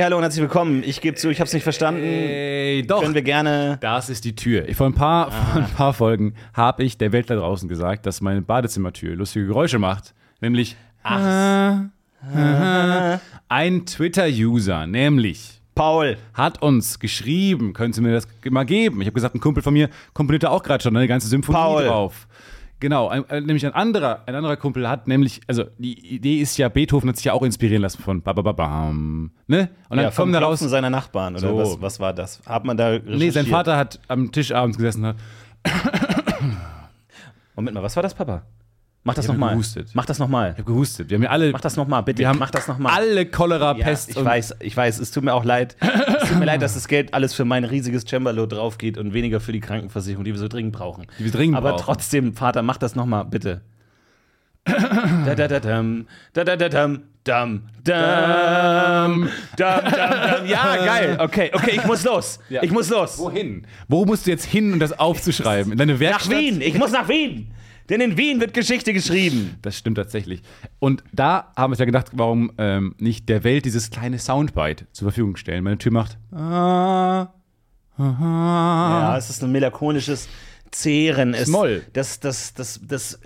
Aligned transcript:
Hey, 0.00 0.04
hallo 0.04 0.16
und 0.16 0.22
herzlich 0.22 0.40
willkommen. 0.40 0.82
Ich 0.82 1.02
gebe 1.02 1.14
zu, 1.14 1.28
ich 1.28 1.40
habe 1.40 1.46
es 1.46 1.52
nicht 1.52 1.62
verstanden. 1.62 2.02
Ey, 2.02 2.82
doch. 2.86 3.02
Können 3.02 3.12
wir 3.12 3.20
gerne. 3.20 3.76
Das 3.82 4.08
ist 4.08 4.24
die 4.24 4.34
Tür. 4.34 4.64
Vor 4.72 4.86
ein 4.86 4.94
paar, 4.94 5.30
vor 5.30 5.62
ein 5.62 5.68
paar 5.68 5.92
Folgen 5.92 6.32
habe 6.54 6.84
ich 6.84 6.96
der 6.96 7.12
Welt 7.12 7.28
da 7.28 7.34
draußen 7.34 7.68
gesagt, 7.68 8.06
dass 8.06 8.22
meine 8.22 8.40
Badezimmertür 8.40 9.14
lustige 9.14 9.46
Geräusche 9.46 9.78
macht. 9.78 10.14
Nämlich 10.40 10.74
ein 11.02 11.90
Twitter-User, 13.84 14.86
nämlich 14.86 15.60
Paul. 15.74 16.16
hat 16.32 16.62
uns 16.62 16.98
geschrieben, 16.98 17.74
können 17.74 17.92
Sie 17.92 18.00
mir 18.00 18.12
das 18.12 18.26
mal 18.48 18.64
geben? 18.64 19.02
Ich 19.02 19.06
habe 19.06 19.14
gesagt, 19.14 19.34
ein 19.34 19.40
Kumpel 19.40 19.62
von 19.62 19.74
mir 19.74 19.90
komponierte 20.14 20.50
auch 20.50 20.62
gerade 20.62 20.82
schon 20.82 20.96
eine 20.96 21.08
ganze 21.08 21.28
Symphonie 21.28 21.58
Paul. 21.58 21.84
drauf. 21.84 22.26
Genau, 22.80 23.08
ein, 23.08 23.28
äh, 23.28 23.40
nämlich 23.42 23.64
ein 23.66 23.74
anderer, 23.74 24.22
ein 24.26 24.34
anderer 24.34 24.56
Kumpel 24.56 24.88
hat 24.88 25.06
nämlich, 25.06 25.40
also 25.46 25.64
die 25.78 26.14
Idee 26.14 26.40
ist 26.40 26.56
ja, 26.56 26.68
Beethoven 26.70 27.08
hat 27.10 27.16
sich 27.16 27.26
ja 27.26 27.34
auch 27.34 27.42
inspirieren 27.42 27.82
lassen 27.82 28.02
von 28.02 28.22
Babababam, 28.22 29.30
ne? 29.46 29.68
Und 29.90 29.96
dann 29.98 30.06
Ja, 30.06 30.10
kommen 30.10 30.32
daraus, 30.32 30.60
Klopfen 30.60 30.68
seiner 30.70 30.88
Nachbarn, 30.90 31.34
oder 31.36 31.48
So. 31.48 31.56
was, 31.58 31.80
was 31.82 32.00
war 32.00 32.14
das? 32.14 32.40
Hat 32.46 32.64
man 32.64 32.76
da 32.78 32.92
nee, 32.92 33.00
sein 33.04 33.12
recherchiert? 33.18 33.48
Vater 33.48 33.76
hat 33.76 34.00
am 34.08 34.32
Tisch 34.32 34.50
abends 34.52 34.78
gesessen 34.78 35.04
und 35.04 35.08
hat 35.08 35.16
Moment 37.54 37.74
mal, 37.74 37.82
was 37.82 37.94
war 37.96 38.02
das, 38.02 38.14
Papa? 38.14 38.42
Mach 39.02 39.14
das 39.14 39.24
Ich 39.24 39.28
hab 39.30 39.36
nochmal. 39.38 39.58
Mach 39.94 40.04
das 40.06 40.18
nochmal. 40.18 40.50
Ich 40.50 40.58
habe 40.58 40.64
gehustet. 40.64 41.08
Wir 41.08 41.16
haben 41.16 41.22
ja 41.22 41.30
alle, 41.30 41.52
Mach 41.52 41.60
das 41.62 41.76
nochmal, 41.76 42.02
bitte. 42.02 42.18
wir 42.18 42.28
haben 42.28 42.38
Mach 42.38 42.50
das 42.50 42.68
nochmal. 42.68 42.92
alle 42.94 43.24
Cholera, 43.26 43.74
Ja, 43.76 43.84
Pest 43.84 44.10
ich 44.10 44.16
und 44.16 44.24
weiß, 44.26 44.56
ich 44.60 44.76
weiß, 44.76 44.98
es 45.00 45.10
tut 45.10 45.24
mir 45.24 45.32
auch 45.32 45.44
leid. 45.44 45.76
Tut 46.30 46.38
mir 46.38 46.44
leid, 46.44 46.62
dass 46.62 46.74
das 46.74 46.86
Geld 46.86 47.12
alles 47.12 47.34
für 47.34 47.44
mein 47.44 47.64
riesiges 47.64 48.04
Cembalo 48.08 48.46
drauf 48.46 48.78
geht 48.78 48.96
und 48.98 49.12
weniger 49.12 49.40
für 49.40 49.50
die 49.52 49.58
Krankenversicherung, 49.60 50.24
die 50.24 50.32
wir 50.32 50.38
so 50.38 50.46
dringend 50.46 50.72
brauchen. 50.72 51.06
Die 51.18 51.24
wir 51.24 51.32
dringend 51.32 51.56
Aber 51.56 51.72
brauchen. 51.72 51.84
trotzdem, 51.84 52.34
Vater, 52.34 52.62
mach 52.62 52.76
das 52.78 52.94
nochmal, 52.94 53.24
bitte. 53.24 53.62
da 54.64 55.34
da 55.34 55.48
da 55.48 55.58
dam, 55.58 56.06
da 56.32 56.44
da 56.44 56.54
da 56.54 56.68
dam, 56.68 57.02
dam, 57.24 57.62
dam, 57.82 59.28
dam, 59.56 59.82
dam. 59.92 60.46
Ja, 60.46 60.76
geil. 60.84 61.16
Okay, 61.18 61.50
okay, 61.52 61.72
ich 61.74 61.84
muss 61.84 62.04
los. 62.04 62.38
Ja. 62.48 62.62
Ich 62.62 62.70
muss 62.70 62.88
los. 62.90 63.18
Wohin? 63.18 63.66
Wo 63.88 64.04
musst 64.04 64.26
du 64.26 64.30
jetzt 64.30 64.44
hin, 64.44 64.74
um 64.74 64.78
das 64.78 64.96
aufzuschreiben? 64.98 65.72
In 65.72 65.78
deine 65.78 65.94
Nach 65.94 66.00
Werkstatt? 66.00 66.38
Wien. 66.38 66.60
Ich 66.60 66.78
muss 66.78 66.92
nach 66.92 67.08
Wien. 67.08 67.50
Denn 67.90 68.00
in 68.00 68.16
Wien 68.16 68.40
wird 68.40 68.54
Geschichte 68.54 68.92
geschrieben. 68.92 69.58
Das 69.62 69.76
stimmt 69.76 69.96
tatsächlich. 69.96 70.42
Und 70.78 71.02
da 71.12 71.52
haben 71.56 71.70
wir 71.70 71.74
uns 71.74 71.78
ja 71.80 71.84
gedacht, 71.84 72.06
warum 72.12 72.52
ähm, 72.56 72.94
nicht 72.98 73.28
der 73.28 73.42
Welt 73.42 73.64
dieses 73.64 73.90
kleine 73.90 74.18
Soundbite 74.18 74.86
zur 74.92 75.06
Verfügung 75.06 75.36
stellen. 75.36 75.64
Meine 75.64 75.76
Tür 75.76 75.92
macht. 75.92 76.16
Ah. 76.32 77.34
Ja, 77.98 79.16
es 79.18 79.28
ist 79.28 79.42
ein 79.42 79.52
melancholisches 79.52 80.28
Zehren. 80.70 81.34
Es, 81.34 81.48
Moll. 81.48 81.82
Das, 81.92 82.20
das, 82.20 82.54
das, 82.54 82.80
das 82.82 83.18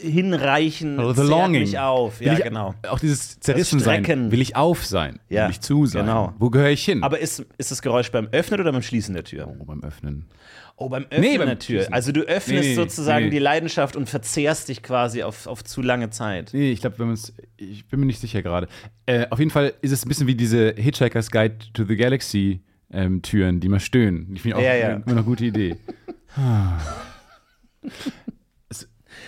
Hinreichen 0.00 0.98
Also 1.00 1.22
the 1.22 1.28
longing. 1.28 1.62
mich 1.62 1.78
auf. 1.78 2.20
Will 2.20 2.26
Ja, 2.28 2.34
genau. 2.38 2.74
Auch 2.88 2.98
dieses 2.98 3.40
Zerrissensein. 3.40 4.04
Strecken. 4.04 4.30
Will 4.32 4.40
ich 4.40 4.56
auf 4.56 4.84
sein? 4.84 5.18
Ja, 5.28 5.44
Will 5.44 5.50
ich 5.52 5.60
zu 5.60 5.86
sein? 5.86 6.06
genau. 6.06 6.34
Wo 6.38 6.50
gehöre 6.50 6.70
ich 6.70 6.84
hin? 6.84 7.02
Aber 7.02 7.18
ist, 7.18 7.44
ist 7.58 7.70
das 7.70 7.82
Geräusch 7.82 8.10
beim 8.10 8.28
Öffnen 8.32 8.60
oder 8.60 8.72
beim 8.72 8.82
Schließen 8.82 9.14
der 9.14 9.24
Tür? 9.24 9.48
oh, 9.60 9.64
beim 9.64 9.82
Öffnen. 9.82 10.26
Oh, 10.78 10.88
beim 10.90 11.04
Öffnen 11.04 11.20
Nee, 11.22 11.38
beim 11.38 11.46
der 11.46 11.58
Tür. 11.58 11.78
Schließen. 11.80 11.94
Also 11.94 12.12
du 12.12 12.20
öffnest 12.22 12.68
nee, 12.68 12.74
sozusagen 12.74 13.24
nee. 13.26 13.30
die 13.30 13.38
Leidenschaft 13.38 13.96
und 13.96 14.08
verzehrst 14.10 14.68
dich 14.68 14.82
quasi 14.82 15.22
auf, 15.22 15.46
auf 15.46 15.64
zu 15.64 15.80
lange 15.80 16.10
Zeit. 16.10 16.50
Nee, 16.52 16.70
ich 16.70 16.80
glaube, 16.82 16.98
wenn 16.98 17.06
man 17.06 17.14
es. 17.14 17.32
Ich 17.56 17.88
bin 17.88 18.00
mir 18.00 18.06
nicht 18.06 18.20
sicher 18.20 18.42
gerade. 18.42 18.68
Äh, 19.06 19.26
auf 19.30 19.38
jeden 19.38 19.50
Fall 19.50 19.72
ist 19.80 19.92
es 19.92 20.04
ein 20.04 20.08
bisschen 20.08 20.26
wie 20.26 20.34
diese 20.34 20.74
Hitchhiker's 20.76 21.30
Guide 21.30 21.56
to 21.72 21.84
the 21.84 21.96
Galaxy 21.96 22.60
ähm, 22.92 23.22
Türen, 23.22 23.60
die 23.60 23.68
mal 23.70 23.80
stöhnen. 23.80 24.30
Ich 24.34 24.42
finde 24.42 24.58
auch 24.58 24.62
Ja, 24.62 24.74
ja. 24.74 24.90
immer 24.96 25.06
eine 25.08 25.22
gute 25.22 25.46
Idee. 25.46 25.76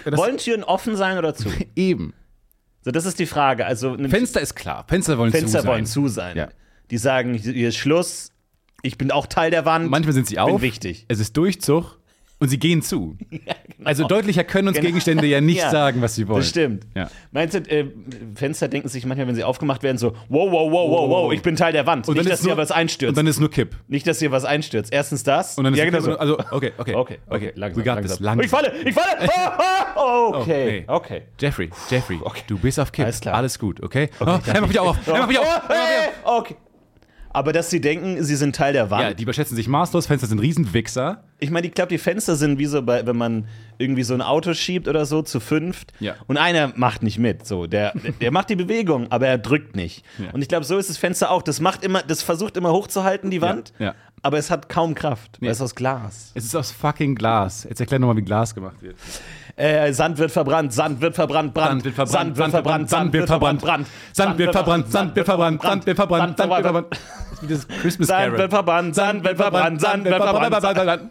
Das- 0.05 0.17
Wollen 0.19 0.37
Türen 0.39 0.65
offen 0.65 0.97
sein 0.97 1.19
oder 1.19 1.35
zu? 1.35 1.49
Eben. 1.77 2.15
So, 2.85 2.91
das 2.91 3.05
ist 3.07 3.19
die 3.19 3.27
Frage. 3.27 3.67
Also 3.67 3.97
Fenster 4.09 4.41
ist 4.41 4.55
klar. 4.55 4.85
Fenster 4.89 5.19
wollen 5.19 5.31
Fenster 5.33 5.59
zu 5.59 5.63
sein. 5.65 5.73
wollen 5.73 5.87
zu 5.87 6.09
sein. 6.09 6.37
Ja. 6.37 6.49
Die 6.91 6.99
sagen, 6.99 7.35
hier 7.35 7.69
ist 7.69 7.77
Schluss. 7.77 8.31
Ich 8.83 8.97
bin 8.97 9.11
auch 9.11 9.27
Teil 9.27 9.51
der 9.51 9.65
Wand. 9.65 9.91
Manchmal 9.91 10.13
sind 10.15 10.27
sie 10.29 10.39
auf. 10.39 10.63
wichtig. 10.63 11.05
Es 11.09 11.19
ist 11.19 11.37
Durchzug 11.37 11.98
und 12.41 12.49
sie 12.49 12.59
gehen 12.59 12.83
zu. 12.83 13.17
Also 13.85 14.09
deutlicher 14.09 14.43
können 14.43 14.67
uns 14.69 14.77
Genau. 14.77 14.89
Gegenstände 14.89 15.25
ja 15.29 15.41
nicht 15.41 15.59
Ja, 15.63 15.71
sagen, 15.71 16.03
was 16.03 16.17
sie 16.17 16.27
wollen. 16.27 16.41
Das 16.41 16.49
stimmt. 16.49 16.85
Ja. 16.97 17.09
Meinst 17.31 17.55
du, 17.55 17.59
äh, 17.61 17.87
Fenster 18.35 18.67
denken 18.67 18.89
sich 18.89 19.07
manchmal, 19.07 19.29
wenn 19.29 19.37
sie 19.37 19.45
aufgemacht 19.45 19.85
werden, 19.85 19.99
so, 19.99 20.15
wow, 20.29 20.51
wow, 20.51 20.71
wow, 20.73 20.91
wow, 20.91 21.09
wow, 21.09 21.33
ich 21.33 21.43
bin 21.43 21.55
Teil 21.55 21.73
der 21.73 21.87
Wand. 21.87 22.09
Und 22.09 22.17
Nicht, 22.17 22.29
dass 22.29 22.41
hier 22.41 22.49
nur- 22.49 22.57
was 22.57 22.73
einstürzt. 22.73 23.11
Und 23.11 23.17
dann 23.17 23.29
ist 23.29 23.39
nur 23.39 23.51
Kipp. 23.51 23.77
Nicht, 23.87 24.05
dass 24.09 24.19
hier 24.19 24.33
was 24.33 24.45
einstürzt. 24.45 24.93
Erstens 24.93 25.23
das. 25.23 25.57
Und 25.57 25.63
dann 25.65 25.75
ist 25.75 25.79
ja, 25.79 25.85
genau 25.85 26.01
so. 26.01 26.19
Also, 26.19 26.39
okay, 26.51 26.73
okay. 26.77 26.95
Okay, 26.97 27.19
okay, 27.31 27.53
langsam. 27.55 27.85
Langsam. 27.85 28.19
Langsam. 28.21 28.45
Ich 28.45 28.51
falle, 28.51 28.73
ich 28.85 28.95
falle. 28.95 29.29
Oh, 29.97 30.31
oh, 30.33 30.37
okay, 30.39 30.81
nee. 30.81 30.85
okay. 30.93 31.23
Jeffrey, 31.41 31.71
Jeffrey, 31.89 32.19
du 32.49 32.59
bist 32.59 32.81
auf 32.81 32.91
Kipp. 32.91 33.05
Alles 33.05 33.21
klar. 33.21 33.35
Alles 33.37 33.59
gut, 33.61 33.81
okay? 33.83 34.11
Okay, 34.19 34.33
oh, 34.55 34.61
mach 34.61 34.67
mich 34.69 34.79
auf. 34.81 34.97
Mach 35.07 35.27
mich 35.29 35.39
auf. 35.39 35.61
Okay. 36.25 36.57
Aber 37.31 37.53
dass 37.53 37.71
sie 37.71 37.81
denken, 37.81 38.23
sie 38.25 38.37
sind 38.37 38.57
Teil 38.57 38.73
der 38.73 38.91
Wand. 38.91 39.03
Ja, 39.03 39.15
die 39.15 39.23
überschätzen 39.23 39.55
sich 39.57 39.69
maßlos. 39.69 40.07
Fenster 40.07 40.27
sind 40.27 40.41
Riesenwichser. 40.41 41.25
Ich 41.41 41.51
meine, 41.51 41.67
ich 41.69 41.73
glaube, 41.75 41.89
die 41.89 41.99
Fenster 41.99 42.35
sind 42.37 42.59
wie 42.59 42.67
so, 42.67 42.83
bei, 42.83 43.07
wenn 43.07 43.17
man 43.17 43.47
irgendwie 43.79 44.03
so 44.03 44.13
ein 44.15 44.23
Auto 44.23 44.55
schiebt 44.55 44.89
oder 44.89 45.07
so 45.07 45.23
zu 45.23 45.39
fünft 45.39 45.93
Ja. 46.01 46.17
und 46.27 46.37
einer 46.37 46.73
macht 46.75 47.03
nicht 47.05 47.19
mit. 47.19 47.47
So, 47.47 47.67
der, 47.69 47.93
der 48.21 48.33
macht 48.33 48.51
die 48.51 48.57
Bewegung, 48.57 49.11
aber 49.13 49.29
er 49.29 49.39
drückt 49.39 49.77
nicht. 49.77 50.05
Ja. 50.19 50.31
Und 50.33 50.43
ich 50.43 50.49
glaube, 50.49 50.65
so 50.65 50.77
ist 50.79 50.91
das 50.91 50.99
Fenster 50.99 51.31
auch. 51.31 51.43
Das 51.43 51.61
macht 51.61 51.85
immer, 51.85 52.03
das 52.03 52.23
versucht 52.23 52.57
immer 52.57 52.73
hochzuhalten, 52.73 53.31
die 53.31 53.41
Wand, 53.41 53.73
ja. 53.79 53.95
aber 54.23 54.39
es 54.39 54.51
hat 54.51 54.69
kaum 54.69 54.97
Kraft, 54.97 55.41
weil 55.41 55.47
Ja. 55.47 55.53
es 55.53 55.61
aus 55.61 55.77
Glas. 55.77 56.33
Es 56.35 56.45
ist 56.45 56.57
aus 56.57 56.73
fucking 56.73 57.15
Glas. 57.15 57.65
Jetzt 57.69 57.81
erklär 57.81 58.01
nochmal, 58.01 58.17
wie 58.17 58.23
Glas 58.23 58.53
gemacht 58.55 58.83
wird. 58.83 58.97
Äh, 59.59 59.93
Sand 59.93 60.19
wird 60.19 60.31
verbrannt, 60.31 60.73
Sand 60.73 61.01
wird 61.01 61.17
verbrannt, 61.17 61.53
Brand. 61.53 61.83
Sand 61.83 61.85
wird 61.85 61.95
verbrannt, 61.97 62.37
Sand 62.37 62.39
wird 62.39 62.51
verbrannt, 62.51 62.91
Sand 62.91 63.13
wird 63.13 63.27
verbrannt, 63.27 63.61
Brand. 63.61 63.87
Sand 64.13 64.39
wird 64.39 64.53
verbrannt, 64.53 64.93
Sand 64.93 65.17
wird 65.17 65.27
verbrannt, 65.27 65.63
Sand 65.63 65.87
wird 65.87 65.97
verbrannt, 65.97 66.39
Sand 66.39 66.55
wird 67.45 67.59
verbrannt. 67.59 68.15
Sand 68.23 68.39
wird 68.39 68.51
verbrannt, 68.51 68.95
Sand 68.95 69.25
wird 69.25 69.37
verbrannt, 69.37 69.81
Sand 69.81 70.05
wird 70.05 70.17
verbrannt. 70.17 71.11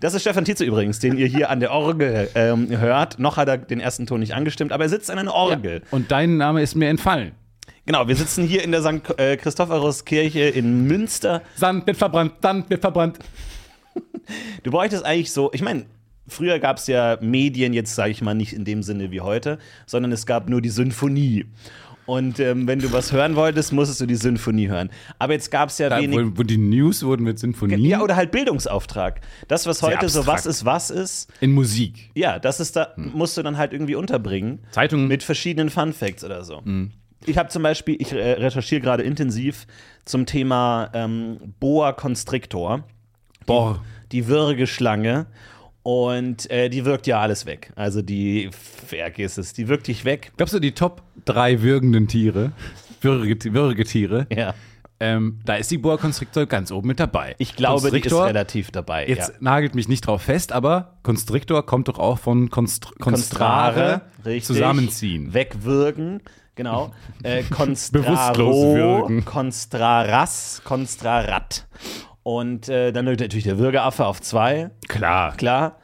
Das 0.00 0.12
ist 0.12 0.20
Stefan 0.20 0.44
Tietze 0.44 0.64
übrigens, 0.64 0.98
den 0.98 1.16
ihr 1.16 1.26
hier 1.26 1.48
an 1.48 1.60
der 1.60 1.72
Orgel 1.72 2.28
ähm, 2.34 2.68
hört. 2.78 3.18
Noch 3.18 3.38
hat 3.38 3.48
er 3.48 3.56
den 3.56 3.80
ersten 3.80 4.06
Ton 4.06 4.20
nicht 4.20 4.34
angestimmt, 4.34 4.70
aber 4.70 4.84
er 4.84 4.90
sitzt 4.90 5.10
an 5.10 5.18
einer 5.18 5.32
Orgel. 5.32 5.82
Und 5.90 6.10
dein 6.10 6.36
Name 6.36 6.60
ist 6.60 6.74
mir 6.74 6.90
entfallen. 6.90 7.32
Genau, 7.86 8.06
wir 8.06 8.16
sitzen 8.16 8.44
hier 8.44 8.62
in 8.62 8.72
der 8.72 8.82
St. 8.82 9.18
äh, 9.18 9.38
Christophorus-Kirche 9.38 10.40
in 10.40 10.86
Münster. 10.86 11.40
Sand 11.54 11.86
wird 11.86 11.96
verbrannt, 11.96 12.34
Sand 12.42 12.68
wird 12.68 12.82
verbrannt. 12.82 13.18
Du 14.62 14.70
bräuchtest 14.70 15.06
eigentlich 15.06 15.32
so, 15.32 15.50
ich 15.54 15.62
meine, 15.62 15.86
früher 16.28 16.58
gab 16.58 16.78
es 16.78 16.86
ja 16.86 17.18
Medien, 17.20 17.72
jetzt 17.72 17.94
sage 17.94 18.10
ich 18.10 18.22
mal 18.22 18.34
nicht 18.34 18.52
in 18.52 18.64
dem 18.64 18.82
Sinne 18.82 19.10
wie 19.10 19.20
heute, 19.20 19.58
sondern 19.86 20.12
es 20.12 20.26
gab 20.26 20.48
nur 20.48 20.60
die 20.60 20.70
Symphonie. 20.70 21.46
Und 22.06 22.38
ähm, 22.38 22.68
wenn 22.68 22.78
du 22.78 22.92
was 22.92 23.10
hören 23.12 23.34
wolltest, 23.34 23.72
musstest 23.72 24.00
du 24.00 24.06
die 24.06 24.14
Symphonie 24.14 24.68
hören. 24.68 24.90
Aber 25.18 25.32
jetzt 25.32 25.50
gab 25.50 25.70
es 25.70 25.78
ja 25.78 25.88
Da, 25.88 25.98
wenig. 26.00 26.16
wo, 26.16 26.38
wo 26.38 26.42
die 26.44 26.56
News 26.56 27.02
wurden 27.02 27.24
mit 27.24 27.40
Sinfonie 27.40 27.88
Ja, 27.88 28.00
oder 28.00 28.14
halt 28.14 28.30
Bildungsauftrag. 28.30 29.20
Das, 29.48 29.66
was 29.66 29.82
heute 29.82 30.08
so 30.08 30.24
was 30.24 30.46
ist, 30.46 30.64
was 30.64 30.90
ist, 30.90 31.28
in 31.40 31.50
Musik. 31.52 32.10
ja, 32.14 32.38
das 32.38 32.60
ist 32.60 32.76
da, 32.76 32.92
musst 32.96 33.36
du 33.36 33.42
dann 33.42 33.58
halt 33.58 33.72
irgendwie 33.72 33.96
unterbringen. 33.96 34.60
Zeitungen. 34.70 35.08
Mit 35.08 35.24
verschiedenen 35.24 35.68
Fun 35.68 35.92
Facts 35.92 36.22
oder 36.22 36.44
so. 36.44 36.62
Ich 37.24 37.38
habe 37.38 37.48
zum 37.48 37.64
Beispiel, 37.64 37.96
ich 37.98 38.12
äh, 38.12 38.32
recherchiere 38.34 38.80
gerade 38.80 39.02
intensiv 39.02 39.66
zum 40.04 40.26
Thema 40.26 40.90
ähm, 40.94 41.38
Boa 41.58 41.92
Constrictor. 41.92 42.84
Boah. 43.46 43.82
Die 44.12 44.28
Würgeschlange. 44.28 45.26
Und 45.86 46.50
äh, 46.50 46.68
die 46.68 46.84
wirkt 46.84 47.06
ja 47.06 47.20
alles 47.20 47.46
weg. 47.46 47.70
Also 47.76 48.02
die, 48.02 48.50
vergiss 48.50 49.38
es, 49.38 49.52
die 49.52 49.68
wirkt 49.68 49.86
dich 49.86 50.04
weg. 50.04 50.32
Glaubst 50.36 50.52
du, 50.52 50.58
die 50.58 50.72
Top 50.72 51.02
3 51.26 51.62
würgenden 51.62 52.08
Tiere, 52.08 52.50
Würge, 53.00 53.54
Würgetiere, 53.54 54.26
Ja. 54.34 54.54
ähm, 54.98 55.38
da 55.44 55.54
ist 55.54 55.70
die 55.70 55.78
Boa 55.78 55.96
Constrictor 55.96 56.46
ganz 56.46 56.72
oben 56.72 56.88
mit 56.88 56.98
dabei. 56.98 57.36
Ich 57.38 57.54
glaube, 57.54 57.82
die 57.82 57.98
ist 57.98 58.02
Constrictor, 58.02 58.26
relativ 58.26 58.72
dabei. 58.72 59.06
Jetzt 59.06 59.28
ja. 59.28 59.34
nagelt 59.38 59.76
mich 59.76 59.86
nicht 59.86 60.04
drauf 60.08 60.22
fest, 60.22 60.50
aber 60.50 60.98
Constrictor 61.04 61.64
kommt 61.64 61.86
doch 61.86 62.00
auch 62.00 62.18
von 62.18 62.50
Constr 62.50 62.90
Constrare, 62.98 64.00
zusammenziehen. 64.42 65.34
Wegwürgen, 65.34 66.20
genau. 66.56 66.90
Äh, 67.22 67.44
Bewusstlos 67.48 68.04
Constraro, 68.04 68.74
würgen. 68.74 69.24
Constraras, 69.24 70.62
Constrarat. 70.64 71.64
Und 72.26 72.68
äh, 72.68 72.90
dann 72.90 73.04
natürlich 73.04 73.44
der 73.44 73.56
Würgeaffe 73.60 74.04
auf 74.04 74.20
zwei, 74.20 74.70
Klar. 74.88 75.36
klar. 75.36 75.78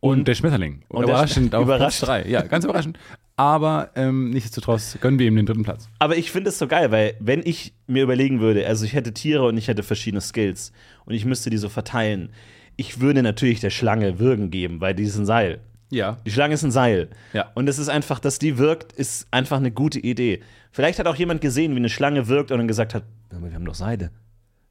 Und, 0.00 0.26
der 0.26 0.34
Schmetterling. 0.34 0.82
Und 0.88 1.02
der 1.06 1.14
überraschend 1.14 1.54
Sch- 1.54 1.56
auf 1.56 1.62
überrascht. 1.62 1.98
Platz 2.00 2.24
3. 2.24 2.28
Ja, 2.28 2.42
ganz 2.42 2.64
überraschend. 2.64 2.98
Aber 3.36 3.90
ähm, 3.94 4.30
nichtsdestotrotz 4.30 4.98
gönnen 5.00 5.20
wir 5.20 5.28
ihm 5.28 5.36
den 5.36 5.46
dritten 5.46 5.62
Platz. 5.62 5.88
Aber 6.00 6.16
ich 6.16 6.32
finde 6.32 6.48
es 6.48 6.58
so 6.58 6.66
geil, 6.66 6.90
weil 6.90 7.14
wenn 7.20 7.40
ich 7.44 7.72
mir 7.86 8.02
überlegen 8.02 8.40
würde, 8.40 8.66
also 8.66 8.84
ich 8.84 8.94
hätte 8.94 9.14
Tiere 9.14 9.44
und 9.46 9.56
ich 9.58 9.68
hätte 9.68 9.84
verschiedene 9.84 10.20
Skills 10.20 10.72
und 11.04 11.14
ich 11.14 11.24
müsste 11.24 11.50
die 11.50 11.56
so 11.56 11.68
verteilen, 11.68 12.30
ich 12.74 13.00
würde 13.00 13.22
natürlich 13.22 13.60
der 13.60 13.70
Schlange 13.70 14.18
Würgen 14.18 14.50
geben, 14.50 14.80
weil 14.80 14.92
die 14.92 15.04
ist 15.04 15.16
ein 15.16 15.24
Seil. 15.26 15.60
Ja. 15.92 16.16
Die 16.26 16.32
Schlange 16.32 16.54
ist 16.54 16.64
ein 16.64 16.72
Seil. 16.72 17.10
Ja. 17.32 17.52
Und 17.54 17.68
es 17.68 17.78
ist 17.78 17.90
einfach, 17.90 18.18
dass 18.18 18.40
die 18.40 18.58
wirkt, 18.58 18.92
ist 18.92 19.28
einfach 19.30 19.58
eine 19.58 19.70
gute 19.70 20.00
Idee. 20.00 20.40
Vielleicht 20.72 20.98
hat 20.98 21.06
auch 21.06 21.14
jemand 21.14 21.40
gesehen, 21.42 21.74
wie 21.74 21.78
eine 21.78 21.90
Schlange 21.90 22.26
wirkt 22.26 22.50
und 22.50 22.58
dann 22.58 22.66
gesagt 22.66 22.92
hat, 22.92 23.04
"Ja, 23.30 23.38
aber 23.38 23.46
wir 23.50 23.54
haben 23.54 23.64
doch 23.64 23.76
Seide. 23.76 24.10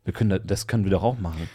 Wir 0.06 0.14
können 0.14 0.30
da, 0.30 0.40
das 0.40 0.68
können 0.68 0.86
wir 0.86 0.92
doch 0.92 1.04
auch 1.04 1.20
machen. 1.20 1.50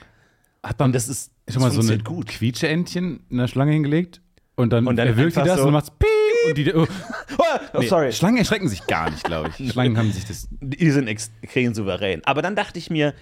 Hat 0.62 0.78
man 0.78 0.88
Und 0.88 0.94
das 0.94 1.08
ist 1.08 1.32
schon 1.48 1.62
mal 1.62 1.70
so 1.70 1.80
eine 1.80 2.02
gut. 2.02 2.26
Quietscheentchen 2.26 3.20
in 3.30 3.38
der 3.38 3.48
Schlange 3.48 3.72
hingelegt 3.72 4.20
und 4.56 4.72
dann, 4.72 4.86
Und 4.86 4.96
dann 4.96 5.08
erwürgt 5.08 5.36
die 5.36 5.40
das 5.40 5.60
so- 5.60 5.68
und 5.68 5.72
macht's 5.72 5.90
piep. 5.90 6.08
Und 6.48 6.58
die, 6.58 6.74
oh, 6.74 6.86
Oh, 7.74 7.82
sorry. 7.82 8.12
Schlangen 8.12 8.38
erschrecken 8.38 8.68
sich 8.68 8.86
gar 8.86 9.10
nicht, 9.10 9.24
glaube 9.24 9.50
ich. 9.56 9.70
Schlangen 9.72 9.96
haben 9.96 10.12
sich 10.12 10.24
das. 10.26 10.48
Die 10.60 10.90
sind 10.90 11.06
extrem 11.08 11.74
souverän. 11.74 12.22
Aber 12.24 12.42
dann 12.42 12.56
dachte 12.56 12.78
ich 12.78 12.90
mir, 12.90 13.14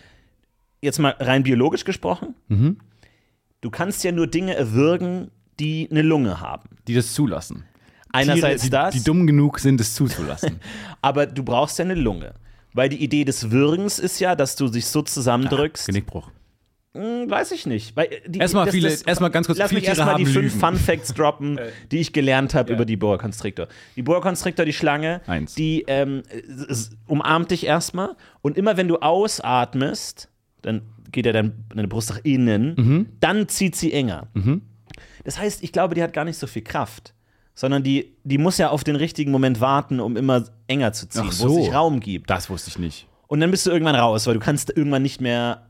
jetzt 0.80 0.98
mal 0.98 1.14
rein 1.18 1.42
biologisch 1.42 1.84
gesprochen, 1.84 2.34
du 2.48 3.70
kannst 3.70 4.04
ja 4.04 4.12
nur 4.12 4.26
Dinge 4.26 4.54
erwürgen, 4.54 5.30
die 5.60 5.88
eine 5.90 6.02
Lunge 6.02 6.40
haben. 6.40 6.68
Die 6.86 6.94
das 6.94 7.12
zulassen. 7.14 7.64
Einerseits 8.12 8.62
Tiere, 8.62 8.70
das, 8.70 8.94
die, 8.94 8.98
die 9.00 9.04
dumm 9.04 9.26
genug 9.26 9.58
sind, 9.58 9.80
es 9.80 9.94
zuzulassen. 9.94 10.60
aber 11.02 11.26
du 11.26 11.42
brauchst 11.42 11.78
ja 11.78 11.84
eine 11.84 11.94
Lunge. 11.94 12.34
Weil 12.78 12.88
die 12.88 13.02
Idee 13.02 13.24
des 13.24 13.50
Würgens 13.50 13.98
ist 13.98 14.20
ja, 14.20 14.36
dass 14.36 14.54
du 14.54 14.68
dich 14.68 14.86
so 14.86 15.02
zusammendrückst. 15.02 15.86
Genickbruch. 15.86 16.30
Hm, 16.94 17.28
weiß 17.28 17.50
ich 17.52 17.66
nicht. 17.66 17.98
Äh, 17.98 18.20
die, 18.26 18.38
Erstmal 18.38 18.70
viele- 18.70 18.88
das- 18.88 19.02
erstmal 19.02 19.30
ganz 19.30 19.46
kurz, 19.46 19.58
Lass 19.58 19.68
viele 19.70 19.80
mich 19.80 19.88
erstmal 19.88 20.14
die 20.16 20.24
fünf 20.26 20.54
Lügen. 20.54 20.60
Fun 20.60 20.76
Facts 20.76 21.12
droppen, 21.12 21.58
die 21.92 21.98
ich 21.98 22.12
gelernt 22.12 22.54
habe 22.54 22.72
über 22.72 22.84
die 22.84 22.96
Boa 22.96 23.18
Constrictor. 23.18 23.66
Die 23.96 24.02
Boa 24.02 24.20
Constrictor, 24.20 24.64
die 24.64 24.72
Schlange, 24.72 25.20
Eins. 25.26 25.54
die 25.54 25.84
ähm, 25.88 26.22
umarmt 27.06 27.50
dich 27.50 27.66
erstmal 27.66 28.16
und 28.42 28.56
immer 28.56 28.76
wenn 28.76 28.88
du 28.88 28.96
ausatmest, 28.98 30.28
dann 30.62 30.82
geht 31.12 31.26
ja 31.26 31.32
dein, 31.32 31.64
deine 31.74 31.88
Brust 31.88 32.10
nach 32.10 32.20
innen, 32.24 32.74
Mhm. 32.76 33.06
dann 33.20 33.48
zieht 33.48 33.76
sie 33.76 33.92
enger. 33.92 34.28
Das 35.24 35.38
heißt, 35.38 35.62
ich 35.62 35.72
glaube, 35.72 35.94
die 35.94 36.02
hat 36.02 36.12
gar 36.12 36.24
nicht 36.24 36.38
so 36.38 36.46
viel 36.46 36.62
Kraft. 36.62 37.12
Sondern 37.58 37.82
die, 37.82 38.14
die 38.22 38.38
muss 38.38 38.56
ja 38.58 38.70
auf 38.70 38.84
den 38.84 38.94
richtigen 38.94 39.32
Moment 39.32 39.60
warten, 39.60 39.98
um 39.98 40.16
immer 40.16 40.44
enger 40.68 40.92
zu 40.92 41.08
ziehen, 41.08 41.22
Ach 41.24 41.26
wo 41.26 41.30
es 41.30 41.38
so. 41.38 41.48
sich 41.64 41.74
Raum 41.74 41.98
gibt. 41.98 42.30
Das 42.30 42.48
wusste 42.48 42.70
ich 42.70 42.78
nicht. 42.78 43.08
Und 43.26 43.40
dann 43.40 43.50
bist 43.50 43.66
du 43.66 43.70
irgendwann 43.72 43.96
raus, 43.96 44.28
weil 44.28 44.34
du 44.34 44.40
kannst 44.40 44.70
irgendwann 44.76 45.02
nicht 45.02 45.20
mehr 45.20 45.66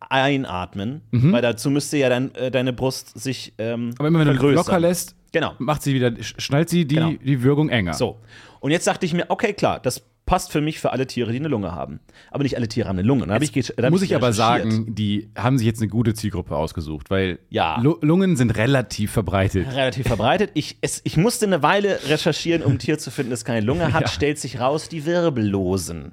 einatmen, 0.00 1.00
weil 1.10 1.40
dazu 1.40 1.70
müsste 1.70 1.96
ja 1.96 2.08
dein, 2.10 2.34
äh, 2.34 2.50
deine 2.50 2.72
Brust 2.74 3.18
sich 3.18 3.54
ähm, 3.58 3.94
Aber 3.98 4.08
immer 4.08 4.18
wenn 4.18 4.26
du 4.26 4.34
vergrößern. 4.34 4.56
locker 4.56 4.78
lässt, 4.80 5.16
Genau. 5.32 5.52
macht 5.58 5.82
sie 5.82 5.94
wieder, 5.94 6.08
sch- 6.08 6.38
schnallt 6.40 6.68
sie 6.68 6.84
die, 6.86 6.96
Genau. 6.96 7.12
die 7.12 7.42
Wirkung 7.42 7.70
enger. 7.70 7.94
So. 7.94 8.18
Und 8.60 8.70
jetzt 8.70 8.86
dachte 8.86 9.06
ich 9.06 9.14
mir, 9.14 9.24
okay, 9.30 9.52
klar, 9.54 9.80
das 9.80 10.02
passt 10.26 10.52
für 10.52 10.60
mich 10.62 10.78
für 10.80 10.90
alle 10.92 11.06
Tiere, 11.06 11.30
die 11.32 11.38
eine 11.38 11.48
Lunge 11.48 11.72
haben. 11.72 12.00
Aber 12.30 12.42
nicht 12.44 12.56
alle 12.56 12.66
Tiere 12.66 12.88
haben 12.88 12.98
eine 12.98 13.06
Lunge. 13.06 13.26
Hab 13.28 13.42
ich, 13.42 13.54
Muss 13.90 14.02
ich 14.02 14.14
aber 14.14 14.28
recherchiert. 14.28 14.34
sagen, 14.72 14.94
die 14.94 15.28
haben 15.36 15.58
sich 15.58 15.66
jetzt 15.66 15.80
eine 15.82 15.88
gute 15.90 16.14
Zielgruppe 16.14 16.56
ausgesucht, 16.56 17.10
weil 17.10 17.38
Ja. 17.50 17.78
Lu- 17.80 17.98
Lungen 18.00 18.36
sind 18.36 18.50
relativ 18.56 19.10
verbreitet. 19.12 19.66
Relativ 19.74 20.06
verbreitet. 20.06 20.50
Ich, 20.54 20.78
es, 20.80 21.00
ich 21.04 21.16
musste 21.18 21.44
eine 21.46 21.62
Weile 21.62 21.98
recherchieren, 22.08 22.62
um 22.62 22.72
ein 22.72 22.78
Tier 22.78 22.98
zu 22.98 23.10
finden, 23.10 23.30
das 23.30 23.44
keine 23.44 23.60
Lunge 23.60 23.92
hat. 23.92 24.00
Ja. 24.02 24.08
Stellt 24.08 24.38
sich 24.38 24.60
raus, 24.60 24.88
die 24.88 25.04
Wirbellosen. 25.06 26.12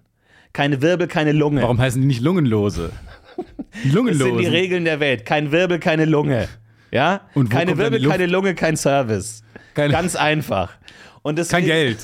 Keine 0.53 0.81
Wirbel, 0.81 1.07
keine 1.07 1.31
Lunge. 1.31 1.61
Warum 1.61 1.79
heißen 1.79 2.01
die 2.01 2.07
nicht 2.07 2.21
Lungenlose? 2.21 2.91
Die 3.37 3.43
Das 3.87 3.93
Lungenlosen. 3.93 4.33
sind 4.35 4.39
die 4.41 4.47
Regeln 4.47 4.83
der 4.85 4.99
Welt. 4.99 5.25
Kein 5.25 5.51
Wirbel, 5.53 5.79
keine 5.79 6.03
Lunge. 6.05 6.49
Ja? 6.91 7.21
Und 7.33 7.49
keine 7.49 7.77
Wirbel, 7.77 8.05
keine 8.05 8.25
Lunge, 8.25 8.55
kein 8.55 8.75
Service. 8.75 9.43
Keine- 9.73 9.93
Ganz 9.93 10.17
einfach. 10.17 10.73
Und 11.23 11.49
Kein 11.49 11.65
Geld. 11.65 11.99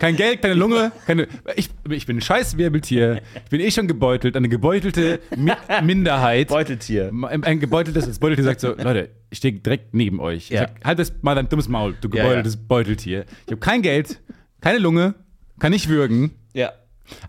Kein 0.00 0.16
Geld, 0.16 0.42
keine 0.42 0.54
Lunge, 0.54 0.92
keine. 1.06 1.26
Ich, 1.56 1.70
ich 1.88 2.04
bin 2.04 2.18
ein 2.18 2.20
scheiß 2.20 2.58
Wirbeltier. 2.58 3.22
Ich 3.44 3.50
bin 3.50 3.60
eh 3.60 3.70
schon 3.70 3.88
gebeutelt. 3.88 4.36
Eine 4.36 4.48
gebeutelte 4.50 5.20
Mi 5.36 5.52
Minderheit. 5.82 6.48
Beuteltier. 6.48 7.10
Ein 7.22 7.60
gebeuteltes, 7.60 8.06
das 8.06 8.18
Beuteltier 8.18 8.44
sagt 8.44 8.60
so, 8.60 8.74
Leute, 8.74 9.10
ich 9.30 9.38
stehe 9.38 9.54
direkt 9.54 9.94
neben 9.94 10.20
euch. 10.20 10.50
Ja. 10.50 10.60
sag, 10.60 10.84
halt 10.84 10.98
das 10.98 11.14
mal 11.22 11.34
dein 11.34 11.48
dummes 11.48 11.68
Maul, 11.68 11.94
du 11.98 12.08
Ja, 12.08 12.22
gebeuteltes 12.24 12.56
Beuteltier. 12.56 13.24
Ich 13.46 13.52
habe 13.52 13.60
kein 13.60 13.80
Geld, 13.80 14.20
keine 14.60 14.78
Lunge, 14.78 15.14
kann 15.58 15.72
nicht 15.72 15.88
würgen. 15.88 16.32
Ja. 16.52 16.72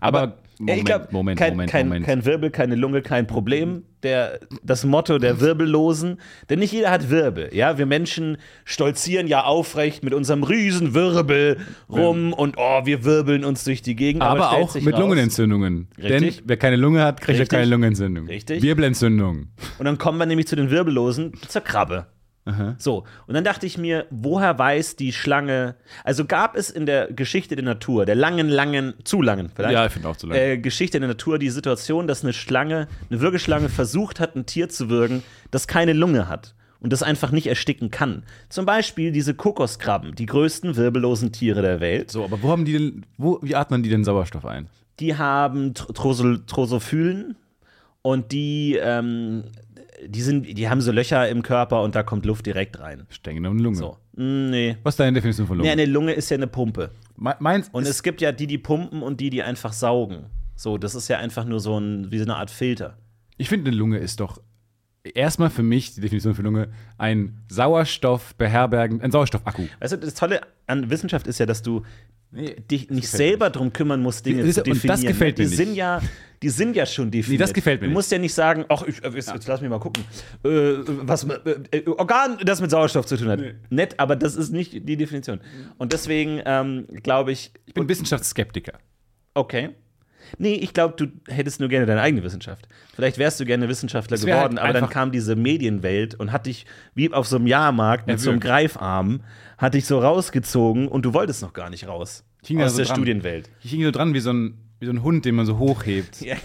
Aber, 0.00 0.38
Ja, 0.66 0.74
ich 0.74 0.84
glaube, 0.84 1.08
Moment, 1.10 1.38
kein, 1.38 1.52
Moment, 1.54 1.70
kein, 1.70 1.86
Moment. 1.88 2.04
kein 2.06 2.24
Wirbel, 2.26 2.50
keine 2.50 2.74
Lunge, 2.74 3.00
kein 3.02 3.26
Problem. 3.26 3.84
Der, 4.02 4.40
das 4.62 4.84
Motto 4.84 5.18
der 5.18 5.40
Wirbellosen. 5.40 6.18
Denn 6.48 6.58
nicht 6.58 6.72
jeder 6.72 6.90
hat 6.90 7.10
Wirbel. 7.10 7.48
Ja, 7.52 7.78
wir 7.78 7.86
Menschen 7.86 8.36
stolzieren 8.64 9.26
ja 9.26 9.44
aufrecht 9.44 10.02
mit 10.04 10.14
unserem 10.14 10.42
Riesenwirbel 10.42 11.58
rum 11.90 12.32
und 12.32 12.56
oh, 12.58 12.80
wir 12.84 13.04
wirbeln 13.04 13.44
uns 13.44 13.64
durch 13.64 13.82
die 13.82 13.96
Gegend. 13.96 14.22
aber 14.22 14.48
stellt 14.50 14.64
auch 14.64 14.74
mit 14.76 14.94
raus- 14.94 15.00
Lungenentzündungen. 15.00 15.88
Richtig. 15.98 16.36
Denn 16.38 16.44
wer 16.46 16.56
keine 16.56 16.76
Lunge 16.76 17.04
hat, 17.04 17.20
kriegt 17.20 17.38
ja 17.38 17.44
keine 17.44 17.66
Lungenentzündung. 17.66 18.26
Richtig. 18.26 18.62
Wirbelentzündung. 18.62 19.48
Und 19.78 19.84
dann 19.84 19.98
kommen 19.98 20.18
wir 20.18 20.26
nämlich 20.26 20.46
zu 20.46 20.56
den 20.56 20.70
Wirbellosen, 20.70 21.32
zur 21.48 21.62
Krabbe. 21.62 22.06
So, 22.78 23.04
und 23.26 23.34
dann 23.34 23.44
dachte 23.44 23.66
ich 23.66 23.78
mir, 23.78 24.06
woher 24.10 24.58
weiß 24.58 24.96
die 24.96 25.12
Schlange, 25.12 25.76
also 26.04 26.24
gab 26.24 26.56
es 26.56 26.70
in 26.70 26.86
der 26.86 27.12
Geschichte 27.12 27.56
der 27.56 27.64
Natur, 27.64 28.06
der 28.06 28.14
langen, 28.14 28.48
langen, 28.48 28.94
zu 29.04 29.22
langen 29.22 29.50
vielleicht, 29.54 29.72
Ja, 29.74 29.86
ich 29.86 29.92
finde 29.92 30.08
auch 30.08 30.16
zu 30.16 30.26
lang. 30.26 30.36
äh, 30.38 30.58
Geschichte 30.58 30.98
der 31.00 31.08
Natur 31.08 31.38
die 31.38 31.50
Situation, 31.50 32.06
dass 32.06 32.22
eine 32.22 32.32
Schlange, 32.32 32.88
eine 33.10 33.20
Würgeschlange 33.20 33.68
versucht 33.68 34.20
hat, 34.20 34.36
ein 34.36 34.46
Tier 34.46 34.68
zu 34.68 34.88
würgen, 34.90 35.22
das 35.50 35.66
keine 35.66 35.92
Lunge 35.92 36.28
hat 36.28 36.54
und 36.80 36.92
das 36.92 37.02
einfach 37.02 37.30
nicht 37.30 37.46
ersticken 37.46 37.90
kann. 37.90 38.24
Zum 38.48 38.66
Beispiel 38.66 39.12
diese 39.12 39.34
Kokoskrabben, 39.34 40.14
die 40.14 40.26
größten 40.26 40.76
wirbellosen 40.76 41.32
Tiere 41.32 41.62
der 41.62 41.80
Welt. 41.80 42.10
So, 42.10 42.24
aber 42.24 42.42
wo 42.42 42.50
haben 42.50 42.64
die 42.64 42.72
denn, 42.72 43.06
wo, 43.18 43.38
wie 43.42 43.54
atmen 43.54 43.82
die 43.82 43.90
denn 43.90 44.04
Sauerstoff 44.04 44.46
ein? 44.46 44.68
Die 44.98 45.16
haben 45.16 45.72
Tr- 45.74 47.34
und 48.02 48.32
die, 48.32 48.78
ähm, 48.82 49.44
die, 50.06 50.22
sind, 50.22 50.56
die 50.58 50.68
haben 50.68 50.80
so 50.80 50.92
Löcher 50.92 51.28
im 51.28 51.42
Körper 51.42 51.82
und 51.82 51.94
da 51.94 52.02
kommt 52.02 52.24
Luft 52.26 52.46
direkt 52.46 52.78
rein. 52.80 53.06
Stängel 53.10 53.46
und 53.46 53.58
Lunge. 53.58 53.76
So. 53.76 53.96
Mm, 54.16 54.50
Nee. 54.50 54.76
Was 54.82 54.94
ist 54.94 55.00
deine 55.00 55.12
Definition 55.14 55.46
von 55.46 55.58
Lunge? 55.58 55.68
Nee, 55.68 55.72
eine 55.72 55.86
Lunge 55.90 56.12
ist 56.12 56.30
ja 56.30 56.36
eine 56.36 56.46
Pumpe. 56.46 56.90
Me- 57.16 57.36
Meins 57.38 57.68
Und 57.72 57.86
es 57.86 58.02
gibt 58.02 58.20
ja 58.20 58.32
die, 58.32 58.46
die 58.46 58.58
pumpen 58.58 59.02
und 59.02 59.20
die, 59.20 59.30
die 59.30 59.42
einfach 59.42 59.72
saugen. 59.72 60.26
So, 60.56 60.76
das 60.78 60.94
ist 60.94 61.08
ja 61.08 61.18
einfach 61.18 61.44
nur 61.44 61.60
so 61.60 61.78
ein, 61.78 62.10
wie 62.10 62.18
so 62.18 62.24
eine 62.24 62.36
Art 62.36 62.50
Filter. 62.50 62.96
ich 63.38 63.48
finde, 63.48 63.70
eine 63.70 63.76
Lunge 63.78 63.98
ist 63.98 64.20
doch 64.20 64.40
erstmal 65.14 65.48
für 65.48 65.62
mich, 65.62 65.94
die 65.94 66.00
Definition 66.02 66.34
für 66.34 66.42
Lunge, 66.42 66.68
ein 66.98 67.38
Sauerstoff 67.48 68.34
beherbergen, 68.34 69.00
ein 69.00 69.10
Sauerstoffakku. 69.10 69.66
Weißt 69.80 69.94
du, 69.94 69.96
das 69.98 70.12
Tolle 70.14 70.40
an 70.66 70.90
Wissenschaft 70.90 71.26
ist 71.26 71.38
ja, 71.38 71.46
dass 71.46 71.62
du 71.62 71.82
dich 72.32 72.90
nicht 72.90 73.08
selber 73.08 73.50
drum 73.50 73.72
kümmern 73.72 74.00
musst, 74.02 74.24
Dinge 74.24 74.44
Das- 74.44 74.54
zu 74.54 74.60
und 74.62 74.68
das 74.68 74.80
definieren. 74.82 75.06
gefällt 75.06 75.38
die 75.38 75.42
mir 75.42 75.48
nicht. 75.48 75.56
Sind 75.56 75.74
ja, 75.74 76.00
die 76.42 76.48
sind 76.48 76.76
ja 76.76 76.86
schon 76.86 77.10
definiert. 77.10 77.40
das 77.42 77.52
gefällt 77.52 77.80
mir 77.80 77.86
Du 77.86 77.90
nicht. 77.90 77.96
musst 77.96 78.12
ja 78.12 78.18
nicht 78.18 78.32
sagen, 78.34 78.64
ach, 78.68 78.82
ich, 78.86 79.02
äh, 79.04 79.08
jetzt, 79.08 79.32
jetzt 79.32 79.48
lass 79.48 79.60
mich 79.60 79.68
mal 79.68 79.80
gucken, 79.80 80.04
äh, 80.44 80.48
was 81.02 81.24
äh, 81.24 81.78
äh, 81.78 81.86
Organ, 81.88 82.38
das 82.44 82.60
mit 82.60 82.70
Sauerstoff 82.70 83.06
zu 83.06 83.16
tun 83.16 83.28
hat. 83.28 83.40
Nett, 83.70 83.98
aber 83.98 84.14
das 84.16 84.36
ist 84.36 84.50
nicht 84.52 84.72
die 84.88 84.96
Definition. 84.96 85.40
Und 85.78 85.92
deswegen 85.92 86.40
ähm, 86.44 86.86
glaube 87.02 87.32
ich, 87.32 87.52
Ich 87.66 87.74
bin 87.74 87.88
Wissenschaftsskeptiker. 87.88 88.74
okay. 89.34 89.70
Nee, 90.38 90.54
ich 90.54 90.72
glaube, 90.72 90.94
du 90.96 91.32
hättest 91.32 91.60
nur 91.60 91.68
gerne 91.68 91.86
deine 91.86 92.00
eigene 92.00 92.22
Wissenschaft. 92.22 92.68
Vielleicht 92.94 93.18
wärst 93.18 93.40
du 93.40 93.44
gerne 93.44 93.68
Wissenschaftler 93.68 94.20
wär 94.22 94.36
geworden, 94.36 94.58
halt 94.58 94.70
aber 94.70 94.80
dann 94.80 94.90
kam 94.90 95.12
diese 95.12 95.36
Medienwelt 95.36 96.14
und 96.14 96.32
hat 96.32 96.46
dich 96.46 96.66
wie 96.94 97.12
auf 97.12 97.26
so 97.26 97.36
einem 97.36 97.46
Jahrmarkt 97.46 98.06
mit 98.06 98.20
so 98.20 98.30
einem 98.30 98.40
Erwürgt. 98.40 98.74
Greifarm, 98.74 99.20
hat 99.58 99.74
dich 99.74 99.86
so 99.86 99.98
rausgezogen 99.98 100.88
und 100.88 101.04
du 101.04 101.14
wolltest 101.14 101.42
noch 101.42 101.52
gar 101.52 101.70
nicht 101.70 101.86
raus. 101.86 102.24
Aus 102.42 102.72
so 102.72 102.76
der 102.78 102.86
dran. 102.86 102.96
Studienwelt. 102.96 103.50
Ich 103.62 103.70
hing 103.70 103.82
so 103.84 103.90
dran 103.90 104.14
wie 104.14 104.20
so 104.20 104.32
ein, 104.32 104.54
wie 104.78 104.86
so 104.86 104.92
ein 104.92 105.02
Hund, 105.02 105.24
den 105.24 105.34
man 105.34 105.46
so 105.46 105.58
hochhebt. 105.58 106.20
Ja. 106.20 106.36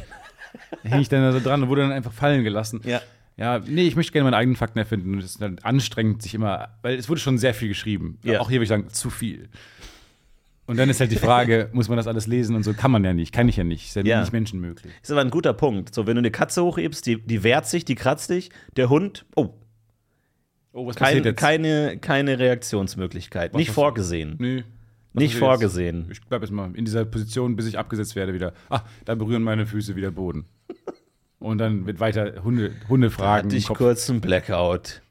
Da 0.84 0.90
hing 0.90 1.02
ich 1.02 1.10
dann 1.10 1.22
da 1.22 1.34
so 1.34 1.42
dran 1.42 1.64
und 1.64 1.70
wurde 1.70 1.82
dann 1.82 1.92
einfach 1.92 2.14
fallen 2.14 2.44
gelassen. 2.46 2.80
Ja. 2.86 3.02
Ja, 3.38 3.60
nee, 3.60 3.86
ich 3.86 3.98
möchte 3.98 4.14
gerne 4.14 4.24
meine 4.24 4.38
eigenen 4.38 4.56
Fakten 4.56 4.80
erfinden. 4.80 5.14
Und 5.14 5.20
es 5.20 5.32
ist 5.32 5.42
dann 5.42 5.60
anstrengend, 5.60 6.22
sich 6.22 6.34
immer, 6.34 6.70
weil 6.82 6.96
es 6.98 7.10
wurde 7.10 7.20
schon 7.20 7.38
sehr 7.38 7.54
viel 7.54 7.68
geschrieben. 7.68 8.18
Ja. 8.24 8.40
Auch 8.40 8.50
hier 8.50 8.60
würde 8.60 8.64
ich 8.64 8.70
sagen, 8.70 8.88
zu 8.90 9.10
viel. 9.10 9.50
Und 10.68 10.78
dann 10.78 10.90
ist 10.90 11.00
halt 11.00 11.12
die 11.12 11.18
Frage, 11.18 11.70
muss 11.74 11.90
man 11.90 11.98
das 11.98 12.08
alles 12.08 12.26
lesen 12.26 12.56
und 12.56 12.64
so? 12.64 12.74
Kann 12.74 12.90
man 12.90 13.04
ja 13.04 13.14
nicht, 13.14 13.32
kann 13.32 13.48
ich 13.48 13.56
ja 13.58 13.64
nicht. 13.64 13.86
Ist 13.88 13.96
ja, 13.96 14.04
Ja. 14.04 14.22
nicht 14.22 14.34
menschenmöglich. 14.34 14.92
Ist 15.04 15.12
aber 15.12 15.22
ein 15.22 15.30
guter 15.30 15.54
Punkt. 15.54 15.94
So, 15.94 16.08
wenn 16.08 16.16
du 16.16 16.20
eine 16.20 16.32
Katze 16.32 16.64
hochhebst, 16.64 17.06
die, 17.06 17.22
die 17.22 17.44
wehrt 17.44 17.68
sich, 17.68 17.86
die 17.86 17.94
kratzt 17.96 18.30
dich. 18.32 18.50
Der 18.76 18.90
Hund, 18.90 19.26
oh, 19.36 19.50
Oh, 20.78 20.86
was 20.88 20.98
kein, 20.98 21.36
keine, 21.36 21.98
keine 22.00 22.38
Reaktionsmöglichkeit. 22.38 23.54
nicht 23.54 23.68
passiert? 23.68 23.76
vorgesehen. 23.76 24.36
Nee. 24.40 24.64
Was 25.14 25.22
Nicht 25.22 25.32
passiert 25.32 25.32
jetzt? 25.32 25.40
vorgesehen. 25.40 26.08
Ich 26.12 26.22
bleib 26.28 26.42
jetzt 26.42 26.52
mal 26.52 26.70
in 26.76 26.84
dieser 26.84 27.06
Position, 27.06 27.56
bis 27.56 27.66
ich 27.68 27.78
abgesetzt 27.80 28.16
werde 28.18 28.34
wieder. 28.34 28.54
Ah, 28.70 28.82
da 29.06 29.16
berühren 29.16 29.42
meine 29.44 29.66
Füße 29.68 29.96
wieder 29.96 30.12
Boden. 30.12 30.44
Und 31.40 31.60
dann 31.60 31.86
wird 31.86 32.02
weiter 32.02 32.44
Hunde, 32.44 32.74
Hundefragen. 32.90 33.46
Hatte 33.52 33.56
ich 33.58 33.68
Kopf- 33.68 33.78
kurz 33.78 34.10
einen 34.10 34.20
Blackout. 34.20 35.02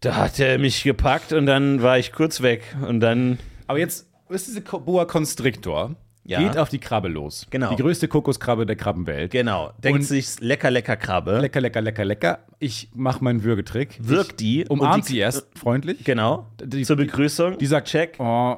Da 0.00 0.16
hat 0.16 0.38
er 0.38 0.58
mich 0.58 0.82
gepackt 0.82 1.32
und 1.32 1.46
dann 1.46 1.80
war 1.80 1.96
ich 1.98 2.12
kurz 2.12 2.42
weg. 2.42 2.76
Und 2.86 3.00
dann 3.00 3.38
Aber 3.68 3.78
jetzt 3.78 4.06
ist 4.34 4.46
diese 4.48 4.60
Boa 4.60 5.04
Constrictor, 5.04 5.94
Ja. 6.24 6.40
geht 6.40 6.56
auf 6.56 6.68
die 6.68 6.78
Krabbe 6.78 7.08
los. 7.08 7.46
Genau. 7.50 7.70
Die 7.74 7.82
größte 7.82 8.08
Kokoskrabbe 8.08 8.64
der 8.66 8.76
Krabbenwelt. 8.76 9.32
Genau, 9.32 9.72
denkt 9.82 10.00
Und- 10.00 10.04
sich 10.06 10.40
lecker, 10.40 10.70
lecker 10.70 10.96
Krabbe. 10.96 11.38
Lecker, 11.40 11.60
lecker, 11.60 11.80
lecker, 11.80 12.04
lecker. 12.04 12.38
Ich 12.58 12.88
mache 12.94 13.22
meinen 13.24 13.42
Würgetrick. 13.44 13.98
Wirkt 14.00 14.40
die. 14.40 14.62
Ich 14.62 14.70
umarmt 14.70 15.04
die- 15.08 15.12
sie 15.12 15.18
erst 15.18 15.46
freundlich. 15.58 16.04
Genau. 16.04 16.46
Die- 16.62 16.84
Zur 16.84 16.96
Begrüßung. 16.96 17.58
Die 17.58 17.66
sagt, 17.66 17.88
Check. 17.88 18.16
Oh, 18.18 18.56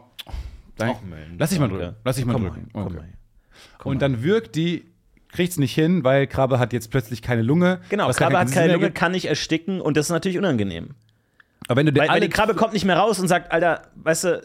Mensch, 0.79 0.95
Lass 1.39 1.51
dich 1.51 1.59
mal 1.59 1.69
drücken. 1.69 1.95
Lass 2.05 2.17
dich 2.17 2.25
mal 2.25 2.33
Komm 2.33 2.43
drücken. 2.45 2.69
Mal, 2.73 2.85
Okay. 2.87 2.95
mal. 2.97 3.05
Und 3.85 4.03
dann 4.03 4.23
wirkt 4.23 4.57
die, 4.57 4.85
kriegt's 5.29 5.57
nicht 5.57 5.75
hin, 5.75 6.05
weil 6.05 6.27
Krabbe 6.27 6.59
hat 6.59 6.73
jetzt 6.73 6.91
plötzlich 6.91 7.23
keine 7.23 7.43
Lunge. 7.43 7.81
Genau, 7.89 8.11
Krabbe 8.11 8.39
hat 8.39 8.51
keine 8.53 8.73
Lunge, 8.73 8.91
kann 8.91 9.13
nicht 9.13 9.27
ersticken 9.27 9.81
und 9.81 9.97
das 9.97 10.07
ist 10.07 10.11
natürlich 10.11 10.39
unangenehm. 10.39 10.91
Aber 11.69 11.77
wenn 11.79 11.87
du 11.87 11.95
Weil, 11.99 12.09
weil 12.09 12.21
die 12.21 12.29
Krabbe 12.29 12.55
kommt 12.55 12.73
nicht 12.75 12.85
mehr 12.85 12.97
raus 12.99 13.19
und 13.21 13.29
sagt, 13.29 13.53
Alter, 13.53 13.83
weißt 13.97 14.25
du, 14.25 14.43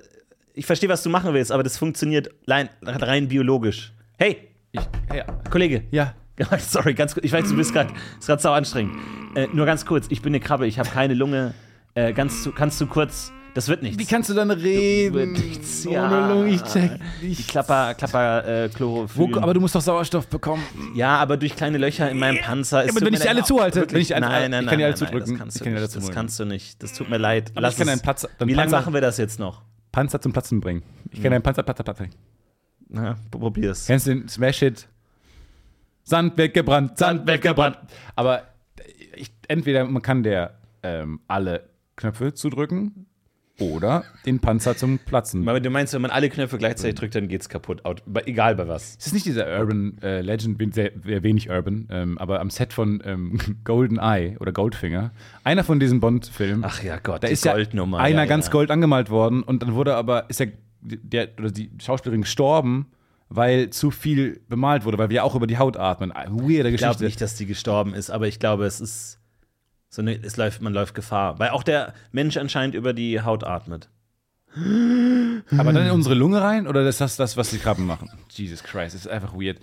ich 0.54 0.66
verstehe, 0.66 0.90
was 0.90 1.04
du 1.04 1.10
machen 1.10 1.34
willst, 1.34 1.52
aber 1.52 1.64
das 1.64 1.78
funktioniert 1.78 2.30
rein, 2.48 2.70
rein 2.82 3.28
biologisch. 3.28 3.94
Hey, 4.18 4.38
Ich, 4.72 4.82
ja. 5.14 5.24
Kollege. 5.50 5.84
ja. 5.92 6.14
Sorry, 6.60 6.94
ganz 6.94 7.14
kurz. 7.14 7.26
Ich 7.26 7.34
weiß, 7.34 7.50
du 7.50 7.56
bist 7.58 7.74
gerade 7.74 7.94
ist 8.18 8.26
gerade 8.28 8.42
sau 8.42 8.54
anstrengend. 8.54 8.96
Äh, 9.36 9.48
nur 9.52 9.66
ganz 9.66 9.86
kurz, 9.86 10.06
ich 10.10 10.22
bin 10.22 10.32
eine 10.32 10.40
Krabbe, 10.40 10.68
ich 10.68 10.80
habe 10.80 10.88
keine 10.90 11.14
Lunge. 11.14 11.54
Äh, 11.96 12.14
ganz 12.14 12.44
zu, 12.44 12.54
kannst 12.54 12.80
du 12.80 12.88
kurz 12.88 13.34
Das 13.54 13.68
wird 13.68 13.84
nichts. 13.84 13.98
Wie 14.00 14.06
kannst 14.06 14.30
du 14.30 14.34
dann 14.34 14.50
reden? 14.50 15.16
Wird 15.16 15.32
nichts, 15.32 15.86
Ohne 15.86 15.96
ja. 15.96 16.30
Lunge, 16.32 16.50
ich 16.52 16.64
check 16.64 16.92
Die 17.22 17.28
nicht. 17.28 17.48
Klapper, 17.50 17.94
Klapper, 17.94 18.48
äh, 18.66 18.70
Chlorophyll. 18.70 19.34
Wo, 19.34 19.38
aber 19.38 19.54
du 19.54 19.60
musst 19.60 19.76
doch 19.76 19.82
Sauerstoff 19.82 20.28
bekommen. 20.28 20.64
ja, 20.96 21.18
aber 21.18 21.36
durch 21.36 21.58
kleine 21.58 21.78
Löcher 21.78 22.10
in 22.10 22.18
meinem 22.20 22.40
Panzer 22.40 22.86
ist 22.86 22.96
aber 22.96 23.06
wenn 23.06 23.14
ich 23.16 23.20
die 23.20 23.28
alle 23.28 23.44
zuhalte, 23.44 23.86
wenn 23.90 24.00
ich 24.00 24.08
die 24.08 24.16
alle- 24.16 24.28
nein, 24.28 24.52
nein, 24.52 24.64
ich 24.64 24.70
kann 24.70 24.78
die 24.78 24.84
alle 24.86 24.94
nein, 24.94 25.00
nein, 25.02 25.08
zudrücken. 25.10 25.30
Das 25.32 25.40
kannst 25.40 25.56
Ich 25.58 25.60
du 25.60 25.66
kann 25.66 25.74
die 25.74 25.78
alle 25.80 25.88
nicht. 25.88 25.98
Das 26.08 26.12
kannst 26.16 26.40
du 26.40 26.46
nicht. 26.46 26.84
Das 26.84 26.94
tut 26.94 27.10
mir 27.10 27.18
leid. 27.18 27.52
Aber 27.52 27.62
Lass 27.62 27.74
ich 27.74 27.80
kann 27.80 27.88
es. 27.90 27.92
einen 27.92 28.02
Platz, 28.02 28.26
Wie 28.46 28.54
lange 28.54 28.72
machen 28.72 28.94
wir 28.94 29.02
das 29.02 29.18
jetzt 29.18 29.40
noch? 29.40 29.64
Panzer 30.00 30.22
zum 30.22 30.32
Platzen 30.32 30.62
bringen. 30.62 30.82
Ich 31.12 31.22
kann 31.22 31.34
einen 31.34 31.44
Panzer, 31.44 31.62
Platzer, 31.62 31.84
Platzer. 31.84 32.08
Na, 32.88 33.18
probier's. 33.32 33.86
Kennst 33.86 34.08
du 34.08 34.12
den 34.12 34.30
Smash 34.30 34.60
Hit? 34.60 34.88
Sand 36.04 36.38
weggebrannt, 36.38 36.98
Sand 36.98 37.28
weggebrannt. 37.28 37.78
Aber 38.16 38.44
ich, 39.14 39.30
entweder 39.50 39.84
man 39.84 40.02
kann 40.02 40.24
der 40.24 40.58
ähm, 40.84 41.20
alle 41.28 41.68
Knöpfe 41.98 42.34
zudrücken 42.34 43.08
oder 43.60 44.04
den 44.26 44.40
Panzer 44.40 44.76
zum 44.76 45.00
Platzen. 45.00 45.48
Aber 45.48 45.60
du 45.60 45.70
meinst, 45.70 45.94
wenn 45.94 46.02
man 46.02 46.12
alle 46.12 46.30
Knöpfe 46.30 46.58
gleichzeitig 46.58 46.96
drückt, 46.96 47.16
dann 47.16 47.28
geht's 47.28 47.50
kaputt. 47.50 47.82
Egal 48.26 48.56
bei 48.56 48.68
was. 48.68 48.96
Es 49.00 49.08
ist 49.08 49.14
nicht 49.14 49.26
dieser 49.26 49.48
Urban 49.60 49.98
äh, 50.02 50.22
Legend, 50.22 50.58
bin 50.58 50.72
sehr, 50.72 50.92
sehr 51.04 51.24
wenig 51.24 51.50
Urban, 51.50 51.88
ähm, 51.92 52.18
aber 52.18 52.40
am 52.40 52.50
Set 52.50 52.74
von 52.74 53.02
ähm, 53.06 53.38
Golden 53.64 53.98
Eye 53.98 54.38
oder 54.40 54.52
Goldfinger, 54.52 55.12
einer 55.44 55.64
von 55.64 55.80
diesen 55.80 56.00
Bond-Filmen, 56.00 56.64
Ach 56.64 56.84
ja, 56.84 56.98
Gott, 57.00 57.24
da 57.24 57.28
ist 57.28 57.46
ja 57.46 57.54
einer 57.54 58.10
ja, 58.10 58.26
ganz 58.26 58.48
ja. 58.48 58.52
gold 58.52 58.72
angemalt 58.72 59.10
worden 59.10 59.44
und 59.44 59.62
dann 59.62 59.74
wurde 59.74 59.96
aber, 59.96 60.30
ist 60.30 60.40
ja 60.40 60.48
der, 60.82 61.30
oder 61.38 61.52
die 61.52 61.72
Schauspielerin 61.80 62.22
gestorben, 62.22 62.88
weil 63.30 63.70
zu 63.70 63.92
viel 63.92 64.42
bemalt 64.50 64.86
wurde, 64.86 64.98
weil 64.98 65.10
wir 65.10 65.24
auch 65.24 65.36
über 65.36 65.48
die 65.48 65.58
Haut 65.58 65.78
atmen. 65.78 66.12
Weirde 66.12 66.70
Ich 66.70 66.78
glaube 66.78 66.96
Geschichte. 66.96 67.04
nicht, 67.06 67.22
dass 67.22 67.36
die 67.36 67.46
gestorben 67.46 67.94
ist, 67.94 68.10
aber 68.10 68.28
ich 68.28 68.40
glaube, 68.40 68.66
es 68.66 68.82
ist 68.82 69.19
so 69.90 70.02
eine, 70.02 70.16
es 70.22 70.38
läuft, 70.38 70.62
man 70.62 70.74
läuft 70.74 70.94
Gefahr. 70.94 71.40
Weil 71.40 71.50
auch 71.50 71.64
der 71.64 71.94
Mensch 72.12 72.38
anscheinend 72.38 72.76
über 72.76 72.94
die 72.94 73.22
Haut 73.22 73.44
atmet. 73.44 73.90
aber 74.56 75.74
dann 75.74 75.86
in 75.86 75.92
unsere 75.92 76.16
Lunge 76.16 76.42
rein 76.42 76.68
oder 76.68 76.88
ist 76.88 77.02
das 77.02 77.18
das, 77.18 77.38
was 77.38 77.50
die 77.52 77.58
Krabben 77.60 77.86
machen? 77.86 78.10
Jesus 78.30 78.64
Christ, 78.64 78.96
das 78.96 79.02
ist 79.06 79.08
einfach 79.08 79.34
weird. 79.34 79.60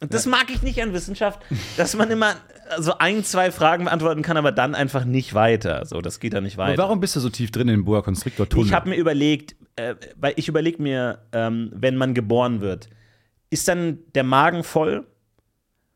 Und 0.00 0.14
das 0.14 0.26
mag 0.26 0.48
ich 0.50 0.62
nicht 0.62 0.80
an 0.80 0.92
Wissenschaft, 0.92 1.40
dass 1.76 1.96
man 1.96 2.10
immer 2.10 2.36
so 2.78 2.98
ein, 2.98 3.24
zwei 3.24 3.50
Fragen 3.50 3.86
beantworten 3.86 4.22
kann, 4.22 4.36
aber 4.36 4.52
dann 4.52 4.76
einfach 4.76 5.04
nicht 5.04 5.34
weiter. 5.34 5.84
So, 5.86 6.00
das 6.00 6.20
geht 6.20 6.34
dann 6.34 6.44
nicht 6.44 6.56
weiter. 6.56 6.80
warum 6.80 7.00
bist 7.00 7.16
du 7.16 7.20
so 7.20 7.30
tief 7.30 7.50
drin 7.50 7.68
in 7.68 7.80
den 7.80 7.84
Boa 7.84 8.02
Constrictor 8.02 8.48
Tunnel? 8.48 8.66
Ich 8.66 8.72
habe 8.72 8.88
mir 8.88 8.96
überlegt, 8.96 9.56
äh, 9.74 9.96
weil 10.16 10.34
ich 10.36 10.46
überlege 10.46 10.80
mir, 10.80 11.26
ähm, 11.32 11.72
wenn 11.74 11.96
man 11.96 12.14
geboren 12.14 12.60
wird, 12.60 12.88
ist 13.50 13.66
dann 13.66 13.98
der 14.14 14.22
Magen 14.22 14.62
voll? 14.62 15.06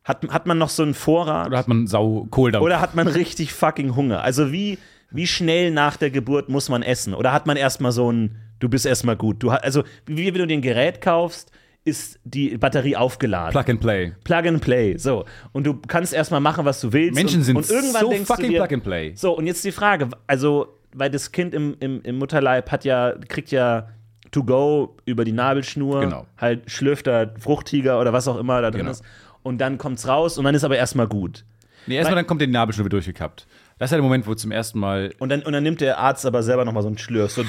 Hat, 0.04 0.26
hat 0.30 0.46
man 0.46 0.58
noch 0.58 0.68
so 0.68 0.82
einen 0.82 0.94
Vorrat? 0.94 1.46
oder 1.46 1.58
hat 1.58 1.68
man 1.68 1.86
Sau 1.86 2.26
Kohldampf? 2.30 2.64
Oder 2.64 2.80
hat 2.80 2.94
man 2.94 3.06
richtig 3.06 3.52
fucking 3.52 3.94
Hunger? 3.94 4.22
Also 4.22 4.50
wie, 4.52 4.78
wie 5.10 5.26
schnell 5.26 5.70
nach 5.70 5.96
der 5.96 6.10
Geburt 6.10 6.48
muss 6.48 6.68
man 6.68 6.82
essen? 6.82 7.14
Oder 7.14 7.32
hat 7.32 7.46
man 7.46 7.56
erstmal 7.56 7.92
so 7.92 8.10
ein, 8.10 8.36
du 8.58 8.68
bist 8.68 8.84
erstmal 8.84 9.16
gut? 9.16 9.42
Du, 9.42 9.50
also 9.50 9.84
wie 10.06 10.26
wenn 10.26 10.40
du 10.40 10.46
dir 10.46 10.54
ein 10.58 10.62
Gerät 10.62 11.00
kaufst, 11.00 11.52
ist 11.84 12.18
die 12.24 12.56
Batterie 12.58 12.96
aufgeladen. 12.96 13.52
Plug 13.52 13.70
and 13.72 13.80
Play. 13.80 14.12
Plug 14.24 14.46
and 14.46 14.60
Play, 14.60 14.96
so. 14.98 15.24
Und 15.52 15.66
du 15.66 15.74
kannst 15.86 16.12
erstmal 16.12 16.40
machen, 16.40 16.64
was 16.64 16.80
du 16.80 16.92
willst. 16.92 17.14
Menschen 17.14 17.38
und, 17.40 17.44
sind 17.44 17.56
und 17.56 17.70
irgendwann 17.70 18.02
so 18.02 18.10
denkst 18.10 18.26
fucking 18.28 18.50
dir, 18.50 18.58
Plug 18.64 18.74
and 18.74 18.84
Play. 18.84 19.12
So, 19.16 19.36
und 19.36 19.46
jetzt 19.46 19.64
die 19.64 19.72
Frage, 19.72 20.08
also, 20.28 20.78
weil 20.94 21.10
das 21.10 21.32
Kind 21.32 21.54
im, 21.54 21.76
im, 21.80 22.00
im 22.02 22.18
Mutterleib 22.18 22.70
hat 22.70 22.84
ja, 22.84 23.14
kriegt 23.28 23.50
ja 23.50 23.88
to 24.30 24.44
go 24.44 24.96
über 25.06 25.24
die 25.24 25.32
Nabelschnur, 25.32 26.00
Genau. 26.00 26.26
halt 26.38 26.70
schlürft 26.70 27.06
da 27.08 27.32
Fruchttiger 27.38 28.00
oder 28.00 28.12
was 28.12 28.28
auch 28.28 28.38
immer 28.38 28.62
da 28.62 28.70
drin 28.70 28.80
Genau. 28.82 28.92
ist. 28.92 29.02
Und 29.42 29.58
dann 29.58 29.78
kommt's 29.78 30.06
raus 30.06 30.38
und 30.38 30.44
dann 30.44 30.54
ist 30.54 30.64
aber 30.64 30.76
erstmal 30.76 31.08
gut. 31.08 31.44
Nee, 31.86 31.96
erstmal 31.96 32.16
dann 32.16 32.26
kommt 32.26 32.40
der 32.40 32.48
Nabelschnur 32.48 32.84
wieder 32.84 32.96
durchgekappt. 32.96 33.46
Das 33.78 33.88
ist 33.88 33.92
ja 33.92 33.96
der 33.96 34.04
Moment, 34.04 34.26
wo 34.26 34.34
zum 34.34 34.52
ersten 34.52 34.78
Mal. 34.78 35.12
Und 35.18 35.30
dann, 35.30 35.42
und 35.42 35.52
dann 35.52 35.62
nimmt 35.62 35.80
der 35.80 35.98
Arzt 35.98 36.24
aber 36.24 36.42
selber 36.42 36.64
nochmal 36.64 36.82
so 36.82 36.88
einen 36.88 36.98
Schlürf. 36.98 37.32
So, 37.32 37.44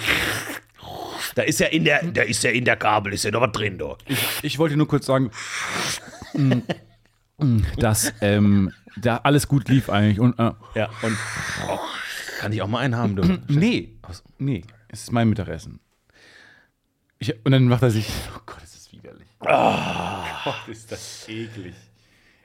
da 1.36 1.44
ist 1.44 1.60
ja 1.60 1.68
in 1.68 1.84
der, 1.84 2.04
da 2.04 2.24
ist 2.24 2.44
ja 2.44 2.52
in 2.52 2.66
der 2.66 2.76
Kabel, 2.76 3.14
ist 3.14 3.24
ja 3.24 3.32
noch 3.32 3.42
was 3.42 3.52
drin, 3.52 3.78
da. 3.78 3.96
Ich 4.42 4.58
wollte 4.58 4.76
nur 4.76 4.88
kurz 4.88 5.06
sagen, 5.06 5.30
mm, 6.34 6.54
mm, 7.38 7.66
dass 7.78 8.14
ähm, 8.22 8.72
da 8.98 9.18
alles 9.18 9.48
gut 9.48 9.70
lief 9.70 9.90
eigentlich. 9.90 10.20
Und, 10.20 10.40
äh, 10.40 10.52
Ja, 10.76 10.90
und 11.02 11.18
oh, 11.68 11.80
kann 12.40 12.52
ich 12.52 12.62
auch 12.62 12.68
mal 12.68 12.80
einen 12.80 12.96
haben, 12.96 13.16
du. 13.16 13.24
nee, 13.48 13.96
nee, 14.38 14.64
es 14.90 15.04
ist 15.04 15.12
mein 15.12 15.30
Mittagessen. 15.30 15.80
Ich, 17.20 17.34
und 17.46 17.52
dann 17.52 17.68
macht 17.68 17.84
er 17.84 17.92
sich. 17.92 18.08
Oh 18.36 18.42
Gott, 18.46 18.64
ist 18.64 18.76
das 18.76 18.92
widerlich. 18.92 19.28
Oh 19.40 20.24
Gott, 20.44 20.56
ist 20.68 20.92
das 20.92 21.28
eklig. 21.30 21.74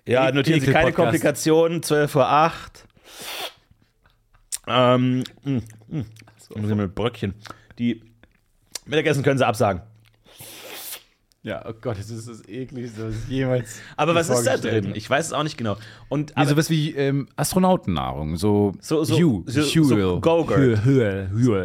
Ja, 0.08 0.32
notieren 0.32 0.60
Sie 0.60 0.72
keine. 0.72 0.92
Komplikationen, 0.92 1.82
12 1.82 2.10
vor 2.10 2.28
8. 2.28 2.84
Ähm, 4.66 5.24
mh, 5.44 5.60
mh. 5.88 6.04
So. 6.38 6.74
mit 6.74 6.94
Bröckchen. 6.94 7.34
Die 7.78 8.02
Mittagessen 8.86 9.22
können 9.22 9.38
Sie 9.38 9.46
absagen. 9.46 9.82
Ja, 11.42 11.64
oh 11.66 11.72
Gott, 11.80 11.98
das 11.98 12.10
ist 12.10 12.28
das 12.28 12.46
ekligste, 12.48 13.08
was 13.08 13.14
ich 13.24 13.28
jemals. 13.28 13.80
Aber 13.96 14.14
was 14.14 14.28
ist 14.28 14.44
da 14.44 14.56
drin? 14.56 14.92
Ich 14.94 15.08
weiß 15.08 15.26
es 15.26 15.32
auch 15.32 15.44
nicht 15.44 15.56
genau. 15.56 15.76
Und 16.08 16.32
Nee, 16.36 16.44
sowas 16.46 16.68
wie 16.68 16.94
ähm, 16.94 17.28
Astronautennahrung, 17.36 18.36
so, 18.36 18.72
So- 18.80 19.04
so- 19.04 19.14
Hue, 19.16 19.44
so- 19.46 19.62
so 19.62 20.20
Go-Gurt. 20.20 20.58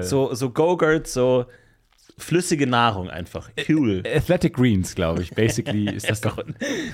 So, 0.04 0.34
so 0.34 0.50
Go-Gurt, 0.52 1.08
so 1.08 1.46
flüssige 2.18 2.68
Nahrung 2.68 3.10
einfach. 3.10 3.50
Cool. 3.68 4.04
Athletic 4.06 4.54
Greens, 4.56 4.96
glaube 4.96 5.22
ich. 5.22 5.32
Basically 5.32 5.90
ist 5.96 6.10
das 6.10 6.22
doch. 6.22 6.38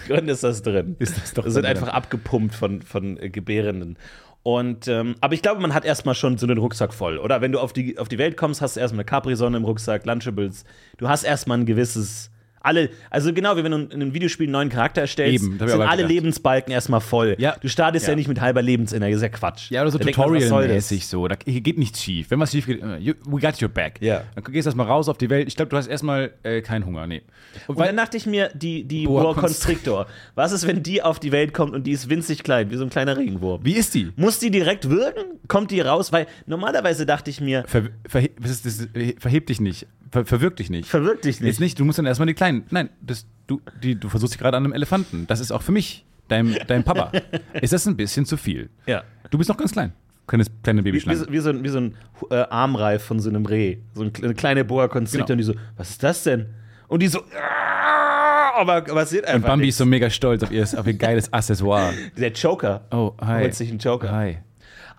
Grund 0.08 0.30
ist 0.30 0.44
das 0.44 0.62
drin. 0.62 0.96
Ist 1.00 1.18
das 1.18 1.34
doch 1.34 1.44
Das 1.44 1.54
sind 1.54 1.64
drin. 1.64 1.72
einfach 1.78 1.90
abgepumpt 1.90 2.56
von, 2.56 2.82
von 2.82 3.18
äh, 3.18 3.30
Gebärenden. 3.30 3.98
Und, 4.44 4.88
ähm, 4.88 5.16
aber 5.22 5.34
ich 5.34 5.42
glaube, 5.42 5.62
man 5.62 5.74
hat 5.74 5.84
erstmal 5.86 6.16
schon 6.16 6.38
so 6.38 6.48
einen 6.48 6.58
Rucksack 6.58 6.94
voll. 6.94 7.18
Oder 7.18 7.42
wenn 7.42 7.52
du 7.52 7.60
auf 7.60 7.74
die, 7.74 7.98
auf 7.98 8.08
die 8.08 8.18
Welt 8.18 8.38
kommst, 8.38 8.62
hast 8.62 8.76
du 8.78 8.80
erstmal 8.80 9.00
eine 9.02 9.06
Capri-Sonne 9.06 9.58
im 9.58 9.66
Rucksack, 9.66 10.06
Lunchables. 10.06 10.64
Du 10.98 11.10
hast 11.10 11.24
erstmal 11.24 11.58
ein 11.60 11.66
gewisses. 11.66 12.32
Alle, 12.62 12.89
also 13.10 13.34
genau 13.34 13.56
wie 13.58 13.63
wenn 13.63 13.72
du 13.72 13.78
in 13.78 13.92
einem 13.94 14.13
Videospiel 14.13 14.46
einen 14.48 14.51
neuen 14.54 14.70
Charakter 14.70 15.01
erstellst, 15.01 15.44
Eben, 15.46 15.58
das 15.58 15.72
sind 15.72 15.82
alle 15.82 15.98
gedacht. 15.98 16.12
Lebensbalken 16.12 16.74
erstmal 16.74 17.00
voll. 17.01 17.36
Ja. 17.39 17.56
Du 17.62 17.70
startest 17.70 18.06
ja. 18.08 18.12
Ja. 18.12 18.16
nicht 18.16 18.28
mit 18.28 18.42
halber 18.42 18.62
Lebensenergie, 18.62 19.13
das 19.13 19.22
ist 19.22 19.24
ja 19.24 19.30
Quatsch. 19.30 19.72
Ja, 19.72 19.82
oder 19.82 19.92
so 19.92 19.98
das? 19.98 20.08
Tutorial-mäßig 20.08 21.08
so. 21.08 21.28
Da 21.28 21.36
geht 21.36 21.78
nichts 21.78 22.04
schief. 22.04 22.30
Wenn 22.32 22.39
was 22.39 22.51
schief 22.51 22.66
geht, 22.66 22.82
äh, 22.82 22.98
you, 22.98 23.13
we 23.25 23.39
got 23.39 23.62
your 23.62 23.70
back. 23.70 23.98
Ja. 24.01 24.24
Dann 24.36 24.44
gehst 24.46 24.66
du 24.66 24.70
erstmal 24.70 24.88
raus 24.88 25.08
auf 25.10 25.18
die 25.18 25.30
Welt. 25.30 25.48
Ich 25.48 25.56
glaube, 25.56 25.70
du 25.70 25.78
hast 25.78 25.88
erstmal 25.88 26.32
äh, 26.44 26.62
keinen 26.62 26.86
Hunger. 26.86 27.08
Nee. 27.08 27.22
Und 27.68 27.78
Und 27.78 27.86
dann 27.86 27.96
dachte 27.98 28.18
ich 28.18 28.25
mir, 28.25 28.50
die, 28.54 28.84
die 28.84 29.06
Boa 29.06 29.34
Constrictor, 29.34 30.08
was 30.36 30.51
ist, 30.51 30.68
wenn 30.68 30.84
die 30.84 31.01
auf 31.01 31.20
die 31.20 31.32
Welt 31.32 31.54
kommt 31.54 31.74
und 31.74 31.86
die 31.88 31.92
ist 31.92 32.10
winzig 32.10 32.44
klein, 32.44 32.70
wie 32.72 32.75
so 32.75 32.84
ein 32.84 32.89
kleiner 32.89 33.18
Regenwurm? 33.18 33.63
wie 33.63 33.74
ist 33.75 33.94
die? 33.96 34.12
Muss 34.16 34.39
die 34.39 34.51
direkt 34.51 34.89
wirken? 34.89 35.39
Kommt 35.48 35.72
die 35.72 35.80
raus? 35.82 36.12
Weil 36.12 36.28
normalerweise 36.46 37.06
dachte 37.06 37.30
ich 37.30 37.39
mir, 37.42 37.63
Ver, 37.68 37.84
verhe- 38.10 38.32
das, 38.42 38.88
verheb 39.20 39.48
dich 39.48 39.60
nicht. 39.62 39.88
Ver, 40.12 40.25
verwirk 40.25 40.56
dich 40.56 40.72
nicht. 40.72 40.89
verwirkt 40.89 41.24
dich 41.25 41.39
nicht. 41.39 41.48
Jetzt 41.48 41.60
nicht, 41.60 41.80
du 41.80 41.86
musst 41.86 42.00
dann 42.00 42.08
erstmal 42.08 42.25
die 42.25 42.34
Kleinen. 42.34 42.49
Nein, 42.70 42.89
das, 43.01 43.25
du, 43.48 43.62
die, 43.84 43.96
du 43.96 44.10
versuchst 44.10 44.34
dich 44.34 44.39
gerade 44.39 44.58
an 44.58 44.63
einem 44.65 44.74
Elefanten. 44.74 45.25
Das 45.27 45.39
ist 45.39 45.51
auch 45.51 45.62
für 45.62 45.72
mich, 45.72 46.06
dein, 46.27 46.58
dein 46.68 46.84
Papa. 46.84 47.12
ist 47.62 47.74
das 47.74 47.86
ein 47.88 47.96
bisschen 47.98 48.25
zu 48.25 48.38
viel? 48.38 48.70
Ja. 48.86 49.03
Du 49.29 49.38
bist 49.38 49.50
noch 49.50 49.58
ganz 49.58 49.72
klein. 49.72 49.94
Kleines, 50.27 50.48
kleine 50.63 50.82
Wie, 50.82 50.86
wie, 50.86 50.91
Babyschlange. 50.91 51.20
so- 51.20 51.32
wie 51.32 51.39
so 51.39 51.50
ein, 51.50 51.63
wie 51.63 51.70
so 51.70 51.77
ein 51.79 51.96
äh, 52.29 52.36
Armreif 52.50 53.03
von 53.03 53.20
so 53.20 53.29
einem 53.29 53.46
Reh. 53.46 53.77
So 53.96 54.03
ein, 54.03 54.12
eine 54.22 54.34
kleine 54.36 54.63
Boa 54.65 54.88
Constrictor 54.88 55.36
Genau. 55.36 55.50
und 55.50 55.56
die 55.56 55.60
so, 55.62 55.68
was 55.77 55.89
ist 55.91 56.03
das 56.03 56.24
denn? 56.24 56.48
Und 56.88 57.01
die 57.01 57.08
so, 57.08 57.22
"Ah", 57.36 58.60
aber, 58.62 58.86
es 59.01 59.10
sieht 59.10 59.22
Und 59.22 59.27
einfach 59.29 59.50
Bambi 59.50 59.65
nichts. 59.65 59.75
ist 59.75 59.77
so 59.79 59.86
mega 59.86 60.10
stolz 60.10 60.44
auf 60.44 60.51
ihr, 60.51 60.63
auf 60.63 60.86
ihr 60.86 60.94
geiles 60.94 61.32
Accessoire. 61.34 61.94
Der 62.18 62.32
Joker. 62.32 62.82
Oh, 62.91 63.13
hi. 63.22 63.51
Sich 63.51 63.70
einen 63.70 63.79
Joker. 63.79 64.12
Hi. 64.12 64.38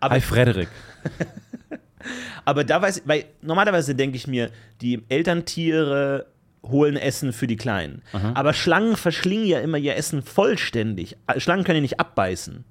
Aber, 0.01 0.15
Hi, 0.15 0.21
Frederik. 0.21 0.69
aber 2.45 2.65
da 2.65 2.81
weiß 2.81 2.99
ich, 2.99 3.03
weil 3.09 3.25
normalerweise 3.43 3.95
denke 3.95 4.17
ich 4.17 4.27
mir, 4.27 4.51
die 4.81 5.03
Elterntiere 5.09 6.27
holen 6.63 6.97
Essen 6.97 7.33
für 7.33 7.47
die 7.47 7.57
Kleinen. 7.57 8.03
Aber 8.35 8.53
Schlangen 8.53 8.97
verschlingen 8.97 9.47
ja 9.47 9.61
immer 9.61 9.79
ihr 9.79 9.97
Essen 9.97 10.23
vollständig. 10.23 11.17
Äh, 11.27 11.41
Schlangen 11.41 11.65
können 11.65 11.77
ja 11.77 11.83
nicht 11.83 12.01
abbeißen. 12.01 12.65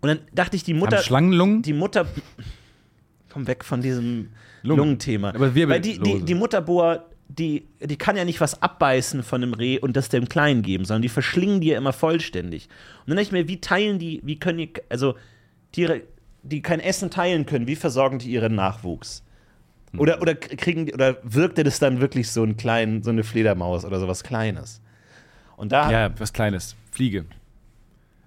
Und 0.00 0.08
dann 0.08 0.18
dachte 0.32 0.56
ich, 0.56 0.64
die 0.64 0.74
Mutter. 0.74 0.98
Haben 0.98 1.04
Schlangenlungen? 1.04 1.62
die 1.62 1.72
Mutter. 1.72 2.06
Komm 3.30 3.46
weg 3.46 3.64
von 3.64 3.80
diesem 3.80 4.30
Lungen. 4.62 4.78
Lungenthema. 4.78 5.30
Aber 5.30 5.54
Wirbellose. 5.54 5.68
Weil 5.68 5.80
die, 5.80 6.18
die, 6.20 6.24
die 6.24 6.34
Mutterboa, 6.34 7.04
die, 7.28 7.66
die 7.80 7.96
kann 7.96 8.16
ja 8.16 8.24
nicht 8.24 8.40
was 8.40 8.60
abbeißen 8.60 9.22
von 9.22 9.42
einem 9.42 9.54
Reh 9.54 9.78
und 9.78 9.96
das 9.96 10.08
dem 10.08 10.28
Kleinen 10.28 10.62
geben, 10.62 10.84
sondern 10.84 11.02
die 11.02 11.08
verschlingen 11.08 11.60
die 11.60 11.68
ja 11.68 11.78
immer 11.78 11.92
vollständig. 11.92 12.68
Und 13.00 13.10
dann 13.10 13.16
dachte 13.16 13.28
ich 13.28 13.32
mir, 13.32 13.48
wie 13.48 13.60
teilen 13.60 13.98
die, 13.98 14.20
wie 14.24 14.38
können 14.38 14.58
die, 14.58 14.72
also 14.88 15.14
Tiere, 15.70 16.02
die 16.42 16.62
kein 16.62 16.80
Essen 16.80 17.10
teilen 17.10 17.46
können, 17.46 17.66
wie 17.66 17.76
versorgen 17.76 18.18
die 18.18 18.30
ihren 18.30 18.54
Nachwuchs? 18.54 19.24
Oder, 19.98 20.22
oder 20.22 20.34
kriegen 20.34 20.90
oder 20.92 21.16
wirkte 21.22 21.64
das 21.64 21.78
dann 21.78 22.00
wirklich 22.00 22.30
so 22.30 22.42
ein 22.42 22.56
kleinen, 22.56 23.02
so 23.02 23.10
eine 23.10 23.24
Fledermaus 23.24 23.84
oder 23.84 24.00
sowas 24.00 24.22
Kleines? 24.24 24.80
Und 25.56 25.72
da, 25.72 25.90
Ja, 25.90 26.10
was 26.18 26.32
Kleines. 26.32 26.74
Fliege. 26.90 27.24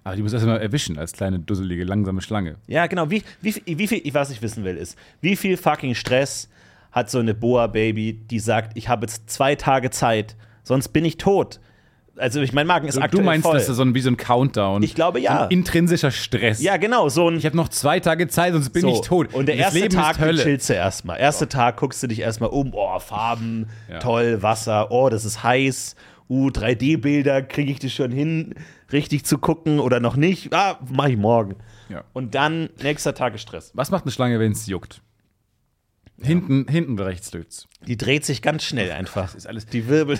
Aber 0.04 0.14
die 0.14 0.22
muss 0.22 0.32
erstmal 0.32 0.60
erwischen 0.60 0.98
als 0.98 1.12
kleine, 1.12 1.40
dusselige, 1.40 1.82
langsame 1.84 2.20
Schlange. 2.20 2.56
Ja, 2.68 2.86
genau. 2.86 3.10
Wie, 3.10 3.24
wie, 3.40 3.52
viel- 3.52 3.62
wie 3.78 3.88
viel, 3.88 4.14
was 4.14 4.30
ich 4.30 4.40
wissen 4.42 4.62
will, 4.64 4.76
ist, 4.76 4.96
wie 5.20 5.34
viel 5.34 5.56
fucking 5.56 5.94
Stress 5.96 6.48
hat 6.92 7.10
so 7.10 7.18
eine 7.18 7.34
Boa-Baby, 7.34 8.12
die 8.30 8.38
sagt, 8.38 8.76
ich 8.76 8.88
habe 8.88 9.06
jetzt 9.06 9.28
zwei 9.28 9.56
Tage 9.56 9.90
Zeit, 9.90 10.36
sonst 10.62 10.88
bin 10.90 11.04
ich 11.04 11.16
tot. 11.16 11.58
Also 12.18 12.40
ich 12.40 12.52
mein 12.52 12.66
Magen 12.66 12.88
ist 12.88 12.96
Du, 12.96 13.00
aktuell 13.02 13.22
du 13.22 13.26
meinst, 13.26 13.46
voll. 13.46 13.54
das 13.58 13.68
ist 13.68 13.76
so 13.76 13.82
ein, 13.82 13.94
wie 13.94 14.00
so 14.00 14.10
ein 14.10 14.16
Countdown. 14.16 14.82
Ich 14.82 14.94
glaube, 14.94 15.20
ja. 15.20 15.44
Ein 15.44 15.50
intrinsischer 15.50 16.10
Stress. 16.10 16.62
ja, 16.62 16.76
genau, 16.76 17.08
so 17.08 17.28
ein 17.28 17.36
Ich 17.36 17.46
habe 17.46 17.56
noch 17.56 17.68
zwei 17.68 18.00
Tage 18.00 18.28
Zeit, 18.28 18.52
sonst 18.52 18.70
bin 18.70 18.82
so. 18.82 18.88
ich 18.88 19.00
tot. 19.02 19.34
Und 19.34 19.46
der 19.46 19.56
das 19.56 19.66
erste 19.66 19.78
Leben 19.80 19.94
Tag 19.94 20.16
chillst 20.18 20.68
du 20.70 20.74
erstmal. 20.74 21.18
Erster 21.20 21.48
Tag 21.48 21.76
guckst 21.76 22.02
du 22.02 22.06
dich 22.06 22.20
erstmal 22.20 22.50
um, 22.50 22.72
oh, 22.74 22.98
Farben, 22.98 23.68
Ja. 23.90 23.98
toll, 23.98 24.42
Wasser, 24.42 24.90
oh, 24.90 25.08
das 25.08 25.24
ist 25.24 25.42
heiß. 25.42 25.94
Uh, 26.28 26.48
3D-Bilder, 26.48 27.40
kriege 27.42 27.70
ich 27.70 27.78
das 27.78 27.92
schon 27.92 28.10
hin, 28.10 28.54
richtig 28.92 29.24
zu 29.24 29.38
gucken 29.38 29.78
oder 29.78 30.00
noch 30.00 30.16
nicht? 30.16 30.52
Ah, 30.52 30.76
mach 30.90 31.06
ich 31.06 31.16
morgen. 31.16 31.54
Ja. 31.88 32.02
Und 32.14 32.34
dann 32.34 32.68
nächster 32.82 33.14
Tag 33.14 33.36
ist 33.36 33.42
Stress. 33.42 33.70
Was 33.74 33.92
macht 33.92 34.02
eine 34.04 34.10
Schlange, 34.10 34.40
wenn 34.40 34.50
es 34.50 34.66
juckt? 34.66 35.02
Hinten, 36.22 36.66
hinten 36.68 36.98
rechts 36.98 37.30
juckt's. 37.32 37.68
Die 37.86 37.96
dreht 37.96 38.24
sich 38.24 38.40
ganz 38.40 38.64
schnell 38.64 38.90
einfach. 38.90 39.34
ist 39.34 39.46
alles- 39.46 39.66
Die 39.66 39.86
Wirbel. 39.88 40.18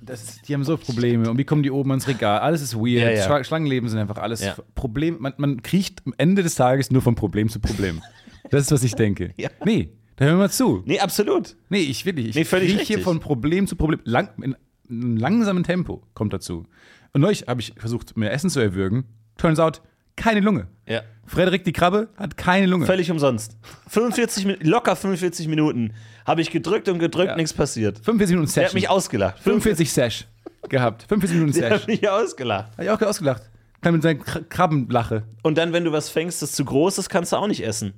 Das 0.00 0.22
ist, 0.22 0.48
die 0.48 0.54
haben 0.54 0.64
so 0.64 0.76
Probleme 0.76 1.30
und 1.30 1.38
wie 1.38 1.44
kommen 1.44 1.62
die 1.62 1.70
oben 1.70 1.90
ans 1.90 2.06
Regal? 2.06 2.40
Alles 2.40 2.60
ist 2.60 2.74
weird. 2.74 2.86
Ja, 3.04 3.10
ja. 3.10 3.26
Schla- 3.26 3.42
Schlangenleben 3.44 3.88
sind 3.88 3.98
einfach 3.98 4.18
alles 4.18 4.42
Ja. 4.44 4.56
Problem. 4.74 5.16
Man, 5.20 5.32
man 5.38 5.62
kriecht 5.62 6.02
am 6.04 6.12
Ende 6.18 6.42
des 6.42 6.54
Tages 6.54 6.90
nur 6.90 7.00
von 7.02 7.14
Problem 7.14 7.48
zu 7.48 7.60
Problem. 7.60 8.02
Das 8.50 8.62
ist, 8.64 8.72
was 8.72 8.82
ich 8.82 8.94
denke. 8.94 9.32
Ja. 9.38 9.48
Nee, 9.64 9.90
da 10.16 10.24
hören 10.26 10.34
wir 10.34 10.40
mal 10.40 10.50
zu. 10.50 10.82
Nee, 10.84 10.98
absolut. 10.98 11.56
Nee, 11.70 11.78
ich 11.78 12.04
will 12.04 12.12
nicht. 12.14 12.30
Ich 12.30 12.34
Nee, 12.34 12.44
krieche 12.44 12.80
richtig. 12.80 13.02
von 13.02 13.18
Problem 13.20 13.66
zu 13.66 13.76
Problem. 13.76 14.00
Lang, 14.04 14.28
in 14.42 14.56
einem 14.90 15.16
langsamen 15.16 15.62
Tempo 15.62 16.02
kommt 16.12 16.34
dazu. 16.34 16.66
Und 17.14 17.20
neulich 17.22 17.44
habe 17.46 17.60
ich 17.62 17.72
versucht, 17.78 18.14
mir 18.16 18.30
Essen 18.30 18.50
zu 18.50 18.60
erwürgen. 18.60 19.04
Turns 19.38 19.58
out, 19.58 19.80
keine 20.16 20.40
Lunge. 20.40 20.66
Ja. 20.86 21.02
Frederik 21.26 21.64
die 21.64 21.72
Krabbe 21.72 22.08
hat 22.16 22.36
keine 22.36 22.66
Lunge. 22.66 22.86
Völlig 22.86 23.10
umsonst. 23.10 23.56
45 23.88 24.44
Min 24.44 24.56
locker 24.60 24.96
45 24.96 25.48
Minuten 25.48 25.92
habe 26.26 26.40
ich 26.40 26.50
gedrückt 26.50 26.88
und 26.88 26.98
gedrückt, 26.98 27.30
Ja. 27.30 27.36
nichts 27.36 27.52
passiert. 27.52 27.98
45 27.98 28.36
Minuten 28.36 28.52
Der 28.54 28.66
hat 28.66 28.74
mich 28.74 28.88
ausgelacht. 28.88 29.38
45 29.40 29.92
Sesh 29.92 30.26
gehabt. 30.68 31.04
45 31.08 31.38
Minuten 31.40 31.58
Der 31.58 31.70
hat 31.70 31.86
mich 31.86 32.08
ausgelacht. 32.08 32.72
Habe 32.72 32.84
ich 32.84 32.90
auch 32.90 33.00
ausgelacht. 33.02 33.42
Kann 33.80 33.94
mit 33.94 34.02
seinen 34.02 34.22
Kr- 34.22 34.44
Krabbenlache. 34.48 35.24
Und 35.42 35.58
dann, 35.58 35.72
wenn 35.72 35.84
du 35.84 35.92
was 35.92 36.08
fängst, 36.08 36.42
das 36.42 36.52
zu 36.52 36.64
groß 36.64 36.98
ist, 36.98 37.08
kannst 37.08 37.32
du 37.32 37.36
auch 37.36 37.48
nicht 37.48 37.64
essen. 37.64 37.94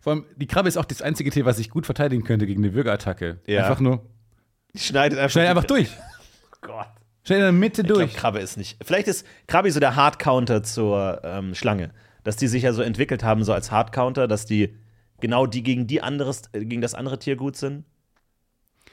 Vor 0.00 0.14
allem, 0.14 0.24
die 0.36 0.46
Krabbe 0.46 0.68
ist 0.68 0.78
auch 0.78 0.86
das 0.86 1.02
einzige 1.02 1.30
Tier, 1.30 1.44
was 1.44 1.58
ich 1.58 1.68
gut 1.68 1.84
verteidigen 1.84 2.24
könnte 2.24 2.46
gegen 2.46 2.64
eine 2.64 2.72
Würgeattacke. 2.72 3.40
Ja. 3.46 3.64
Einfach 3.66 3.80
nur, 3.80 4.06
Die 4.74 4.78
schneidet 4.78 5.18
einfach, 5.18 5.32
schnell 5.32 5.46
einfach 5.48 5.64
durch. 5.66 5.88
Oh 6.42 6.56
Gott. 6.62 6.86
Schnell 7.22 7.38
in 7.40 7.44
der 7.44 7.52
Mitte 7.52 7.82
Ich 7.82 7.86
glaube, 7.86 8.02
durch. 8.04 8.14
Krabbe 8.14 8.38
ist 8.40 8.56
nicht. 8.56 8.78
Vielleicht 8.84 9.08
ist 9.08 9.26
Krabbe 9.46 9.70
so 9.70 9.80
der 9.80 9.96
Hard-Counter 9.96 10.62
zur 10.62 11.20
ähm, 11.24 11.54
Schlange. 11.54 11.92
Dass 12.24 12.36
die 12.36 12.48
sich 12.48 12.62
ja 12.64 12.72
so 12.72 12.82
entwickelt 12.82 13.22
haben, 13.22 13.44
so 13.44 13.52
als 13.52 13.70
Hard-Counter, 13.70 14.28
dass 14.28 14.46
die 14.46 14.76
genau 15.20 15.46
die 15.46 15.62
gegen, 15.62 15.86
die 15.86 16.02
anderes, 16.02 16.42
äh, 16.52 16.64
gegen 16.64 16.80
das 16.80 16.94
andere 16.94 17.18
Tier 17.18 17.36
gut 17.36 17.56
sind. 17.56 17.84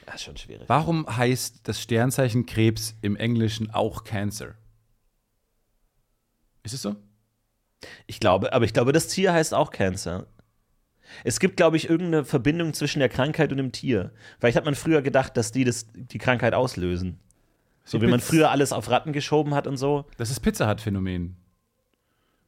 Das 0.06 0.16
ist 0.16 0.24
schon 0.24 0.36
schwierig. 0.36 0.68
Warum 0.68 1.06
heißt 1.06 1.60
das 1.64 1.80
Sternzeichen 1.82 2.46
Krebs 2.46 2.96
im 3.02 3.16
Englischen 3.16 3.70
auch 3.70 4.04
Cancer? 4.04 4.54
Ist 6.62 6.74
es 6.74 6.82
so? 6.82 6.96
Ich 8.06 8.20
glaube, 8.20 8.52
aber 8.52 8.64
ich 8.64 8.72
glaube, 8.72 8.92
das 8.92 9.08
Tier 9.08 9.32
heißt 9.32 9.54
auch 9.54 9.70
Cancer. 9.70 10.26
Es 11.24 11.40
gibt, 11.40 11.56
glaube 11.56 11.76
ich, 11.76 11.88
irgendeine 11.88 12.24
Verbindung 12.24 12.74
zwischen 12.74 12.98
der 12.98 13.08
Krankheit 13.08 13.50
und 13.50 13.58
dem 13.58 13.72
Tier. 13.72 14.12
Vielleicht 14.38 14.56
hat 14.56 14.64
man 14.64 14.74
früher 14.74 15.02
gedacht, 15.02 15.36
dass 15.36 15.52
die 15.52 15.64
das, 15.64 15.86
die 15.94 16.18
Krankheit 16.18 16.54
auslösen. 16.54 17.20
So 17.90 18.00
wie 18.02 18.06
man 18.06 18.20
Pizza- 18.20 18.30
früher 18.30 18.50
alles 18.50 18.72
auf 18.72 18.90
Ratten 18.90 19.12
geschoben 19.12 19.54
hat 19.54 19.66
und 19.66 19.76
so. 19.76 20.04
Das 20.16 20.30
ist 20.30 20.40
Pizza 20.40 20.68
Hut 20.70 20.80
Phänomen. 20.80 21.36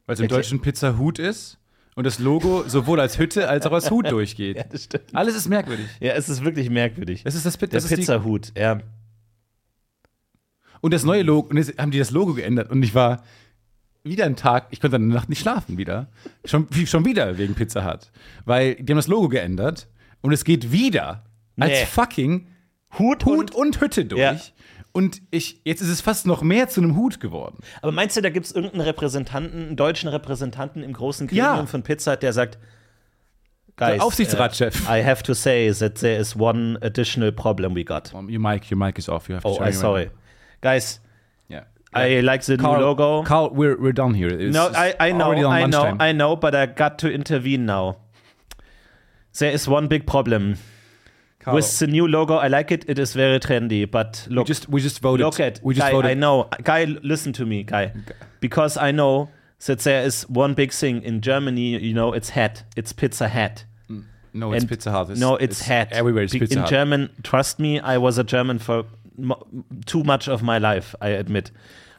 Weil 0.05 0.13
es 0.15 0.19
im 0.19 0.27
Deutschen 0.27 0.61
Pizza 0.61 0.97
Hut 0.97 1.19
ist 1.19 1.57
und 1.95 2.05
das 2.05 2.19
Logo 2.19 2.63
sowohl 2.67 2.99
als 2.99 3.17
Hütte 3.19 3.47
als 3.49 3.65
auch 3.65 3.71
als 3.71 3.89
Hut 3.91 4.09
durchgeht. 4.11 4.57
Ja, 4.57 4.63
das 4.63 4.83
stimmt. 4.85 5.03
Alles 5.13 5.35
ist 5.35 5.47
merkwürdig. 5.49 5.87
Ja, 5.99 6.13
es 6.13 6.29
ist 6.29 6.43
wirklich 6.43 6.69
merkwürdig. 6.69 7.23
Das 7.23 7.35
ist 7.35 7.45
das, 7.45 7.57
Der 7.57 7.67
das 7.69 7.83
ist 7.85 7.91
die, 7.91 7.95
Pizzahut, 7.97 8.51
ja. 8.57 8.79
Und 10.81 10.93
das 10.93 11.03
neue 11.03 11.21
Logo, 11.23 11.49
und 11.49 11.57
jetzt 11.57 11.77
haben 11.79 11.91
die 11.91 11.99
das 11.99 12.11
Logo 12.11 12.33
geändert 12.33 12.69
und 12.71 12.81
ich 12.83 12.95
war 12.95 13.23
wieder 14.03 14.25
einen 14.25 14.35
Tag, 14.35 14.67
ich 14.71 14.81
konnte 14.81 14.93
dann 14.95 15.03
eine 15.03 15.13
Nacht 15.13 15.29
nicht 15.29 15.39
schlafen 15.41 15.77
wieder. 15.77 16.09
Schon, 16.43 16.67
schon 16.87 17.05
wieder 17.05 17.37
wegen 17.37 17.53
Pizza 17.53 17.85
Hut. 17.85 18.11
Weil 18.45 18.75
die 18.75 18.91
haben 18.91 18.97
das 18.97 19.07
Logo 19.07 19.29
geändert 19.29 19.87
und 20.21 20.31
es 20.31 20.43
geht 20.43 20.71
wieder 20.71 21.23
als 21.59 21.71
Nee. 21.71 21.85
fucking 21.85 22.47
Hut, 22.97 23.25
Hut 23.25 23.53
und 23.53 23.79
Hütte 23.79 24.05
durch. 24.05 24.19
Ja. 24.21 24.39
Und 24.93 25.21
ich, 25.31 25.61
jetzt 25.63 25.81
ist 25.81 25.87
es 25.89 26.01
fast 26.01 26.27
noch 26.27 26.41
mehr 26.41 26.67
zu 26.67 26.81
einem 26.81 26.95
Hut 26.97 27.19
geworden. 27.19 27.59
Aber 27.81 27.91
meinst 27.93 28.17
du, 28.17 28.21
da 28.21 28.29
gibt 28.29 28.45
es 28.45 28.51
irgendeinen 28.51 28.81
Repräsentanten, 28.81 29.67
einen 29.67 29.75
deutschen 29.77 30.09
Repräsentanten 30.09 30.83
im 30.83 30.91
großen 30.93 31.27
Gremium 31.27 31.45
Ja. 31.59 31.65
von 31.65 31.81
Pizza, 31.83 32.17
der 32.17 32.33
sagt, 32.33 32.57
Der 33.79 33.91
Guys, 33.91 34.01
Aufsichtsratschef. 34.01 34.87
uh, 34.87 34.91
I 34.93 35.03
have 35.03 35.23
to 35.23 35.33
say 35.33 35.71
that 35.73 35.95
there 35.95 36.17
is 36.19 36.35
one 36.35 36.77
additional 36.81 37.31
problem 37.31 37.73
we 37.73 37.85
got. 37.85 38.13
Um, 38.13 38.27
your 38.29 38.39
mic, 38.39 38.69
your 38.69 38.77
mic 38.77 38.97
is 38.99 39.07
off. 39.07 39.29
You 39.29 39.35
have 39.35 39.43
to 39.43 39.49
Oh, 39.49 39.57
turn 39.57 39.67
I 39.67 39.69
your 39.71 39.79
sorry. 39.79 40.03
mic 40.05 40.11
Guys. 40.61 40.99
Yeah. 41.49 41.63
I 41.93 42.19
like 42.19 42.43
the 42.45 42.57
Carl, 42.57 42.77
new 42.79 42.85
logo. 42.85 43.23
Carl, 43.23 43.49
we're, 43.53 43.77
we're 43.79 43.93
done 43.93 44.13
here. 44.13 44.27
It's- 44.27 44.53
no, 44.53 44.67
I, 44.75 44.93
I 44.99 45.11
know, 45.13 45.31
I 45.31 45.65
know. 45.67 45.95
I 45.99 46.11
know, 46.11 46.35
but 46.35 46.53
I 46.53 46.65
got 46.67 46.99
to 46.99 47.09
intervene 47.11 47.65
now. 47.65 47.95
There 49.39 49.51
is 49.51 49.67
one 49.67 49.87
big 49.87 50.05
problem. 50.05 50.57
Carl, 51.41 51.55
With 51.55 51.79
the 51.79 51.87
new 51.87 52.07
logo, 52.07 52.35
I 52.35 52.47
like 52.47 52.71
it. 52.71 52.85
It 52.87 52.99
is 52.99 53.13
very 53.13 53.39
trendy, 53.39 53.89
but 53.89 54.25
we 54.29 54.35
look, 54.35 54.47
just, 54.47 54.69
we 54.69 54.79
just 54.81 54.99
voted. 54.99 55.25
look 55.25 55.39
at 55.39 55.59
we 55.63 55.73
just 55.73 55.85
guy. 55.87 55.91
voted. 55.91 56.11
I 56.11 56.13
know, 56.13 56.47
guy. 56.63 56.85
Listen 56.85 57.33
to 57.33 57.45
me, 57.45 57.63
guy, 57.63 57.93
because 58.39 58.77
I 58.77 58.91
know 58.91 59.29
that 59.65 59.79
there 59.79 60.03
is 60.03 60.23
one 60.29 60.53
big 60.53 60.71
thing 60.71 61.01
in 61.03 61.21
Germany. 61.21 61.79
You 61.79 61.93
know, 61.93 62.13
it's 62.13 62.29
hat. 62.29 62.63
It's 62.75 62.93
Pizza 62.93 63.27
Hat. 63.27 63.65
Mm. 63.89 64.03
No, 64.33 64.53
it's 64.53 64.63
And- 64.63 64.69
Pizza 64.69 64.91
Hut. 64.91 65.09
It's, 65.09 65.19
no, 65.19 65.35
it's, 65.35 65.61
hat. 65.61 65.91
Everywhere 65.91 66.23
it's 66.23 66.33
Be- 66.33 66.39
Pizza 66.39 66.53
In 66.53 66.59
Hut. 66.61 66.69
German, 66.69 67.09
trust 67.23 67.59
me, 67.59 67.79
I 67.79 67.97
was 67.97 68.17
a 68.17 68.23
German 68.23 68.59
for 68.59 68.85
mo- 69.17 69.45
too 69.85 70.03
much 70.03 70.27
of 70.29 70.43
my 70.43 70.57
life, 70.59 70.93
I 71.01 71.09
admit. 71.09 71.49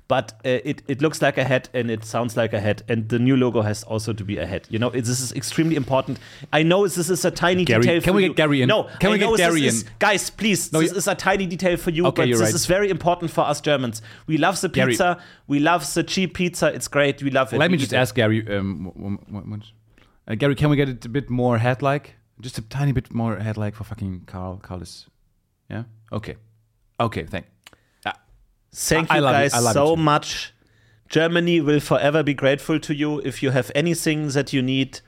But 0.09 0.33
uh, 0.45 0.59
it, 0.65 0.83
it 0.88 1.01
looks 1.01 1.23
like 1.23 1.38
a 1.38 1.45
hat 1.45 1.71
and 1.73 1.91
it 1.91 2.05
sounds 2.05 2.37
like 2.37 2.53
a 2.53 2.61
hat, 2.61 2.83
and 2.88 3.09
the 3.09 3.19
new 3.19 3.35
logo 3.37 3.62
has 3.62 3.83
also 3.85 4.12
to 4.12 4.25
be 4.25 4.37
a 4.37 4.45
hat. 4.47 4.67
You 4.69 4.79
know, 4.79 4.91
this 4.91 5.09
is 5.09 5.33
extremely 5.33 5.75
important. 5.75 6.19
I 6.53 6.62
know 6.65 6.87
this 6.87 7.09
is 7.09 7.25
a 7.25 7.31
tiny 7.31 7.65
Gary, 7.65 7.83
detail. 7.83 8.01
can 8.03 8.15
we 8.15 8.23
you. 8.25 8.29
get 8.31 8.37
Gary 8.37 8.61
in? 8.62 8.69
No, 8.69 8.85
Can 9.01 9.11
I 9.11 9.12
we 9.15 9.19
get 9.21 9.37
Gary 9.38 9.65
is- 9.67 9.83
in? 9.85 9.88
Guys, 9.99 10.29
please, 10.29 10.71
No, 10.73 10.81
this 10.81 10.93
is 10.93 11.09
a 11.09 11.15
tiny 11.15 11.47
detail 11.47 11.77
for 11.79 11.91
you, 11.91 12.05
Okay, 12.07 12.23
but 12.23 12.29
this 12.29 12.41
right. 12.41 12.55
is 12.55 12.67
very 12.67 12.91
important 12.91 13.31
for 13.31 13.43
us 13.43 13.61
Germans. 13.62 14.03
We 14.27 14.37
love 14.37 14.61
the 14.61 14.69
Gary- 14.69 14.93
pizza. 14.93 15.19
We 15.47 15.61
love 15.61 15.83
the 15.95 16.03
cheap 16.03 16.35
pizza. 16.35 16.67
It's 16.75 16.88
great. 16.88 17.23
We 17.23 17.31
love 17.31 17.55
it. 17.55 17.59
Let 17.59 17.71
We 17.71 17.77
me 17.77 17.79
just 17.79 17.93
it. 17.95 17.97
ask 17.97 18.15
Gary. 18.15 18.45
Um, 18.55 19.19
uh, 20.29 20.35
Gary, 20.35 20.55
can 20.57 20.69
we 20.69 20.77
get 20.77 20.88
it 20.91 21.05
a 21.07 21.09
bit 21.09 21.31
more 21.31 21.57
head-like? 21.59 22.17
Just 22.41 22.59
a 22.59 22.62
tiny 22.62 22.93
bit 22.93 23.15
more 23.15 23.38
head-like 23.38 23.75
for 23.77 23.85
fucking 23.85 24.25
Carl. 24.27 24.59
Carl 24.62 24.83
is, 24.83 25.07
yeah. 25.71 25.85
Okay. 26.12 26.37
Okay. 27.01 27.25
Thank. 27.25 27.47
Thank 28.75 29.11
I 29.11 29.17
you 29.19 29.23
guys 29.23 29.55
it 29.55 29.73
so 29.73 29.97
much. 29.97 30.53
Germany 31.09 31.61
will 31.61 31.81
forever 31.81 32.23
be 32.23 32.35
grateful 32.35 32.79
to 32.81 32.95
you 32.95 33.21
if 33.25 33.43
you 33.43 33.51
have 33.51 33.71
anything 33.75 34.29
that 34.31 34.53
you 34.53 34.63
need 34.63 35.01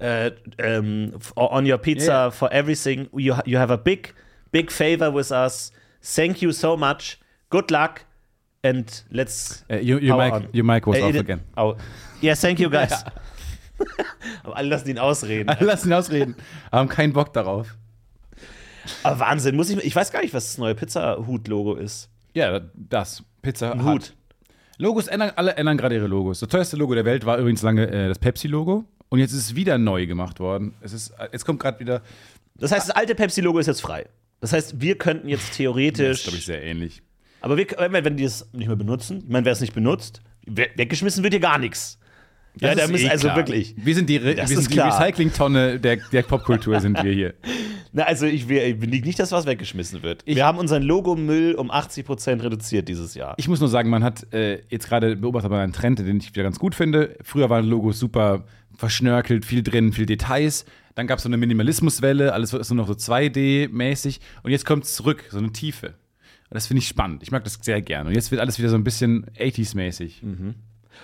uh, 0.00 0.30
um, 0.62 1.12
on 1.36 1.66
your 1.66 1.78
pizza 1.78 2.10
Yeah. 2.10 2.30
for 2.30 2.52
everything. 2.52 3.08
You 3.14 3.34
ha- 3.34 3.42
you 3.46 3.56
have 3.58 3.70
a 3.70 3.78
big 3.78 4.12
big 4.50 4.70
favor 4.70 5.10
with 5.10 5.30
us. 5.30 5.70
Thank 6.02 6.42
you 6.42 6.52
so 6.52 6.76
much. 6.76 7.18
Good 7.50 7.70
luck 7.70 8.04
and 8.64 8.84
let's. 9.12 9.62
Uh, 9.70 9.76
your 9.76 10.00
your 10.02 10.16
power 10.16 10.24
mic, 10.24 10.34
on. 10.34 10.48
your 10.52 10.64
mic 10.64 10.86
was 10.86 10.98
Uh, 10.98 11.06
off 11.06 11.14
it- 11.14 11.20
again. 11.20 11.40
Oh. 11.56 11.76
Yeah, 12.20 12.34
thank 12.34 12.58
you 12.58 12.68
guys. 12.78 13.04
Aber 14.42 14.56
alle 14.56 14.68
lassen 14.68 14.88
ihn 14.88 14.98
ausreden. 14.98 15.54
Lass 15.60 15.84
ihn 15.86 15.92
ausreden. 15.92 16.34
Haben 16.72 16.88
keinen 16.88 17.12
Bock 17.12 17.32
darauf. 17.34 17.76
Aber 19.04 19.20
Wahnsinn, 19.20 19.54
muss 19.54 19.70
ich. 19.70 19.78
Ich 19.84 19.94
weiß 19.94 20.10
gar 20.10 20.22
nicht, 20.22 20.34
was 20.34 20.44
das 20.46 20.58
neue 20.58 20.74
Pizza-Hut-Logo 20.74 21.74
ist. 21.74 22.08
Ja, 22.36 22.60
das 22.74 23.22
Pizza 23.42 23.74
Hut. 23.74 23.84
Hut. 23.84 24.12
Logos 24.78 25.06
ändern, 25.08 25.32
alle 25.36 25.54
ändern 25.56 25.78
gerade 25.78 25.94
ihre 25.94 26.06
Logos. 26.06 26.40
Das 26.40 26.48
teuerste 26.50 26.76
Logo 26.76 26.94
der 26.94 27.06
Welt 27.06 27.24
war 27.24 27.38
übrigens 27.38 27.62
lange 27.62 27.88
äh, 27.90 28.08
das 28.08 28.18
Pepsi-Logo. 28.18 28.84
Und 29.08 29.18
jetzt 29.20 29.32
ist 29.32 29.38
es 29.38 29.54
wieder 29.56 29.78
neu 29.78 30.06
gemacht 30.06 30.38
worden. 30.38 30.74
Es 30.82 30.92
ist, 30.92 31.10
äh, 31.18 31.28
jetzt 31.32 31.46
kommt 31.46 31.60
gerade 31.60 31.80
wieder. 31.80 32.02
Das 32.56 32.72
heißt, 32.72 32.88
das 32.90 32.94
alte 32.94 33.14
Pepsi-Logo 33.14 33.58
ist 33.58 33.68
jetzt 33.68 33.80
frei. 33.80 34.06
Das 34.40 34.52
heißt, 34.52 34.80
wir 34.80 34.98
könnten 34.98 35.28
jetzt 35.28 35.44
Das 35.44 35.50
ist, 35.52 35.56
theoretisch. 35.56 36.22
glaube 36.24 36.36
ich, 36.38 36.44
sehr 36.44 36.62
ähnlich. 36.62 37.02
Aber 37.40 37.56
wir, 37.56 37.66
wenn 37.90 38.16
die 38.18 38.24
das 38.24 38.46
nicht 38.52 38.66
mehr 38.66 38.76
benutzen, 38.76 39.22
ich 39.24 39.28
meine, 39.30 39.46
wer 39.46 39.52
es 39.52 39.60
nicht 39.62 39.72
benutzt, 39.72 40.20
we- 40.46 40.68
weggeschmissen 40.76 41.22
wird 41.22 41.32
hier 41.32 41.40
gar 41.40 41.58
nichts. 41.58 41.98
Ja, 42.60 42.74
da 42.74 42.86
müssen 42.88 43.06
eh 43.06 43.10
also 43.10 43.28
klar. 43.28 43.36
wirklich. 43.36 43.74
Wir 43.78 43.94
sind 43.94 44.08
die, 44.10 44.16
Re 44.16 44.36
wir 44.36 44.46
sind 44.46 44.74
die. 44.74 44.80
Recyclingtonne 44.80 45.78
der, 45.78 45.96
der 46.12 46.22
Popkultur, 46.22 46.80
sind 46.80 47.02
wir 47.02 47.12
hier. 47.12 47.34
Na, 47.96 48.02
also 48.04 48.26
ich 48.26 48.46
will 48.48 48.58
ich 48.58 48.80
will 48.82 48.90
nicht, 48.90 49.18
dass 49.18 49.32
was 49.32 49.46
weggeschmissen 49.46 50.02
wird. 50.02 50.22
Ich- 50.26 50.36
wir 50.36 50.44
haben 50.44 50.58
unseren 50.58 50.82
Logomüll 50.82 51.54
um 51.54 51.70
80% 51.70 52.42
reduziert 52.42 52.88
dieses 52.88 53.14
Jahr. 53.14 53.34
Ich 53.38 53.48
muss 53.48 53.58
nur 53.60 53.70
sagen, 53.70 53.88
man 53.88 54.04
hat 54.04 54.32
äh, 54.34 54.60
jetzt 54.68 54.86
gerade 54.88 55.16
beobachtet 55.16 55.50
man 55.50 55.60
einen 55.60 55.72
Trend, 55.72 55.98
den 56.00 56.18
ich 56.18 56.28
wieder 56.34 56.42
ganz 56.42 56.58
gut 56.58 56.74
finde. 56.74 57.16
Früher 57.22 57.48
waren 57.48 57.64
Logos 57.64 57.98
super 57.98 58.44
verschnörkelt, 58.76 59.46
viel 59.46 59.62
drin, 59.62 59.92
viel 59.94 60.04
Details. 60.04 60.66
Dann 60.94 61.06
gab 61.06 61.18
es 61.18 61.22
so 61.22 61.28
eine 61.30 61.38
Minimalismuswelle, 61.38 62.32
alles 62.34 62.52
ist 62.52 62.68
nur 62.70 62.76
noch 62.76 62.86
so 62.88 62.92
2D-mäßig. 62.94 64.20
Und 64.42 64.50
jetzt 64.50 64.66
kommt 64.66 64.84
es 64.84 64.94
zurück, 64.94 65.24
so 65.30 65.38
eine 65.38 65.52
Tiefe. 65.52 65.88
Und 65.88 66.54
das 66.54 66.66
finde 66.66 66.80
ich 66.80 66.88
spannend. 66.88 67.22
Ich 67.22 67.30
mag 67.30 67.44
das 67.44 67.58
sehr 67.62 67.80
gerne. 67.82 68.10
Und 68.10 68.14
jetzt 68.14 68.30
wird 68.30 68.40
alles 68.42 68.58
wieder 68.58 68.68
so 68.68 68.76
ein 68.76 68.84
bisschen 68.84 69.26
80s-mäßig. 69.38 70.22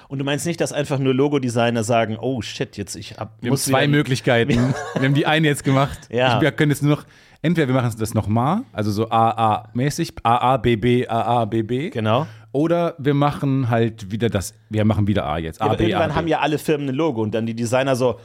Und 0.08 0.18
du 0.18 0.24
meinst 0.24 0.46
nicht, 0.46 0.60
dass 0.60 0.72
einfach 0.72 0.98
nur 0.98 1.14
Logodesigner 1.14 1.84
sagen, 1.84 2.18
oh 2.20 2.42
shit, 2.42 2.76
jetzt 2.76 2.96
ich 2.96 3.18
hab, 3.18 3.42
Wir 3.42 3.50
haben 3.50 3.56
zwei 3.56 3.86
Möglichkeiten. 3.88 4.74
wir 4.94 5.02
haben 5.02 5.14
die 5.14 5.26
eine 5.26 5.48
jetzt 5.48 5.64
gemacht. 5.64 5.98
Ja. 6.12 6.36
Ich, 6.36 6.42
wir 6.42 6.52
können 6.52 6.70
jetzt 6.70 6.82
nur 6.82 6.96
noch, 6.96 7.04
entweder 7.40 7.68
wir 7.68 7.74
machen 7.74 7.94
das 7.98 8.12
nochmal, 8.12 8.62
also 8.72 8.90
so 8.90 9.08
AA-mäßig, 9.08 10.12
AA, 10.22 10.56
BB, 10.58 11.08
AA, 11.08 11.44
BB. 11.46 11.92
Genau. 11.92 12.26
Oder 12.52 12.94
wir 12.98 13.14
machen 13.14 13.70
halt 13.70 14.10
wieder 14.10 14.28
das, 14.28 14.52
wir 14.68 14.84
machen 14.84 15.06
wieder 15.06 15.24
A 15.24 15.38
jetzt. 15.38 15.62
A, 15.62 15.66
Aber 15.66 15.76
B, 15.76 15.84
A, 15.84 15.88
irgendwann 15.88 16.10
B. 16.10 16.16
haben 16.16 16.28
ja 16.28 16.40
alle 16.40 16.58
Firmen 16.58 16.88
ein 16.88 16.94
Logo 16.94 17.22
und 17.22 17.34
dann 17.34 17.46
die 17.46 17.54
Designer 17.54 17.96
so, 17.96 18.20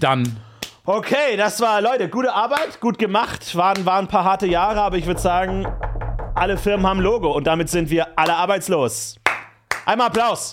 Dann 0.00 0.36
okay, 0.84 1.36
das 1.36 1.60
war, 1.60 1.80
Leute, 1.80 2.08
gute 2.08 2.32
Arbeit, 2.32 2.80
gut 2.80 2.98
gemacht, 2.98 3.54
waren, 3.56 3.84
waren 3.86 4.06
ein 4.06 4.08
paar 4.08 4.24
harte 4.24 4.46
Jahre, 4.46 4.80
aber 4.80 4.96
ich 4.96 5.06
würde 5.06 5.20
sagen, 5.20 5.66
alle 6.34 6.56
Firmen 6.56 6.86
haben 6.86 6.98
ein 6.98 7.04
Logo 7.04 7.30
und 7.32 7.46
damit 7.46 7.68
sind 7.68 7.90
wir 7.90 8.18
alle 8.18 8.34
arbeitslos. 8.34 9.16
Einmal 9.86 10.08
Applaus. 10.08 10.52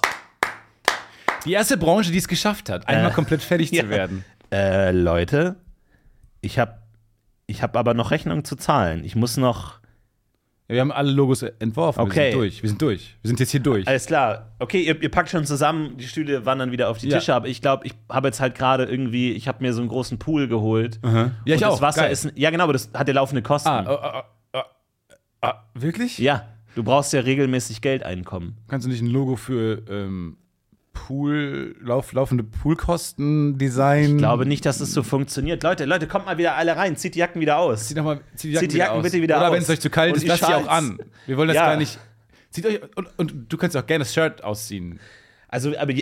die 1.46 1.54
erste 1.54 1.76
Branche, 1.78 2.12
die 2.12 2.20
es 2.20 2.28
geschafft 2.28 2.70
hat, 2.70 2.88
einmal 2.88 3.12
Äh, 3.12 3.14
komplett 3.14 3.42
fertig 3.42 3.72
ja. 3.72 3.84
zu 3.84 3.90
werden. 3.90 4.24
Äh, 4.52 4.92
Leute, 4.92 5.56
ich 6.42 6.60
habe 6.60 6.78
ich 7.48 7.62
hab 7.64 7.76
aber 7.76 7.94
noch 7.96 8.12
Rechnungen 8.12 8.46
zu 8.46 8.56
zahlen. 8.56 9.04
Ich 9.04 9.16
muss 9.16 9.36
noch. 9.38 9.80
Wir 10.68 10.80
haben 10.80 10.92
alle 10.94 11.12
Logos 11.12 11.42
entworfen. 11.42 12.00
Wir 12.00 12.04
Okay. 12.06 12.32
sind 12.32 12.40
durch. 12.40 12.62
Wir 12.64 12.70
sind 12.70 12.82
durch. 12.82 13.18
Wir 13.22 13.28
sind 13.28 13.40
jetzt 13.40 13.52
hier 13.52 13.60
durch. 13.60 13.88
Alles 13.88 14.06
klar. 14.06 14.52
Okay, 14.60 14.82
ihr, 14.82 15.02
ihr 15.02 15.10
packt 15.12 15.30
schon 15.30 15.46
zusammen, 15.46 15.98
die 15.98 16.08
Stühle 16.08 16.46
wandern 16.46 16.72
wieder 16.72 16.90
auf 16.90 17.00
die 17.00 17.10
Ja. 17.10 17.18
Tische, 17.20 17.34
aber 17.36 17.48
ich 17.48 17.62
glaube, 17.62 17.86
ich 17.88 17.94
habe 18.10 18.28
jetzt 18.30 18.40
halt 18.40 18.56
gerade 18.56 18.86
irgendwie, 18.86 19.34
ich 19.34 19.48
habe 19.50 19.62
mir 19.62 19.74
so 19.74 19.82
einen 19.82 19.90
großen 19.90 20.20
Pool 20.20 20.48
geholt. 20.48 21.00
Ja, 21.04 21.32
ich 21.46 21.56
und 21.58 21.64
auch. 21.66 21.72
Das 21.72 21.82
Wasser 21.82 22.02
Geil. 22.04 22.12
ist. 22.14 22.32
Ja, 22.36 22.50
genau, 22.50 22.64
aber 22.64 22.74
das 22.74 22.90
hat 22.94 23.08
ja 23.08 23.14
laufende 23.16 23.42
Kosten. 23.42 23.68
Ah, 23.70 23.84
ah, 23.84 24.24
ah, 24.54 24.66
ah, 25.42 25.64
wirklich? 25.74 26.18
Ja, 26.18 26.48
du 26.76 26.84
brauchst 26.84 27.14
ja 27.14 27.22
regelmäßig 27.22 27.82
Geldeinkommen. 27.82 28.58
Kannst 28.68 28.86
du 28.86 28.90
nicht 28.90 29.02
ein 29.02 29.08
Logo 29.08 29.36
für 29.36 29.82
ähm, 29.90 30.38
Pool, 30.94 31.76
lauf, 31.82 32.14
laufende 32.14 32.44
Poolkosten 32.44 33.58
designen? 33.58 34.12
Ich 34.12 34.18
glaube 34.18 34.46
nicht, 34.46 34.66
dass 34.66 34.80
es 34.80 34.94
so 34.94 35.04
funktioniert. 35.04 35.64
Leute, 35.64 35.86
Leute, 35.86 36.08
kommt 36.08 36.26
mal 36.26 36.38
wieder 36.38 36.56
alle 36.56 36.76
rein, 36.76 36.96
zieht 36.96 37.16
die 37.16 37.20
Jacken 37.20 37.42
wieder 37.42 37.58
aus. 37.58 37.88
Zieht, 37.88 37.98
noch 37.98 38.04
mal, 38.06 38.20
zieht 38.36 38.52
die 38.52 38.54
Jacken, 38.54 38.62
Zieht 38.62 38.72
die 38.72 38.76
wieder 38.76 38.84
Jacken 38.86 38.98
aus. 39.00 39.04
bitte 39.04 39.22
wieder 39.22 39.38
Oder 39.38 39.48
aus. 39.50 39.54
wenn 39.56 39.62
es 39.64 39.70
euch 39.70 39.80
zu 39.80 39.90
kalt 39.90 40.14
Und 40.14 40.18
ist, 40.22 40.28
lasst 40.28 40.46
sie 40.46 40.54
auch 40.54 40.68
an. 40.68 41.00
Wir 41.26 41.38
wollen 41.38 41.48
das 41.48 41.56
Ja. 41.58 41.66
gar 41.68 41.78
nicht. 41.78 42.00
Zieht 42.52 42.66
euch, 42.68 42.80
und, 42.96 43.08
und 43.18 43.52
du 43.52 43.58
kannst 43.58 43.76
auch 43.76 43.86
gerne 43.86 44.04
das 44.04 44.14
Shirt 44.14 44.44
ausziehen, 44.44 45.00
Also, 45.48 45.76
aber 45.78 45.94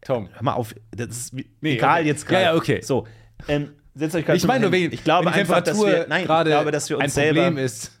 Tom. 0.00 0.30
hör 0.32 0.42
mal 0.42 0.54
auf, 0.54 0.74
das 0.92 1.08
ist 1.08 1.34
Nee, 1.34 1.74
egal 1.74 2.00
okay. 2.00 2.08
jetzt 2.08 2.26
gerade. 2.26 2.42
Ja, 2.42 2.52
ja, 2.52 2.56
okay. 2.56 2.80
So, 2.82 3.06
ähm, 3.48 3.68
setzt 3.94 4.14
euch 4.16 4.24
gerade 4.24 4.38
Ich 4.38 4.46
meine 4.46 4.62
nur, 4.62 4.72
wegen, 4.72 4.90
ich 4.94 5.04
glaube 5.04 5.30
einfach, 5.30 5.60
dass 5.60 5.78
wir, 5.78 6.06
nein, 6.08 6.22
ich 6.22 6.26
gerade 6.26 6.48
glaube, 6.50 6.70
dass 6.70 6.88
wir 6.88 6.96
uns 6.96 7.04
ein 7.04 7.10
selber, 7.10 7.42
Problem 7.44 7.62
ist. 7.62 7.92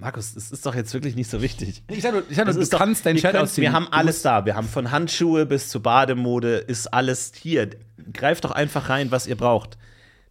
Markus, 0.00 0.34
das 0.34 0.52
ist 0.52 0.64
doch 0.64 0.76
jetzt 0.76 0.94
wirklich 0.94 1.16
nicht 1.16 1.28
so 1.28 1.42
wichtig. 1.42 1.82
Ich 1.90 2.02
sag 2.02 2.12
nur, 2.12 2.22
ich 2.30 2.36
sag 2.36 2.46
nur 2.46 2.54
du 2.54 2.78
kannst 2.78 3.04
dein 3.04 3.16
wir 3.16 3.20
Shirt 3.20 3.36
ausziehen. 3.36 3.62
Wir 3.62 3.72
haben 3.72 3.88
alles 3.90 4.22
da. 4.22 4.46
Wir 4.46 4.54
haben 4.54 4.68
von 4.68 4.92
Handschuhe 4.92 5.44
bis 5.44 5.68
zu 5.70 5.82
Bademode, 5.82 6.58
ist 6.58 6.86
alles 6.86 7.32
hier. 7.34 7.70
Greift 8.12 8.44
doch 8.44 8.52
einfach 8.52 8.90
rein, 8.90 9.10
was 9.10 9.26
ihr 9.26 9.36
braucht. 9.36 9.76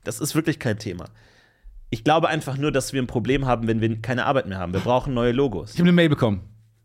Das 0.05 0.21
ist 0.21 0.35
wirklich 0.35 0.59
kein 0.59 0.79
Thema. 0.79 1.05
Ich 1.89 2.05
glaube 2.05 2.29
einfach 2.29 2.57
nur, 2.57 2.71
dass 2.71 2.93
wir 2.93 3.01
ein 3.01 3.07
Problem 3.07 3.45
haben, 3.45 3.67
wenn 3.67 3.81
wir 3.81 4.01
keine 4.01 4.25
Arbeit 4.25 4.47
mehr 4.47 4.57
haben. 4.57 4.71
Wir 4.71 4.79
brauchen 4.79 5.13
neue 5.13 5.33
Logos. 5.33 5.73
Ich 5.73 5.79
habe 5.79 5.89
eine 5.89 5.95
Mail 5.95 6.09
bekommen. 6.09 6.41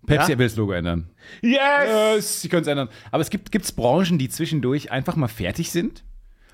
Pepsi 0.06 0.32
Ja? 0.32 0.38
will 0.38 0.46
das 0.46 0.56
Logo 0.56 0.72
ändern. 0.72 1.08
Yes! 1.40 1.60
Yes, 1.86 2.40
sie 2.42 2.48
können 2.48 2.62
es 2.62 2.68
ändern. 2.68 2.88
Aber 3.12 3.20
es 3.20 3.30
gibt 3.30 3.52
gibt's 3.52 3.70
Branchen, 3.70 4.18
die 4.18 4.28
zwischendurch 4.28 4.90
einfach 4.90 5.14
mal 5.14 5.28
fertig 5.28 5.70
sind. 5.70 6.02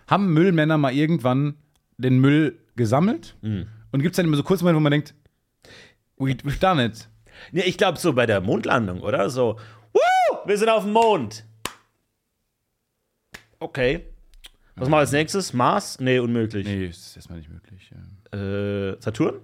Haben 0.06 0.34
Müllmänner 0.34 0.76
mal 0.76 0.92
irgendwann 0.92 1.54
den 1.96 2.18
Müll 2.18 2.58
gesammelt? 2.76 3.34
Mhm. 3.40 3.66
Und 3.92 4.02
gibt 4.02 4.12
es 4.12 4.16
dann 4.16 4.26
immer 4.26 4.36
so 4.36 4.42
kurz 4.42 4.60
Momente, 4.60 4.76
wo 4.76 4.80
man 4.80 4.92
denkt, 4.92 5.14
we, 6.18 6.36
we've 6.44 6.60
done 6.60 6.84
it. 6.84 7.08
Ja, 7.52 7.64
ich 7.64 7.78
glaube 7.78 7.98
so 7.98 8.12
bei 8.12 8.26
der 8.26 8.40
Mondlandung, 8.40 9.00
oder? 9.00 9.30
So, 9.30 9.58
Woo! 9.92 10.38
wir 10.46 10.58
sind 10.58 10.68
auf 10.68 10.84
dem 10.84 10.92
Mond. 10.92 11.44
Okay. 13.60 14.04
Was 14.76 14.88
machen 14.88 14.92
wir 14.92 14.98
als 14.98 15.12
nächstes? 15.12 15.52
Mars? 15.52 15.98
Nee, 15.98 16.20
unmöglich. 16.20 16.66
Nee, 16.66 16.86
ist 16.86 17.16
erstmal 17.16 17.38
nicht 17.38 17.50
möglich. 17.50 17.90
Ja. 18.32 18.38
Äh, 18.38 18.96
Saturn? 19.00 19.40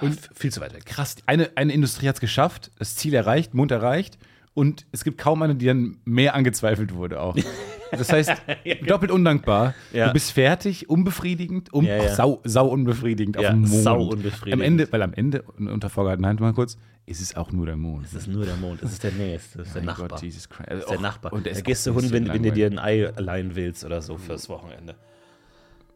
Und 0.00 0.30
viel 0.34 0.52
zu 0.52 0.60
weit 0.60 0.74
weg. 0.74 0.84
Krass, 0.84 1.16
eine, 1.26 1.50
eine 1.56 1.72
Industrie 1.72 2.06
hat 2.06 2.16
es 2.16 2.20
geschafft, 2.20 2.70
das 2.78 2.96
Ziel 2.96 3.14
erreicht, 3.14 3.54
Mond 3.54 3.70
erreicht. 3.70 4.18
Und 4.54 4.86
es 4.92 5.04
gibt 5.04 5.18
kaum 5.18 5.42
eine, 5.42 5.54
die 5.54 5.66
dann 5.66 5.98
mehr 6.04 6.34
angezweifelt 6.34 6.94
wurde 6.94 7.20
auch. 7.20 7.36
Das 7.90 8.12
heißt, 8.12 8.32
doppelt 8.86 9.10
undankbar. 9.10 9.74
Ja. 9.92 10.08
Du 10.08 10.12
bist 10.12 10.32
fertig, 10.32 10.88
unbefriedigend, 10.88 11.72
um, 11.72 11.84
Ja, 11.84 11.96
ja. 11.96 12.04
Ach, 12.10 12.14
sau, 12.14 12.40
sau 12.44 12.68
unbefriedigend 12.68 13.38
auf 13.38 13.46
dem 13.46 13.60
Mond. 13.62 13.82
sau 13.82 14.02
unbefriedigend. 14.02 14.54
Am 14.54 14.60
Ende, 14.60 14.88
weil 14.90 15.02
am 15.02 15.12
Ende, 15.14 15.42
unter 15.58 15.88
vorgehaltener 15.88 16.28
Hand 16.28 16.40
mal 16.40 16.52
kurz, 16.52 16.76
ist 17.06 17.20
es 17.20 17.36
auch 17.36 17.52
nur 17.52 17.66
der 17.66 17.76
Mond. 17.76 18.04
Das 18.06 18.14
ist 18.14 18.26
nur 18.26 18.44
der 18.44 18.56
Mond, 18.56 18.82
das 18.82 18.92
ist 18.92 19.04
der 19.04 19.12
nächste, 19.12 19.58
das 19.58 19.68
ist 19.68 19.76
der 19.76 19.82
Nachbar. 19.82 20.08
Gott, 20.08 20.22
Jesus 20.22 20.48
Christ. 20.48 20.70
Das 20.70 20.80
ist 20.80 20.90
der 20.90 21.00
Nachbar. 21.00 21.32
Und 21.32 21.46
der 21.46 21.54
da 21.54 21.60
gehst 21.60 21.86
du 21.86 21.94
Hund, 21.94 22.12
wenn, 22.12 22.28
wenn 22.28 22.42
du 22.42 22.50
dir 22.50 22.66
ein 22.66 22.78
Ei 22.80 23.12
leihen 23.16 23.54
willst 23.54 23.84
oder 23.84 24.02
so 24.02 24.16
fürs 24.16 24.48
Wochenende. 24.48 24.96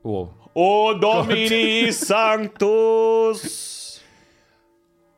Oh. 0.02 0.28
Oh 0.54 0.94
Domini 0.98 1.90
Sanctus. 1.90 3.79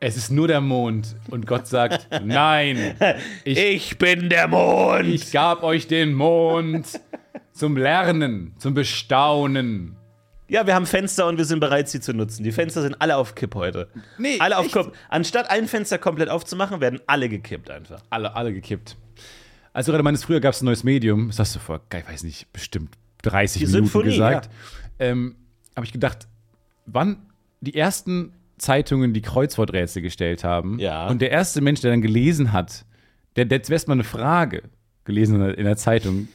Es 0.05 0.17
ist 0.17 0.31
nur 0.31 0.49
der 0.49 0.59
Mond. 0.59 1.15
Und 1.29 1.47
Gott 1.47 1.65
sagt, 1.65 2.09
nein, 2.25 2.95
ich, 3.45 3.57
Ich 3.57 3.97
bin 3.97 4.27
der 4.27 4.49
Mond. 4.49 5.05
ich 5.05 5.31
gab 5.31 5.63
euch 5.63 5.87
den 5.87 6.13
Mond 6.13 6.99
zum 7.53 7.77
Lernen, 7.77 8.53
zum 8.57 8.73
Bestaunen. 8.73 9.95
Ja, 10.49 10.67
wir 10.67 10.75
haben 10.75 10.85
Fenster 10.85 11.25
und 11.25 11.37
wir 11.37 11.45
sind 11.45 11.61
bereit, 11.61 11.87
sie 11.87 12.01
zu 12.01 12.13
nutzen. 12.13 12.43
Die 12.43 12.51
Fenster 12.51 12.81
sind 12.81 13.01
alle 13.01 13.15
auf 13.15 13.33
Kipp 13.33 13.55
heute. 13.55 13.87
Nee, 14.17 14.35
alle 14.39 14.57
auf 14.57 14.65
echt? 14.65 14.73
Kipp. 14.75 14.91
Anstatt 15.07 15.49
ein 15.49 15.69
Fenster 15.69 15.97
komplett 15.97 16.27
aufzumachen, 16.27 16.81
werden 16.81 16.99
alle 17.07 17.29
gekippt 17.29 17.71
einfach. 17.71 18.01
Alle, 18.09 18.35
alle 18.35 18.51
gekippt. 18.51 18.97
Also 19.71 19.93
gerade 19.93 20.03
meines 20.03 20.25
früher 20.25 20.41
gab 20.41 20.53
es 20.53 20.61
ein 20.61 20.65
neues 20.65 20.83
Medium, 20.83 21.27
das 21.29 21.39
hast 21.39 21.55
du 21.55 21.59
vor, 21.59 21.79
ich 21.97 22.07
weiß 22.09 22.23
nicht, 22.23 22.51
bestimmt 22.51 22.93
30 23.21 23.61
Die 23.61 23.65
Minuten 23.67 23.85
Symphonie, 23.85 24.11
gesagt. 24.11 24.49
Ähm, 24.99 25.37
Habe 25.77 25.85
ich 25.85 25.93
gedacht, 25.93 26.27
wann 26.85 27.25
die 27.61 27.73
ersten 27.75 28.33
Zeitungen 28.57 29.13
die 29.13 29.21
Kreuzworträtsel 29.21 30.01
gestellt 30.01 30.43
haben 30.43 30.79
Ja. 30.79 31.07
und 31.07 31.21
der 31.21 31.31
erste 31.31 31.61
Mensch, 31.61 31.81
der 31.81 31.91
dann 31.91 32.01
gelesen 32.01 32.53
hat, 32.53 32.85
der, 33.35 33.45
der 33.45 33.63
zuerst 33.63 33.87
mal 33.87 33.93
eine 33.95 34.03
Frage 34.03 34.63
gelesen 35.05 35.41
hat 35.41 35.55
in 35.55 35.65
der 35.65 35.75
Zeitung, 35.77 36.27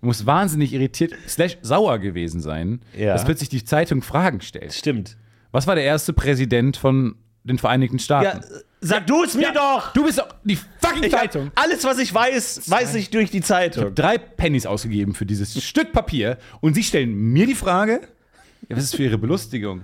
muss 0.00 0.26
wahnsinnig 0.26 0.72
irritiert, 0.72 1.14
slash 1.26 1.56
sauer 1.62 1.98
gewesen 1.98 2.40
sein, 2.40 2.80
Ja. 2.96 3.12
dass 3.14 3.24
plötzlich 3.24 3.48
die 3.48 3.64
Zeitung 3.64 4.02
Fragen 4.02 4.40
stellt. 4.40 4.72
Stimmt. 4.72 5.16
Was 5.50 5.66
war 5.66 5.74
der 5.74 5.84
erste 5.84 6.12
Präsident 6.12 6.76
von 6.76 7.16
den 7.44 7.58
Vereinigten 7.58 7.98
Staaten? 7.98 8.40
Ja, 8.42 8.56
äh, 8.56 8.60
sag 8.80 9.06
du 9.06 9.22
es 9.24 9.34
mir 9.34 9.52
doch! 9.52 9.92
Du 9.94 10.04
bist 10.04 10.18
doch 10.18 10.28
die 10.44 10.56
fucking 10.56 11.04
Ich 11.04 11.10
Zeitung. 11.12 11.50
Alles, 11.54 11.84
was 11.84 11.98
ich 11.98 12.12
weiß, 12.14 12.70
weiß 12.70 12.94
ich 12.96 13.10
durch 13.10 13.30
die 13.30 13.40
Zeitung. 13.40 13.94
drei 13.94 14.18
Pennies 14.18 14.66
ausgegeben 14.66 15.14
für 15.14 15.26
dieses 15.26 15.62
Stück 15.62 15.92
Papier 15.92 16.38
und 16.60 16.74
Sie 16.74 16.82
stellen 16.82 17.14
mir 17.14 17.46
die 17.46 17.54
Frage, 17.54 18.00
ja, 18.68 18.76
was 18.76 18.84
ist 18.84 18.96
für 18.96 19.04
Ihre 19.04 19.18
Belustigung? 19.18 19.82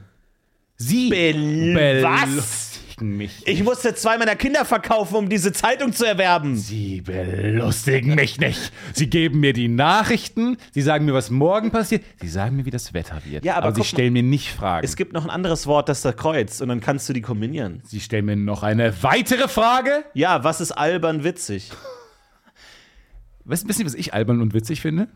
Sie 0.83 1.11
Bel- 1.11 2.03
was? 2.03 2.25
belustigen 2.31 3.17
mich. 3.19 3.43
Ich 3.47 3.63
musste 3.63 3.95
zwei 3.95 4.17
meiner 4.17 4.35
Kinder 4.35 4.65
verkaufen, 4.65 5.15
um 5.15 5.29
diese 5.29 5.53
Zeitung 5.53 5.93
zu 5.93 6.07
erwerben. 6.07 6.57
Sie 6.57 7.03
belustigen 7.03 8.15
mich 8.15 8.41
nicht. 8.41 8.73
Sie 8.95 9.09
geben 9.11 9.41
mir 9.41 9.53
die 9.53 9.69
Nachrichten, 9.69 10.57
Sie 10.73 10.81
sagen 10.81 11.05
mir, 11.05 11.13
was 11.13 11.29
morgen 11.29 11.71
passiert, 11.71 12.03
Sie 12.23 12.29
sagen 12.29 12.57
mir, 12.57 12.65
wie 12.65 12.71
das 12.71 12.95
Wetter 12.95 13.21
wird. 13.27 13.45
Ja, 13.45 13.57
aber 13.57 13.73
Sie 13.75 13.81
guck 13.83 13.87
stellen 13.89 14.15
mir 14.15 14.23
nicht 14.23 14.51
Fragen. 14.53 14.83
Es 14.83 14.97
gibt 14.97 15.13
noch 15.13 15.25
ein 15.25 15.31
anderes 15.31 15.67
Wort, 15.67 15.91
das 15.91 16.01
da 16.01 16.13
kreuzt, 16.13 16.63
und 16.63 16.69
dann 16.69 16.81
kannst 16.81 17.07
du 17.11 17.13
die 17.13 17.21
kombinieren. 17.21 17.83
Sie 17.85 18.01
stellen 18.01 18.25
mir 18.25 18.37
noch 18.37 18.63
eine 18.63 19.03
weitere 19.03 19.49
Frage. 19.49 20.05
Ja, 20.15 20.45
was 20.45 20.63
ist 20.63 20.73
albern 20.73 21.25
witzig? 21.25 21.71
Weißt 23.45 23.65
du, 23.65 23.85
was 23.85 23.95
ich 23.95 24.15
albern 24.15 24.41
und 24.41 24.55
witzig 24.55 24.81
finde? 24.81 25.09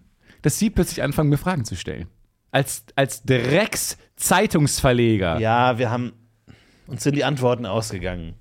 Dass 0.43 0.59
Sie 0.59 0.69
plötzlich 0.69 1.03
anfangen, 1.03 1.31
mir 1.31 1.39
Fragen 1.39 1.65
zu 1.65 1.75
stellen. 1.75 2.09
Als, 2.55 2.85
als 2.95 3.25
Drecks-Zeitungsverleger. 3.25 5.41
Ja, 5.41 5.77
wir 5.79 5.91
haben 5.91 6.13
uns 6.87 7.03
sind 7.03 7.17
die 7.17 7.25
Antworten 7.25 7.67
ausgegangen. 7.67 8.35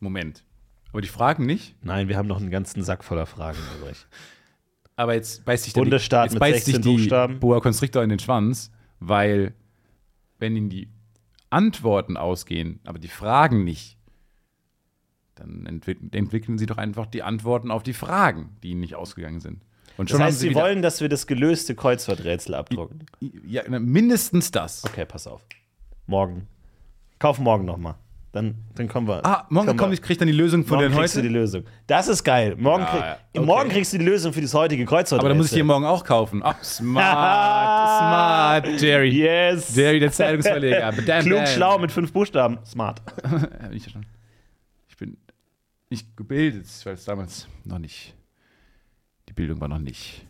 Moment. 0.00 0.42
Aber 0.90 1.00
die 1.02 1.06
Fragen 1.08 1.46
nicht? 1.46 1.76
Nein, 1.84 2.08
wir 2.08 2.16
haben 2.16 2.26
noch 2.26 2.40
einen 2.40 2.50
ganzen 2.50 2.82
Sack 2.82 3.04
voller 3.04 3.26
Fragen 3.26 3.58
übrig. 3.78 4.06
Aber 4.96 5.14
jetzt 5.14 5.44
beißt 5.44 5.62
sich 5.64 5.72
der- 5.74 5.82
Bundesstaat 5.82 6.24
jetzt 6.24 6.32
mit 6.32 6.40
beißt 6.40 6.64
sich 6.64 6.74
16 6.74 6.82
die 6.82 6.96
Buchstaben. 6.96 7.38
Boa 7.38 7.60
Constrictor 7.60 8.02
in 8.02 8.08
den 8.08 8.18
Schwanz, 8.18 8.72
weil 8.98 9.54
wenn 10.38 10.56
ihnen 10.56 10.70
die 10.70 10.88
Antworten 11.50 12.16
ausgehen, 12.16 12.80
aber 12.86 12.98
die 12.98 13.06
Fragen 13.08 13.62
nicht, 13.62 13.98
dann 15.36 15.64
entwick 15.66 15.98
entwickeln 16.12 16.58
sie 16.58 16.66
doch 16.66 16.78
einfach 16.78 17.06
die 17.06 17.22
Antworten 17.22 17.70
auf 17.70 17.82
die 17.84 17.92
Fragen, 17.92 18.56
die 18.64 18.70
ihnen 18.70 18.80
nicht 18.80 18.96
ausgegangen 18.96 19.38
sind. 19.40 19.64
Und 19.96 20.10
Das 20.10 20.18
haben 20.18 20.26
heißt, 20.26 20.40
sie 20.40 20.50
wieder- 20.50 20.60
wollen, 20.62 20.82
dass 20.82 21.00
wir 21.00 21.08
das 21.08 21.26
gelöste 21.26 21.74
Kreuzworträtsel 21.74 22.54
abdrucken. 22.54 23.06
ja, 23.46 23.62
mindestens 23.68 24.50
das. 24.50 24.84
Okay, 24.84 25.04
pass 25.06 25.26
auf. 25.26 25.40
Morgen. 26.06 26.46
Kauf 27.18 27.38
morgen 27.38 27.64
nochmal. 27.64 27.94
Dann, 28.32 28.54
dann 28.74 28.86
kommen 28.86 29.08
wir. 29.08 29.24
Ah, 29.24 29.46
morgen 29.48 29.74
komm, 29.78 29.88
wir- 29.88 29.94
ich 29.94 30.02
krieg 30.02 30.18
dann 30.18 30.26
die 30.26 30.34
Lösung 30.34 30.66
von 30.66 30.76
morgen 30.76 30.90
den 30.92 30.98
kriegst 30.98 31.16
du 31.16 31.22
die 31.22 31.28
heute. 31.28 31.38
Lösung. 31.38 31.64
Das 31.86 32.06
ist 32.08 32.22
geil. 32.22 32.54
Morgen, 32.58 32.82
Ja, 32.82 32.90
krieg, 32.90 33.02
okay. 33.32 33.46
morgen 33.46 33.68
kriegst 33.70 33.94
du 33.94 33.98
die 33.98 34.04
Lösung 34.04 34.34
für 34.34 34.42
das 34.42 34.52
heutige 34.52 34.84
Kreuzworträtsel. 34.84 35.18
Aber 35.20 35.28
dann 35.30 35.38
muss 35.38 35.46
ich 35.46 35.54
die 35.54 35.62
morgen 35.62 35.86
auch 35.86 36.04
kaufen. 36.04 36.42
Ach, 36.44 36.62
smart, 36.62 38.66
smart, 38.66 38.80
Jerry. 38.82 39.08
Yes. 39.08 39.74
Jerry, 39.74 40.00
der 40.00 40.12
Zeitungsverleger. 40.12 40.92
Badam, 40.92 41.22
Klug, 41.22 41.38
bam. 41.38 41.46
schlau 41.46 41.78
mit 41.78 41.90
fünf 41.90 42.12
Buchstaben. 42.12 42.58
Smart. 42.66 43.00
Schon. 43.90 44.04
ich 44.90 44.96
bin 44.98 45.16
nicht 45.88 46.14
gebildet, 46.14 46.66
weil 46.84 46.92
es 46.94 47.04
damals 47.06 47.48
noch 47.64 47.78
nicht. 47.78 48.12
Die 49.36 49.42
Bildung 49.42 49.60
war 49.60 49.68
noch 49.68 49.78
nicht. 49.78 50.24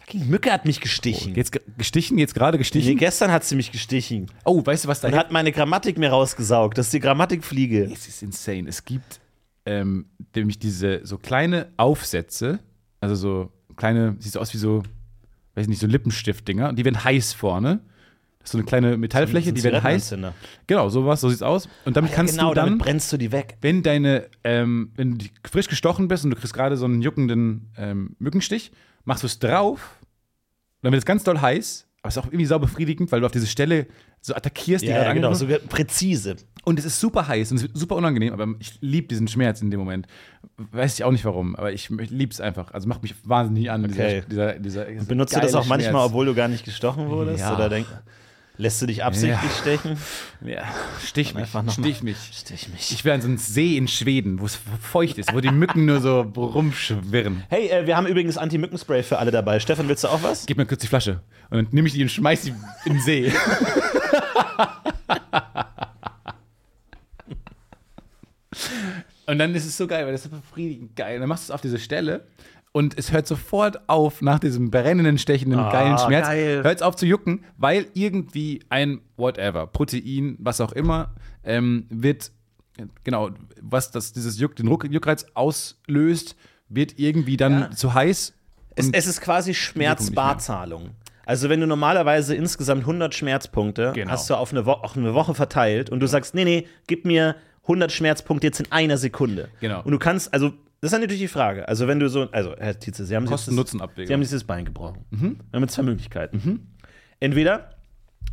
fucking 0.00 0.28
Mücke 0.28 0.52
hat 0.52 0.66
mich 0.66 0.80
gestichen. 0.80 1.34
Jetzt 1.34 1.52
ge- 1.52 1.62
gestichen, 1.78 2.18
jetzt 2.18 2.34
gerade 2.34 2.56
Nee, 2.56 2.58
gestichen. 2.58 2.98
gestern 2.98 3.32
hat 3.32 3.44
sie 3.44 3.56
mich 3.56 3.72
gestichen 3.72 4.26
Oh, 4.44 4.64
weißt 4.64 4.84
du, 4.84 4.88
was 4.88 5.00
da 5.00 5.08
und 5.08 5.14
hat 5.14 5.30
meine 5.32 5.52
Grammatik 5.52 5.96
mir 5.98 6.10
rausgesaugt. 6.10 6.76
Das 6.76 6.86
ist 6.86 6.92
die 6.92 7.00
Grammatikfliege. 7.00 7.84
Es 7.90 8.06
ist 8.08 8.22
insane. 8.22 8.68
Es 8.68 8.84
gibt 8.84 9.20
ähm, 9.64 10.06
nämlich 10.34 10.58
diese 10.58 11.00
so 11.06 11.16
kleine 11.18 11.68
Aufsätze, 11.78 12.58
also 13.00 13.14
so 13.14 13.52
kleine, 13.76 14.16
sieht 14.18 14.32
so 14.32 14.40
aus 14.40 14.52
wie 14.52 14.58
so, 14.58 14.82
weiß 15.54 15.66
nicht, 15.68 15.80
so 15.80 15.86
Lippenstift-Dinger, 15.86 16.68
und 16.70 16.78
die 16.78 16.84
werden 16.84 17.02
heiß 17.02 17.32
vorne. 17.32 17.80
Das 18.42 18.48
ist 18.48 18.52
so 18.52 18.58
eine 18.58 18.64
kleine 18.66 18.96
Metallfläche, 18.96 19.52
die 19.52 19.62
werden 19.62 19.82
heiß. 19.82 20.14
Genau, 20.66 20.88
sowas, 20.88 21.20
so 21.20 21.28
sieht's 21.30 21.42
aus. 21.42 21.68
Und 21.84 21.96
damit 21.96 22.10
Ja, 22.10 22.16
kannst 22.16 22.34
genau, 22.34 22.48
du 22.50 22.54
dann, 22.56 22.66
damit 22.66 22.82
brennst 22.82 23.12
du 23.12 23.16
die 23.16 23.30
weg. 23.32 23.56
wenn 23.60 23.82
deine, 23.82 24.26
ähm, 24.44 24.90
wenn 24.96 25.18
du 25.18 25.26
frisch 25.48 25.68
gestochen 25.68 26.08
bist 26.08 26.24
und 26.24 26.30
du 26.30 26.36
kriegst 26.36 26.52
gerade 26.52 26.76
so 26.76 26.84
einen 26.84 27.02
juckenden 27.02 27.70
ähm, 27.76 28.16
Mückenstich, 28.18 28.72
machst 29.04 29.22
du 29.22 29.26
es 29.28 29.38
drauf, 29.38 29.96
und 30.00 30.86
dann 30.86 30.92
wird 30.92 31.02
es 31.02 31.06
ganz 31.06 31.22
doll 31.22 31.40
heiß, 31.40 31.86
aber 32.02 32.08
es 32.08 32.16
ist 32.16 32.22
auch 32.22 32.26
irgendwie 32.26 32.46
sau 32.46 32.58
befriedigend, 32.58 33.12
weil 33.12 33.20
du 33.20 33.26
auf 33.26 33.32
diese 33.32 33.46
Stelle 33.46 33.86
so 34.20 34.34
attackierst, 34.34 34.82
die 34.82 34.88
Ja, 34.88 34.94
gerade 34.94 35.08
ja 35.10 35.14
genau, 35.14 35.32
so 35.34 35.46
präzise. 35.68 36.34
und 36.64 36.78
es 36.80 36.84
ist 36.84 36.98
super 36.98 37.28
heiß 37.28 37.52
und 37.52 37.58
es 37.58 37.62
wird 37.62 37.76
super 37.76 37.94
unangenehm, 37.94 38.32
aber 38.32 38.48
ich 38.58 38.78
liebe 38.80 39.06
diesen 39.06 39.28
Schmerz 39.28 39.62
in 39.62 39.70
dem 39.70 39.78
Moment. 39.78 40.08
Weiß 40.56 40.94
ich 40.94 41.04
auch 41.04 41.12
nicht 41.12 41.24
warum, 41.24 41.54
aber 41.54 41.72
ich, 41.72 41.90
ich 41.90 42.10
liebe 42.10 42.32
es 42.32 42.40
einfach. 42.40 42.72
Also 42.72 42.88
macht 42.88 43.02
mich 43.02 43.14
wahnsinnig 43.24 43.70
an, 43.70 43.84
Okay. 43.84 44.22
dieser, 44.28 44.52
dieser, 44.58 44.84
dieser 44.84 45.04
Benutzt 45.04 45.36
du 45.36 45.40
das 45.40 45.54
auch 45.54 45.66
manchmal, 45.66 45.92
Schmerz. 45.92 46.06
obwohl 46.06 46.26
du 46.26 46.34
gar 46.34 46.48
nicht 46.48 46.64
gestochen 46.64 47.08
wurdest? 47.08 47.40
Ja. 47.40 47.54
Oder 47.54 47.68
denk, 47.68 47.86
lässt 48.62 48.80
du 48.80 48.86
dich 48.86 49.04
absichtlich 49.04 49.50
Ja. 49.50 49.58
stechen? 49.60 49.98
Ja, 50.40 50.62
stich 51.04 51.34
mich, 51.34 51.42
Einfach 51.42 51.62
noch 51.62 51.72
stich 51.72 52.02
mich. 52.02 52.16
Stich 52.32 52.68
mich. 52.68 52.92
Ich 52.92 53.04
wäre 53.04 53.16
an 53.16 53.20
so 53.20 53.28
einem 53.28 53.36
See 53.36 53.76
in 53.76 53.88
Schweden, 53.88 54.40
wo 54.40 54.46
es 54.46 54.58
feucht 54.80 55.18
ist, 55.18 55.34
wo 55.34 55.40
die 55.40 55.50
Mücken 55.50 55.84
nur 55.84 56.00
so 56.00 56.20
rumschwirren. 56.20 57.42
Hey, 57.48 57.68
äh, 57.68 57.86
wir 57.86 57.96
haben 57.96 58.06
übrigens 58.06 58.38
Anti-Mückenspray 58.38 59.02
für 59.02 59.18
alle 59.18 59.30
dabei. 59.32 59.58
Stefan, 59.60 59.88
willst 59.88 60.04
du 60.04 60.08
auch 60.08 60.22
was? 60.22 60.46
Gib 60.46 60.56
mir 60.56 60.66
kurz 60.66 60.80
die 60.80 60.86
Flasche. 60.86 61.20
Und 61.50 61.58
dann 61.58 61.68
nehme 61.72 61.88
ich 61.88 61.94
die 61.94 62.02
und 62.02 62.08
schmeiß 62.08 62.42
die 62.42 62.54
in 62.86 62.92
den 62.94 63.02
See. 63.02 63.32
und 69.26 69.38
dann 69.38 69.54
ist 69.54 69.66
es 69.66 69.76
so 69.76 69.86
geil, 69.86 70.04
weil 70.04 70.12
das 70.12 70.24
ist 70.24 70.30
so 70.30 70.36
befriedigend 70.36 70.96
geil. 70.96 71.16
Und 71.16 71.20
dann 71.20 71.28
machst 71.28 71.48
du 71.48 71.52
es 71.52 71.54
auf 71.54 71.60
diese 71.60 71.78
Stelle 71.78 72.24
und 72.72 72.98
es 72.98 73.12
hört 73.12 73.26
sofort 73.26 73.88
auf, 73.88 74.22
nach 74.22 74.38
diesem 74.38 74.70
brennenden, 74.70 75.18
stechenden, 75.18 75.58
Ah, 75.60 75.70
geilen 75.70 75.98
Schmerz, 75.98 76.26
geil. 76.26 76.62
hört 76.64 76.76
es 76.76 76.82
auf 76.82 76.96
zu 76.96 77.06
jucken, 77.06 77.44
weil 77.56 77.86
irgendwie 77.94 78.60
ein 78.70 79.00
whatever, 79.16 79.66
Protein, 79.66 80.36
was 80.38 80.60
auch 80.60 80.72
immer, 80.72 81.14
ähm, 81.44 81.86
wird, 81.90 82.30
genau, 83.04 83.30
was 83.60 83.90
das, 83.90 84.12
dieses 84.12 84.38
Juck, 84.40 84.56
den 84.56 84.68
Ruck- 84.68 84.90
Juckreiz 84.90 85.26
auslöst, 85.34 86.34
wird 86.68 86.98
irgendwie 86.98 87.36
dann 87.36 87.60
Ja. 87.60 87.70
zu 87.72 87.92
heiß. 87.94 88.32
Es, 88.74 88.88
es 88.90 89.06
ist 89.06 89.20
quasi. 89.20 89.52
Schmerzbarzahlung. 89.52 90.90
Also 91.24 91.48
wenn 91.48 91.60
du 91.60 91.66
normalerweise 91.66 92.34
insgesamt 92.34 92.82
100 92.86 93.14
Schmerzpunkte 93.14 93.92
Genau. 93.94 94.10
hast 94.10 94.28
du 94.28 94.34
auf 94.34 94.50
eine, 94.52 94.66
Wo 94.66 94.72
auf 94.72 94.96
eine 94.96 95.14
Woche 95.14 95.34
verteilt 95.34 95.90
und 95.90 96.00
du 96.00 96.06
sagst, 96.08 96.34
nee, 96.34 96.44
nee, 96.44 96.66
gib 96.86 97.04
mir 97.04 97.36
100 97.64 97.92
Schmerzpunkte 97.92 98.46
jetzt 98.48 98.58
in 98.60 98.72
einer 98.72 98.96
Sekunde. 98.96 99.48
Genau. 99.60 99.82
Und 99.84 99.92
du 99.92 99.98
kannst, 99.98 100.32
also 100.34 100.52
das 100.82 100.88
ist 100.88 100.92
dann 100.92 101.00
natürlich 101.00 101.22
die 101.22 101.28
Frage. 101.28 101.66
Also 101.68 101.86
wenn 101.86 101.98
du 102.00 102.08
so, 102.10 102.28
also 102.32 102.54
Herr 102.58 102.76
Tietze, 102.78 103.06
Sie 103.06 103.14
haben. 103.16 103.26
Sie 103.26 104.12
haben 104.12 104.20
dieses 104.20 104.44
Bein 104.44 104.64
gebrochen. 104.64 105.04
Wir 105.10 105.36
haben 105.54 105.62
jetzt 105.62 105.74
zwei 105.74 105.82
Möglichkeiten. 105.84 106.66
Entweder 107.20 107.70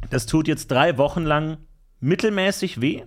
das 0.09 0.25
tut 0.25 0.47
jetzt 0.47 0.69
drei 0.71 0.97
Wochen 0.97 1.23
lang 1.23 1.57
mittelmäßig 1.99 2.81
weh 2.81 3.03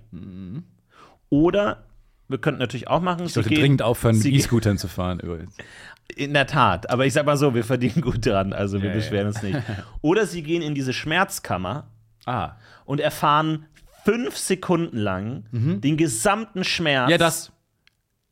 oder 1.29 1.85
wir 2.29 2.39
könnten 2.39 2.61
natürlich 2.61 2.89
auch 2.89 3.01
machen, 3.01 3.27
Ich 3.27 3.33
sollte 3.35 3.51
dringend 3.51 3.83
aufhören, 3.83 4.17
mit 4.17 4.25
E-Scootern 4.27 4.79
zu 4.79 4.89
fahren 4.89 5.21
übrigens. 5.21 5.55
in 6.17 6.33
der 6.35 6.47
Tat, 6.47 6.89
aber 6.89 7.05
ich 7.07 7.13
sag 7.13 7.27
mal 7.27 7.37
so, 7.37 7.55
wir 7.55 7.65
verdienen 7.65 8.01
gut 8.01 8.25
dran, 8.25 8.53
also 8.53 8.81
wir 8.81 8.91
Ja, 8.91 8.95
beschweren 8.97 9.27
uns 9.29 9.43
nicht. 9.43 9.59
Oder 10.03 10.27
sie 10.27 10.43
gehen 10.43 10.63
in 10.63 10.75
diese 10.75 10.93
Schmerzkammer 10.93 11.89
Ah. 12.27 12.53
und 12.85 13.01
erfahren 13.01 13.67
fünf 14.05 14.37
Sekunden 14.37 14.97
lang 14.99 15.45
den 15.53 15.97
gesamten 15.97 16.63
Schmerz. 16.65 17.11
Ja, 17.11 17.19
das. 17.19 17.51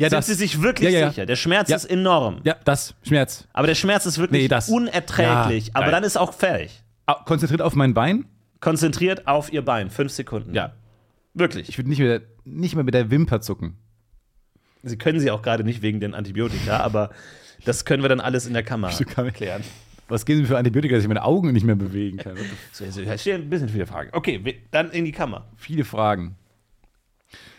Ja, 0.00 0.08
Sind 0.08 0.16
das. 0.16 0.26
sie 0.28 0.34
sich 0.34 0.62
wirklich 0.62 0.92
Ja, 0.94 0.98
ja, 1.00 1.10
sicher? 1.10 1.26
Der 1.26 1.36
Schmerz 1.36 1.68
ist 1.68 1.84
enorm. 1.84 2.40
Ja, 2.44 2.56
das. 2.64 2.94
Schmerz. 3.06 3.46
Aber 3.52 3.66
der 3.66 3.74
Schmerz 3.74 4.06
ist 4.06 4.16
wirklich 4.16 4.48
Nee, 4.50 4.72
unerträglich. 4.74 5.76
Aber 5.76 5.84
geil. 5.84 5.92
dann 5.92 6.04
ist 6.04 6.16
auch 6.16 6.32
fertig. 6.32 6.82
Ah, 7.04 7.22
Konzentriert 7.26 7.60
auf 7.60 7.74
mein 7.74 7.92
Bein. 7.92 8.24
Konzentriert 8.60 9.26
auf 9.26 9.52
ihr 9.52 9.62
Bein. 9.62 9.90
Fünf 9.90 10.10
Sekunden. 10.12 10.54
Ja. 10.54 10.72
Wirklich. 11.34 11.68
Ich 11.68 11.76
würde 11.76 11.90
nicht, 11.90 11.98
mehr- 11.98 12.22
nicht 12.46 12.74
mehr 12.76 12.84
mit 12.84 12.94
der 12.94 13.10
Wimper 13.10 13.42
zucken. 13.42 13.76
Sie 14.82 14.96
können 14.96 15.20
sie 15.20 15.30
auch 15.30 15.42
gerade 15.42 15.64
nicht 15.64 15.82
wegen 15.82 16.00
den 16.00 16.14
Antibiotika, 16.14 16.78
aber 16.82 17.10
das 17.66 17.84
können 17.84 18.02
wir 18.02 18.08
dann 18.08 18.20
alles 18.20 18.46
in 18.46 18.54
der 18.54 18.62
Kammer 18.62 18.88
klären. 19.34 19.62
Was 20.08 20.24
geben 20.24 20.40
Sie 20.40 20.46
für 20.46 20.56
Antibiotika, 20.56 20.94
dass 20.94 21.04
ich 21.04 21.08
meine 21.08 21.22
Augen 21.24 21.52
nicht 21.52 21.64
mehr 21.64 21.76
bewegen 21.76 22.16
kann? 22.16 22.38
So, 22.72 22.84
also, 22.86 23.04
da 23.04 23.18
stehen 23.18 23.42
ein 23.42 23.50
bisschen 23.50 23.68
viele 23.68 23.84
Fragen. 23.86 24.08
Okay, 24.12 24.62
dann 24.70 24.90
in 24.92 25.04
die 25.04 25.12
Kammer. 25.12 25.46
Viele 25.56 25.84
Fragen. 25.84 26.36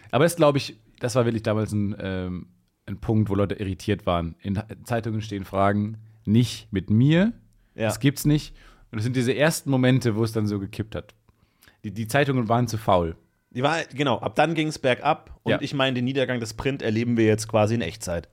Aber 0.10 0.25
das 0.25 0.36
glaube 0.36 0.58
ich, 0.58 0.75
das 1.02 1.16
war 1.16 1.26
wirklich 1.26 1.44
damals 1.44 1.72
ein, 1.74 1.96
ähm, 2.00 2.48
ein 2.86 2.98
Punkt, 3.00 3.30
wo 3.30 3.36
Leute 3.36 3.56
irritiert 3.56 4.06
waren. 4.06 4.36
In 4.42 4.62
Zeitungen 4.86 5.22
stehen 5.22 5.44
Fragen 5.44 5.98
nicht 6.26 6.72
mit 6.72 6.90
mir. 6.90 7.34
Ja. 7.76 7.88
Das 7.88 8.00
gibt's 8.00 8.26
nicht. 8.26 8.56
Und 8.92 8.98
das 8.98 9.04
sind 9.04 9.16
diese 9.16 9.36
ersten 9.36 9.70
Momente, 9.70 10.16
wo 10.16 10.24
es 10.24 10.32
dann 10.32 10.48
so 10.48 10.60
gekippt 10.60 10.96
hat. 10.96 11.14
Die, 11.84 11.92
die 11.92 12.08
Zeitungen 12.08 12.48
waren 12.50 12.68
zu 12.68 12.78
faul. 12.78 13.16
Die 13.52 13.64
war, 13.64 13.84
genau, 13.94 14.20
ab 14.20 14.36
dann 14.36 14.54
ging 14.54 14.68
es 14.68 14.80
bergab 14.80 15.40
und 15.44 15.52
Ja. 15.52 15.58
ich 15.62 15.74
meine, 15.74 15.96
den 15.96 16.06
Niedergang 16.06 16.40
des 16.40 16.54
Print 16.54 16.82
erleben 16.82 17.18
wir 17.18 17.26
jetzt 17.26 17.48
quasi 17.50 17.76
in 17.76 17.82
Echtzeit. 17.82 18.30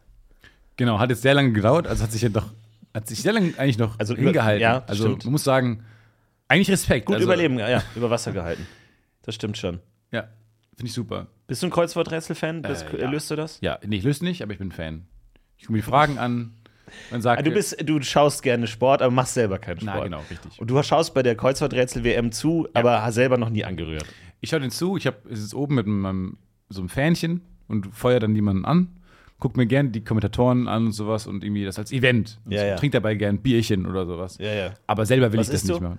Genau, 0.77 0.99
hat 1.01 1.11
jetzt 1.11 1.23
sehr 1.23 1.35
lange 1.35 1.53
gedauert, 1.53 1.87
also 1.89 2.05
hat 2.05 2.13
sich 2.13 2.23
ja 2.23 2.29
doch, 2.29 2.47
hat 2.95 3.09
sich 3.09 3.21
sehr 3.23 3.33
lange 3.33 3.53
eigentlich 3.59 3.79
noch 3.79 3.99
Also 3.99 4.15
über- 4.15 4.25
hingehalten. 4.25 4.63
ja, 4.63 4.85
also 4.87 5.05
stimmt. 5.07 5.25
man 5.25 5.33
muss 5.33 5.43
sagen, 5.45 5.83
eigentlich 6.47 6.71
Respekt. 6.71 7.07
Gut 7.07 7.17
also, 7.17 7.27
überleben, 7.27 7.59
ja, 7.59 7.83
über 7.97 8.11
Wasser 8.11 8.31
gehalten. 8.33 8.65
Das 9.23 9.35
stimmt 9.35 9.59
schon. 9.59 9.81
Ja, 10.79 10.81
finde 10.81 10.89
ich 10.91 10.93
super. 10.95 11.27
Bist 11.49 11.63
du 11.63 11.67
ein 11.67 11.71
Kreuzworträtsel-Fan? 11.71 12.63
Äh, 12.63 13.01
ja. 13.01 13.11
Löst 13.11 13.31
du 13.33 13.37
das? 13.37 13.59
Ja, 13.61 13.79
nee, 13.85 13.97
ich 13.97 14.05
löse 14.05 14.25
nicht, 14.25 14.43
aber 14.43 14.53
ich 14.53 14.59
bin 14.59 14.71
Fan. 14.71 15.07
Ich 15.57 15.65
gucke 15.65 15.73
mir 15.73 15.79
die 15.79 15.83
Fragen 15.83 16.19
an. 16.19 16.53
Man 17.11 17.21
sagt, 17.21 17.41
Ah, 17.41 17.43
du, 17.43 17.51
bist, 17.51 17.77
du 17.85 18.01
schaust 18.01 18.43
gerne 18.45 18.67
Sport, 18.69 19.03
aber 19.03 19.11
machst 19.13 19.35
selber 19.35 19.59
keinen 19.59 19.81
Sport. 19.81 19.97
Na, 19.97 20.05
genau, 20.05 20.23
richtig. 20.31 20.59
Und 20.61 20.71
du 20.71 20.81
schaust 20.85 21.15
bei 21.15 21.23
der 21.25 21.35
Kreuzworträtsel-WM 21.35 22.31
zu, 22.33 22.69
aber 22.75 23.03
hast 23.03 23.17
selber 23.17 23.37
noch 23.39 23.51
nie 23.51 23.65
angerührt. 23.65 24.07
Ich 24.41 24.51
schaue 24.51 24.61
den 24.61 24.71
zu, 24.71 24.97
ich 24.97 25.07
habe 25.07 25.17
es 25.31 25.41
ist 25.41 25.53
oben 25.53 25.75
mit 25.75 25.87
meinem, 25.87 26.39
so 26.69 26.81
einem 26.81 26.89
Fähnchen 26.89 27.43
und 27.67 27.89
feuer 27.95 28.21
dann 28.21 28.35
jemanden 28.37 28.65
an. 28.65 28.89
Guck 29.41 29.57
mir 29.57 29.67
gerne 29.67 29.91
die 29.91 30.03
Kommentatoren 30.05 30.69
an 30.69 30.87
und 30.87 30.93
sowas 30.93 31.27
und 31.27 31.43
irgendwie 31.45 31.65
das 31.65 31.79
als 31.79 31.91
Event. 31.93 32.41
Und 32.45 32.53
Ja, 32.53 32.61
so, 32.61 32.67
ja. 32.67 32.77
Trink 32.77 32.93
dabei 32.93 33.15
gern 33.17 33.37
ein 33.37 33.43
Bierchen 33.43 33.85
oder 33.85 34.07
sowas. 34.07 34.39
Ja, 34.39 34.53
ja. 34.55 34.75
Aber 34.87 35.07
selber 35.07 35.33
will 35.33 35.41
Was 35.41 35.49
ich 35.49 35.53
das 35.55 35.65
nicht 35.65 35.79
du? 35.79 35.83
machen. 35.83 35.99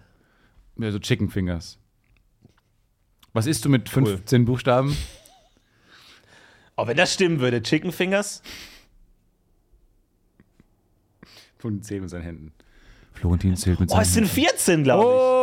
Ja, 0.78 0.92
so 0.92 1.00
Chicken 1.00 1.30
Fingers. 1.30 1.78
Was 3.34 3.46
isst 3.46 3.66
du 3.66 3.70
mit 3.70 3.90
15 3.90 4.46
Buchstaben? 4.46 4.98
Oh, 6.76 6.88
wenn 6.88 6.98
das 6.98 7.14
stimmen 7.14 7.40
würde, 7.40 7.62
Chicken 7.62 7.92
Fingers? 7.92 8.42
Von 11.58 11.82
10 11.82 12.02
mit 12.02 12.10
seinen 12.10 12.24
Händen. 12.24 12.54
Florentin 13.14 13.56
zählt 13.58 13.80
mit 13.80 13.92
Oh, 13.92 14.00
es 14.00 14.14
sind 14.14 14.28
14, 14.28 14.84
glaube 14.84 15.04
ich. 15.04 15.10
Oh, 15.10 15.39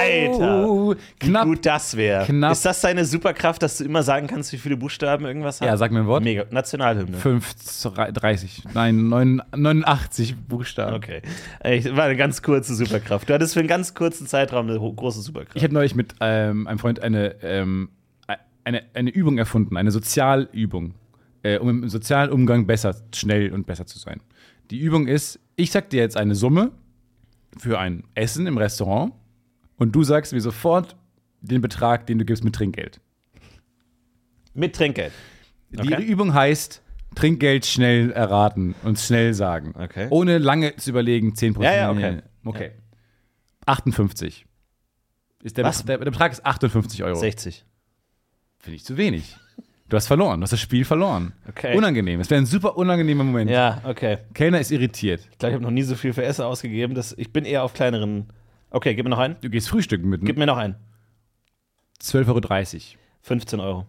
Alter. 0.00 0.96
Knapp. 1.18 1.44
Wie 1.44 1.48
gut 1.50 1.66
das 1.66 1.96
wäre. 1.96 2.50
Ist 2.50 2.64
das 2.64 2.80
deine 2.80 3.04
Superkraft, 3.04 3.62
dass 3.62 3.78
du 3.78 3.84
immer 3.84 4.02
sagen 4.02 4.26
kannst, 4.26 4.52
wie 4.52 4.58
viele 4.58 4.76
Buchstaben 4.76 5.24
irgendwas 5.24 5.60
hat? 5.60 5.68
Ja, 5.68 5.76
sag 5.76 5.92
mir 5.92 6.00
ein 6.00 6.06
Wort. 6.06 6.24
Mega. 6.24 6.44
Nationalhymne. 6.50 7.16
5, 7.16 7.54
30, 8.12 8.64
nein, 8.74 9.08
9, 9.08 9.42
89 9.54 10.36
Buchstaben. 10.36 10.96
Okay. 10.96 11.22
Äh, 11.60 11.84
War 11.96 12.04
eine 12.04 12.16
ganz 12.16 12.42
kurze 12.42 12.74
Superkraft. 12.74 13.28
Du 13.28 13.34
hattest 13.34 13.54
für 13.54 13.60
einen 13.60 13.68
ganz 13.68 13.94
kurzen 13.94 14.26
Zeitraum 14.26 14.68
eine 14.68 14.78
große 14.78 15.20
Superkraft. 15.20 15.56
Ich 15.56 15.64
habe 15.64 15.74
neulich 15.74 15.94
mit 15.94 16.14
ähm, 16.20 16.66
einem 16.66 16.78
Freund 16.78 17.02
eine, 17.02 17.36
ähm, 17.42 17.90
eine, 18.64 18.82
eine 18.94 19.10
Übung 19.10 19.38
erfunden, 19.38 19.76
eine 19.76 19.90
Sozialübung, 19.90 20.94
äh, 21.42 21.58
um 21.58 21.68
im 21.68 21.88
sozialen 21.88 22.30
Umgang 22.30 22.66
besser, 22.66 22.94
schnell 23.14 23.52
und 23.52 23.66
besser 23.66 23.86
zu 23.86 23.98
sein. 23.98 24.20
Die 24.70 24.78
Übung 24.78 25.08
ist, 25.08 25.40
ich 25.56 25.70
sag 25.72 25.90
dir 25.90 26.00
jetzt 26.00 26.16
eine 26.16 26.34
Summe 26.34 26.70
für 27.58 27.78
ein 27.78 28.04
Essen 28.14 28.46
im 28.46 28.56
Restaurant 28.56 29.12
und 29.80 29.92
du 29.92 30.04
sagst 30.04 30.32
mir 30.32 30.40
sofort 30.40 30.94
den 31.40 31.60
Betrag, 31.62 32.06
den 32.06 32.18
du 32.18 32.24
gibst 32.24 32.44
mit 32.44 32.54
Trinkgeld. 32.54 33.00
Mit 34.54 34.76
Trinkgeld. 34.76 35.12
Die 35.70 35.78
Okay. 35.94 36.02
Übung 36.04 36.34
heißt 36.34 36.82
Trinkgeld 37.14 37.64
schnell 37.66 38.10
erraten 38.12 38.74
und 38.84 38.98
schnell 38.98 39.34
sagen. 39.34 39.74
Okay. 39.76 40.06
Ohne 40.10 40.38
lange 40.38 40.76
zu 40.76 40.90
überlegen, 40.90 41.32
10%. 41.32 41.62
Ja, 41.62 41.74
ja, 41.74 41.90
okay. 41.90 42.18
okay. 42.44 42.70
58. 43.66 44.46
Ist 45.42 45.56
der, 45.56 45.64
Was? 45.64 45.84
der, 45.84 45.98
der 45.98 46.04
Betrag 46.04 46.32
ist 46.32 46.44
58 46.44 47.02
Euro. 47.04 47.18
60. 47.18 47.64
Finde 48.58 48.76
ich 48.76 48.84
zu 48.84 48.96
wenig. 48.96 49.36
Du 49.88 49.96
hast 49.96 50.06
verloren, 50.06 50.40
du 50.40 50.44
hast 50.44 50.52
das 50.52 50.60
Spiel 50.60 50.84
verloren. 50.84 51.32
Okay. 51.48 51.76
Unangenehm. 51.76 52.20
Es 52.20 52.30
wäre 52.30 52.40
ein 52.40 52.46
super 52.46 52.76
unangenehmer 52.76 53.24
Moment. 53.24 53.50
Ja, 53.50 53.80
okay. 53.84 54.18
Kellner 54.34 54.60
ist 54.60 54.70
irritiert. 54.70 55.26
Ich 55.32 55.38
glaube, 55.38 55.50
ich 55.52 55.54
habe 55.54 55.64
noch 55.64 55.70
nie 55.72 55.82
so 55.82 55.94
viel 55.96 56.12
für 56.12 56.22
Essen 56.22 56.42
ausgegeben. 56.42 56.94
Das, 56.94 57.12
ich 57.16 57.32
bin 57.32 57.44
eher 57.44 57.64
auf 57.64 57.72
kleineren. 57.72 58.28
Okay, 58.70 58.94
gib 58.94 59.04
mir 59.04 59.10
noch 59.10 59.18
einen. 59.18 59.36
Du 59.40 59.50
gehst 59.50 59.68
frühstücken 59.68 60.08
mit 60.08 60.24
Gib 60.24 60.38
mir 60.38 60.46
noch 60.46 60.56
einen. 60.56 60.76
12,30 62.00 62.74
Euro. 62.74 62.98
15 63.22 63.60
Euro. 63.60 63.86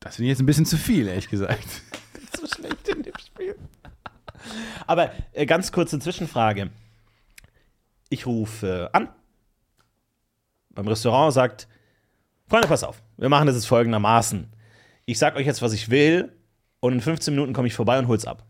Das 0.00 0.16
finde 0.16 0.26
ich 0.26 0.30
jetzt 0.30 0.40
ein 0.40 0.46
bisschen 0.46 0.66
zu 0.66 0.76
viel, 0.76 1.08
ehrlich 1.08 1.28
gesagt. 1.28 1.66
so 2.38 2.46
schlecht 2.46 2.88
in 2.88 3.02
dem 3.02 3.14
Spiel. 3.18 3.56
Aber 4.86 5.10
äh, 5.32 5.46
ganz 5.46 5.72
kurze 5.72 5.98
Zwischenfrage. 5.98 6.70
Ich 8.08 8.26
rufe 8.26 8.90
an. 8.92 9.08
Beim 10.70 10.86
Restaurant 10.86 11.32
sagt, 11.32 11.66
Freunde, 12.48 12.68
pass 12.68 12.84
auf, 12.84 13.02
wir 13.16 13.28
machen 13.28 13.46
das 13.46 13.56
jetzt 13.56 13.66
folgendermaßen. 13.66 14.52
Ich 15.06 15.18
sag 15.18 15.34
euch 15.36 15.46
jetzt, 15.46 15.62
was 15.62 15.72
ich 15.72 15.88
will, 15.90 16.32
und 16.80 16.92
in 16.92 17.00
15 17.00 17.34
Minuten 17.34 17.52
komme 17.52 17.66
ich 17.66 17.74
vorbei 17.74 17.98
und 17.98 18.06
hol's 18.06 18.26
ab. 18.26 18.44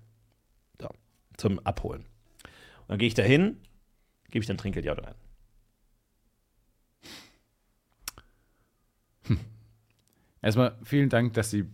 So, 0.80 0.88
zum 1.36 1.60
Abholen. 1.60 2.02
Und 2.02 2.88
dann 2.88 2.98
gehe 2.98 3.08
ich 3.08 3.14
da 3.14 3.22
hin, 3.22 3.58
gebe 4.30 4.42
ich 4.42 4.46
dann 4.46 4.58
Trinkgeld 4.58 4.84
ja 4.84 4.92
oder 4.92 5.14
Erstmal 10.46 10.76
vielen 10.84 11.08
Dank, 11.08 11.34
dass 11.34 11.50
Sie 11.50 11.64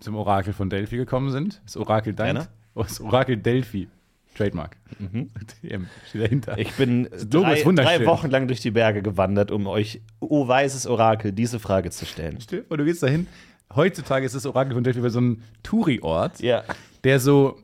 zum 0.00 0.14
Orakel 0.14 0.54
von 0.54 0.70
Delphi 0.70 0.96
gekommen 0.96 1.30
sind. 1.30 1.60
Das 1.66 1.76
Orakel 1.76 2.14
dankt. 2.14 2.48
Oh, 2.74 2.82
das 2.82 2.98
Orakel 2.98 3.36
Delphi. 3.36 3.88
Trademark. 4.34 4.78
TM 5.60 5.86
steht 6.08 6.22
dahinter. 6.22 6.56
Ich 6.56 6.72
bin 6.72 7.10
drei, 7.28 7.62
drei 7.62 8.06
Wochen 8.06 8.30
lang 8.30 8.48
durch 8.48 8.60
die 8.60 8.70
Berge 8.70 9.02
gewandert, 9.02 9.50
um 9.50 9.66
euch, 9.66 10.00
oh 10.20 10.48
weißes 10.48 10.86
Orakel, 10.86 11.32
diese 11.32 11.60
Frage 11.60 11.90
zu 11.90 12.06
stellen. 12.06 12.38
Und 12.70 12.78
du 12.78 12.84
gehst 12.86 13.02
dahin. 13.02 13.26
Heutzutage 13.76 14.24
ist 14.24 14.34
das 14.34 14.46
Orakel 14.46 14.72
von 14.72 14.82
Delphi 14.82 15.02
bei 15.02 15.10
so 15.10 15.18
einem 15.18 15.42
Touri-Ort, 15.62 16.40
Ja. 16.40 16.64
Der 17.04 17.18
so, 17.20 17.58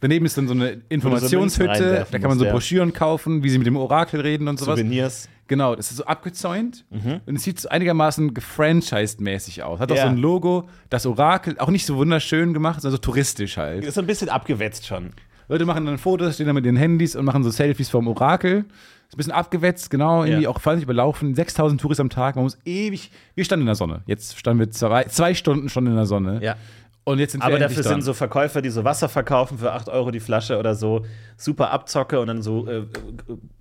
daneben 0.00 0.26
ist 0.26 0.36
dann 0.36 0.48
so 0.48 0.54
eine 0.54 0.80
Informationshütte, 0.88 2.06
da 2.10 2.18
kann 2.18 2.28
man 2.28 2.38
so 2.38 2.44
ja. 2.44 2.52
Broschüren 2.52 2.92
kaufen, 2.92 3.42
wie 3.44 3.50
sie 3.50 3.58
mit 3.58 3.66
dem 3.66 3.76
Orakel 3.76 4.20
reden 4.20 4.48
und 4.48 4.58
sowas. 4.58 4.78
Souvenirs. 4.78 5.28
Genau, 5.46 5.74
das 5.74 5.90
ist 5.90 5.96
so 5.96 6.04
abgezäunt 6.04 6.84
Mhm. 6.90 7.20
und 7.26 7.36
es 7.36 7.42
sieht 7.42 7.58
so 7.60 7.68
einigermaßen 7.68 8.34
gefranchised-mäßig 8.34 9.62
aus. 9.62 9.80
Hat 9.80 9.90
auch 9.92 9.96
Ja. 9.96 10.02
so 10.04 10.08
ein 10.08 10.16
Logo, 10.16 10.68
das 10.90 11.06
Orakel, 11.06 11.58
auch 11.58 11.70
nicht 11.70 11.86
so 11.86 11.96
wunderschön 11.96 12.52
gemacht, 12.54 12.80
sondern 12.82 12.96
so 12.96 12.98
touristisch 13.00 13.56
halt. 13.56 13.84
Ist 13.84 13.94
so 13.94 14.00
ein 14.00 14.06
bisschen 14.06 14.28
abgewetzt 14.28 14.86
schon. 14.86 15.10
Leute 15.48 15.66
machen 15.66 15.84
dann 15.86 15.98
Fotos, 15.98 16.34
stehen 16.34 16.46
dann 16.46 16.54
mit 16.54 16.64
ihren 16.64 16.76
Handys 16.76 17.16
und 17.16 17.24
machen 17.24 17.42
so 17.42 17.50
Selfies 17.50 17.88
vom 17.90 18.06
Orakel. 18.06 18.64
Ist 19.08 19.14
ein 19.14 19.16
bisschen 19.16 19.32
abgewetzt, 19.32 19.90
genau, 19.90 20.22
irgendwie 20.22 20.44
Ja. 20.44 20.48
auch 20.50 20.60
völlig 20.60 20.84
überlaufen. 20.84 21.34
6000 21.34 21.80
Touristen 21.80 22.02
am 22.02 22.10
Tag, 22.10 22.36
man 22.36 22.44
muss 22.44 22.56
ewig. 22.64 23.10
Wir 23.34 23.44
standen 23.44 23.62
in 23.62 23.66
der 23.66 23.74
Sonne. 23.74 24.02
Jetzt 24.06 24.38
standen 24.38 24.60
wir 24.60 24.70
zwei, 24.70 25.02
zwei 25.04 25.34
Stunden 25.34 25.68
schon 25.68 25.86
in 25.88 25.96
der 25.96 26.06
Sonne. 26.06 26.38
Ja. 26.42 26.54
Und 27.04 27.18
jetzt 27.18 27.32
sind 27.32 27.40
wir 27.40 27.46
Aber 27.46 27.58
dafür 27.58 27.82
dran. 27.82 27.94
sind 27.94 28.02
so 28.02 28.12
Verkäufer, 28.12 28.60
die 28.62 28.68
so 28.70 28.84
Wasser 28.84 29.08
verkaufen 29.08 29.58
für 29.58 29.72
8 29.72 29.88
Euro 29.88 30.10
die 30.10 30.20
Flasche 30.20 30.58
oder 30.58 30.74
so, 30.74 31.04
super 31.36 31.70
Abzocke 31.70 32.20
und 32.20 32.26
dann 32.26 32.42
so 32.42 32.66
äh, 32.68 32.78
äh, 32.80 32.84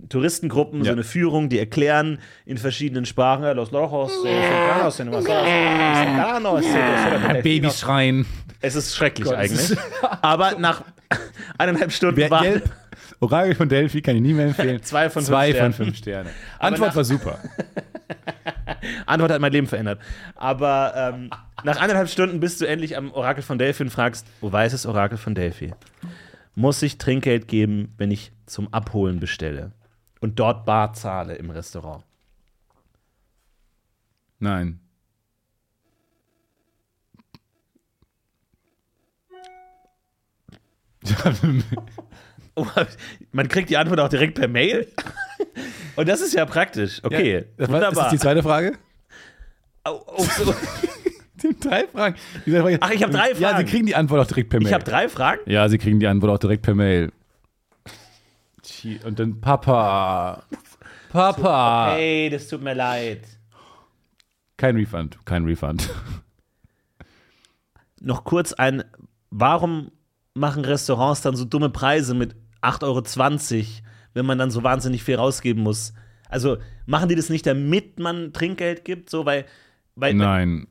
Touristengruppen, 0.10 0.82
so 0.82 0.88
Ja. 0.88 0.92
eine 0.92 1.04
Führung, 1.04 1.50
die 1.50 1.58
erklären 1.58 2.20
in 2.46 2.58
verschiedenen 2.58 3.06
Sprachen, 3.06 3.44
"Eh, 3.46 3.54
los 3.54 3.72
lojos, 3.72 4.12
los 4.24 5.26
delfinos." 5.26 5.26
Babys 7.44 7.80
schreien. 7.80 8.26
Es 8.62 8.76
ist 8.76 8.96
schrecklich 8.96 9.26
Gott, 9.28 9.36
eigentlich. 9.38 9.78
Aber 10.22 10.56
nach 10.60 10.84
eineinhalb 11.58 11.92
Stunden 11.92 12.18
Wer 12.18 12.30
warten, 12.30 12.46
Gelb, 12.46 12.70
Orakel 13.22 13.56
von 13.56 13.70
Delphi 13.70 14.02
kann 14.02 14.16
ich 14.18 14.22
nie 14.22 14.34
mehr 14.34 14.48
empfehlen. 14.48 14.82
Zwei 14.84 15.10
von 15.10 15.22
fünf 15.22 15.28
Zwei 15.28 15.52
Sternen. 15.52 15.74
von 15.74 15.86
fünf 15.86 15.98
Sterne. 15.98 16.30
Antwort 16.60 16.96
war 16.96 17.04
super. 17.04 17.40
Antwort 19.06 19.32
hat 19.32 19.42
mein 19.42 19.52
Leben 19.52 19.68
verändert. 19.68 20.00
Aber 20.36 20.94
ähm, 20.96 21.30
nach 21.64 21.78
eineinhalb 21.78 22.10
Stunden 22.10 22.40
bist 22.40 22.62
du 22.62 22.66
endlich 22.68 22.98
am 22.98 23.12
Orakel 23.12 23.44
von 23.44 23.58
Delphi 23.58 23.84
und 23.84 23.90
fragst, 23.90 24.26
wo 24.42 24.52
weiß 24.52 24.74
es 24.74 24.86
Orakel 24.86 25.18
von 25.18 25.36
Delphi? 25.36 25.74
Muss 26.56 26.82
ich 26.82 26.98
Trinkgeld 26.98 27.48
geben, 27.48 27.94
wenn 27.98 28.12
ich 28.12 28.32
zum 28.46 28.74
Abholen 28.74 29.20
bestelle 29.20 29.72
und 30.20 30.40
dort 30.40 30.66
Bar 30.66 30.94
zahle 30.94 31.36
im 31.36 31.50
Restaurant? 31.50 32.04
Nein. 34.40 34.80
Oh, 42.56 42.66
Man 43.32 43.48
kriegt 43.48 43.70
die 43.70 43.78
Antwort 43.78 44.02
auch 44.02 44.10
direkt 44.10 44.36
per 44.36 44.50
Mail. 44.50 44.86
Und 45.96 46.08
das 46.08 46.22
ist 46.22 46.34
ja 46.34 46.46
praktisch. 46.46 47.00
Okay, 47.04 47.46
das 47.58 47.70
war, 47.70 47.80
das 47.80 47.88
wunderbar. 47.90 48.06
ist 48.08 48.12
die 48.14 48.20
zweite 48.20 48.44
Frage. 48.44 48.78
Au- 49.84 50.06
au- 50.08 50.24
so. 50.24 50.54
Drei 51.62 51.88
Fragen. 51.88 52.16
Fragen. 52.46 52.78
Ach, 52.82 52.92
ich 52.92 53.02
hab 53.02 53.12
drei 53.12 53.30
Ja, 53.30 53.36
Sie 53.36 53.42
Fragen. 53.44 53.66
kriegen 53.70 53.86
die 53.86 53.96
Antwort 53.96 54.22
auch 54.22 54.28
direkt 54.28 54.50
per 54.50 54.60
Mail. 54.60 54.68
Ich 54.68 54.74
habe 54.74 54.84
drei 54.84 55.08
Fragen. 55.08 55.40
Ja, 55.46 55.70
Sie 55.70 55.78
kriegen 55.78 56.00
die 56.00 56.08
Antwort 56.08 56.34
auch 56.34 56.38
direkt 56.40 56.64
per 56.64 56.76
Mail. 56.76 57.12
Und 59.06 59.20
dann 59.20 59.40
Papa. 59.40 60.44
Papa. 61.12 61.94
Hey, 61.96 62.30
das 62.30 62.48
tut 62.50 62.62
mir 62.62 62.74
leid. 62.74 63.22
Kein 64.58 64.76
Refund, 64.76 65.18
kein 65.26 65.46
Refund. 65.46 65.90
noch 68.02 68.24
kurz 68.26 68.54
ein, 68.54 68.84
warum 69.30 69.92
machen 70.34 70.64
Restaurants 70.66 71.22
dann 71.22 71.36
so 71.36 71.46
dumme 71.46 71.70
Preise 71.70 72.14
mit 72.14 72.36
8,20 72.62 72.84
Euro, 72.84 73.02
wenn 74.14 74.26
man 74.26 74.38
dann 74.38 74.52
so 74.52 74.64
wahnsinnig 74.64 75.04
viel 75.04 75.16
rausgeben 75.16 75.64
muss? 75.64 75.94
Also 76.30 76.58
machen 76.86 77.10
die 77.10 77.16
das 77.16 77.30
nicht, 77.30 77.46
damit 77.46 78.00
man 78.00 78.34
Trinkgeld 78.34 78.86
gibt? 78.86 79.10
So, 79.10 79.26
weil, 79.26 79.46
weil 79.96 80.14
Nein. 80.14 80.68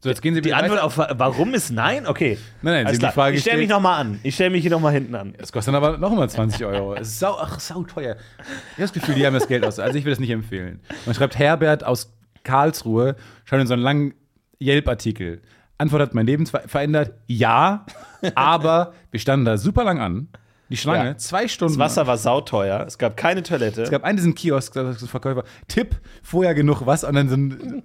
So, 0.00 0.08
jetzt 0.08 0.20
gehen 0.20 0.34
Sie 0.34 0.40
die 0.40 0.52
Antwort 0.52 0.80
auf 0.80 0.98
warum 0.98 1.54
ist 1.54 1.70
nein? 1.70 2.08
Okay. 2.08 2.36
Nein, 2.60 2.84
nein, 2.84 2.92
Sie 2.94 2.98
die. 2.98 3.06
Frage 3.06 3.36
ich 3.36 3.42
stelle 3.42 3.58
mich 3.58 3.68
nochmal 3.68 4.00
an. 4.00 4.18
Ich 4.24 4.34
stelle 4.34 4.50
mich 4.50 4.62
hier 4.62 4.70
nochmal 4.72 4.92
hinten 4.92 5.14
an. 5.14 5.32
Es 5.38 5.52
kostet 5.52 5.72
dann 5.72 5.82
aber 5.84 5.96
nochmal 5.96 6.28
20 6.28 6.64
Euro. 6.64 6.94
Es 6.94 7.06
ist 7.06 7.18
sau, 7.20 7.36
ach, 7.38 7.60
sau 7.60 7.84
teuer. 7.84 8.16
Ich 8.40 8.72
habe 8.72 8.82
das 8.82 8.92
Gefühl, 8.92 9.14
die 9.14 9.24
haben 9.24 9.34
das 9.34 9.46
Geld 9.46 9.64
aus. 9.64 9.78
Also 9.78 9.96
ich 9.96 10.04
will 10.04 10.10
das 10.10 10.18
nicht 10.18 10.30
empfehlen. 10.30 10.80
Man 11.06 11.14
schreibt 11.14 11.38
Herbert 11.38 11.84
aus 11.84 12.12
Karlsruhe, 12.42 13.14
schreibt 13.44 13.60
in 13.60 13.66
so 13.68 13.74
einen 13.74 13.82
langen 13.84 14.14
Yelp-Artikel. 14.60 15.40
Antwort 15.78 16.02
hat 16.02 16.14
mein 16.14 16.26
Leben 16.26 16.46
ver- 16.46 16.66
verändert. 16.66 17.12
Ja, 17.28 17.86
aber 18.34 18.94
wir 19.12 19.20
standen 19.20 19.44
da 19.44 19.56
super 19.56 19.84
lang 19.84 20.00
an. 20.00 20.28
Die 20.72 20.78
Schlange, 20.78 21.10
Ja. 21.10 21.16
zwei 21.18 21.48
Stunden. 21.48 21.74
Das 21.74 21.78
Wasser 21.78 22.06
war 22.06 22.16
sauteuer. 22.16 22.84
Es 22.86 22.96
gab 22.96 23.14
keine 23.14 23.42
Toilette. 23.42 23.82
Es 23.82 23.90
gab 23.90 24.04
einen 24.04 24.16
diesen 24.16 24.34
Kiosk, 24.34 24.72
da 24.72 24.94
Verkäufer, 24.94 25.44
Tipp, 25.68 25.96
vorher 26.22 26.54
genug 26.54 26.86
was 26.86 27.04
und 27.04 27.14
dann 27.14 27.28
so, 27.28 27.36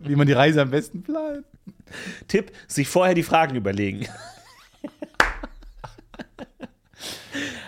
wie 0.08 0.15
man 0.15 0.26
die 0.26 0.32
Reise 0.32 0.62
am 0.62 0.71
besten 0.71 1.04
plant. 1.04 1.43
Tipp, 2.30 2.54
sich 2.65 2.88
vorher 2.88 3.13
die 3.13 3.23
Fragen 3.23 3.56
überlegen. 3.58 4.08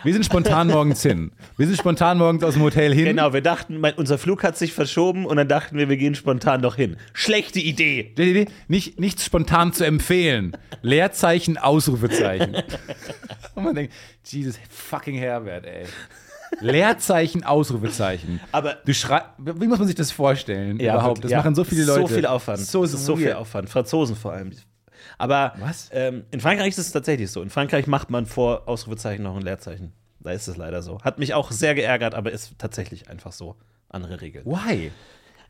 Wir 0.04 0.14
sind 0.14 0.26
spontan 0.26 0.68
morgens 0.68 1.02
hin. 1.02 1.32
Wir 1.58 1.68
sind 1.68 1.78
spontan 1.78 2.18
morgens 2.18 2.44
aus 2.44 2.54
dem 2.54 2.64
Hotel 2.64 2.94
hin. 2.94 3.06
Genau, 3.06 3.34
wir 3.34 3.42
dachten, 3.42 3.80
mein, 3.80 3.94
unser 3.96 4.18
Flug 4.18 4.44
hat 4.44 4.58
sich 4.58 4.74
verschoben 4.74 5.26
und 5.26 5.38
dann 5.38 5.48
dachten 5.48 5.78
wir, 5.78 5.90
wir 5.90 5.98
gehen 5.98 6.16
spontan 6.16 6.62
doch 6.62 6.76
hin. 6.76 6.98
Schlechte 7.14 7.60
Idee. 7.60 8.48
Nicht, 8.68 9.00
nicht 9.00 9.22
spontan 9.22 9.74
zu 9.74 9.86
empfehlen. 9.86 10.56
Leerzeichen, 10.82 11.58
Ausrufezeichen. 11.58 12.56
Und 13.56 13.64
man 13.64 13.76
denkt, 13.76 13.94
Jesus 14.24 14.58
fucking 14.70 15.16
Herbert, 15.16 15.66
ey. 15.66 15.86
Leerzeichen, 16.62 17.44
Ausrufezeichen. 17.44 18.40
Aber 18.52 18.78
Du 18.86 18.94
schrei 18.94 19.22
wie 19.38 19.68
muss 19.68 19.80
man 19.80 19.88
sich 19.88 19.96
das 19.96 20.12
vorstellen 20.12 20.80
überhaupt? 20.80 21.24
Das 21.24 21.32
ja. 21.32 21.38
machen 21.38 21.56
so 21.56 21.64
viele 21.64 21.84
Leute. 21.86 22.02
So 22.02 22.08
viel 22.08 22.26
Aufwand. 22.26 22.60
So, 22.60 22.84
ist 22.84 22.92
so 22.92 23.16
viel. 23.16 23.34
Aufwand. 23.34 23.70
Franzosen 23.70 24.16
vor 24.16 24.34
allem. 24.34 24.52
Aber? 25.20 25.54
Ähm, 25.92 26.24
in 26.32 26.40
Frankreich 26.40 26.70
ist 26.70 26.78
es 26.80 26.92
tatsächlich 26.92 27.30
so. 27.30 27.42
In 27.44 27.50
Frankreich 27.52 27.86
macht 27.86 28.10
man 28.10 28.26
vor 28.26 28.68
Ausrufezeichen 28.68 29.22
noch 29.24 29.36
ein 29.36 29.42
Leerzeichen. 29.44 29.94
Da 30.22 30.32
ist 30.32 30.48
es 30.48 30.58
leider 30.58 30.82
so. 30.82 31.00
Hat 31.02 31.20
mich 31.20 31.34
auch 31.34 31.52
sehr 31.52 31.76
geärgert, 31.76 32.16
aber 32.16 32.32
ist 32.32 32.58
tatsächlich 32.58 33.10
einfach 33.10 33.32
so. 33.32 33.56
Andere 33.90 34.22
Regeln. 34.22 34.46
Why? 34.46 34.92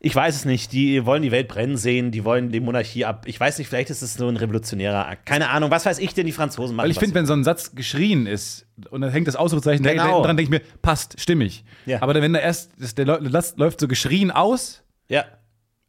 Ich 0.02 0.14
weiß 0.14 0.34
es 0.34 0.44
nicht. 0.46 0.72
Die 0.72 1.04
wollen 1.04 1.22
die 1.22 1.30
Welt 1.30 1.46
brennen 1.48 1.76
sehen, 1.76 2.10
die 2.10 2.24
wollen 2.24 2.50
die 2.50 2.60
Monarchie 2.60 3.04
ab. 3.04 3.24
Ich 3.26 3.38
weiß 3.38 3.58
nicht, 3.58 3.68
vielleicht 3.68 3.90
ist 3.90 4.00
es 4.00 4.18
nur 4.18 4.28
ein 4.30 4.36
revolutionärer 4.38 5.06
Akt. 5.06 5.26
Keine 5.26 5.50
Ahnung, 5.50 5.70
was 5.70 5.84
weiß 5.86 5.98
ich 5.98 6.14
denn, 6.14 6.24
die 6.26 6.32
Franzosen 6.32 6.74
machen. 6.74 6.84
Weil 6.84 6.90
ich 6.90 6.98
finde, 6.98 7.14
wenn 7.16 7.26
so 7.26 7.34
ein 7.34 7.44
Satz 7.44 7.74
geschrien 7.74 8.26
ist 8.26 8.66
und 8.90 9.02
dann 9.02 9.10
hängt 9.10 9.28
das 9.28 9.36
Ausrufezeichen 9.36 9.84
Genau. 9.84 10.22
dran, 10.22 10.36
denke 10.38 10.54
ich 10.56 10.62
mir, 10.62 10.66
passt, 10.80 11.20
stimmig. 11.20 11.64
Ja. 11.84 12.00
Aber 12.02 12.14
dann, 12.14 12.22
wenn 12.22 12.32
da 12.32 12.38
erst, 12.40 12.72
der 12.96 13.04
das 13.04 13.56
läuft 13.56 13.78
so 13.80 13.88
geschrien 13.88 14.30
aus 14.30 14.82
Ja, 15.08 15.26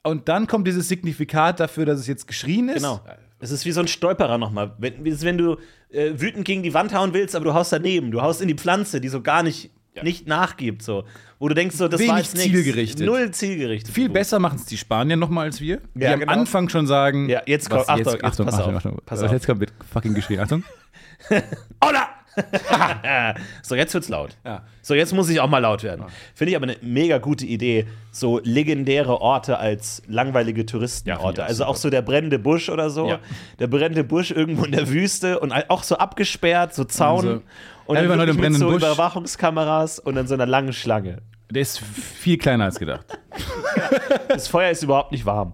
und 0.04 0.28
dann 0.28 0.46
kommt 0.48 0.68
dieses 0.68 0.88
Signifikat 0.90 1.60
dafür, 1.60 1.86
dass 1.86 2.00
es 2.00 2.08
jetzt 2.08 2.28
geschrien 2.28 2.68
ist. 2.70 2.78
genau. 2.78 3.02
Es 3.42 3.52
ist 3.52 3.66
wie 3.66 3.72
so 3.72 3.82
ein 3.82 3.88
Stolperer 3.88 4.38
nochmal. 4.38 4.74
Wenn, 4.78 5.04
wie- 5.04 5.22
wenn 5.22 5.38
du 5.38 5.58
äh, 5.92 6.12
wütend 6.16 6.46
gegen 6.46 6.64
die 6.64 6.74
Wand 6.74 6.94
hauen 6.94 7.14
willst, 7.14 7.36
aber 7.36 7.46
du 7.46 7.54
haust 7.54 7.74
daneben. 7.74 8.12
Du 8.12 8.22
haust 8.22 8.42
in 8.42 8.48
die 8.48 8.54
Pflanze, 8.56 9.02
die 9.02 9.10
so 9.10 9.22
gar 9.22 9.44
nicht, 9.44 9.72
nicht 10.04 10.28
nachgibt. 10.28 10.84
So. 10.84 11.04
Wo 11.40 11.48
du 11.50 11.56
denkst, 11.56 11.76
so, 11.76 11.88
das 11.88 12.00
war 12.02 12.08
Wenig 12.16 12.28
jetzt 12.28 12.36
nichts. 12.38 12.52
zielgerichtet. 12.52 13.06
Null 13.06 13.32
zielgerichtet. 13.32 13.94
Viel 13.94 14.10
besser 14.10 14.38
machen 14.40 14.58
es 14.58 14.66
die 14.66 14.78
Spanier 14.78 15.18
nochmal 15.18 15.46
als 15.48 15.60
wir. 15.60 15.82
Die 15.96 16.02
Ja, 16.04 16.14
am 16.14 16.20
genau. 16.20 16.32
Anfang 16.32 16.70
schon 16.70 16.86
sagen. 16.88 17.28
Ja, 17.30 17.42
jetzt 17.48 17.70
kommt- 17.70 17.82
Achtung, 17.90 17.98
jetzt, 17.98 18.14
jetzt 18.14 18.24
Achtung, 18.24 18.46
pass 18.46 18.56
Achtung, 18.56 18.72
auf, 18.76 18.78
Achtung. 18.86 18.98
pass 19.06 19.24
auf. 19.24 19.32
Jetzt 19.32 19.46
kommt 19.48 19.60
mit 19.60 19.74
fucking 19.92 20.14
geschrien. 20.14 20.40
Achtung. 20.40 20.64
Hola! 21.84 22.10
so, 23.64 23.76
jetzt 23.76 23.94
wird's 23.94 24.10
laut. 24.10 24.38
Ja. 24.46 24.64
So, 24.82 24.94
jetzt 24.94 25.14
muss 25.14 25.30
ich 25.30 25.40
auch 25.40 25.50
mal 25.50 25.60
laut 25.60 25.84
werden. 25.84 26.06
Finde 26.34 26.52
ich 26.52 26.56
aber 26.56 26.64
eine 26.68 26.78
mega 26.82 27.18
gute 27.18 27.46
Idee, 27.46 27.88
so 28.12 28.40
legendäre 28.44 29.22
Orte 29.22 29.58
als 29.58 30.02
langweilige 30.08 30.62
Ja, 30.62 30.68
Touristenorte. 30.68 31.44
auch 31.44 31.48
also 31.48 31.66
auch 31.66 31.76
so 31.76 31.90
der 31.90 32.02
brennende 32.02 32.40
Busch 32.40 32.70
oder 32.70 32.90
so. 32.90 33.08
Ja. 33.08 33.20
Der 33.60 33.68
brennende 33.68 34.04
Busch 34.04 34.32
irgendwo 34.32 34.64
in 34.66 34.72
der 34.72 34.90
Wüste 34.90 35.40
und 35.40 35.52
auch 35.52 35.84
so 35.84 35.98
abgesperrt, 35.98 36.74
so 36.74 36.84
Zaun. 36.84 37.18
Also, 37.28 37.42
und 37.86 37.96
ja, 37.98 38.04
dann 38.16 38.36
mit 38.38 38.54
so 38.56 38.68
Busch. 38.68 38.78
Überwachungskameras 38.78 40.00
und 40.00 40.16
dann 40.16 40.28
so 40.28 40.34
einer 40.34 40.46
langen 40.46 40.74
Schlange. 40.74 41.18
Der 41.52 41.62
ist 41.62 41.80
viel 41.80 42.38
kleiner 42.38 42.66
als 42.66 42.80
gedacht. 42.80 43.06
Das 44.28 44.48
Feuer 44.48 44.72
ist 44.72 44.82
überhaupt 44.84 45.12
nicht 45.12 45.26
warm. 45.26 45.54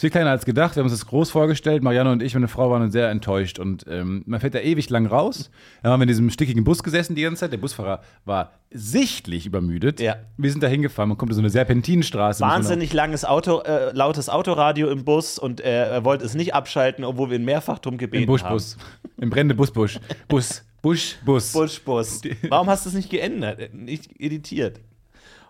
Ist 0.00 0.02
viel 0.02 0.10
kleiner 0.10 0.30
als 0.30 0.46
gedacht. 0.46 0.76
Wir 0.76 0.80
haben 0.80 0.90
uns 0.90 0.98
das 0.98 1.06
groß 1.06 1.30
vorgestellt. 1.30 1.82
Marianne 1.82 2.10
und 2.10 2.22
ich, 2.22 2.32
meine 2.32 2.48
Frau, 2.48 2.70
waren 2.70 2.90
sehr 2.90 3.10
enttäuscht. 3.10 3.58
Und 3.58 3.84
ähm, 3.86 4.22
man 4.24 4.40
fährt 4.40 4.54
da 4.54 4.60
ewig 4.60 4.88
lang 4.88 5.04
raus. 5.04 5.50
Dann 5.82 5.92
haben 5.92 6.00
wir 6.00 6.04
in 6.04 6.08
diesem 6.08 6.30
stickigen 6.30 6.64
Bus 6.64 6.82
gesessen 6.82 7.14
die 7.14 7.20
ganze 7.20 7.40
Zeit. 7.40 7.52
Der 7.52 7.58
Busfahrer 7.58 8.00
war 8.24 8.52
sichtlich 8.70 9.44
übermüdet. 9.44 10.00
Ja. 10.00 10.16
Wir 10.38 10.50
sind 10.50 10.62
da 10.62 10.68
hingefahren. 10.68 11.10
Man 11.10 11.18
kommt 11.18 11.32
in 11.32 11.34
so 11.34 11.42
eine 11.42 11.50
Serpentinenstraße. 11.50 12.40
Wahnsinnig 12.40 12.94
langes 12.94 13.26
Auto, 13.26 13.60
äh, 13.60 13.92
lautes 13.92 14.30
Autoradio 14.30 14.90
im 14.90 15.04
Bus 15.04 15.38
und 15.38 15.60
er, 15.60 15.88
er 15.88 16.02
wollte 16.02 16.24
es 16.24 16.34
nicht 16.34 16.54
abschalten, 16.54 17.04
obwohl 17.04 17.28
wir 17.28 17.38
ihn 17.38 17.44
mehrfach 17.44 17.78
drum 17.78 17.98
gebeten 17.98 18.22
Im 18.22 18.26
Buschbus. 18.26 18.78
Im 19.18 19.28
brennenden 19.28 19.58
Busbusch. 19.58 20.00
Bus. 20.28 20.64
Busch, 20.80 21.18
Bus. 21.26 21.54
haben. 21.54 21.60
Buschbus. 21.60 22.22
Warum 22.48 22.70
hast 22.70 22.86
du 22.86 22.88
es 22.88 22.94
nicht 22.94 23.10
geändert? 23.10 23.74
Nicht 23.74 24.18
editiert. 24.18 24.80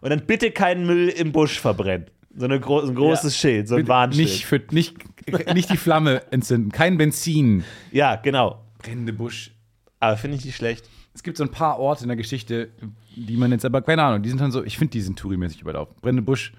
Und 0.01 0.11
dann 0.11 0.26
bitte 0.26 0.51
keinen 0.51 0.86
Müll 0.86 1.09
im 1.09 1.30
Busch 1.30 1.61
verbrennen. 1.61 2.07
So, 2.35 2.45
eine 2.45 2.61
gro 2.61 2.81
ein 2.81 2.95
großes 2.95 3.37
Schild, 3.37 3.66
so 3.68 3.74
ein 3.76 3.89
Warnschild. 3.89 4.28
Nicht, 4.28 4.47
für, 4.47 4.61
nicht, 4.70 4.97
nicht 5.55 5.70
die 5.70 5.76
Flamme 5.76 6.22
entzünden. 6.33 6.70
Kein 6.72 6.97
Benzin. 6.97 7.64
ja, 7.93 8.16
genau. 8.16 8.64
Brennende 8.78 9.12
Busch. 9.12 9.51
Aber 9.99 10.16
finde 10.16 10.37
ich 10.39 10.45
nicht 10.45 10.57
schlecht. 10.57 10.89
Es 11.12 11.22
gibt 11.22 11.37
so 11.37 11.45
ein 11.45 11.51
paar 11.51 11.78
Orte 11.78 12.05
in 12.05 12.09
der 12.09 12.16
Geschichte, 12.16 12.70
die 13.16 13.37
man 13.37 13.51
jetzt 13.51 13.64
aber, 13.64 13.83
keine 13.83 14.03
Ahnung, 14.05 14.22
die 14.22 14.28
sind 14.31 14.41
dann 14.41 14.53
so, 14.53 14.64
ich 14.64 14.78
finde, 14.78 14.93
die 14.93 15.01
sind 15.03 15.18
tourimäßig 15.18 15.61
überlaufen. 15.61 15.95
Brennende 16.01 16.22
Busch. 16.22 16.53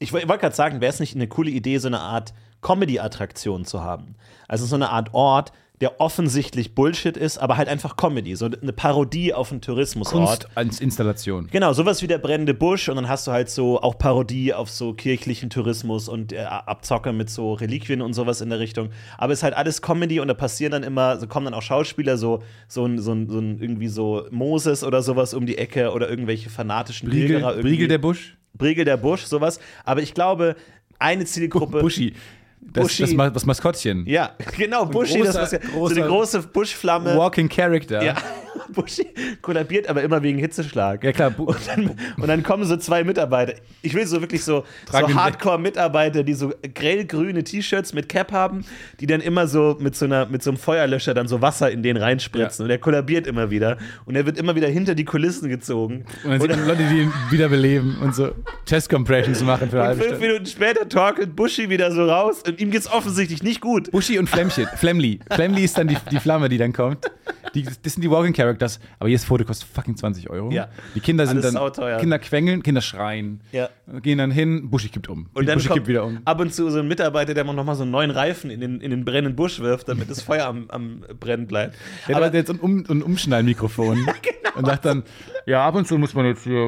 Ich 0.00 0.12
woll- 0.12 0.28
wollte 0.28 0.40
gerade 0.42 0.54
sagen, 0.56 0.80
wäre 0.80 0.92
es 0.92 1.00
nicht 1.00 1.14
eine 1.14 1.28
coole 1.28 1.50
Idee, 1.50 1.78
so 1.78 1.86
eine 1.88 2.00
Art 2.00 2.34
Comedy-Attraktion 2.60 3.64
zu 3.64 3.82
haben? 3.82 4.16
Also 4.48 4.66
so 4.66 4.74
eine 4.74 4.90
Art 4.90 5.14
Ort, 5.14 5.52
der 5.80 6.00
offensichtlich 6.00 6.74
Bullshit 6.74 7.16
ist, 7.16 7.38
aber 7.38 7.56
halt 7.56 7.68
einfach 7.68 7.96
Comedy. 7.96 8.34
So 8.34 8.46
eine 8.46 8.72
Parodie 8.72 9.32
auf 9.32 9.52
einen 9.52 9.60
Tourismusort. 9.60 10.44
Kunst 10.44 10.48
als 10.56 10.80
Installation. 10.80 11.48
Genau, 11.50 11.72
sowas 11.72 12.02
wie 12.02 12.08
der 12.08 12.18
brennende 12.18 12.52
Busch 12.54 12.88
und 12.88 12.96
dann 12.96 13.08
hast 13.08 13.26
du 13.26 13.32
halt 13.32 13.48
so 13.48 13.80
auch 13.80 13.96
Parodie 13.96 14.52
auf 14.54 14.70
so 14.70 14.92
kirchlichen 14.92 15.50
Tourismus 15.50 16.08
und 16.08 16.32
äh, 16.32 16.38
Abzocke 16.38 17.12
mit 17.12 17.30
so 17.30 17.52
Reliquien 17.52 18.02
und 18.02 18.14
sowas 18.14 18.40
in 18.40 18.50
der 18.50 18.58
Richtung. 18.58 18.90
Aber 19.16 19.32
es 19.32 19.40
ist 19.40 19.42
halt 19.44 19.54
alles 19.54 19.80
Comedy 19.80 20.18
und 20.18 20.28
da 20.28 20.34
passieren 20.34 20.72
dann 20.72 20.82
immer, 20.82 21.18
so 21.18 21.28
kommen 21.28 21.44
dann 21.44 21.54
auch 21.54 21.62
Schauspieler, 21.62 22.16
so, 22.16 22.42
so, 22.66 22.84
ein, 22.84 22.98
so, 22.98 23.12
ein, 23.12 23.28
so 23.28 23.38
ein 23.38 23.60
irgendwie 23.60 23.88
so 23.88 24.26
Moses 24.30 24.82
oder 24.82 25.02
sowas 25.02 25.32
um 25.32 25.46
die 25.46 25.58
Ecke 25.58 25.92
oder 25.92 26.10
irgendwelche 26.10 26.50
fanatischen 26.50 27.08
Briegel, 27.08 27.28
Pilgerer 27.28 27.50
irgendwie. 27.50 27.68
Briegel 27.68 27.88
der 27.88 27.98
Busch. 27.98 28.36
Briegel 28.54 28.84
der 28.84 28.96
Busch, 28.96 29.22
sowas. 29.24 29.60
Aber 29.84 30.02
ich 30.02 30.14
glaube, 30.14 30.56
eine 30.98 31.24
Zielgruppe. 31.24 31.80
Buschi. 31.80 32.14
Das, 32.60 32.96
das, 32.98 33.12
Ma- 33.14 33.30
das 33.30 33.46
Maskottchen. 33.46 34.04
Ja, 34.06 34.32
genau, 34.56 34.84
Buschi, 34.86 35.22
das 35.22 35.36
großer- 35.36 35.40
was 35.40 35.52
ja, 35.52 35.58
so 35.72 35.86
eine 35.86 36.06
große 36.06 36.42
Buschflamme. 36.48 37.16
Walking 37.16 37.48
Character. 37.48 38.02
Ja, 38.04 38.14
Buschi 38.74 39.06
kollabiert 39.40 39.88
aber 39.88 40.02
immer 40.02 40.22
wegen 40.22 40.38
Hitzeschlag. 40.38 41.02
Ja, 41.02 41.12
klar. 41.12 41.32
Und 41.38 41.56
dann, 41.66 41.90
und 42.18 42.28
dann 42.28 42.42
kommen 42.42 42.64
so 42.64 42.76
zwei 42.76 43.02
Mitarbeiter. 43.04 43.54
Ich 43.80 43.94
will 43.94 44.06
so 44.06 44.20
wirklich 44.20 44.44
so, 44.44 44.64
Tragen 44.86 45.08
so 45.08 45.14
Hardcore-Mitarbeiter, 45.14 46.22
die 46.22 46.34
so 46.34 46.52
grellgrüne 46.74 47.42
T-Shirts 47.44 47.94
mit 47.94 48.08
Cap 48.10 48.32
haben, 48.32 48.64
die 49.00 49.06
dann 49.06 49.20
immer 49.22 49.46
so 49.46 49.76
mit 49.80 49.96
so, 49.96 50.04
einer, 50.04 50.26
mit 50.26 50.42
so 50.42 50.50
einem 50.50 50.58
Feuerlöscher 50.58 51.14
dann 51.14 51.26
so 51.28 51.40
Wasser 51.40 51.70
in 51.70 51.82
den 51.82 51.96
reinspritzen. 51.96 52.62
Ja. 52.62 52.64
Und 52.64 52.68
der 52.68 52.78
kollabiert 52.78 53.26
immer 53.26 53.50
wieder. 53.50 53.78
Und 54.04 54.14
er 54.16 54.26
wird 54.26 54.36
immer 54.38 54.54
wieder 54.54 54.68
hinter 54.68 54.94
die 54.94 55.04
Kulissen 55.06 55.48
gezogen. 55.48 56.04
und 56.24 56.30
dann 56.32 56.40
sieht 56.40 56.50
man 56.50 56.66
Leute, 56.66 56.82
die 56.90 56.98
ihn 57.02 57.12
wiederbeleben 57.30 57.96
und 58.02 58.14
so 58.14 58.32
Chest 58.66 58.90
Compressions 58.90 59.42
machen 59.42 59.70
für 59.70 59.82
eine 59.82 59.92
Und 59.94 59.98
halbe 60.00 60.10
fünf. 60.10 60.20
Minuten 60.20 60.46
später 60.46 60.86
torkelt 60.88 61.34
Buschi 61.34 61.70
wieder 61.70 61.90
so 61.92 62.04
raus 62.04 62.42
und 62.48 62.60
ihm 62.60 62.70
geht's 62.70 62.86
offensichtlich 62.90 63.42
nicht 63.42 63.60
gut. 63.60 63.90
Buschi 63.90 64.18
und 64.18 64.28
Flämmchen. 64.28 64.66
Flemly. 64.76 65.20
Flemly 65.30 65.64
ist 65.64 65.78
dann 65.78 65.88
die, 65.88 65.96
die 66.10 66.18
Flamme, 66.20 66.48
die 66.48 66.58
dann 66.58 66.72
kommt. 66.72 67.06
Die, 67.54 67.62
das 67.62 67.94
sind 67.94 68.02
die 68.02 68.10
Walking 68.10 68.34
Characters. 68.34 68.78
Aber 68.98 69.08
jedes 69.08 69.24
Foto 69.24 69.44
kostet 69.44 69.68
fucking 69.70 69.96
20 69.96 70.28
Euro. 70.28 70.50
Ja. 70.50 70.68
Die 70.94 71.00
Kinder 71.00 71.26
sind 71.26 71.38
Alles 71.38 71.46
dann. 71.46 71.54
sauteuer. 71.54 71.98
Kinder 71.98 72.18
quengeln, 72.18 72.62
Kinder 72.62 72.80
schreien. 72.82 73.40
Ja. 73.52 73.70
Gehen 74.02 74.18
dann 74.18 74.30
hin, 74.30 74.68
Buschi 74.70 74.88
kippt 74.88 75.08
um. 75.08 75.28
Und 75.32 75.46
dann 75.48 75.54
Buschi 75.56 75.68
kommt 75.68 75.76
kippt 75.78 75.88
wieder 75.88 76.04
um. 76.04 76.18
ab 76.24 76.40
und 76.40 76.52
zu 76.52 76.68
so 76.70 76.78
ein 76.80 76.88
Mitarbeiter, 76.88 77.32
der 77.34 77.44
noch 77.44 77.64
mal 77.64 77.74
so 77.74 77.82
einen 77.84 77.90
neuen 77.92 78.10
Reifen 78.10 78.50
in 78.50 78.60
den, 78.60 78.80
in 78.80 78.90
den 78.90 79.04
brennenden 79.04 79.34
Busch 79.36 79.60
wirft, 79.60 79.88
damit 79.88 80.10
das 80.10 80.20
Feuer 80.20 80.46
am, 80.46 80.68
am 80.68 81.04
Brennen 81.18 81.46
bleibt. 81.46 81.74
Der 82.06 82.16
Aber 82.16 82.26
hat 82.26 82.34
jetzt 82.34 82.50
ein, 82.50 82.58
um, 82.60 82.84
ein 82.88 83.02
Umschnallmikrofon 83.02 84.06
und 84.56 84.66
sagt 84.66 84.84
dann, 84.84 85.04
ja, 85.46 85.66
ab 85.66 85.74
und 85.74 85.86
zu 85.88 85.96
muss 85.96 86.12
man 86.14 86.26
jetzt 86.26 86.44
hier. 86.44 86.58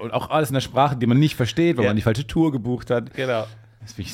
Und 0.00 0.10
auch 0.12 0.30
alles 0.30 0.50
in 0.50 0.54
der 0.54 0.60
Sprache, 0.62 0.96
die 0.96 1.06
man 1.06 1.18
nicht 1.20 1.36
versteht, 1.36 1.76
weil 1.76 1.84
Ja. 1.84 1.90
man 1.90 1.96
die 1.96 2.02
falsche 2.02 2.26
Tour 2.26 2.50
gebucht 2.50 2.90
hat. 2.90 3.14
genau. 3.14 3.46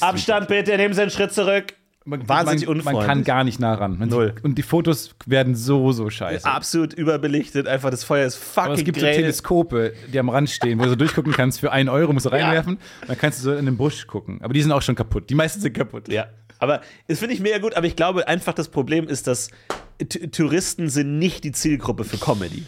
Abstand 0.00 0.48
bitte, 0.48 0.76
nehmen 0.76 0.94
Sie 0.94 1.02
einen 1.02 1.10
Schritt 1.10 1.32
zurück. 1.32 1.74
Man, 2.06 2.26
Wahnsinnig 2.26 2.66
man, 2.66 2.78
man 2.78 2.78
unfreundlich. 2.78 3.06
kann 3.06 3.24
gar 3.24 3.44
nicht 3.44 3.60
nah 3.60 3.74
ran. 3.74 3.98
Man 3.98 4.08
Null. 4.08 4.32
Sieht, 4.34 4.44
und 4.44 4.56
die 4.56 4.62
Fotos 4.62 5.14
werden 5.26 5.54
so, 5.54 5.92
so 5.92 6.08
scheiße. 6.08 6.46
Absolut 6.46 6.94
überbelichtet, 6.94 7.68
einfach 7.68 7.90
das 7.90 8.04
Feuer 8.04 8.26
ist 8.26 8.36
fucking 8.36 8.64
Aber 8.64 8.74
es 8.74 8.84
gibt 8.84 8.98
so 8.98 9.04
grell. 9.04 9.16
Teleskope, 9.16 9.92
die 10.10 10.18
am 10.18 10.30
Rand 10.30 10.48
stehen, 10.48 10.78
wo 10.78 10.84
du 10.84 10.90
so 10.90 10.96
durchgucken 10.96 11.32
kannst. 11.32 11.60
Für 11.60 11.72
einen 11.72 11.90
Euro 11.90 12.12
musst 12.14 12.24
du 12.24 12.30
reinwerfen. 12.30 12.78
Dann 13.06 13.18
kannst 13.18 13.40
du 13.40 13.42
so 13.44 13.54
in 13.54 13.66
den 13.66 13.76
Busch 13.76 14.06
gucken. 14.06 14.40
Aber 14.42 14.54
die 14.54 14.62
sind 14.62 14.72
auch 14.72 14.80
schon 14.82 14.94
kaputt. 14.94 15.28
Die 15.28 15.34
meisten 15.34 15.60
sind 15.60 15.74
kaputt. 15.74 16.08
Ja, 16.08 16.26
aber 16.58 16.80
das 17.06 17.18
finde 17.18 17.34
ich 17.34 17.40
mega 17.40 17.58
gut, 17.58 17.74
aber 17.74 17.86
ich 17.86 17.96
glaube 17.96 18.26
einfach 18.26 18.54
das 18.54 18.68
Problem 18.68 19.06
ist, 19.06 19.26
dass 19.26 19.50
T 19.98 20.28
Touristen 20.28 20.88
sind 20.88 21.18
nicht 21.18 21.44
die 21.44 21.52
Zielgruppe 21.52 22.04
für 22.04 22.16
Comedy. 22.16 22.64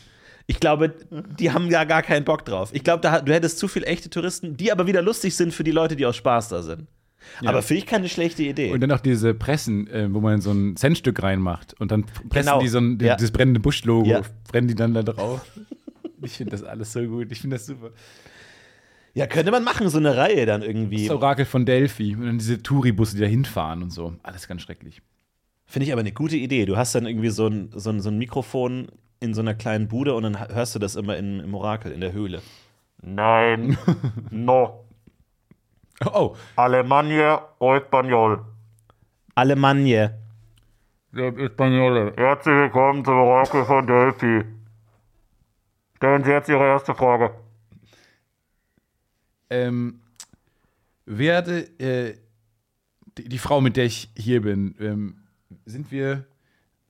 Ich 0.47 0.61
glaube, 0.61 0.95
die 1.39 1.51
haben 1.53 1.71
ja 1.71 1.85
gar 1.85 2.03
keinen 2.03 2.25
Bock 2.25 2.45
drauf. 2.45 2.71
Ich 2.73 2.85
glaube, 2.85 3.01
da, 3.01 3.21
du 3.21 3.33
hättest 3.33 3.59
zu 3.59 3.69
viele 3.69 3.87
echte 3.87 4.11
Touristen, 4.11 4.57
die 4.57 4.73
aber 4.73 4.87
wieder 4.87 5.03
lustig 5.03 5.37
sind 5.37 5.53
für 5.55 5.65
die 5.65 5.71
Leute, 5.71 5.97
die 5.97 6.05
aus 6.07 6.17
Spaß 6.17 6.49
da 6.49 6.63
sind. 6.63 6.87
Aber 7.45 7.63
finde 7.63 7.79
ich 7.79 7.87
keine 7.87 8.09
schlechte 8.09 8.43
Idee. 8.43 8.73
Und 8.73 8.81
dann 8.81 8.91
auch 8.91 9.01
diese 9.01 9.33
Pressen, 9.33 9.87
äh, 9.87 10.13
wo 10.13 10.21
man 10.21 10.41
so 10.41 10.51
ein 10.51 10.77
Centstück 10.77 11.23
reinmacht 11.23 11.75
und 11.81 11.93
dann 11.93 12.05
pressen 12.29 12.49
Genau. 12.51 12.61
die 12.61 12.69
so 12.69 12.79
ein, 12.79 12.99
Ja. 13.01 13.15
das 13.17 13.31
brennende 13.31 13.61
Busch-Logo, 13.61 14.09
Ja. 14.11 14.23
brennen 14.51 14.67
die 14.69 14.75
dann 14.75 14.95
da 14.95 15.03
drauf. 15.03 15.41
Ich 16.25 16.37
finde 16.37 16.53
das 16.53 16.63
alles 16.63 16.93
so 16.93 17.03
gut. 17.03 17.33
Ich 17.33 17.41
finde 17.41 17.57
das 17.57 17.67
super. 17.67 17.91
ja, 19.15 19.27
könnte 19.27 19.51
man 19.51 19.65
machen, 19.65 19.89
so 19.89 19.99
eine 19.99 20.17
Reihe 20.17 20.47
dann 20.47 20.63
irgendwie. 20.63 21.07
Das 21.09 21.17
Orakel 21.17 21.45
von 21.45 21.67
Delphi 21.67 22.15
und 22.15 22.25
dann 22.27 22.39
diese 22.39 22.63
Touribusse, 22.63 23.17
die 23.17 23.23
da 23.23 23.27
hinfahren 23.29 23.83
und 23.83 23.91
so. 23.91 24.15
Alles 24.23 24.47
ganz 24.47 24.63
schrecklich. 24.63 25.03
Finde 25.67 25.87
ich 25.87 25.93
aber 25.93 26.01
eine 26.01 26.13
gute 26.13 26.37
Idee. 26.37 26.65
Du 26.65 26.77
hast 26.77 26.95
dann 26.95 27.07
irgendwie 27.07 27.31
so 27.31 27.49
ein, 27.49 27.71
so 27.75 27.91
ein, 27.91 28.01
so 28.01 28.09
ein 28.09 28.19
Mikrofon 28.19 28.87
in 29.23 29.35
so 29.35 29.41
einer 29.41 29.55
kleinen 29.55 29.89
Bude 29.89 30.15
und 30.15 30.25
dann 30.25 30.39
hörst 30.53 30.75
du 30.75 30.79
das 30.79 30.97
immer 30.97 31.17
in, 31.17 31.41
im 31.41 31.55
Orakel, 31.55 31.93
in 31.93 32.01
der 32.01 32.13
Höhle. 32.13 32.43
Nein, 33.03 33.79
no. 34.31 34.85
Oh, 36.05 36.35
Alemania 36.57 37.41
o 37.61 37.75
Español. 37.75 38.45
Alemannia. 39.35 40.13
Españole. 41.15 42.13
Herzlich 42.17 42.55
willkommen 42.55 43.05
zum 43.05 43.15
Orakel 43.15 43.65
von 43.65 43.87
Delphi. 43.87 44.45
Stellen 45.97 46.25
Sie 46.25 46.31
jetzt 46.31 46.49
Ihre 46.49 46.65
erste 46.67 46.95
Frage. 46.95 47.31
ähm, 49.51 50.01
werde 51.05 51.69
äh, 51.79 52.17
die, 53.19 53.29
die 53.29 53.39
Frau, 53.39 53.61
mit 53.61 53.77
der 53.77 53.85
ich 53.85 54.11
hier 54.17 54.41
bin, 54.43 54.75
ähm, 54.81 55.17
sind 55.67 55.93
wir, 55.93 56.25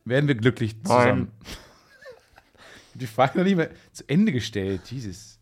werden 0.05 0.29
wir 0.29 0.37
glücklich 0.37 0.83
zusammen? 0.85 1.33
Die 2.95 3.07
Frage 3.07 3.39
noch 3.39 3.45
nicht 3.45 3.57
mehr 3.57 3.71
zu 3.93 4.09
Ende 4.09 4.33
gestellt. 4.33 4.91
Jesus. 4.91 5.39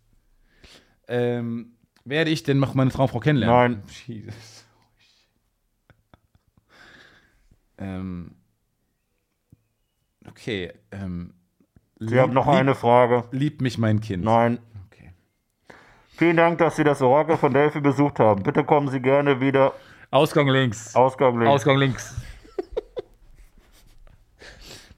Ähm, 1.09 1.76
werde 2.05 2.30
ich 2.30 2.42
denn 2.42 2.59
noch 2.59 2.74
meine 2.74 2.90
Frau, 2.90 3.07
Frau 3.07 3.20
kennenlernen? 3.20 3.80
Nein. 3.80 3.82
Jesus. 4.07 4.64
Ähm, 7.78 8.36
okay. 10.28 10.72
Ähm, 10.92 11.34
Sie 11.98 12.18
haben 12.18 12.32
noch 12.32 12.46
eine 12.46 12.74
Frage. 12.74 13.24
Liebt 13.30 13.61
mich 13.61 13.76
mein 13.76 14.01
Kind? 14.01 14.24
Nein. 14.24 14.59
Okay. 14.86 15.12
Vielen 16.16 16.36
Dank, 16.36 16.59
dass 16.59 16.76
Sie 16.76 16.84
das 16.84 17.03
Orakel 17.03 17.36
von 17.36 17.53
Delphi 17.53 17.80
besucht 17.80 18.18
haben. 18.18 18.42
Bitte 18.42 18.64
kommen 18.64 18.88
Sie 18.88 19.01
gerne 19.01 19.40
wieder. 19.40 19.74
Ausgang 20.11 20.48
links. 20.48 20.94
Ausgang 20.94 21.38
links. 21.38 21.51
Ausgang 21.51 21.78
links. 21.78 22.14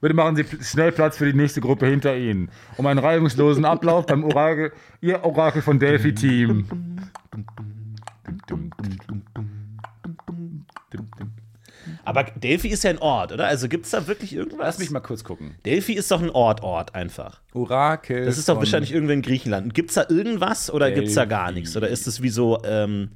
Bitte 0.03 0.15
machen 0.15 0.35
Sie 0.35 0.43
schnell 0.61 0.91
Platz 0.91 1.15
für 1.15 1.31
die 1.31 1.37
nächste 1.37 1.61
Gruppe 1.61 1.87
hinter 1.87 2.13
Ihnen. 2.17 2.49
Um 2.75 2.85
einen 2.87 2.99
reibungslosen 2.99 3.63
Ablauf 3.63 4.05
beim 4.05 4.25
Orakel, 4.25 4.73
Ihr 4.99 5.23
Orakel 5.23 5.61
von 5.61 5.79
Delphi-Team. 5.79 6.65
Aber 12.03 12.23
Delphi 12.23 12.67
ist 12.67 12.83
ja 12.83 12.89
ein 12.89 12.97
Ort, 12.97 13.31
oder? 13.31 13.47
Also 13.47 13.69
gibt 13.69 13.85
es 13.85 13.91
da 13.91 14.05
wirklich 14.05 14.35
irgendwas? 14.35 14.65
Lass 14.65 14.79
mich 14.79 14.91
mal 14.91 14.99
kurz 14.99 15.23
gucken. 15.23 15.55
Delphi 15.65 15.93
ist 15.93 16.11
doch 16.11 16.21
ein 16.21 16.31
Ort, 16.31 16.63
Ort 16.63 16.95
einfach. 16.95 17.39
Orakel. 17.53 18.25
Das 18.25 18.37
ist 18.37 18.49
doch 18.49 18.57
wahrscheinlich 18.57 18.91
irgendwo 18.91 19.13
in 19.13 19.21
Griechenland. 19.21 19.73
Gibt 19.73 19.91
es 19.91 19.95
da 19.95 20.05
irgendwas 20.09 20.69
oder 20.69 20.91
gibt 20.91 21.07
es 21.07 21.13
da 21.13 21.23
gar 21.23 21.53
nichts? 21.53 21.77
Oder 21.77 21.87
ist 21.87 22.07
es 22.07 22.21
wie 22.21 22.27
so, 22.27 22.61
ähm, 22.65 23.11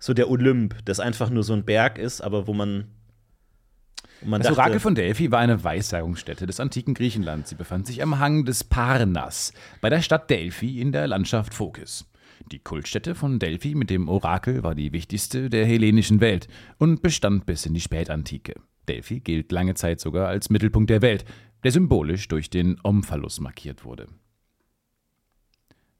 so 0.00 0.12
der 0.12 0.28
Olymp, 0.28 0.74
das 0.86 0.98
einfach 0.98 1.30
nur 1.30 1.44
so 1.44 1.52
ein 1.52 1.64
Berg 1.64 1.98
ist, 1.98 2.20
aber 2.20 2.48
wo 2.48 2.52
man. 2.52 2.88
Das 4.20 4.42
dachte, 4.42 4.52
Orakel 4.52 4.80
von 4.80 4.94
Delphi 4.94 5.30
war 5.30 5.40
eine 5.40 5.62
Weissagungsstätte 5.62 6.46
des 6.46 6.60
antiken 6.60 6.94
Griechenlands. 6.94 7.50
Sie 7.50 7.54
befand 7.54 7.86
sich 7.86 8.02
am 8.02 8.18
Hang 8.18 8.44
des 8.44 8.64
Parnas 8.64 9.52
bei 9.80 9.90
der 9.90 10.00
Stadt 10.00 10.30
Delphi 10.30 10.80
in 10.80 10.92
der 10.92 11.06
Landschaft 11.06 11.54
Phokis. 11.54 12.06
Die 12.52 12.58
Kultstätte 12.58 13.14
von 13.14 13.38
Delphi 13.38 13.74
mit 13.74 13.90
dem 13.90 14.08
Orakel 14.08 14.62
war 14.62 14.74
die 14.74 14.92
wichtigste 14.92 15.50
der 15.50 15.66
hellenischen 15.66 16.20
Welt 16.20 16.48
und 16.78 17.02
bestand 17.02 17.46
bis 17.46 17.66
in 17.66 17.74
die 17.74 17.80
Spätantike. 17.80 18.54
Delphi 18.88 19.20
gilt 19.20 19.50
lange 19.52 19.74
Zeit 19.74 20.00
sogar 20.00 20.28
als 20.28 20.48
Mittelpunkt 20.48 20.90
der 20.90 21.02
Welt, 21.02 21.24
der 21.64 21.72
symbolisch 21.72 22.28
durch 22.28 22.50
den 22.50 22.78
Omphalos 22.82 23.40
markiert 23.40 23.84
wurde. 23.84 24.06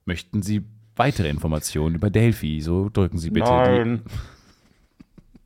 Möchten 0.04 0.42
Sie 0.42 0.62
weitere 0.94 1.28
Informationen 1.28 1.96
über 1.96 2.10
Delphi, 2.10 2.60
so 2.60 2.88
drücken 2.88 3.18
Sie 3.18 3.30
bitte 3.30 3.46
die 3.46 3.50
Nein. 3.50 4.02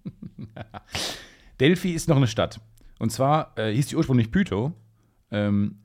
Delphi 1.60 1.92
ist 1.92 2.08
noch 2.08 2.16
eine 2.16 2.26
Stadt. 2.26 2.60
Und 2.98 3.10
zwar 3.10 3.56
äh, 3.56 3.72
hieß 3.72 3.88
die 3.88 3.96
ursprünglich 3.96 4.30
Pytho. 4.30 4.72
Ähm, 5.30 5.80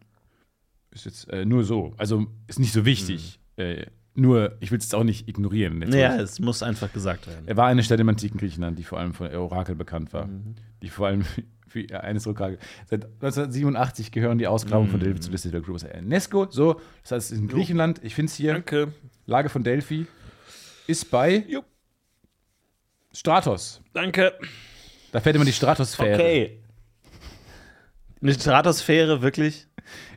ist 0.91 1.05
jetzt 1.05 1.29
äh, 1.29 1.45
nur 1.45 1.63
so. 1.63 1.93
Also 1.97 2.27
ist 2.47 2.59
nicht 2.59 2.73
so 2.73 2.85
wichtig. 2.85 3.39
Äh, 3.57 3.85
nur, 4.15 4.55
ich 4.61 4.71
will 4.71 4.77
es 4.77 4.85
jetzt 4.85 4.95
auch 4.95 5.03
nicht 5.03 5.27
ignorieren. 5.27 5.81
Ja, 5.91 6.15
es 6.15 6.39
muss 6.39 6.63
einfach 6.63 6.91
gesagt 6.93 7.27
werden. 7.27 7.47
Er 7.47 7.57
war 7.57 7.67
eine 7.67 7.83
Stadt 7.83 7.99
im 7.99 8.07
antiken 8.07 8.39
Griechenland, 8.39 8.79
die 8.79 8.83
vor 8.83 8.97
allem 8.97 9.13
von 9.13 9.27
Orakel 9.35 9.75
bekannt 9.75 10.13
war. 10.13 10.29
Die 10.81 10.89
vor 10.89 11.07
allem 11.07 11.23
für 11.67 12.01
eines 12.01 12.25
Orakel. 12.25 12.57
Seit 12.89 13.03
1987 13.05 14.11
gehören 14.11 14.37
die 14.37 14.47
Ausgrabungen 14.47 14.89
von 14.89 15.01
Delphi 15.01 15.19
zur 15.19 15.33
Liste 15.33 15.51
der 15.51 15.59
Group 15.59 15.81
UNESCO. 15.97 16.47
So, 16.49 16.79
das 17.01 17.11
heißt, 17.11 17.25
es 17.27 17.31
ist 17.31 17.39
in 17.39 17.47
Griechenland. 17.49 17.99
Ich 18.03 18.15
finde 18.15 18.29
es 18.29 18.35
hier. 18.35 18.53
Danke. 18.53 18.93
Lage 19.25 19.49
von 19.49 19.63
Delphi 19.63 20.07
ist 20.87 21.11
bei 21.11 21.43
Jo. 21.47 21.63
Stratos. 23.11 23.81
Danke. 23.93 24.33
Da 25.15 25.21
fährt 25.21 25.37
immer 25.37 25.45
die 25.45 25.53
Stratosphäre. 25.53 26.15
Okay. 26.15 26.59
Eine 28.21 28.33
Stratosphäre, 28.33 29.21
wirklich? 29.21 29.65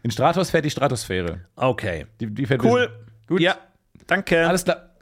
In 0.02 0.10
Stratos 0.10 0.50
fährt 0.50 0.64
die 0.64 0.70
Stratosphäre. 0.70 1.44
Okay. 1.54 2.06
Die, 2.18 2.26
die 2.34 2.46
fährt 2.46 2.64
Cool. 2.64 2.90
Gut. 3.28 3.40
Ja, 3.40 3.58
danke. 4.08 4.48
Alles 4.48 4.64
klar. 4.64 4.96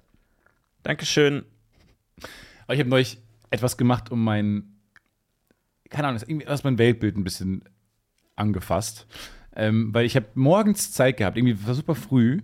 Dankeschön. 0.82 1.46
Aber 2.64 2.74
ich 2.74 2.80
habe 2.80 2.90
neulich 2.90 3.16
etwas 3.48 3.78
gemacht, 3.78 4.10
um 4.10 4.22
mein, 4.22 4.76
keine 5.88 6.08
Ahnung, 6.08 6.20
irgendwie 6.26 6.46
mein 6.62 6.76
Weltbild 6.76 7.16
ein 7.16 7.24
bisschen 7.24 7.64
angefasst. 8.34 9.06
Ähm, 9.54 9.94
weil 9.94 10.04
ich 10.04 10.14
habe 10.14 10.26
morgens 10.34 10.92
Zeit 10.92 11.16
gehabt, 11.16 11.38
irgendwie 11.38 11.66
war 11.66 11.72
super 11.72 11.94
früh 11.94 12.42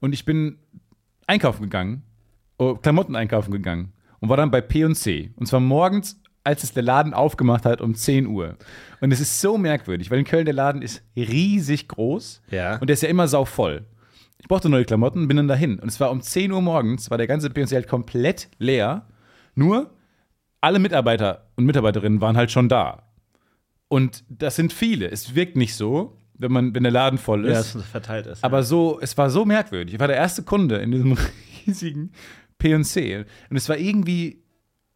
und 0.00 0.14
ich 0.14 0.24
bin 0.24 0.58
einkaufen 1.26 1.64
gegangen, 1.64 2.02
oh, 2.56 2.76
Klamotten 2.76 3.14
einkaufen 3.14 3.52
gegangen 3.52 3.92
und 4.20 4.30
war 4.30 4.38
dann 4.38 4.50
bei 4.50 4.62
P&C. 4.62 5.34
Und 5.36 5.44
zwar 5.44 5.60
morgens, 5.60 6.18
als 6.44 6.62
es 6.62 6.72
der 6.72 6.82
Laden 6.82 7.14
aufgemacht 7.14 7.64
hat 7.64 7.80
um 7.80 7.94
10 7.94 8.26
Uhr. 8.26 8.56
Und 9.00 9.12
es 9.12 9.20
ist 9.20 9.40
so 9.40 9.56
merkwürdig, 9.58 10.10
weil 10.10 10.18
in 10.18 10.24
Köln 10.24 10.44
der 10.44 10.54
Laden 10.54 10.82
ist 10.82 11.02
riesig 11.16 11.88
groß 11.88 12.42
Ja. 12.50 12.76
und 12.76 12.86
der 12.88 12.94
ist 12.94 13.02
ja 13.02 13.08
immer 13.08 13.26
sauvoll. 13.28 13.86
Ich 14.40 14.48
brauchte 14.48 14.68
neue 14.68 14.84
Klamotten, 14.84 15.26
bin 15.26 15.38
dann 15.38 15.48
dahin. 15.48 15.78
Und 15.78 15.88
es 15.88 15.98
war 16.00 16.10
um 16.10 16.20
10 16.20 16.52
Uhr 16.52 16.60
morgens, 16.60 17.10
war 17.10 17.16
der 17.18 17.26
ganze 17.26 17.48
P&C 17.50 17.74
halt 17.74 17.88
komplett 17.88 18.48
leer. 18.58 19.06
Nur 19.54 19.90
alle 20.60 20.78
Mitarbeiter 20.78 21.46
und 21.56 21.64
Mitarbeiterinnen 21.64 22.20
waren 22.20 22.36
halt 22.36 22.50
schon 22.50 22.68
da. 22.68 23.04
Und 23.88 24.24
das 24.28 24.56
sind 24.56 24.72
viele. 24.72 25.10
Es 25.10 25.34
wirkt 25.34 25.56
nicht 25.56 25.74
so, 25.74 26.18
wenn, 26.34 26.52
man, 26.52 26.74
wenn 26.74 26.82
der 26.82 26.92
Laden 26.92 27.18
voll 27.18 27.46
Ja, 27.48 27.60
ist. 27.60 27.74
es 27.74 27.84
verteilt 27.86 28.26
ist. 28.26 28.42
Aber 28.44 28.62
so, 28.62 28.98
es 29.00 29.16
war 29.16 29.30
so 29.30 29.44
merkwürdig. 29.46 29.94
Ich 29.94 30.00
war 30.00 30.08
der 30.08 30.16
erste 30.16 30.42
Kunde 30.42 30.76
in 30.76 30.90
diesem 30.90 31.16
riesigen 31.66 32.12
P&C. 32.58 33.24
Und 33.50 33.56
es 33.56 33.68
war 33.68 33.76
irgendwie 33.78 34.42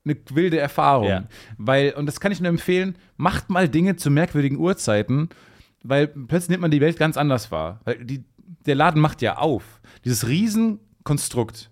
eine 0.05 0.17
wilde 0.31 0.59
Erfahrung. 0.59 1.09
Ja. 1.09 1.25
Weil, 1.59 1.93
und 1.93 2.07
das 2.07 2.21
kann 2.21 2.33
ich 2.33 2.41
nur 2.41 2.49
empfehlen, 2.49 2.97
macht 3.17 3.51
mal 3.51 3.69
Dinge 3.69 3.97
zu 3.97 4.11
merkwürdigen 4.11 4.57
Uhrzeiten, 4.59 5.29
weil 5.83 6.07
plötzlich 6.09 6.51
nimmt 6.51 6.63
man 6.63 6.71
die 6.71 6.81
Welt 6.81 6.99
ganz 6.99 7.17
anders 7.17 7.51
wahr. 7.51 7.81
Weil 7.85 8.05
die, 8.05 8.25
der 8.67 8.75
Laden 8.75 9.01
macht 9.01 9.23
ja 9.23 9.39
auf. 9.39 9.81
Dieses 10.05 10.27
Riesenkonstrukt 10.29 11.71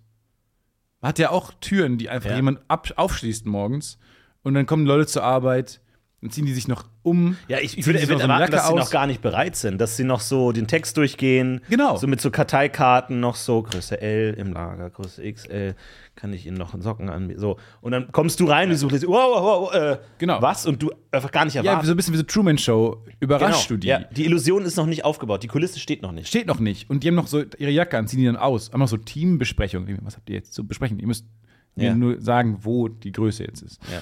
hat 1.02 1.18
ja 1.18 1.30
auch 1.30 1.52
Türen, 1.60 1.98
die 1.98 2.08
einfach 2.08 2.30
Ja. 2.30 2.36
jemand 2.36 2.60
ab, 2.68 2.88
aufschließt 2.96 3.46
morgens. 3.46 3.98
Und 4.42 4.54
dann 4.54 4.66
kommen 4.66 4.86
Leute 4.86 5.06
zur 5.06 5.22
Arbeit, 5.24 5.80
dann 6.22 6.30
ziehen 6.30 6.46
die 6.46 6.54
sich 6.54 6.66
noch 6.66 6.84
um. 7.02 7.36
Ja, 7.46 7.58
ich, 7.60 7.76
ich 7.76 7.86
würde, 7.86 7.98
so 7.98 8.12
erwarten, 8.14 8.40
Jacke 8.40 8.52
dass 8.52 8.66
sie 8.68 8.72
aus. 8.72 8.78
noch 8.80 8.90
gar 8.90 9.06
nicht 9.06 9.20
bereit 9.20 9.54
sind, 9.54 9.78
dass 9.80 9.96
sie 9.98 10.02
noch 10.04 10.20
so 10.20 10.50
den 10.50 10.66
Text 10.66 10.96
durchgehen. 10.96 11.60
Genau. 11.68 11.96
So 11.98 12.06
mit 12.06 12.20
so 12.22 12.30
Karteikarten 12.30 13.20
noch 13.20 13.36
so, 13.36 13.62
Größe 13.62 14.00
L 14.00 14.32
im 14.38 14.54
Lager, 14.54 14.88
Größe 14.90 15.30
XL, 15.30 15.74
kann 16.16 16.32
ich 16.32 16.46
Ihnen 16.46 16.56
noch 16.56 16.72
einen 16.72 16.82
Socken 16.82 17.10
anbieten. 17.10 17.38
So. 17.38 17.58
Und 17.82 17.92
dann 17.92 18.10
kommst 18.12 18.40
du 18.40 18.46
rein 18.46 18.70
und 18.70 18.76
suchst, 18.76 19.06
wow, 19.06 19.12
wow, 19.12 19.42
wow, 19.70 19.74
äh, 19.74 19.98
Genau. 20.16 20.40
was? 20.40 20.64
Und 20.66 20.82
du 20.82 20.90
einfach 21.12 21.30
gar 21.30 21.44
nicht 21.44 21.54
Ja, 21.54 21.62
erwartest. 21.62 21.88
so 21.88 21.92
ein 21.92 21.96
bisschen 21.98 22.14
wie 22.14 22.18
so 22.18 22.22
Truman 22.24 22.56
Show. 22.56 23.04
Überraschst 23.20 23.68
du 23.68 23.76
die? 23.76 23.88
Genau. 23.88 24.00
Ja, 24.00 24.06
die 24.10 24.24
Illusion 24.24 24.64
ist 24.64 24.76
noch 24.76 24.86
nicht 24.86 25.04
aufgebaut, 25.04 25.42
die 25.42 25.48
Kulisse 25.48 25.78
steht 25.78 26.00
noch 26.00 26.12
nicht. 26.12 26.28
Steht 26.28 26.46
noch 26.46 26.58
nicht. 26.60 26.88
Und 26.88 27.04
die 27.04 27.08
haben 27.08 27.14
noch 27.14 27.26
so 27.26 27.44
ihre 27.58 27.70
Jacke 27.70 27.98
an, 27.98 28.08
ziehen 28.08 28.20
die 28.20 28.26
dann 28.26 28.36
aus. 28.36 28.72
Haben 28.72 28.80
noch 28.80 28.88
so 28.88 28.96
Teambesprechung. 28.96 29.86
Was 30.02 30.16
habt 30.16 30.30
ihr 30.30 30.36
jetzt 30.36 30.54
zu 30.54 30.66
besprechen? 30.66 30.98
Ihr 30.98 31.06
müsst 31.06 31.26
mir 31.74 31.88
Ja. 31.88 31.94
nur 31.94 32.18
sagen, 32.22 32.60
wo 32.62 32.88
die 32.88 33.12
Größe 33.12 33.44
jetzt 33.44 33.60
ist. 33.60 33.82
Ja. 33.92 34.00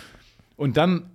Und 0.56 0.76
dann 0.76 1.10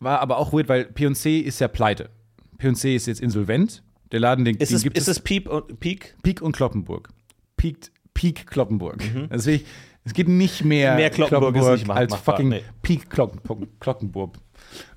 war 0.00 0.20
aber 0.20 0.38
auch 0.38 0.52
weird, 0.52 0.68
weil 0.68 0.84
P&C 0.86 1.38
ist 1.38 1.60
ja 1.60 1.68
pleite. 1.68 2.10
P&C 2.58 2.96
ist 2.96 3.06
jetzt 3.06 3.20
insolvent. 3.20 3.82
Der 4.12 4.20
Laden, 4.20 4.44
den, 4.44 4.56
Ist 4.56 4.70
den 4.70 4.76
es, 4.76 4.82
gibt 4.82 4.98
ist 4.98 5.08
es 5.08 5.20
Piep 5.20 5.48
und 5.48 5.78
Peak? 5.78 6.16
Peak 6.22 6.42
und 6.42 6.56
Kloppenburg. 6.56 7.10
Peak, 7.56 7.92
Peak 8.12 8.46
Kloppenburg. 8.46 9.02
Also 9.30 9.50
wirklich, 9.50 9.66
es 10.04 10.14
geht 10.14 10.28
nicht 10.28 10.64
mehr, 10.64 10.92
Mhm. 10.92 10.96
Mehr 10.96 11.10
Kloppenburg 11.10 11.56
ist 11.56 11.68
nicht 11.86 11.90
als 11.90 12.10
machbar, 12.10 12.34
fucking 12.34 12.48
nee. 12.48 12.62
Peak 12.82 13.08
Kloppen, 13.10 13.40
Kloppenburg. 13.78 14.34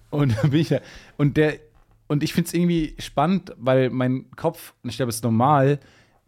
Und 0.09 0.35
dann 0.41 0.49
bin 0.51 0.61
ich 0.61 0.69
da, 0.69 0.79
und 1.17 1.37
der, 1.37 1.59
und 2.07 2.23
ich 2.23 2.33
finde 2.33 2.47
es 2.47 2.53
irgendwie 2.53 2.95
spannend, 2.99 3.53
weil 3.57 3.89
mein 3.89 4.31
Kopf, 4.35 4.73
und 4.83 4.89
ich 4.89 4.95
glaube, 4.95 5.09
es 5.09 5.17
ist 5.17 5.23
normal, 5.23 5.79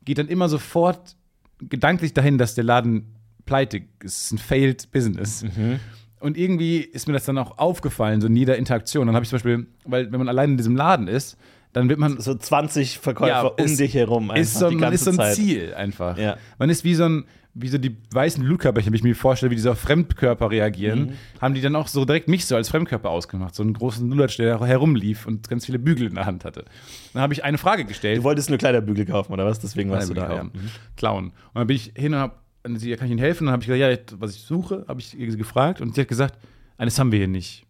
geht 0.04 0.18
dann 0.18 0.28
immer 0.28 0.50
sofort 0.50 1.16
gedanklich 1.60 2.14
dahin, 2.14 2.38
dass 2.38 2.54
der 2.56 2.64
Laden 2.66 3.16
pleite 3.46 3.78
ist. 3.78 3.86
Es 4.04 4.26
ist 4.26 4.32
ein 4.34 4.38
failed 4.38 4.92
Business. 4.92 5.44
Mhm. 5.44 5.80
Und 6.26 6.38
irgendwie 6.38 6.78
ist 6.80 7.08
mir 7.08 7.14
das 7.14 7.26
dann 7.26 7.38
auch 7.38 7.58
aufgefallen, 7.58 8.20
so 8.22 8.28
in 8.28 8.36
jeder 8.36 8.58
Interaktion. 8.58 9.06
Dann 9.08 9.16
habe 9.16 9.24
ich 9.24 9.30
zum 9.30 9.38
Beispiel, 9.38 9.68
weil 9.86 10.12
wenn 10.12 10.20
man 10.20 10.28
allein 10.30 10.52
in 10.52 10.58
diesem 10.58 10.76
Laden 10.76 11.08
ist, 11.08 11.38
dann 11.74 11.88
wird 11.90 12.00
man 12.00 12.20
So 12.20 12.34
20 12.36 13.00
Verkäufer 13.00 13.28
Ja, 13.30 13.42
um 13.44 13.64
ist- 13.66 13.80
dich 13.80 13.94
herum. 13.94 14.32
Einfach 14.32 14.42
ist 14.42 14.58
so, 14.60 14.72
man 14.72 14.94
ist 14.94 15.04
so 15.04 15.12
ein 15.12 15.18
Zeit. 15.18 15.36
Ziel 15.36 15.74
einfach. 15.76 16.18
Ja. 16.18 16.38
Man 16.58 16.70
ist 16.70 16.84
wie 16.84 16.96
so 16.96 17.04
ein, 17.04 17.26
wie 17.54 17.68
so 17.68 17.78
die 17.78 17.96
weißen 18.12 18.44
Blutkörperchen, 18.44 18.92
wenn 18.92 18.98
ich 18.98 19.04
mir 19.04 19.16
vorstelle, 19.16 19.50
wie 19.52 19.56
diese 19.56 19.72
auf 19.72 19.80
Fremdkörper 19.80 20.52
reagieren, 20.52 21.00
Mhm. 21.00 21.42
haben 21.42 21.54
die 21.54 21.62
dann 21.62 21.76
auch 21.76 21.88
so 21.88 22.04
direkt 22.06 22.28
mich 22.28 22.46
so 22.46 22.56
als 22.56 22.70
Fremdkörper 22.70 23.10
ausgemacht. 23.10 23.56
So 23.56 23.64
einen 23.64 23.74
großen 23.74 24.10
Lulatsch, 24.10 24.38
der 24.38 24.60
herumlief 24.62 25.26
und 25.26 25.48
ganz 25.50 25.66
viele 25.66 25.80
Bügel 25.80 26.08
in 26.08 26.16
der 26.16 26.26
Hand 26.26 26.44
hatte. 26.46 26.66
Dann 27.14 27.22
habe 27.22 27.34
ich 27.34 27.44
eine 27.44 27.58
Frage 27.58 27.86
gestellt. 27.86 28.20
Du 28.20 28.24
wolltest 28.24 28.50
nur 28.50 28.58
Kleiderbügel 28.58 29.06
kaufen, 29.06 29.32
oder 29.34 29.46
was? 29.46 29.60
Deswegen 29.60 29.90
warst 29.92 30.10
du 30.10 30.14
da. 30.14 30.30
ja. 30.30 30.36
Ja. 30.44 30.50
Klauen. 30.98 31.26
Und 31.28 31.34
dann 31.56 31.68
bin 31.68 31.76
ich 31.76 31.92
hin 31.96 32.14
und 32.14 32.20
habe, 32.20 32.34
sie 32.78 32.96
kann 32.96 33.06
ich 33.08 33.12
Ihnen 33.12 33.20
helfen? 33.20 33.44
Und 33.44 33.48
dann 33.48 33.54
habe 33.54 33.64
ich 33.64 33.68
gesagt, 33.68 34.12
ja, 34.12 34.20
was 34.20 34.36
ich 34.36 34.42
suche, 34.42 34.86
habe 34.88 35.00
ich 35.00 35.10
sie 35.10 35.18
gefragt 35.38 35.82
und 35.82 35.96
sie 35.96 36.02
hat 36.02 36.08
gesagt, 36.08 36.38
eines 36.78 36.98
haben 37.00 37.12
wir 37.12 37.20
hier 37.20 37.28
nicht. 37.28 37.66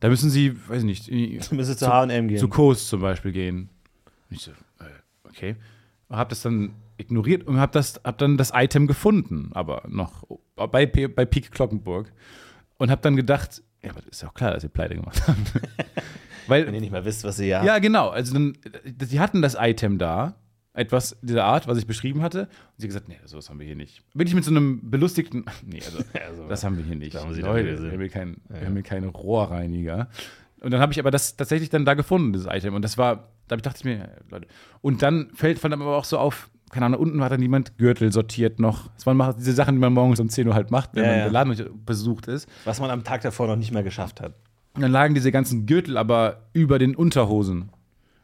Da 0.00 0.08
müssen 0.08 0.30
Sie, 0.30 0.56
weiß 0.68 0.78
ich 0.78 0.84
nicht, 0.84 1.08
in- 1.08 1.38
Du 1.40 1.54
müsstest 1.54 1.80
zu 1.80 1.86
H&M 1.88 2.28
gehen. 2.28 2.38
zu 2.38 2.48
Kurs 2.48 2.88
zum 2.88 3.00
Beispiel 3.02 3.32
gehen. 3.32 3.68
Und 4.30 4.36
ich 4.36 4.42
so, 4.42 4.50
äh, 4.50 4.84
okay. 5.28 5.56
Und 6.08 6.16
habe 6.16 6.30
das 6.30 6.42
dann 6.42 6.72
ignoriert 6.96 7.46
und 7.46 7.58
habe 7.58 7.72
das, 7.72 8.00
hab 8.04 8.18
dann 8.18 8.36
das 8.36 8.52
Item 8.54 8.86
gefunden, 8.86 9.50
aber 9.52 9.82
noch 9.88 10.24
bei, 10.56 10.86
bei 10.86 11.24
Peak 11.24 11.50
Glockenburg. 11.52 12.12
Und 12.78 12.90
habe 12.90 13.02
dann 13.02 13.14
gedacht, 13.16 13.62
ja, 13.82 13.90
aber 13.90 14.00
das 14.00 14.10
ist 14.16 14.22
ja 14.22 14.28
auch 14.28 14.34
klar, 14.34 14.52
dass 14.52 14.62
sie 14.62 14.68
pleite 14.68 14.94
gemacht 14.94 15.26
haben. 15.28 15.44
Wenn 16.46 16.66
Weil, 16.66 16.74
ihr 16.74 16.80
nicht 16.80 16.90
mehr 16.92 17.04
wisst, 17.04 17.22
was 17.24 17.36
sie 17.36 17.46
ja. 17.48 17.62
ja, 17.64 17.78
genau. 17.78 18.08
Also 18.08 18.32
dann, 18.32 18.56
sie 19.02 19.20
hatten 19.20 19.40
das 19.42 19.56
Item 19.58 19.98
da, 19.98 20.34
etwas 20.80 21.16
dieser 21.22 21.44
Art, 21.44 21.68
was 21.68 21.78
ich 21.78 21.86
beschrieben 21.86 22.22
hatte. 22.22 22.40
Und 22.42 22.48
sie 22.78 22.84
hat 22.86 22.88
gesagt, 22.88 23.08
nee, 23.08 23.18
sowas 23.26 23.48
haben 23.50 23.58
wir 23.60 23.66
hier 23.66 23.76
nicht. 23.76 24.02
Wirklich 24.14 24.34
mit 24.34 24.44
so 24.44 24.50
einem 24.50 24.90
belustigten, 24.90 25.44
nee, 25.66 25.80
also, 25.84 25.98
Also, 26.28 26.48
das 26.48 26.64
haben 26.64 26.76
wir 26.76 26.84
hier 26.84 26.96
nicht. 26.96 27.14
da 27.14 27.20
haben 27.22 27.34
sie 27.34 27.42
Leute, 27.42 27.82
wir 27.82 27.92
haben 27.92 28.00
hier, 28.00 28.08
kein, 28.08 28.36
wir 28.48 28.66
haben 28.66 28.72
hier 28.74 28.82
keine 28.82 29.06
Rohrreiniger. 29.08 30.08
Und 30.60 30.72
dann 30.72 30.80
habe 30.80 30.92
ich 30.92 30.98
aber 30.98 31.10
das 31.10 31.36
tatsächlich 31.36 31.70
dann 31.70 31.84
da 31.84 31.94
gefunden, 31.94 32.32
dieses 32.32 32.46
Item. 32.50 32.74
Und 32.74 32.82
das 32.82 32.98
war, 32.98 33.28
da 33.48 33.56
dachte 33.56 33.78
ich 33.78 33.84
mir, 33.84 33.96
ja, 33.98 34.08
Leute. 34.30 34.46
Und 34.82 35.02
dann 35.02 35.30
fällt 35.34 35.58
fand 35.58 35.72
aber 35.72 35.96
auch 35.96 36.04
so 36.04 36.18
auf, 36.18 36.50
keine 36.70 36.86
Ahnung, 36.86 37.00
unten 37.00 37.22
hat 37.22 37.32
dann 37.32 37.42
jemand 37.42 37.78
Gürtel 37.78 38.12
sortiert 38.12 38.60
noch. 38.60 38.88
Das 38.94 39.06
waren 39.06 39.34
diese 39.38 39.52
Sachen, 39.52 39.74
die 39.76 39.80
man 39.80 39.92
morgens 39.92 40.20
um 40.20 40.28
10 40.28 40.46
Uhr 40.48 40.54
halt 40.54 40.70
macht, 40.70 40.90
wenn 40.94 41.02
Ja, 41.04 41.08
man 41.10 41.18
ja. 41.18 41.24
der 41.24 41.32
Laden 41.32 41.50
nicht 41.50 41.64
besucht 41.86 42.26
ist. 42.28 42.48
Was 42.64 42.78
man 42.80 42.90
am 42.90 43.02
Tag 43.04 43.22
davor 43.22 43.46
noch 43.46 43.56
nicht 43.56 43.72
mehr 43.72 43.82
geschafft 43.82 44.20
hat. 44.20 44.34
Und 44.74 44.82
dann 44.82 44.92
lagen 44.92 45.14
diese 45.14 45.32
ganzen 45.32 45.66
Gürtel 45.66 45.96
aber 45.96 46.42
über 46.52 46.78
den 46.78 46.94
Unterhosen. 46.94 47.70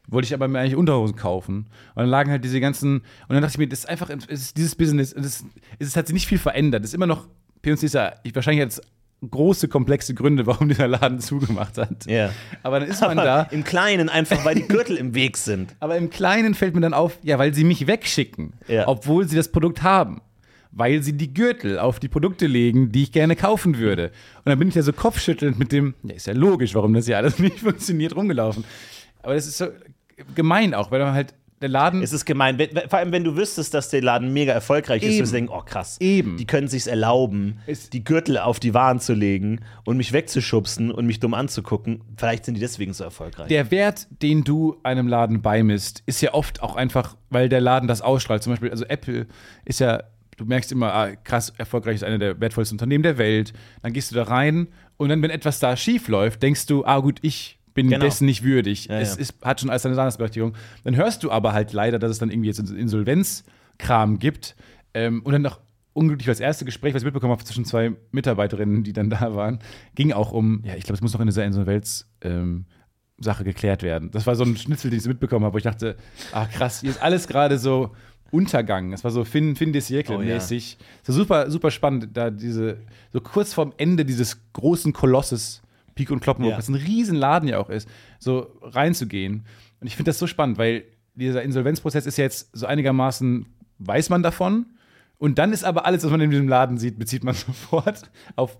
Wollte 0.08 0.26
ich 0.26 0.34
aber 0.34 0.46
mir 0.48 0.60
eigentlich 0.60 0.76
Unterhosen 0.76 1.16
kaufen. 1.16 1.66
Und 1.94 2.02
dann 2.02 2.08
lagen 2.08 2.30
halt 2.30 2.44
diese 2.44 2.60
ganzen. 2.60 2.98
Und 2.98 3.04
dann 3.28 3.42
dachte 3.42 3.54
ich 3.54 3.58
mir, 3.58 3.68
das 3.68 3.80
ist 3.80 3.88
einfach, 3.88 4.08
ist 4.10 4.56
dieses 4.56 4.74
Business, 4.76 5.12
es, 5.12 5.96
hat 5.96 6.06
sich 6.06 6.14
nicht 6.14 6.26
viel 6.28 6.38
verändert. 6.38 6.84
Es 6.84 6.90
ist 6.90 6.94
immer 6.94 7.06
noch, 7.06 7.26
P&C 7.62 7.86
ist 7.86 7.94
ja 7.94 8.14
ich, 8.22 8.34
wahrscheinlich 8.34 8.62
jetzt 8.62 8.80
große, 9.28 9.66
komplexe 9.68 10.14
Gründe, 10.14 10.46
warum 10.46 10.68
dieser 10.68 10.86
Laden 10.88 11.18
zugemacht 11.20 11.78
hat. 11.78 12.06
Ja. 12.06 12.30
Aber 12.62 12.80
dann 12.80 12.88
ist 12.88 13.00
man 13.00 13.18
Aber 13.18 13.24
da. 13.24 13.42
Im 13.50 13.64
Kleinen 13.64 14.08
einfach, 14.08 14.44
weil 14.44 14.54
die 14.54 14.68
Gürtel 14.68 14.96
im 14.96 15.14
Weg 15.14 15.36
sind. 15.36 15.74
Aber 15.80 15.96
im 15.96 16.10
Kleinen 16.10 16.54
fällt 16.54 16.74
mir 16.74 16.82
dann 16.82 16.94
auf, 16.94 17.18
ja, 17.22 17.38
weil 17.38 17.54
sie 17.54 17.64
mich 17.64 17.86
wegschicken, 17.86 18.52
Ja. 18.68 18.86
obwohl 18.86 19.26
sie 19.28 19.36
das 19.36 19.50
Produkt 19.50 19.82
haben. 19.82 20.20
Weil 20.70 21.02
sie 21.02 21.14
die 21.14 21.32
Gürtel 21.32 21.78
auf 21.78 21.98
die 21.98 22.08
Produkte 22.08 22.46
legen, 22.46 22.92
die 22.92 23.04
ich 23.04 23.12
gerne 23.12 23.34
kaufen 23.34 23.78
würde. 23.78 24.08
Und 24.44 24.50
dann 24.50 24.58
bin 24.58 24.68
ich 24.68 24.74
da 24.74 24.82
so 24.82 24.92
kopfschüttelnd 24.92 25.58
mit 25.58 25.72
dem, 25.72 25.94
ja, 26.02 26.14
ist 26.14 26.26
ja 26.26 26.34
logisch, 26.34 26.74
warum 26.74 26.92
das 26.92 27.06
hier 27.06 27.16
alles 27.16 27.38
nicht 27.40 27.60
funktioniert, 27.60 28.14
rumgelaufen. 28.14 28.62
Aber 29.22 29.34
das 29.34 29.46
ist 29.46 29.56
so 29.58 29.66
gemein 30.34 30.74
auch, 30.74 30.90
weil 30.90 31.00
man 31.00 31.12
halt, 31.14 31.34
der 31.62 31.70
Laden. 31.70 32.02
Es 32.02 32.12
ist 32.12 32.26
gemein. 32.26 32.58
Vor 32.90 32.98
allem, 32.98 33.12
wenn 33.12 33.24
du 33.24 33.34
wüsstest, 33.34 33.72
dass 33.72 33.88
der 33.88 34.02
Laden 34.02 34.30
mega 34.30 34.52
erfolgreich 34.52 35.02
ist, 35.02 35.14
würdest 35.14 35.32
du 35.32 35.36
denken, 35.36 35.52
oh 35.54 35.62
krass. 35.62 35.96
Eben. 36.00 36.36
Die 36.36 36.44
können 36.46 36.68
sich's 36.68 36.86
erlauben, 36.86 37.60
Es- 37.66 37.88
die 37.88 38.04
Gürtel 38.04 38.36
auf 38.36 38.60
die 38.60 38.74
Waren 38.74 39.00
zu 39.00 39.14
legen 39.14 39.60
und 39.84 39.96
mich 39.96 40.12
wegzuschubsen 40.12 40.90
und 40.90 41.06
mich 41.06 41.18
dumm 41.18 41.32
anzugucken. 41.32 42.02
Vielleicht 42.18 42.44
sind 42.44 42.56
die 42.56 42.60
deswegen 42.60 42.92
so 42.92 43.04
erfolgreich. 43.04 43.48
der 43.48 43.70
Wert, 43.70 44.06
den 44.20 44.44
du 44.44 44.76
einem 44.82 45.08
Laden 45.08 45.40
beimisst, 45.40 46.02
ist 46.04 46.20
ja 46.20 46.34
oft 46.34 46.62
auch 46.62 46.76
einfach, 46.76 47.16
weil 47.30 47.48
der 47.48 47.62
Laden 47.62 47.88
das 47.88 48.02
ausstrahlt. 48.02 48.42
Zum 48.42 48.52
Beispiel, 48.52 48.70
also 48.70 48.84
Apple 48.84 49.26
ist 49.64 49.80
ja, 49.80 50.02
du 50.36 50.44
merkst 50.44 50.70
immer, 50.72 50.92
ah, 50.92 51.16
krass, 51.16 51.54
erfolgreich 51.56 51.94
ist 51.94 52.04
einer 52.04 52.18
der 52.18 52.38
wertvollsten 52.38 52.74
Unternehmen 52.74 53.02
der 53.02 53.16
Welt. 53.16 53.54
Dann 53.80 53.94
gehst 53.94 54.10
du 54.10 54.14
da 54.14 54.24
rein 54.24 54.68
Und 54.98 55.08
dann, 55.08 55.22
wenn 55.22 55.30
etwas 55.30 55.58
da 55.58 55.74
schief 55.76 56.08
läuft, 56.08 56.42
denkst 56.42 56.66
du, 56.66 56.84
ah 56.84 56.98
gut, 57.00 57.18
ich 57.22 57.55
bin 57.76 57.88
Genau. 57.88 58.04
dessen 58.04 58.26
nicht 58.26 58.42
würdig. 58.42 58.86
Ja, 58.86 58.98
es. 58.98 59.16
Ist, 59.16 59.36
hat 59.44 59.60
schon 59.60 59.70
alles 59.70 59.82
seine 59.82 59.94
Daseinsberechtigung. 59.94 60.54
Dann 60.82 60.96
hörst 60.96 61.22
du 61.22 61.30
aber 61.30 61.52
halt 61.52 61.72
leider, 61.72 62.00
dass 62.00 62.10
es 62.10 62.18
dann 62.18 62.30
irgendwie 62.30 62.48
jetzt 62.48 62.58
Insolvenzkram 62.58 64.18
gibt. 64.18 64.56
Ähm, 64.94 65.22
und 65.22 65.32
dann 65.32 65.42
noch 65.42 65.60
unglücklich 65.92 66.26
das 66.26 66.40
erste 66.40 66.64
Gespräch, 66.64 66.94
was 66.94 67.02
ich 67.02 67.06
mitbekommen 67.06 67.32
habe 67.32 67.44
zwischen 67.44 67.64
zwei 67.64 67.92
Mitarbeiterinnen, 68.10 68.82
die 68.82 68.92
dann 68.92 69.08
da 69.10 69.34
waren, 69.34 69.60
ging 69.94 70.12
auch 70.12 70.32
um, 70.32 70.62
ja, 70.64 70.74
ich 70.74 70.84
glaube, 70.84 70.94
es 70.96 71.00
muss 71.00 71.12
noch 71.12 71.20
in 71.20 71.26
dieser 71.26 71.44
Insolvenz 71.44 72.06
ähm, 72.22 72.66
Sache 73.18 73.44
geklärt 73.44 73.82
werden. 73.82 74.10
Das 74.10 74.26
war 74.26 74.34
so 74.36 74.44
ein 74.44 74.56
Schnitzel, 74.56 74.90
den 74.90 75.00
ich 75.00 75.06
mitbekommen 75.06 75.44
habe, 75.44 75.54
wo 75.54 75.58
ich 75.58 75.64
dachte, 75.64 75.96
ach 76.32 76.50
krass, 76.50 76.80
hier 76.80 76.90
ist 76.90 77.00
alles 77.02 77.28
gerade 77.28 77.58
so 77.58 77.94
Untergang. 78.30 78.92
Es 78.92 79.04
war 79.04 79.10
so 79.10 79.24
Fin, 79.24 79.54
fin 79.56 79.72
de 79.72 79.80
siècle 79.80 80.16
Oh 80.16 80.20
ja. 80.20 80.34
mäßig. 80.34 80.76
So 81.02 81.12
super, 81.12 81.50
super 81.50 81.70
spannend, 81.70 82.08
da 82.14 82.30
diese, 82.30 82.78
so 83.12 83.20
kurz 83.20 83.54
vorm 83.54 83.72
Ende 83.78 84.04
dieses 84.04 84.38
großen 84.52 84.92
Kolosses, 84.92 85.62
Pik 85.96 86.12
und 86.12 86.20
Kloppenburg, 86.20 86.52
Ja. 86.52 86.58
was 86.58 86.68
ein 86.68 86.74
Riesenladen 86.76 87.48
ja 87.48 87.58
auch 87.58 87.68
ist, 87.70 87.88
so 88.20 88.46
reinzugehen. 88.62 89.44
Und 89.80 89.86
ich 89.88 89.96
finde 89.96 90.10
das 90.10 90.18
so 90.20 90.28
spannend, 90.28 90.58
weil 90.58 90.84
dieser 91.16 91.42
Insolvenzprozess 91.42 92.06
ist 92.06 92.18
ja 92.18 92.24
jetzt 92.24 92.50
so 92.56 92.66
einigermaßen, 92.66 93.46
weiß 93.78 94.10
man 94.10 94.22
davon. 94.22 94.66
Und 95.18 95.38
dann 95.38 95.54
ist 95.54 95.64
aber 95.64 95.86
alles, 95.86 96.04
was 96.04 96.10
man 96.10 96.20
in 96.20 96.30
diesem 96.30 96.46
Laden 96.46 96.76
sieht, 96.76 96.98
bezieht 96.98 97.24
man 97.24 97.34
sofort 97.46 98.02
auf 98.36 98.58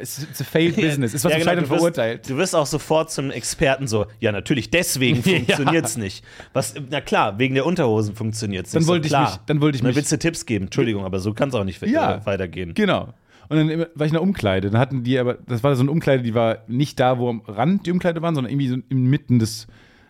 it's, 0.00 0.22
it's 0.22 0.40
a 0.40 0.44
failed 0.44 0.74
business. 0.76 1.12
Ist 1.12 1.24
was 1.26 1.32
Ja, 1.32 1.38
genau, 1.40 1.52
du 1.52 1.60
wirst- 1.60 1.68
verurteilt. 1.68 2.30
Du 2.30 2.38
wirst 2.38 2.56
auch 2.56 2.64
sofort 2.64 3.10
zum 3.12 3.30
Experten 3.30 3.86
so, 3.86 4.06
ja, 4.18 4.32
natürlich, 4.32 4.70
deswegen 4.70 5.22
funktioniert 5.22 5.84
es 5.84 5.98
nicht. 5.98 6.24
Was, 6.54 6.72
na 6.88 7.02
klar, 7.02 7.38
wegen 7.38 7.54
der 7.54 7.66
Unterhosen 7.66 8.16
funktioniert 8.16 8.64
es 8.64 8.72
Dann 8.72 8.80
nicht. 8.80 8.88
wollte 8.88 9.06
ich 9.06 9.10
klar. 9.10 9.30
mich- 9.32 9.40
dann 9.44 9.60
wollte 9.60 9.76
ich 9.76 9.82
Dann 9.82 9.88
mich- 9.88 9.96
willst 9.96 10.10
du 10.10 10.18
Tipps 10.18 10.46
geben, 10.46 10.64
Entschuldigung, 10.66 11.04
aber 11.04 11.20
so 11.20 11.34
kann 11.34 11.50
es 11.50 11.54
auch 11.54 11.64
nicht 11.64 11.82
Ja. 11.86 12.14
äh, 12.16 12.24
weitergehen. 12.26 12.72
Genau. 12.72 13.12
Und 13.50 13.56
dann 13.58 13.68
war 13.80 14.06
ich 14.06 14.12
in 14.12 14.12
der 14.12 14.22
Umkleide. 14.22 14.70
Dann 14.70 14.80
hatten 14.80 15.02
die 15.02 15.18
aber, 15.18 15.34
das 15.34 15.62
war 15.62 15.74
so 15.76 15.82
eine 15.82 15.90
Umkleide, 15.90 16.22
die 16.22 16.34
war 16.34 16.58
nicht 16.68 16.98
da, 17.00 17.18
wo 17.18 17.28
am 17.28 17.40
Rand 17.46 17.84
die 17.84 17.90
Umkleide 17.90 18.22
waren, 18.22 18.34
sondern 18.34 18.50
irgendwie 18.52 18.68
so 18.68 18.76
inmitten 18.88 19.38
des 19.40 19.66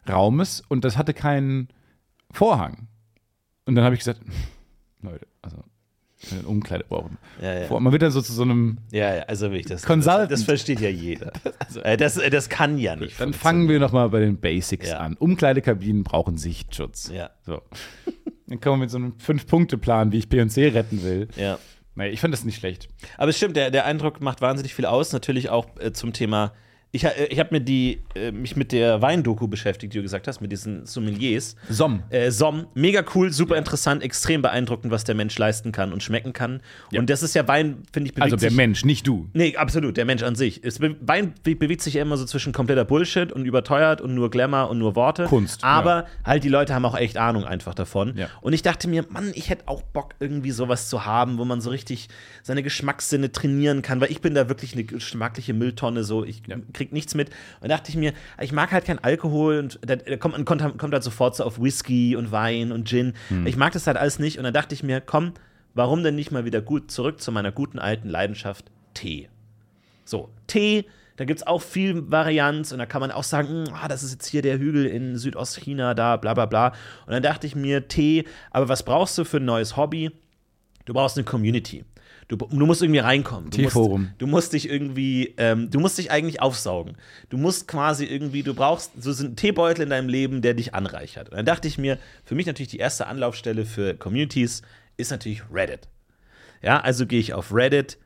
Raumes 0.09 0.62
und 0.68 0.84
das 0.84 0.97
hatte 0.97 1.14
keinen 1.14 1.68
Vorhang. 2.30 2.86
Und 3.64 3.74
dann 3.74 3.84
habe 3.84 3.95
ich 3.95 4.01
gesagt, 4.01 4.20
Leute, 5.03 5.26
also 5.43 5.57
eine 6.32 6.43
Umkleide 6.43 6.84
brauchen. 6.86 7.16
Ja, 7.41 7.61
ja. 7.61 7.80
Man 7.80 7.91
wird 7.93 8.03
dann 8.03 8.11
so 8.11 8.20
zu 8.20 8.32
so 8.34 8.43
einem, 8.43 8.76
Ja, 8.93 9.14
ja, 9.14 9.22
also 9.22 9.47
wirklich, 9.51 9.66
das, 9.66 9.84
Consultant. 9.86 10.30
das, 10.30 10.41
das 10.41 10.45
versteht 10.45 10.80
ja 10.80 10.91
jeder. 10.91 11.32
Äh, 11.82 11.97
das, 11.97 12.18
äh, 12.18 12.28
das 12.28 12.51
kann 12.51 12.76
ja 12.76 12.95
nicht. 12.95 13.18
dann 13.18 13.32
fangen 13.32 13.68
wir 13.70 13.80
noch 13.80 13.93
mal 13.93 14.11
bei 14.11 14.20
den 14.20 14.38
Basics 14.38 14.91
Ja. 14.91 14.99
an. 14.99 15.16
Umkleidekabinen 15.16 16.05
brauchen 16.05 16.36
Sichtschutz. 16.36 17.11
Ja. 17.11 17.30
So. 17.47 17.62
Dann 18.49 18.61
kommen 18.61 18.80
wir 18.80 18.84
mit 18.84 18.91
so 18.91 18.99
einem 18.99 19.18
Fünf-Punkte-Plan, 19.18 20.12
wie 20.12 20.18
ich 20.18 20.28
P&C 20.28 20.68
retten 20.68 21.03
will. 21.03 21.28
Ja. 21.36 21.59
Naja, 22.01 22.12
ich 22.12 22.20
fand 22.20 22.32
das 22.32 22.46
nicht 22.46 22.57
schlecht. 22.57 22.88
Aber 23.18 23.28
es 23.28 23.36
stimmt, 23.36 23.57
der, 23.57 23.70
der 23.70 23.84
Eindruck 23.84 24.22
macht 24.22 24.40
wahnsinnig 24.40 24.74
viel 24.74 24.86
aus. 24.86 25.12
Natürlich 25.12 25.51
auch 25.51 25.66
äh, 25.78 25.92
zum 25.92 26.14
Thema. 26.14 26.55
Ich, 26.93 27.05
äh, 27.05 27.26
ich 27.30 27.38
habe 27.38 27.51
mir 27.53 27.61
die, 27.61 28.01
äh, 28.14 28.32
mich 28.32 28.57
mit 28.57 28.72
der 28.72 29.01
Weindoku 29.01 29.47
beschäftigt, 29.47 29.93
die 29.95 29.99
du 29.99 30.03
gesagt 30.03 30.26
hast, 30.26 30.41
mit 30.41 30.51
diesen 30.51 30.86
Sommeliers. 30.86 31.55
Som. 31.68 32.03
Äh, 32.11 32.30
Som, 32.30 32.66
mega 32.74 33.05
cool, 33.14 33.32
super 33.32 33.57
interessant, 33.57 34.03
extrem 34.03 34.43
beeindruckend, 34.43 34.91
was 34.91 35.05
der 35.05 35.14
Mensch 35.14 35.38
leisten 35.38 35.72
kann 35.72 35.93
und 35.93 36.03
schmecken 36.03 36.32
kann. 36.32 36.61
Und 36.93 37.09
das 37.09 37.22
ist 37.22 37.34
ja 37.34 37.47
Wein, 37.47 37.82
finde 37.93 38.09
ich, 38.09 38.14
bewegt 38.14 38.32
Also 38.32 38.36
der 38.36 38.51
sich 38.51 38.57
Mensch, 38.57 38.84
nicht 38.84 39.07
du. 39.07 39.28
Nee, 39.32 39.57
absolut, 39.57 39.97
der 39.97 40.05
Mensch 40.05 40.22
an 40.22 40.34
sich. 40.34 40.64
Es 40.64 40.80
Wein 40.80 41.34
be 41.43 41.55
bewegt 41.55 41.82
sich 41.82 41.95
ja 41.95 42.03
immer 42.03 42.16
so 42.16 42.24
zwischen 42.24 42.53
kompletter 42.53 42.84
Bullshit 42.84 43.32
und 43.32 43.45
überteuert 43.45 44.01
und 44.01 44.14
nur 44.14 44.30
Glamour 44.30 44.68
und 44.70 44.78
nur 44.78 44.97
Worte. 44.97 45.24
Kunst, 45.24 45.62
Aber 45.62 46.07
halt 46.24 46.43
die 46.43 46.49
Leute 46.49 46.74
haben 46.74 46.84
auch 46.84 46.97
echt 46.97 47.16
Ahnung 47.16 47.45
einfach 47.45 47.74
davon. 47.74 48.16
Ja. 48.16 48.28
Und 48.41 48.53
ich 48.53 48.62
dachte 48.62 48.88
mir, 48.88 49.05
Mann, 49.11 49.30
ich 49.34 49.51
hätte 49.51 49.68
auch 49.68 49.82
Bock, 49.82 50.14
irgendwie 50.18 50.51
sowas 50.51 50.88
zu 50.88 51.05
haben, 51.05 51.38
wo 51.38 51.45
man 51.45 51.61
so 51.61 51.70
richtig 51.70 52.09
seine 52.43 52.62
Geschmackssinne 52.62 53.30
trainieren 53.30 53.82
kann, 53.82 54.01
weil 54.01 54.11
ich 54.11 54.20
bin 54.20 54.34
da 54.34 54.49
wirklich 54.49 54.72
eine 54.72 54.84
geschmackliche 54.84 55.55
Mülltonne, 55.55 56.03
so 56.03 56.24
ich 56.24 56.43
krieg 56.80 56.92
nichts 56.92 57.14
mit. 57.14 57.28
Und 57.60 57.68
dachte 57.68 57.90
ich 57.90 57.96
mir, 57.96 58.14
ich 58.40 58.52
mag 58.52 58.72
halt 58.72 58.86
kein 58.86 58.98
Alkohol 58.98 59.58
und 59.58 59.78
da, 59.84 59.96
kommt 60.16 60.34
man 60.34 60.44
kommt, 60.46 60.62
halt 60.62 61.02
sofort 61.04 61.36
so 61.36 61.44
auf 61.44 61.60
Whisky 61.60 62.16
und 62.16 62.32
Wein 62.32 62.72
und 62.72 62.88
Gin. 62.88 63.12
Hm. 63.28 63.46
Ich 63.46 63.56
mag 63.56 63.72
das 63.72 63.86
halt 63.86 63.98
alles 63.98 64.18
nicht. 64.18 64.38
Und 64.38 64.44
dann 64.44 64.54
dachte 64.54 64.74
ich 64.74 64.82
mir, 64.82 65.02
komm, 65.02 65.34
warum 65.74 66.02
denn 66.02 66.14
nicht 66.14 66.30
mal 66.30 66.46
wieder 66.46 66.62
gut 66.62 66.90
zurück 66.90 67.20
zu 67.20 67.32
meiner 67.32 67.52
guten 67.52 67.78
alten 67.78 68.08
Leidenschaft 68.08 68.70
Tee. 68.94 69.28
So, 70.06 70.30
Tee, 70.46 70.86
da 71.16 71.26
gibt 71.26 71.40
es 71.40 71.46
auch 71.46 71.60
viel 71.60 72.10
Varianz 72.10 72.72
und 72.72 72.78
da 72.78 72.86
kann 72.86 73.02
man 73.02 73.10
auch 73.10 73.24
sagen, 73.24 73.64
"Mm, 73.64 73.74
ah, 73.74 73.88
das 73.88 74.02
ist 74.02 74.12
jetzt 74.12 74.26
hier 74.26 74.40
der 74.40 74.58
Hügel 74.58 74.86
in 74.86 75.18
Südostchina, 75.18 75.92
da, 75.92 76.16
bla 76.16 76.32
bla 76.32 76.46
bla. 76.46 76.68
Und 77.04 77.12
dann 77.12 77.22
dachte 77.22 77.46
ich 77.46 77.54
mir, 77.54 77.88
Tee, 77.88 78.24
aber 78.50 78.70
was 78.70 78.82
brauchst 78.84 79.18
du 79.18 79.24
für 79.24 79.36
ein 79.36 79.44
neues 79.44 79.76
Hobby? 79.76 80.10
Du 80.86 80.94
brauchst 80.94 81.18
eine 81.18 81.24
Community. 81.24 81.84
Du, 82.30 82.36
du 82.36 82.64
musst 82.64 82.80
irgendwie 82.80 83.00
reinkommen. 83.00 83.50
Du 83.50 83.56
Teeforum. 83.56 84.02
Musst, 84.02 84.14
du 84.18 84.26
musst 84.28 84.52
dich 84.52 84.70
irgendwie, 84.70 85.34
ähm, 85.36 85.68
du 85.68 85.80
musst 85.80 85.98
dich 85.98 86.12
eigentlich 86.12 86.40
aufsaugen. 86.40 86.96
Du 87.28 87.36
musst 87.38 87.66
quasi 87.66 88.04
irgendwie, 88.04 88.44
du 88.44 88.54
brauchst 88.54 88.92
so 89.02 89.10
einen 89.24 89.34
Teebeutel 89.34 89.82
in 89.82 89.90
deinem 89.90 90.08
Leben, 90.08 90.40
der 90.40 90.54
dich 90.54 90.72
anreichert. 90.72 91.30
Und 91.30 91.38
dann 91.38 91.44
dachte 91.44 91.66
ich 91.66 91.76
mir, 91.76 91.98
für 92.24 92.36
mich 92.36 92.46
natürlich 92.46 92.68
die 92.68 92.78
erste 92.78 93.08
Anlaufstelle 93.08 93.66
für 93.66 93.94
Communities 93.94 94.62
ist 94.96 95.10
natürlich 95.10 95.42
Reddit. 95.52 95.88
Ja, 96.62 96.78
also 96.78 97.04
gehe 97.04 97.18
ich 97.18 97.34
auf 97.34 97.52
Reddit, 97.52 97.98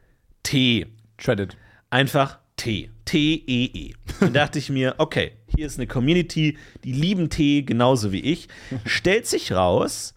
Tee, 0.43 0.87
Shredded. 1.19 1.55
einfach 1.91 2.39
Tee. 2.57 2.89
T-E-E. 3.05 3.93
Dann 4.21 4.33
dachte 4.33 4.59
ich 4.59 4.71
mir, 4.71 4.95
okay, 4.97 5.33
hier 5.55 5.67
ist 5.67 5.79
eine 5.79 5.87
Community, 5.87 6.57
die 6.83 6.93
lieben 6.93 7.29
Tee 7.29 7.61
genauso 7.61 8.11
wie 8.11 8.21
ich. 8.21 8.49
Stellt 8.87 9.27
sich 9.27 9.53
raus, 9.53 10.15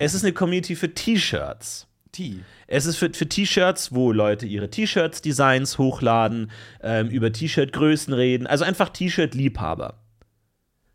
es 0.00 0.14
ist 0.14 0.24
eine 0.24 0.32
Community 0.32 0.74
für 0.74 0.92
T-Shirts. 0.92 1.86
T. 2.14 2.40
Es 2.66 2.86
ist 2.86 2.96
für, 2.96 3.12
für 3.12 3.28
T-Shirts, 3.28 3.92
wo 3.92 4.12
Leute 4.12 4.46
ihre 4.46 4.70
T-Shirts-Designs 4.70 5.78
hochladen, 5.78 6.50
ähm, 6.82 7.08
über 7.08 7.32
T-Shirt-Größen 7.32 8.14
reden, 8.14 8.46
also 8.46 8.64
einfach 8.64 8.88
T-Shirt-Liebhaber. 8.88 9.98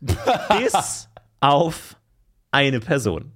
Bis 0.00 1.08
auf 1.40 1.96
eine 2.50 2.80
Person. 2.80 3.32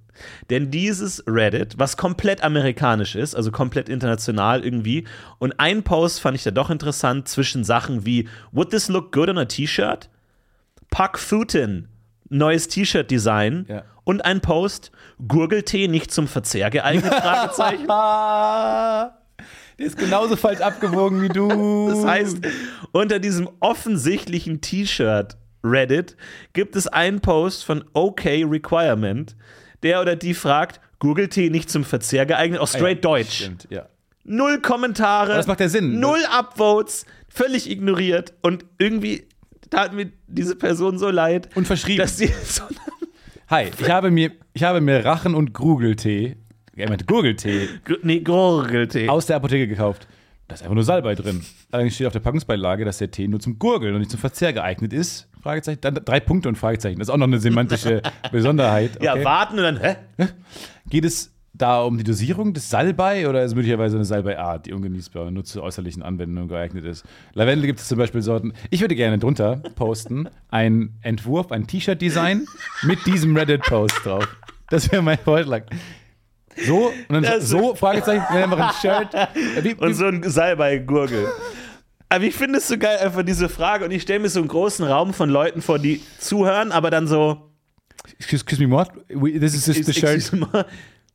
Denn 0.49 0.71
dieses 0.71 1.23
Reddit, 1.27 1.77
was 1.77 1.97
komplett 1.97 2.43
amerikanisch 2.43 3.15
ist, 3.15 3.35
also 3.35 3.51
komplett 3.51 3.89
international 3.89 4.63
irgendwie, 4.63 5.05
und 5.39 5.59
ein 5.59 5.83
Post 5.83 6.21
fand 6.21 6.35
ich 6.35 6.43
da 6.43 6.51
doch 6.51 6.69
interessant 6.69 7.27
zwischen 7.27 7.63
Sachen 7.63 8.05
wie 8.05 8.27
Would 8.51 8.71
this 8.71 8.87
look 8.87 9.11
good 9.11 9.29
on 9.29 9.37
a 9.37 9.45
T-Shirt? 9.45 10.09
Puck 10.89 11.19
Futin, 11.19 11.89
neues 12.29 12.67
T-Shirt-Design 12.67 13.65
Ja. 13.69 13.83
und 14.03 14.23
ein 14.25 14.41
Post 14.41 14.91
Gurgeltee 15.27 15.87
nicht 15.87 16.11
zum 16.11 16.27
Verzehr 16.27 16.69
geeignet? 16.69 17.13
Fragezeichen. 17.13 17.89
Ah, 17.89 19.17
der 19.79 19.85
ist 19.85 19.97
genauso 19.97 20.35
falsch 20.35 20.61
abgewogen 20.61 21.21
wie 21.21 21.29
du. 21.29 21.89
Das 21.95 22.05
heißt, 22.05 22.37
unter 22.91 23.19
diesem 23.19 23.49
offensichtlichen 23.59 24.61
T-Shirt 24.61 25.37
Reddit 25.63 26.15
gibt 26.53 26.75
es 26.75 26.87
einen 26.87 27.21
Post 27.21 27.65
von 27.65 27.83
OK 27.93 28.25
Requirement, 28.25 29.35
der 29.83 30.01
oder 30.01 30.15
die 30.15 30.33
fragt, 30.33 30.79
Gurgeltee 30.99 31.49
nicht 31.49 31.69
zum 31.69 31.83
Verzehr 31.83 32.25
geeignet, 32.25 32.59
auch 32.59 32.67
straight 32.67 33.03
Deutsch. 33.03 33.41
Stimmt, 33.43 33.67
ja. 33.69 33.87
Null 34.23 34.59
Kommentare. 34.61 35.33
das 35.35 35.45
macht 35.47 35.59
ja 35.59 35.69
Sinn. 35.69 35.99
Null 35.99 36.19
Upvotes, 36.31 37.05
völlig 37.29 37.69
ignoriert 37.69 38.33
und 38.41 38.65
irgendwie 38.79 39.27
tat 39.69 39.93
mir 39.93 40.11
diese 40.27 40.55
Person 40.55 40.97
so 40.97 41.09
leid, 41.09 41.49
Und 41.55 41.65
verschrieben. 41.67 41.99
dass 41.99 42.17
sie 42.17 42.27
so 42.45 42.63
Hi, 43.49 43.69
ich 43.79 43.89
habe 43.89 44.09
mir, 44.11 44.31
ich 44.53 44.63
habe 44.63 44.81
mir 44.81 45.05
Rachen- 45.05 45.35
und 45.35 45.53
Grugeltee, 45.53 46.35
er 46.75 46.89
meinte 46.89 47.05
Gurgeltee, 47.05 47.69
nee, 48.01 48.19
Gurgeltee. 48.21 49.07
aus 49.07 49.27
der 49.27 49.35
Apotheke 49.37 49.67
gekauft. 49.67 50.07
Da 50.47 50.55
ist 50.55 50.61
einfach 50.61 50.75
nur 50.75 50.83
Salbei 50.83 51.15
drin. 51.15 51.43
Allerdings 51.71 51.95
steht 51.95 52.05
auf 52.07 52.13
der 52.13 52.19
Packungsbeilage, 52.19 52.85
dass 52.85 52.99
der 52.99 53.09
Tee 53.09 53.27
nur 53.27 53.39
zum 53.39 53.57
Gurgeln 53.57 53.93
und 53.95 53.99
nicht 53.99 54.11
zum 54.11 54.19
Verzehr 54.19 54.53
geeignet 54.53 54.93
ist. 54.93 55.27
Fragezeichen. 55.41 55.81
Dann 55.81 55.95
drei 55.95 56.19
Punkte 56.19 56.49
und 56.49 56.55
Fragezeichen. 56.55 56.99
Das 56.99 57.07
ist 57.07 57.13
auch 57.13 57.17
noch 57.17 57.25
eine 57.27 57.39
semantische 57.39 58.01
Besonderheit. 58.31 59.01
Ja, 59.01 59.13
Okay. 59.13 59.23
warten 59.25 59.57
und 59.57 59.63
dann, 59.63 59.79
hä? 59.79 59.95
Geht 60.87 61.05
es 61.05 61.31
da 61.57 61.81
um 61.83 61.97
die 61.97 62.03
Dosierung 62.03 62.53
des 62.53 62.69
Salbei 62.69 63.29
oder 63.29 63.41
ist 63.43 63.51
es 63.51 63.55
möglicherweise 63.55 63.95
eine 63.95 64.05
Salbeiart, 64.05 64.65
die 64.65 64.73
ungenießbar 64.73 65.31
nur 65.31 65.43
zur 65.45 65.63
äußerlichen 65.63 66.03
Anwendung 66.03 66.47
geeignet 66.47 66.85
ist? 66.85 67.05
Lavendel 67.33 67.67
gibt 67.67 67.79
es 67.79 67.87
zum 67.87 67.97
Beispiel 67.97 68.21
Sorten. 68.21 68.53
Ich 68.69 68.81
würde 68.81 68.95
gerne 68.95 69.17
drunter 69.19 69.57
posten 69.75 70.27
einen 70.49 70.97
Entwurf, 71.01 71.51
ein 71.51 71.67
T-Shirt-Design 71.67 72.45
mit 72.83 73.05
diesem 73.05 73.35
Reddit-Post 73.37 74.05
drauf. 74.05 74.27
Das 74.69 74.91
wäre 74.91 75.01
mein 75.01 75.17
Vorschlag. 75.17 75.63
So, 76.65 76.87
und 76.87 77.13
dann 77.13 77.23
Das- 77.23 77.47
so, 77.49 77.75
Fragezeichen, 77.75 78.23
dann 78.33 78.43
einfach 78.51 78.69
ein 78.69 78.81
Shirt. 78.81 79.13
Äh, 79.13 79.27
Wie, 79.63 79.73
Und 79.75 79.93
so 79.93 80.05
ein 80.05 80.23
Salbei-Gurgel. 80.23 81.27
Aber 82.09 82.23
ich 82.23 82.35
finde 82.35 82.59
es 82.59 82.67
so 82.67 82.77
geil, 82.77 82.97
einfach 82.99 83.23
diese 83.23 83.49
Frage. 83.49 83.85
Und 83.85 83.91
ich 83.91 84.03
stelle 84.03 84.19
mir 84.19 84.29
so 84.29 84.39
einen 84.39 84.47
großen 84.47 84.85
Raum 84.85 85.13
von 85.13 85.29
Leuten 85.29 85.61
vor, 85.61 85.79
die 85.79 86.01
zuhören, 86.19 86.71
aber 86.71 86.89
dann 86.91 87.07
so. 87.07 87.51
excuse, 88.17 88.43
excuse 88.43 88.65
me, 88.65 88.69
what? 88.73 88.89
We, 89.09 89.39
this 89.39 89.53
is 89.53 89.65
just 89.65 89.85
the 89.85 89.93
shirt. 89.93 90.31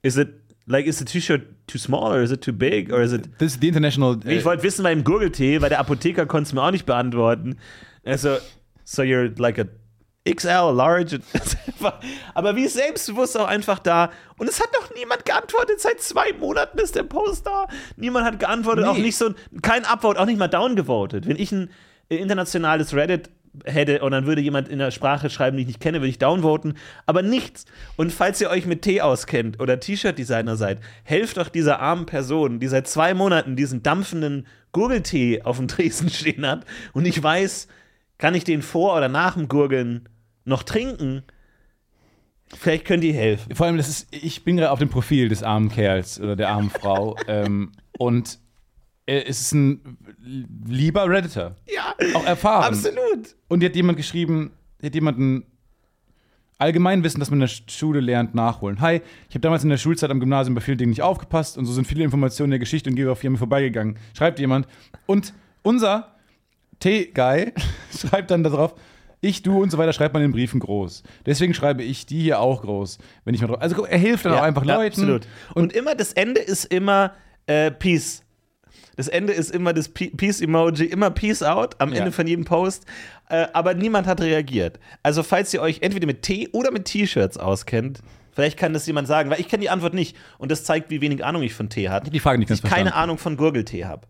Is 0.03 0.17
it, 0.17 0.29
like, 0.67 0.87
is 0.87 0.99
the 0.99 1.05
T-Shirt 1.05 1.43
too 1.67 1.79
small 1.79 2.13
or 2.13 2.23
is 2.23 2.31
it 2.31 2.41
too 2.43 2.53
big? 2.53 2.93
Or 2.93 3.01
is 3.03 3.13
it. 3.13 3.39
This 3.39 3.55
is 3.55 3.61
the 3.61 3.69
international. 3.69 4.19
äh, 4.27 4.39
Ich 4.39 4.45
wollte 4.45 4.63
wissen 4.63 4.83
beim 4.83 5.05
Gurgeltee, 5.05 5.61
weil 5.61 5.69
der 5.69 5.79
Apotheker 5.81 6.27
konnte 6.27 6.49
es 6.49 6.53
mir 6.53 6.63
auch 6.63 6.71
nicht 6.71 6.87
beantworten. 6.87 7.57
Also, 8.05 8.39
so 8.85 9.03
you're 9.03 9.31
like 9.41 9.59
a 9.59 9.65
XL, 10.31 10.73
Large. 10.75 11.21
Aber 12.35 12.57
wie 12.57 12.67
selbstbewusst 12.69 13.39
auch 13.39 13.47
einfach 13.47 13.79
da. 13.79 14.11
Und 14.39 14.49
es 14.49 14.61
hat 14.61 14.69
noch 14.75 14.95
niemand 14.95 15.25
geantwortet. 15.25 15.81
Seit 15.81 16.01
zwei 16.01 16.33
Monaten 16.35 16.79
ist 16.79 16.95
der 16.95 17.05
Post 17.05 17.47
da. 17.47 17.67
Niemand 17.97 18.27
hat 18.27 18.39
geantwortet. 18.39 18.85
Nee. 18.85 18.91
Auch 18.91 18.99
nicht 18.99 19.17
so, 19.17 19.31
kein 19.63 19.85
Upvote, 19.85 20.21
auch 20.21 20.27
nicht 20.27 20.39
mal 20.39 20.49
downgevotet. 20.49 21.27
Wenn 21.27 21.39
ich 21.39 21.53
ein 21.53 21.71
äh, 22.11 22.17
internationales 22.17 22.95
Reddit 22.95 23.31
hätte 23.65 24.01
und 24.03 24.13
dann 24.13 24.27
würde 24.27 24.41
jemand 24.41 24.69
in 24.69 24.79
der 24.79 24.91
Sprache 24.91 25.29
schreiben, 25.29 25.57
die 25.57 25.63
ich 25.63 25.67
nicht 25.69 25.81
kenne, 25.81 25.99
würde 26.01 26.09
ich 26.09 26.19
downvoten, 26.19 26.75
aber 27.07 27.23
nichts. 27.23 27.65
Und 27.97 28.13
falls 28.13 28.41
ihr 28.41 28.51
euch 28.51 28.67
mit 28.67 28.83
Tee 28.83 29.01
auskennt 29.01 29.61
oder 29.61 29.81
T-Shirt-Designer 29.81 30.57
seid, 30.57 30.81
helft 31.03 31.37
doch 31.37 31.49
dieser 31.49 31.81
armen 31.81 32.07
Person, 32.07 32.61
die 32.61 32.69
seit 32.69 32.87
zwei 32.87 33.15
Monaten 33.15 33.57
diesen 33.57 33.83
dampfenden 33.83 34.47
Gurgeltee 34.73 35.43
auf 35.43 35.57
dem 35.57 35.69
Tresen 35.69 36.09
stehen 36.11 36.47
hat 36.47 36.65
und 36.93 37.07
ich 37.07 37.21
weiß, 37.23 37.69
kann 38.19 38.35
ich 38.35 38.45
den 38.45 38.63
vor 38.63 38.97
oder 38.97 39.09
nach 39.09 39.35
dem 39.35 39.49
Gurgeln 39.49 40.09
noch 40.45 40.63
trinken? 40.63 41.23
Vielleicht 42.57 42.85
könnt 42.85 43.05
ihr 43.05 43.15
helfen. 43.15 43.55
Vor 43.55 43.67
allem, 43.67 43.77
das 43.77 43.89
ist, 43.89 44.09
ich 44.11 44.45
bin 44.45 44.57
gerade 44.57 44.73
auf 44.73 44.79
dem 44.79 44.89
Profil 44.89 45.29
des 45.29 45.43
armen 45.43 45.71
Kerls 45.71 46.21
oder 46.21 46.37
der 46.37 46.49
armen 46.51 46.71
Frau 46.71 47.17
ähm, 47.29 47.73
und 47.99 48.39
äh, 49.07 49.23
es 49.23 49.41
ist 49.41 49.53
ein 49.53 49.99
lieber 50.67 51.09
Redditor. 51.09 51.57
Ja, 51.67 51.95
Auch 52.15 52.25
erfahren. 52.25 52.65
absolut. 52.65 53.37
Und 53.49 53.61
die 53.61 53.67
hat 53.67 53.77
jemand 53.77 53.97
geschrieben, 53.97 54.53
die 54.81 54.87
hat 54.87 54.95
jemanden 54.95 55.45
Allgemeinwissen, 56.59 57.21
das 57.21 57.31
man 57.31 57.41
in 57.41 57.49
der 57.49 57.73
Schule 57.73 58.01
lernt, 58.01 58.35
nachholen. 58.35 58.81
Hi, 58.81 59.01
ich 59.29 59.35
habe 59.35 59.41
damals 59.41 59.65
in 59.65 59.71
der 59.71 59.79
Schulzeit 59.79 60.11
am 60.11 60.21
Gymnasium 60.21 60.55
bei 60.55 60.61
vielen 60.61 60.79
Dingen 60.79 60.91
nicht 60.91 61.03
aufgepasst 61.03 61.57
und 61.57 61.65
so 61.65 61.73
sind 61.73 61.87
viele 61.87 62.05
Informationen 62.05 62.51
der 62.51 62.59
Geschichte 62.59 62.91
und 62.91 62.97
Geografie 62.97 63.29
an 63.29 63.33
mir 63.33 63.39
vorbeigegangen. 63.39 63.97
Schreibt 64.17 64.39
jemand. 64.39 64.67
Und 65.07 65.33
unser 65.63 66.15
T-Guy 66.81 67.53
schreibt 67.99 68.31
dann 68.31 68.43
darauf, 68.43 68.75
ich, 69.23 69.43
du 69.43 69.63
und 69.63 69.71
so 69.71 69.79
weiter, 69.79 69.93
schreibt 69.93 70.15
man 70.15 70.23
in 70.23 70.31
den 70.31 70.35
Briefen 70.35 70.61
groß. 70.61 71.03
Deswegen 71.27 71.53
schreibe 71.53 71.83
ich 71.83 72.07
die 72.07 72.23
hier 72.23 72.41
auch 72.41 72.63
groß, 72.63 72.99
wenn 73.25 73.35
ich 73.35 73.41
mal 73.43 73.49
drauf. 73.49 73.61
Also 73.61 73.85
er 73.85 73.99
hilft 73.99 74.25
dann 74.25 74.35
auch 74.35 74.43
einfach 74.43 74.65
ja, 74.65 74.77
Leuten. 74.77 75.01
Absolut. 75.01 75.27
Und, 75.55 75.73
immer 75.75 75.95
das 75.95 76.13
Ende 76.13 76.41
ist 76.41 76.67
immer 76.67 77.13
äh, 77.47 77.71
Peace. 77.71 78.23
Das 79.01 79.09
Ende 79.09 79.33
ist 79.33 79.51
immer 79.51 79.73
das 79.73 79.89
Pe- 79.89 80.11
Peace-Emoji, 80.15 80.85
immer 80.85 81.11
Peace 81.11 81.43
out 81.43 81.75
am 81.81 81.93
Ja. 81.93 82.01
Ende 82.01 82.13
von 82.13 82.27
jedem 82.27 82.45
Post. 82.45 82.85
Äh, 83.31 83.47
aber 83.55 83.73
niemand 83.75 84.07
hat 84.07 84.21
reagiert. 84.21 84.79
Also, 85.03 85.23
falls 85.23 85.55
ihr 85.55 85.63
euch 85.63 85.79
entweder 85.81 86.07
mit 86.07 86.21
Tee 86.23 86.49
oder 86.53 86.71
mit 86.71 86.85
T-Shirts 86.85 87.39
auskennt, 87.39 88.01
vielleicht 88.33 88.59
kann 88.59 88.73
das 88.75 88.87
jemand 88.87 89.09
sagen, 89.09 89.31
weil 89.31 89.41
ich 89.41 89.49
kenne 89.49 89.63
die 89.63 89.71
Antwort 89.71 89.95
nicht. 89.95 90.17
Und 90.37 90.51
das 90.51 90.65
zeigt, 90.65 90.91
wie 90.91 91.01
wenig 91.01 91.25
Ahnung 91.25 91.43
ich 91.43 91.55
von 91.55 91.71
Tee 91.71 91.89
hatte. 91.89 92.11
Die 92.11 92.21
Frage 92.21 92.39
nicht 92.39 92.49
ganz 92.49 92.59
ich 92.59 92.63
keine 92.65 92.91
verstanden. 92.91 92.97
Mhm. 92.99 93.03
Ahnung 93.03 93.19
von 93.19 93.37
Gurgeltee 93.37 93.85
habe. 93.87 94.07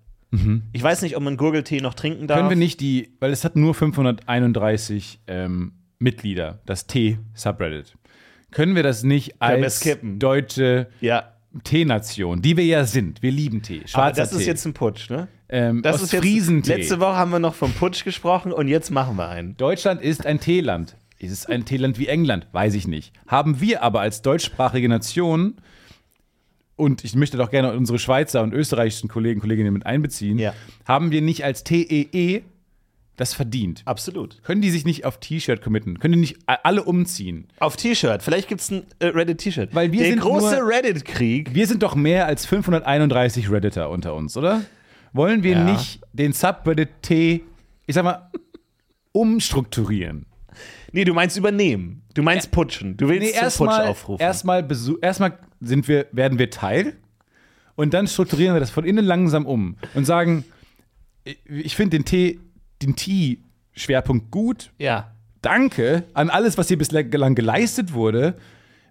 Ich 0.73 0.83
weiß 0.83 1.03
nicht, 1.03 1.17
ob 1.17 1.23
man 1.25 1.37
Gurgeltee 1.37 1.81
noch 1.81 1.95
trinken 1.95 2.27
darf. 2.29 2.39
Können 2.39 2.51
wir 2.51 2.57
nicht 2.57 2.81
die, 2.81 3.17
weil 3.21 3.33
es 3.33 3.45
hat 3.45 3.57
nur 3.57 3.75
531 3.75 5.21
ähm, 5.27 5.73
Mitglieder, 5.99 6.61
das 6.67 6.87
T-Subreddit. 6.87 7.97
Können 8.53 8.75
wir 8.77 8.83
das 8.83 9.03
nicht 9.03 9.39
Können 9.41 9.65
als 9.65 9.81
skippen. 9.81 10.19
deutsche 10.19 10.89
Ja, 11.01 11.35
Teenation, 11.65 12.43
die 12.43 12.57
wir 12.57 12.65
ja 12.65 12.85
sind, 12.85 13.23
wir 13.23 13.33
lieben 13.33 13.63
Tee, 13.63 13.79
aber 13.81 13.89
schwarzer 13.89 14.23
das 14.23 14.33
ist 14.33 14.39
Tee, 14.39 14.45
jetzt 14.47 14.67
ein 14.67 14.73
Putsch, 14.73 15.11
ne? 15.11 15.29
ähm, 15.49 15.83
Das 15.83 15.97
ist 15.97 16.13
jetzt, 16.13 16.23
Ostfriesentee. 16.23 16.77
letzte 16.77 17.01
Woche 17.01 17.17
haben 17.17 17.33
wir 17.33 17.39
noch 17.41 17.55
vom 17.55 17.73
Putsch 17.73 18.05
gesprochen 18.05 18.53
und 18.53 18.69
jetzt 18.69 18.91
machen 18.91 19.17
wir 19.17 19.29
einen. 19.29 19.57
Deutschland 19.57 20.01
ist 20.01 20.27
ein 20.27 20.39
Teeland. 20.41 20.97
Ist 21.19 21.33
es 21.33 21.47
ein 21.47 21.65
Teeland 21.65 21.99
wie 21.99 22.07
England? 22.07 22.47
Weiß 22.53 22.75
ich 22.75 22.87
nicht. 22.87 23.13
Haben 23.27 23.61
wir 23.61 23.83
aber 23.83 24.01
als 24.01 24.23
deutschsprachige 24.23 24.89
Nation, 24.89 25.57
und 26.77 27.05
ich 27.05 27.15
möchte 27.15 27.37
doch 27.37 27.51
gerne 27.51 27.75
unsere 27.75 27.99
Schweizer 27.99 28.43
und 28.43 28.55
österreichischen 28.55 29.09
Kollegen 29.11 29.39
und 29.39 29.43
Kolleginnen 29.43 29.73
mit 29.75 29.85
einbeziehen, 29.85 30.39
Ja. 30.39 30.55
haben 30.87 31.11
wir 31.11 31.21
nicht 31.21 31.45
als 31.45 31.63
TEE 31.65 32.43
das 33.21 33.35
verdient? 33.35 33.83
Absolut. 33.85 34.43
Können 34.43 34.61
die 34.63 34.71
sich 34.71 34.85
nicht 34.85 35.05
auf 35.05 35.21
T-Shirt 35.21 35.63
committen? 35.63 35.99
Können 36.01 36.15
die 36.15 36.21
nicht 36.21 36.39
alle 36.47 36.83
umziehen? 36.85 37.47
Auf 37.61 37.77
T-Shirt. 37.77 38.23
Vielleicht 38.23 38.49
gibt 38.49 38.61
es 38.63 38.71
ein 38.71 38.85
äh, 38.99 39.07
Reddit-T-Shirt. 39.07 39.75
Weil 39.75 39.93
wir 39.93 40.01
Der 40.01 40.11
sind 40.11 40.21
große 40.21 40.59
Reddit-Krieg. 40.67 41.55
Wir 41.55 41.67
sind 41.67 41.83
doch 41.83 41.95
mehr 41.95 42.27
als 42.27 42.47
531 42.47 43.51
Redditor 43.51 43.89
unter 43.91 44.15
uns, 44.15 44.37
oder? 44.37 44.63
Wollen 45.13 45.43
wir 45.43 45.53
Ja. 45.53 45.65
nicht 45.65 46.01
den 46.13 46.33
Subreddit 46.33 46.89
T, 47.03 47.43
ich 47.87 47.95
sag 47.95 48.05
mal, 48.05 48.31
umstrukturieren? 49.13 50.27
Nee, 50.93 51.05
du 51.05 51.15
meinst 51.15 51.37
übernehmen. 51.37 52.03
Du 52.15 52.23
meinst 52.23 52.51
putschen. 52.51 52.97
Du 52.97 53.09
willst 53.09 53.23
Nee, 53.23 53.29
zum 53.33 53.39
Putsch 53.39 53.43
erstmal 53.45 53.87
aufrufen. 53.87 54.23
erstmal 54.23 54.69
erstmal 55.03 55.39
sind 55.61 55.87
wir 55.89 56.07
werden 56.13 56.39
wir 56.39 56.51
Teil 56.51 56.97
und 57.77 57.95
dann 57.95 58.07
strukturieren 58.09 58.55
wir 58.55 58.61
das 58.61 58.71
von 58.71 58.85
innen 58.85 59.05
langsam 59.05 59.47
um 59.47 59.77
und 59.95 60.05
sagen 60.07 60.45
ich- 61.25 61.39
ich 61.47 61.77
finde 61.77 61.97
den 61.99 62.05
T 62.05 62.41
den 62.83 62.97
T 62.97 63.39
Schwerpunkt 63.73 64.31
gut. 64.31 64.71
ja. 64.79 65.13
Danke 65.43 66.05
an 66.13 66.29
alles 66.29 66.59
was 66.59 66.69
hier 66.69 66.77
bislang 66.77 67.35
geleistet 67.35 67.95
wurde. 67.95 68.35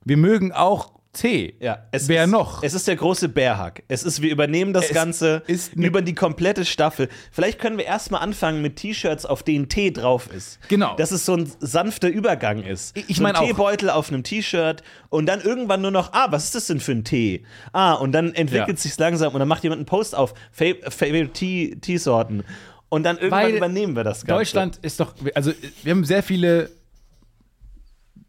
Wir 0.04 0.18
mögen 0.18 0.52
auch 0.52 0.94
T. 1.14 1.54
Ja, 1.60 1.86
es 1.92 2.08
Wer 2.08 2.24
ist, 2.24 2.32
noch? 2.32 2.64
Es 2.64 2.74
ist 2.74 2.88
der 2.88 2.96
große 2.96 3.30
Bärhack. 3.30 3.84
Es 3.88 4.02
ist, 4.02 4.24
wir 4.24 4.32
übernehmen 4.32 4.74
das 4.74 4.86
Es 4.86 4.94
Ganze 4.96 5.44
ist 5.46 5.76
ne- 5.76 5.86
über 5.86 6.02
die 6.02 6.16
komplette 6.16 6.66
Staffel. 6.66 7.08
Vielleicht 7.32 7.60
können 7.60 7.78
wir 7.78 7.86
erstmal 7.86 8.22
anfangen 8.22 8.64
mit 8.64 8.78
T-Shirts, 8.78 9.28
auf 9.28 9.44
denen 9.44 9.70
Tee 9.70 9.92
drauf 9.92 10.34
ist. 10.34 10.60
Genau. 10.70 10.96
Dass 10.96 11.12
es 11.12 11.24
so 11.24 11.36
ein 11.36 11.52
sanfter 11.60 12.10
Übergang 12.10 12.64
ist. 12.64 12.98
Ich- 12.98 13.10
ich 13.12 13.18
so 13.18 13.22
ein 13.22 13.24
mein 13.26 13.36
auch. 13.36 13.46
Teebeutel 13.46 13.92
auf 13.92 14.10
einem 14.12 14.24
T-Shirt 14.24 14.82
und 15.10 15.28
dann 15.28 15.42
irgendwann 15.42 15.82
nur 15.84 15.92
noch, 15.92 16.14
ah, 16.14 16.28
was 16.32 16.46
ist 16.46 16.56
das 16.56 16.66
denn 16.66 16.80
für 16.80 16.94
ein 16.94 17.04
Tee? 17.04 17.44
Ah, 17.74 17.94
und 17.94 18.12
dann 18.12 18.34
entwickelt 18.34 18.70
Ja. 18.70 18.76
sich's 18.78 18.98
langsam 18.98 19.34
und 19.34 19.40
dann 19.40 19.48
macht 19.48 19.62
jemand 19.62 19.80
einen 19.82 19.86
Post 19.86 20.16
auf 20.16 20.34
Fa- 20.52 20.74
Favorite 20.90 21.34
Tea- 21.34 21.76
Teesorten. 21.80 22.44
Und 22.90 23.04
dann 23.04 23.18
irgendwann 23.18 23.44
Weil 23.44 23.56
übernehmen 23.56 23.96
wir 23.96 24.04
das 24.04 24.26
Ganze. 24.26 24.40
Deutschland 24.40 24.78
ist 24.82 25.00
doch, 25.00 25.14
also 25.36 25.52
wir 25.84 25.92
haben 25.92 26.04
sehr 26.06 26.24
viele 26.24 26.72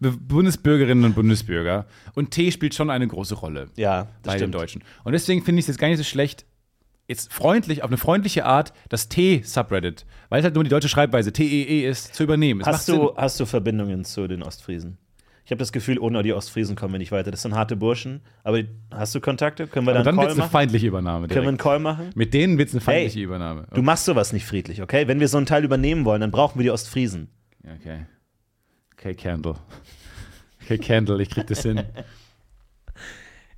Bundesbürgerinnen 0.00 1.04
und 1.04 1.14
Bundesbürger 1.14 1.86
und 2.14 2.30
Tee 2.30 2.50
spielt 2.52 2.74
schon 2.74 2.90
eine 2.90 3.06
große 3.06 3.34
Rolle 3.34 3.68
Ja, 3.76 4.08
bei 4.22 4.32
den 4.32 4.38
stimmt. 4.38 4.54
Deutschen. 4.54 4.84
Und 5.04 5.12
deswegen 5.12 5.42
finde 5.44 5.60
ich 5.60 5.64
es 5.64 5.68
jetzt 5.68 5.78
gar 5.78 5.88
nicht 5.88 5.98
so 5.98 6.04
schlecht, 6.04 6.46
jetzt 7.06 7.32
freundlich, 7.32 7.82
auf 7.82 7.90
eine 7.90 7.98
freundliche 7.98 8.46
Art, 8.46 8.72
das 8.88 9.08
T-Subreddit, 9.08 10.06
weil 10.30 10.38
es 10.40 10.44
halt 10.44 10.54
nur 10.54 10.64
die 10.64 10.70
deutsche 10.70 10.88
Schreibweise 10.88 11.32
TEE 11.32 11.84
ist, 11.86 12.14
zu 12.14 12.22
übernehmen. 12.22 12.60
Es 12.62 12.66
Hast 12.66 12.88
du, 12.88 12.92
Sinn. 12.92 13.08
hast 13.16 13.40
du 13.40 13.46
Verbindungen 13.46 14.04
zu 14.04 14.26
den 14.26 14.42
Ostfriesen? 14.42 14.96
Ich 15.50 15.52
habe 15.52 15.58
das 15.58 15.72
Gefühl, 15.72 15.98
ohne 15.98 16.22
die 16.22 16.32
Ostfriesen 16.32 16.76
kommen 16.76 16.94
wir 16.94 16.98
nicht 17.00 17.10
weiter. 17.10 17.32
Das 17.32 17.42
sind 17.42 17.56
harte 17.56 17.74
Burschen. 17.74 18.20
Aber 18.44 18.62
hast 18.92 19.16
du 19.16 19.20
Kontakte? 19.20 19.66
Können 19.66 19.84
wir 19.84 19.94
dann, 19.94 20.04
dann 20.04 20.14
einen 20.14 20.18
wird 20.18 20.28
Call 20.28 20.36
es 20.36 20.42
eine 20.42 20.48
feindliche 20.48 20.86
Übernahme. 20.86 21.26
Können 21.26 21.42
wir 21.42 21.48
einen 21.48 21.56
Direkt. 21.56 21.62
Call 21.62 21.78
machen? 21.80 22.10
Mit 22.14 22.34
denen 22.34 22.56
wird 22.56 22.68
es 22.68 22.74
eine 22.74 22.80
feindliche 22.80 23.18
Hey, 23.18 23.24
Übernahme. 23.24 23.66
Du 23.74 23.82
machst 23.82 24.04
sowas 24.04 24.32
nicht 24.32 24.46
friedlich, 24.46 24.80
okay? 24.80 25.08
Wenn 25.08 25.18
wir 25.18 25.26
so 25.26 25.38
einen 25.38 25.46
Teil 25.46 25.64
übernehmen 25.64 26.04
wollen, 26.04 26.20
dann 26.20 26.30
brauchen 26.30 26.60
wir 26.60 26.62
die 26.62 26.70
Ostfriesen. 26.70 27.30
Okay. 27.64 28.06
Okay, 28.96 29.14
Candle. 29.14 29.56
Okay, 30.62 30.78
Candle, 30.78 31.20
ich 31.20 31.30
krieg 31.30 31.48
das 31.48 31.62
hin. 31.62 31.82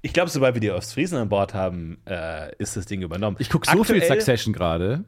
Ich 0.05 0.12
glaube, 0.12 0.30
sobald 0.30 0.57
wir 0.57 0.61
die 0.61 0.72
Ostfriesen 0.72 1.16
an 1.16 1.28
Bord 1.28 1.55
haben, 1.55 1.99
äh, 2.07 2.53
ist 2.57 2.76
das 2.76 2.86
Ding 2.86 3.03
übernommen. 3.03 3.36
Ich 3.38 3.49
gucke 3.49 3.70
so 3.70 3.84
viel 3.84 4.03
Succession 4.03 4.53
gerade. 4.53 5.05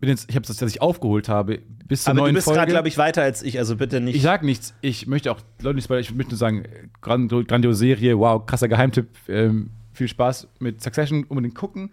Bin 0.00 0.08
jetzt- 0.08 0.28
Ich 0.28 0.36
habe 0.36 0.46
das, 0.46 0.56
dass 0.56 0.70
ich 0.70 0.82
aufgeholt 0.82 1.28
habe 1.28 1.60
bis 1.86 2.02
zur 2.04 2.10
Aber 2.12 2.20
neuen 2.20 2.34
du 2.34 2.38
bist 2.38 2.48
gerade, 2.48 2.70
glaube 2.70 2.88
ich, 2.88 2.98
weiter 2.98 3.22
als 3.22 3.42
ich, 3.42 3.58
also 3.58 3.76
bitte 3.76 4.00
nicht. 4.00 4.16
Ich 4.16 4.22
sag 4.22 4.42
nichts. 4.42 4.74
Ich 4.80 5.06
möchte 5.06 5.30
auch 5.32 5.40
Leute 5.62 5.76
nicht. 5.76 5.90
Ich 5.90 6.14
möchte 6.14 6.32
nur 6.32 6.38
sagen, 6.38 6.64
grand, 7.00 7.30
grandiose 7.48 7.78
Serie, 7.78 8.18
wow, 8.18 8.44
krasser 8.44 8.68
Geheimtipp. 8.68 9.08
Ähm, 9.28 9.70
viel 9.92 10.08
Spaß 10.08 10.48
mit 10.58 10.82
Succession, 10.82 11.24
unbedingt 11.24 11.54
gucken. 11.54 11.90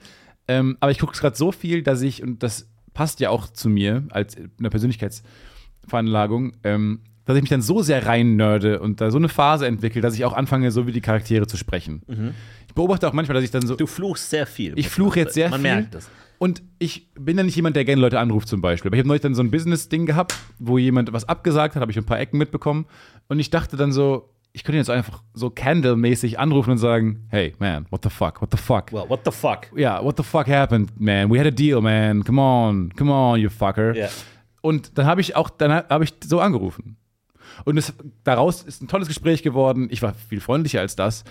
Ähm, 0.48 0.78
aber 0.80 0.92
ich 0.92 1.00
gucke 1.00 1.16
gerade 1.18 1.36
so 1.36 1.52
viel, 1.52 1.84
dass 1.84 2.02
ich, 2.02 2.24
und 2.24 2.42
das 2.44 2.68
passt 2.94 3.20
ja 3.20 3.30
auch 3.30 3.48
zu 3.48 3.70
mir 3.70 4.04
als 4.10 4.36
in 4.36 4.50
der 4.60 4.70
Persönlichkeitsveranlagung, 4.72 6.54
ähm, 6.64 7.02
dass 7.26 7.36
ich 7.36 7.42
mich 7.44 7.50
dann 7.50 7.62
so 7.62 7.82
sehr 7.82 8.06
rein 8.06 8.36
nerde 8.36 8.80
und 8.80 9.00
da 9.02 9.12
so 9.12 9.18
eine 9.18 9.30
Phase 9.30 9.68
entwickle, 9.68 10.02
dass 10.02 10.16
ich 10.16 10.26
auch 10.26 10.34
anfange, 10.34 10.72
so 10.72 10.88
wie 10.88 10.92
die 10.92 11.02
Charaktere 11.02 11.48
zu 11.48 11.58
sprechen. 11.58 12.02
Ich 12.68 12.74
beobachte 12.74 13.08
auch 13.08 13.14
manchmal, 13.14 13.36
dass 13.36 13.44
ich 13.44 13.52
dann 13.52 13.66
so. 13.66 13.76
du 13.76 13.86
fluchst 13.88 14.30
sehr 14.30 14.46
viel. 14.48 14.74
Ich 14.78 14.88
fluche 14.90 15.20
man- 15.20 15.26
jetzt 15.26 15.34
sehr 15.34 15.50
Man 15.50 15.62
viel. 15.62 15.72
merkt 15.72 15.96
es. 15.96 16.10
Und 16.40 16.64
ich 16.80 17.12
bin 17.14 17.38
ja 17.38 17.44
nicht 17.44 17.56
jemand, 17.56 17.76
der 17.76 17.86
gerne 17.86 18.02
Leute 18.02 18.20
anruft 18.20 18.48
zum 18.48 18.62
Beispiel. 18.62 18.90
Aber 18.90 18.96
ich 18.96 19.00
habe 19.02 19.08
neulich 19.10 19.22
dann 19.22 19.36
so 19.36 19.44
ein 19.44 19.52
Business-Ding 19.52 20.08
gehabt, 20.08 20.36
wo 20.58 20.80
jemand 20.80 21.14
was 21.14 21.30
abgesagt 21.30 21.76
hat, 21.76 21.82
habe 21.82 21.92
ich 21.92 21.98
ein 22.00 22.06
paar 22.06 22.20
Ecken 22.20 22.40
mitbekommen. 22.40 22.88
Und 23.28 23.40
ich 23.40 23.52
dachte 23.52 23.78
dann 23.78 23.92
so, 23.92 24.34
ich 24.52 24.64
könnte 24.64 24.80
jetzt 24.80 24.90
einfach 24.90 25.22
so 25.36 25.52
Candle-mäßig 25.52 26.40
anrufen 26.40 26.72
und 26.72 26.78
sagen, 26.80 27.28
hey, 27.30 27.54
man, 27.60 27.86
what 27.92 28.04
the 28.04 28.10
fuck, 28.10 28.42
what 28.42 28.50
the 28.52 28.58
fuck? 28.58 28.92
Well, 28.92 29.06
what 29.08 29.20
the 29.24 29.32
fuck? 29.32 29.68
Ja, 29.76 30.04
what 30.04 30.18
the 30.18 30.24
fuck 30.24 30.48
happened, 30.48 30.90
man? 31.00 31.30
We 31.32 31.38
had 31.40 31.46
a 31.46 31.52
deal, 31.52 31.80
man. 31.80 32.24
Come 32.24 32.42
on, 32.42 32.92
come 32.98 33.12
on, 33.12 33.40
you 33.40 33.50
fucker. 33.50 33.96
Ja. 33.96 34.10
Und 34.62 34.98
dann 34.98 35.06
habe 35.06 35.22
ich 35.22 35.36
auch, 35.36 35.50
dann 35.52 35.72
habe 35.72 36.04
ich 36.04 36.14
so 36.24 36.40
angerufen. 36.40 36.98
Und 37.66 37.78
es, 37.78 37.94
daraus 38.24 38.64
ist 38.64 38.82
ein 38.82 38.88
tolles 38.88 39.08
Gespräch 39.08 39.44
geworden. 39.44 39.88
Ich 39.92 40.02
war 40.02 40.14
viel 40.14 40.40
freundlicher 40.42 40.80
als 40.80 40.96
das. 40.96 41.24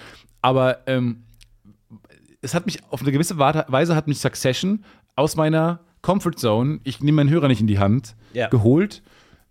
Aber 0.43 0.79
ähm, 0.87 1.25
es 2.41 2.55
hat 2.55 2.67
mich 2.67 2.81
auf 2.91 3.03
eine 3.03 3.13
gewisse 3.13 3.39
Weise 3.39 3.95
hat 3.97 4.09
mich 4.09 4.19
Succession 4.21 4.85
aus 5.17 5.37
meiner 5.37 5.81
Comfort 6.03 6.37
Zone, 6.37 6.81
ich 6.85 7.01
nehme 7.01 7.17
meinen 7.17 7.31
Hörer 7.31 7.49
nicht 7.49 7.61
in 7.61 7.67
die 7.67 7.79
Hand, 7.79 8.17
Ja. 8.33 8.49
geholt 8.49 9.03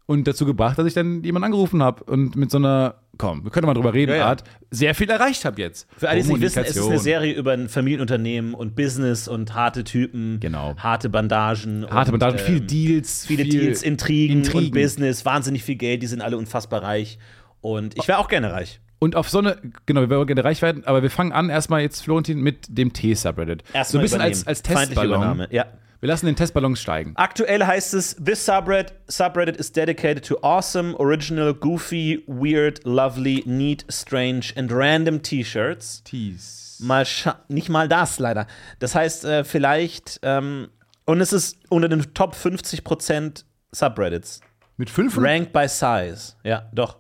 und 0.10 0.28
dazu 0.28 0.44
gebracht, 0.44 0.76
dass 0.80 0.88
ich 0.88 0.96
dann 0.96 1.24
jemanden 1.24 1.46
angerufen 1.46 1.84
habe 1.84 2.04
und 2.06 2.36
mit 2.36 2.50
so 2.50 2.58
einer, 2.58 2.96
komm, 3.20 3.44
wir 3.44 3.52
können 3.52 3.68
mal 3.68 3.76
drüber 3.76 3.94
reden, 3.94 4.10
Ja, 4.14 4.18
ja. 4.18 4.26
Art, 4.26 4.44
sehr 4.72 4.96
viel 4.96 5.08
erreicht 5.08 5.46
habe 5.46 5.62
jetzt. 5.62 5.88
Für 5.96 6.10
alle, 6.10 6.16
die 6.16 6.22
es 6.24 6.28
nicht 6.30 6.42
wissen, 6.42 6.64
es 6.64 6.76
ist 6.76 6.84
eine. 6.88 6.98
Serie 6.98 7.34
über 7.36 7.52
ein 7.52 7.70
Familienunternehmen 7.70 8.56
und 8.56 8.76
Business 8.76 9.28
und 9.28 9.54
harte 9.54 9.84
Typen, 9.84 10.40
Genau. 10.40 10.76
harte 10.78 11.10
Bandagen. 11.10 11.88
Harte 11.92 12.12
und, 12.12 12.18
Bandagen, 12.18 12.56
ähm, 12.56 12.66
Deals, 12.66 13.28
Viele 13.28 13.44
viel 13.44 13.52
Deals, 13.52 13.84
Intrigen, 13.84 14.38
Intrigen. 14.38 14.66
und 14.66 14.72
Business, 14.72 15.26
wahnsinnig 15.26 15.64
viel 15.64 15.76
Geld, 15.76 16.02
die 16.02 16.08
sind 16.08 16.22
alle 16.22 16.38
unfassbar 16.38 16.82
reich. 16.82 17.20
Und 17.62 17.96
ich 17.96 18.08
wäre 18.08 18.18
auch 18.18 18.30
gerne 18.30 18.52
reich. 18.52 18.80
Und 18.98 19.16
auf 19.16 19.30
so 19.30 19.38
eine, 19.38 19.58
genau, 19.86 20.02
wir 20.02 20.10
wollen 20.10 20.26
gerne 20.26 20.44
reich 20.44 20.64
werden, 20.64 20.86
aber 20.86 21.04
wir 21.04 21.12
fangen 21.12 21.34
an 21.34 21.52
erstmal 21.52 21.82
jetzt, 21.82 22.02
Florentin, 22.04 22.42
mit 22.42 22.66
dem 22.68 22.94
T-Subreddit. 22.94 23.64
So 23.68 23.74
Erstmal 23.78 24.02
ein 24.02 24.04
bisschen 24.06 24.22
als, 24.22 24.48
als 24.48 24.64
Testballon. 24.64 25.46
Ja. 25.52 25.68
Wir 26.02 26.08
lassen 26.08 26.28
den 26.28 26.36
Testballon 26.38 26.78
steigen. 26.78 27.12
Aktuell 27.16 27.66
heißt 27.66 27.94
es, 27.94 28.16
this 28.16 28.46
subreddit, 28.46 28.94
subreddit 29.08 29.58
is 29.58 29.72
dedicated 29.72 30.26
to 30.26 30.38
awesome, 30.42 30.96
original, 30.98 31.54
goofy, 31.54 32.24
weird, 32.26 32.80
lovely, 32.86 33.44
neat, 33.46 33.86
strange 33.90 34.54
and 34.56 34.72
random 34.72 35.22
T-Shirts. 35.22 36.02
Tees. 36.06 36.78
Mal 36.82 37.06
nicht 37.50 37.68
mal 37.68 37.90
das 37.90 38.18
leider. 38.20 38.48
Das 38.80 38.96
heißt, 38.96 39.26
äh, 39.26 39.44
vielleicht, 39.44 40.22
ähm, 40.24 40.70
und 41.06 41.20
es 41.20 41.34
ist 41.34 41.58
unter 41.68 41.90
den 41.90 42.14
Top 42.14 42.34
50% 42.34 43.44
Subreddits. 43.74 44.40
Mit, 44.78 44.90
500, 44.90 45.30
Ranked 45.30 45.52
by 45.54 45.68
Size. 45.68 46.36
Ja, 46.46 46.70
doch. 46.74 46.98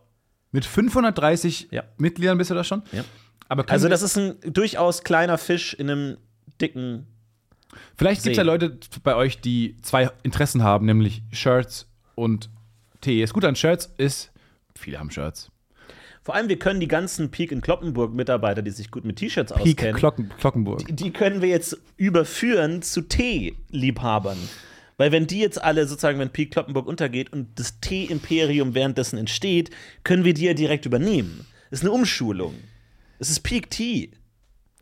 mit 0.51 0.65
530 0.65 1.69
Ja. 1.71 1.83
Mitgliedern 1.97 2.37
bist 2.37 2.49
du 2.49 2.55
da 2.55 2.65
schon? 2.65 2.83
Ja. 2.91 3.03
Also, 3.67 3.87
das 3.87 4.01
ist 4.01 4.17
ein 4.17 4.35
durchaus 4.41 5.03
kleiner 5.03 5.37
Fisch 5.37 5.73
in 5.73 5.89
einem 5.89 6.17
dicken. 6.59 7.07
Vielleicht 7.97 8.23
gibt 8.23 8.33
es 8.33 8.37
ja. 8.37 8.43
Leute 8.43 8.77
bei 9.03 9.15
euch, 9.15 9.41
die 9.41 9.75
zwei 9.81 10.09
Interessen 10.23 10.63
haben, 10.63 10.85
nämlich 10.85 11.21
Shirts 11.31 11.87
und 12.15 12.49
Tee. 13.01 13.21
Das 13.21 13.33
Gute 13.33 13.47
an 13.47 13.55
Shirts 13.55 13.93
ist, 13.97 14.31
viele 14.75 14.99
haben 14.99 15.11
Shirts. 15.11 15.51
Vor 16.21 16.35
allem, 16.35 16.49
wir 16.49 16.59
können 16.59 16.79
die 16.79 16.87
ganzen 16.87 17.31
Peak 17.31 17.51
in 17.51 17.61
Kloppenburg-Mitarbeiter, 17.61 18.61
die 18.61 18.71
sich 18.71 18.91
gut 18.91 19.05
mit 19.05 19.15
T-Shirts 19.15 19.51
auskennen, 19.51 19.95
Glocken, 19.95 20.31
Glockenburg. 20.37 20.83
die 20.87 21.11
können 21.11 21.41
wir 21.41 21.49
jetzt 21.49 21.77
überführen 21.97 22.81
zu 22.81 23.01
Tee-Liebhabern. 23.01 24.37
Weil 24.97 25.13
wenn 25.13 25.27
die 25.27 25.39
jetzt 25.39 25.63
alle 25.63 25.87
sozusagen, 25.87 26.19
wenn 26.19 26.29
Peak 26.29 26.51
Kloppenburg 26.51 26.85
untergeht 26.85 27.31
und 27.31 27.57
das 27.57 27.79
Tee-Imperium 27.79 28.75
währenddessen 28.75 29.17
entsteht, 29.17 29.71
können 30.03 30.25
wir 30.25 30.33
die 30.33 30.43
ja 30.43 30.53
direkt 30.53 30.85
übernehmen. 30.85 31.47
Das 31.69 31.79
ist 31.79 31.85
eine 31.85 31.93
Umschulung. 31.93 32.53
Es 33.17 33.29
ist 33.29 33.39
Peak 33.39 33.69
Tea. 33.69 34.11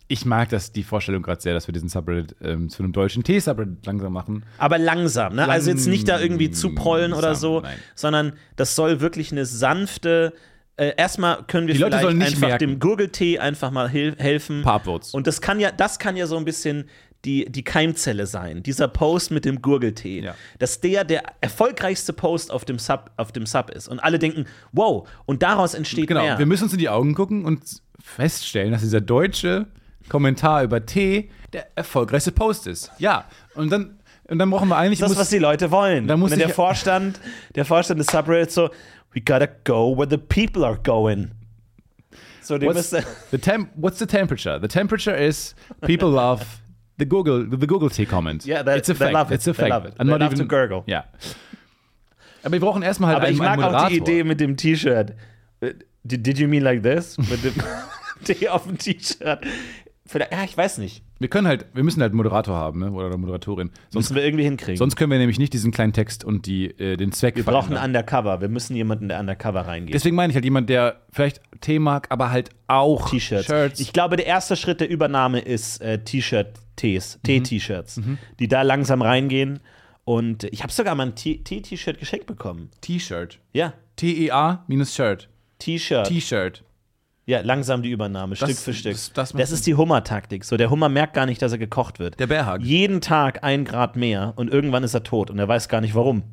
Ich 0.09 0.25
mag 0.25 0.49
das, 0.49 0.71
die 0.71 0.83
Vorstellung 0.83 1.21
gerade 1.21 1.41
sehr, 1.41 1.53
dass 1.53 1.67
wir 1.67 1.73
diesen 1.73 1.89
Subreddit 1.89 2.35
ähm, 2.41 2.69
zu 2.69 2.81
einem 2.81 2.93
deutschen 2.93 3.23
Tee-Subreddit 3.23 3.85
langsam 3.85 4.13
machen. 4.13 4.45
Aber 4.57 4.77
langsam, 4.77 5.35
ne? 5.35 5.47
Also 5.49 5.69
jetzt 5.69 5.85
nicht 5.87 6.07
da 6.07 6.19
irgendwie 6.19 6.49
zu 6.49 6.73
prollen 6.73 7.11
oder 7.13 7.35
so, 7.35 7.61
nein. 7.61 7.77
sondern 7.95 8.33
das 8.55 8.75
soll 8.75 9.01
wirklich 9.01 9.31
eine 9.31 9.45
sanfte. 9.45 10.33
Äh, 10.77 10.93
erstmal 10.95 11.43
können 11.47 11.67
wir 11.67 11.73
Die 11.73 11.79
vielleicht 11.79 12.05
einfach 12.05 12.39
merken. 12.39 12.59
dem 12.59 12.79
Gurgeltee 12.79 13.39
einfach 13.39 13.71
mal 13.71 13.89
hil 13.89 14.15
helfen. 14.17 14.63
Upvotes. 14.65 15.13
Und 15.13 15.27
das 15.27 15.41
kann 15.41 15.59
ja, 15.59 15.71
das 15.71 15.99
kann 15.99 16.15
ja 16.15 16.25
so 16.27 16.37
ein 16.37 16.45
bisschen 16.45 16.85
die, 17.25 17.45
die 17.51 17.63
Keimzelle 17.63 18.27
sein, 18.27 18.63
dieser 18.63 18.87
Post 18.87 19.31
mit 19.31 19.43
dem 19.43 19.61
Gurgeltee. 19.61 20.21
Ja. 20.21 20.35
Dass 20.59 20.79
der 20.79 21.03
der 21.03 21.23
erfolgreichste 21.41 22.13
Post 22.13 22.51
auf 22.51 22.63
dem 22.63 22.79
Sub, 22.79 23.11
auf 23.17 23.31
dem 23.33 23.45
Sub 23.45 23.71
ist. 23.71 23.87
Und 23.89 23.99
alle 23.99 24.19
denken, 24.19 24.45
wow, 24.71 25.05
und 25.25 25.43
daraus 25.43 25.73
entsteht 25.73 26.07
Genau, 26.07 26.21
mehr. 26.21 26.39
wir 26.39 26.45
müssen 26.45 26.65
uns 26.65 26.73
in 26.73 26.79
die 26.79 26.89
Augen 26.89 27.13
gucken 27.15 27.43
und 27.43 27.61
feststellen, 27.99 28.71
dass 28.71 28.81
dieser 28.81 29.01
deutsche 29.01 29.67
Kommentar 30.09 30.63
über 30.63 30.85
Tee 30.85 31.29
der 31.53 31.67
erfolgreichste 31.75 32.31
Post 32.31 32.67
ist. 32.67 32.91
Ja, 32.99 33.25
und 33.55 33.71
dann, 33.71 33.99
und 34.27 34.39
dann 34.39 34.49
brauchen 34.49 34.69
wir 34.69 34.77
eigentlich. 34.77 34.99
das, 34.99 35.09
muss- 35.09 35.17
was 35.17 35.29
die 35.29 35.39
Leute 35.39 35.71
wollen. 35.71 36.07
Da 36.07 36.17
muss 36.17 36.29
dann 36.31 36.39
der 36.39 36.49
ich- 36.49 36.53
Vorstand, 36.53 37.19
der 37.55 37.65
Vorstand 37.65 37.99
des 37.99 38.07
Subreddits 38.07 38.53
so, 38.55 38.69
we 39.13 39.21
gotta 39.21 39.47
go 39.63 39.95
where 39.97 40.07
the 40.09 40.17
people 40.17 40.65
are 40.65 40.77
going. 40.83 41.31
So, 42.41 42.57
die 42.57 42.65
What's 42.65 42.89
the 43.31 43.37
temp 43.37 43.69
what's 43.75 43.99
the 43.99 44.05
temperature? 44.05 44.59
The 44.61 44.67
temperature 44.69 45.13
is 45.15 45.53
people 45.81 46.09
love 46.09 46.45
the 46.97 47.05
Google 47.05 47.45
the 47.49 47.67
Google 47.67 47.89
Tea 47.89 48.05
comment. 48.05 48.45
Yeah, 48.45 48.63
they- 48.63 48.77
it's 48.77 48.89
a 48.89 48.93
they 48.93 48.99
fact. 49.05 49.13
love 49.13 49.31
it. 49.33 49.39
It's 49.39 49.47
a 49.47 49.51
They 49.53 49.69
fact. 49.69 49.69
love 49.69 49.85
it. 49.87 49.93
I'm 49.95 50.05
They 50.05 50.11
not 50.11 50.19
love 50.21 50.33
even, 50.33 50.47
to 50.47 50.55
gurgle. 50.55 50.83
Ja. 50.85 51.03
Aber 52.43 52.53
wir 52.53 52.59
brauchen 52.61 52.83
erstmal 52.83 53.09
halt 53.13 53.17
Aber 53.23 53.29
ich 53.31 53.41
einen, 53.41 53.59
mag 53.59 53.65
einen 53.67 53.75
auch 53.75 53.87
die. 53.89 53.97
Idee 53.97 54.23
mit 54.23 54.39
dem 54.39 54.55
T-Shirt. 54.55 55.13
Äh, 55.59 55.73
Did, 56.03 56.25
did 56.25 56.39
you 56.39 56.47
mean 56.47 56.63
like 56.63 56.81
this? 56.83 57.17
Mit 57.17 57.43
dem 57.43 57.53
Tee 58.23 58.47
auf 58.47 58.63
dem 58.63 58.77
T-Shirt. 58.77 59.39
Vielleicht- 60.07 60.31
Ja, 60.31 60.43
ich 60.43 60.55
weiß 60.57 60.77
nicht. 60.77 61.03
Wir 61.19 61.27
können 61.29 61.47
halt, 61.47 61.65
wir 61.73 61.83
müssen 61.83 62.01
halt 62.01 62.11
einen 62.11 62.17
Moderator 62.17 62.55
haben, 62.55 62.79
ne? 62.79 62.91
Oder 62.91 63.07
eine 63.07 63.17
Moderatorin. 63.17 63.71
Sonst, 63.89 64.05
Müssen 64.11 64.15
wir 64.15 64.23
irgendwie 64.25 64.43
hinkriegen. 64.43 64.77
sonst 64.77 64.95
können 64.95 65.11
wir 65.11 65.17
nämlich 65.17 65.39
nicht 65.39 65.51
diesen 65.53 65.71
kleinen 65.71 65.91
Text 65.93 66.23
und 66.23 66.45
die, 66.45 66.67
äh, 66.79 66.95
den 66.95 67.11
Zweck 67.11 67.35
wir 67.35 67.43
brauchen 67.43 67.73
verändern. 67.73 67.85
Undercover. 68.03 68.39
Wir 68.41 68.49
müssen 68.49 68.75
jemanden, 68.75 69.07
der 69.09 69.19
Undercover 69.19 69.61
reingeht. 69.61 69.93
Deswegen 69.95 70.15
meine 70.15 70.31
ich 70.31 70.35
halt 70.35 70.45
jemand, 70.45 70.69
der 70.69 71.01
vielleicht 71.11 71.41
Tee 71.61 71.79
mag, 71.79 72.07
aber 72.09 72.29
halt 72.31 72.49
auch 72.67 73.09
T-Shirts. 73.09 73.45
Shirts. 73.47 73.79
Ich 73.79 73.93
glaube, 73.93 74.15
der 74.15 74.27
erste 74.27 74.55
Schritt 74.55 74.79
der 74.79 74.89
Übernahme 74.89 75.39
ist 75.39 75.81
äh, 75.81 76.03
T-Shirt-Tees, 76.03 77.17
Mhm. 77.17 77.27
Tee-T-Shirts, 77.27 77.99
die 78.39 78.47
da 78.47 78.61
langsam 78.61 79.01
reingehen. 79.01 79.59
Und 80.05 80.45
ich 80.45 80.63
habe 80.63 80.71
sogar 80.71 80.95
mal 80.95 81.07
ein 81.07 81.15
Tee-T-Shirt 81.15 81.99
geschenkt 81.99 82.27
bekommen. 82.27 82.69
T-Shirt. 82.81 83.39
Ja, 83.53 83.73
T-E-A 83.97 84.63
minus 84.67 84.95
Shirt. 84.95 85.27
T-Shirt. 85.59 86.07
T-Shirt. 86.07 86.63
Ja, 87.29 87.41
langsam 87.41 87.83
die 87.83 87.89
Übernahme, 87.91 88.35
Stück 88.37 88.47
Das- 88.47 88.63
für 88.63 88.73
Stück. 88.73 88.93
das- 88.93 89.11
Das, 89.11 89.33
das- 89.33 89.51
ist 89.51 89.67
die 89.67 89.75
Hummer-Taktik. 89.75 90.45
So, 90.45 90.55
der 90.57 90.69
Hummer 90.69 90.87
merkt 90.89 91.13
gar 91.13 91.25
nicht, 91.25 91.41
dass 91.41 91.51
er 91.51 91.57
gekocht 91.57 91.99
wird. 91.99 92.19
Der 92.19 92.27
Bärhag. 92.27 92.61
Jeden 92.63 93.01
Tag 93.01 93.43
ein 93.43 93.65
Grad 93.65 93.97
mehr 93.97 94.33
und 94.37 94.49
irgendwann 94.49 94.83
ist 94.83 94.93
er 94.93 95.03
tot 95.03 95.29
und 95.29 95.37
er 95.37 95.47
weiß 95.47 95.67
gar 95.67 95.81
nicht 95.81 95.93
warum. 95.93 96.23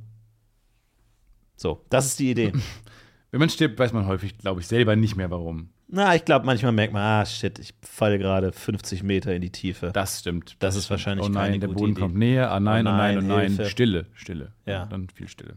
So, 1.56 1.84
das 1.90 2.06
ist 2.06 2.18
die 2.18 2.30
Idee. 2.30 2.52
Wenn 3.30 3.40
man 3.40 3.50
stirbt, 3.50 3.78
weiß 3.78 3.92
man 3.92 4.06
häufig, 4.06 4.38
glaube 4.38 4.60
ich, 4.60 4.66
selber 4.68 4.94
nicht 4.94 5.16
mehr 5.16 5.30
warum. 5.30 5.70
Na, 5.88 6.14
ich 6.14 6.24
glaube, 6.24 6.46
manchmal 6.46 6.72
merkt 6.72 6.92
man, 6.92 7.02
ah, 7.02 7.26
shit, 7.26 7.58
ich 7.58 7.74
falle 7.82 8.18
gerade 8.18 8.52
50 8.52 9.02
Meter 9.02 9.34
in 9.34 9.42
die 9.42 9.50
Tiefe. 9.50 9.90
Das 9.92 10.20
stimmt. 10.20 10.56
Das 10.60 10.76
ist 10.76 10.88
wahrscheinlich 10.90 11.26
Oh 11.26 11.28
nein, 11.28 11.44
keine 11.46 11.58
der 11.58 11.68
gute 11.68 11.78
Boden 11.80 11.92
Idee. 11.92 12.00
kommt 12.00 12.16
näher. 12.16 12.50
Ah 12.52 12.60
nein, 12.60 12.86
Oh 12.86 12.90
oh 12.90 12.92
nein, 12.92 13.18
oh 13.18 13.20
nein, 13.20 13.28
nein. 13.28 13.46
Hilfe. 13.48 13.66
Stille, 13.70 14.06
Stille. 14.14 14.52
Ja. 14.66 14.86
dann 14.86 15.08
viel 15.08 15.28
Stille. 15.28 15.56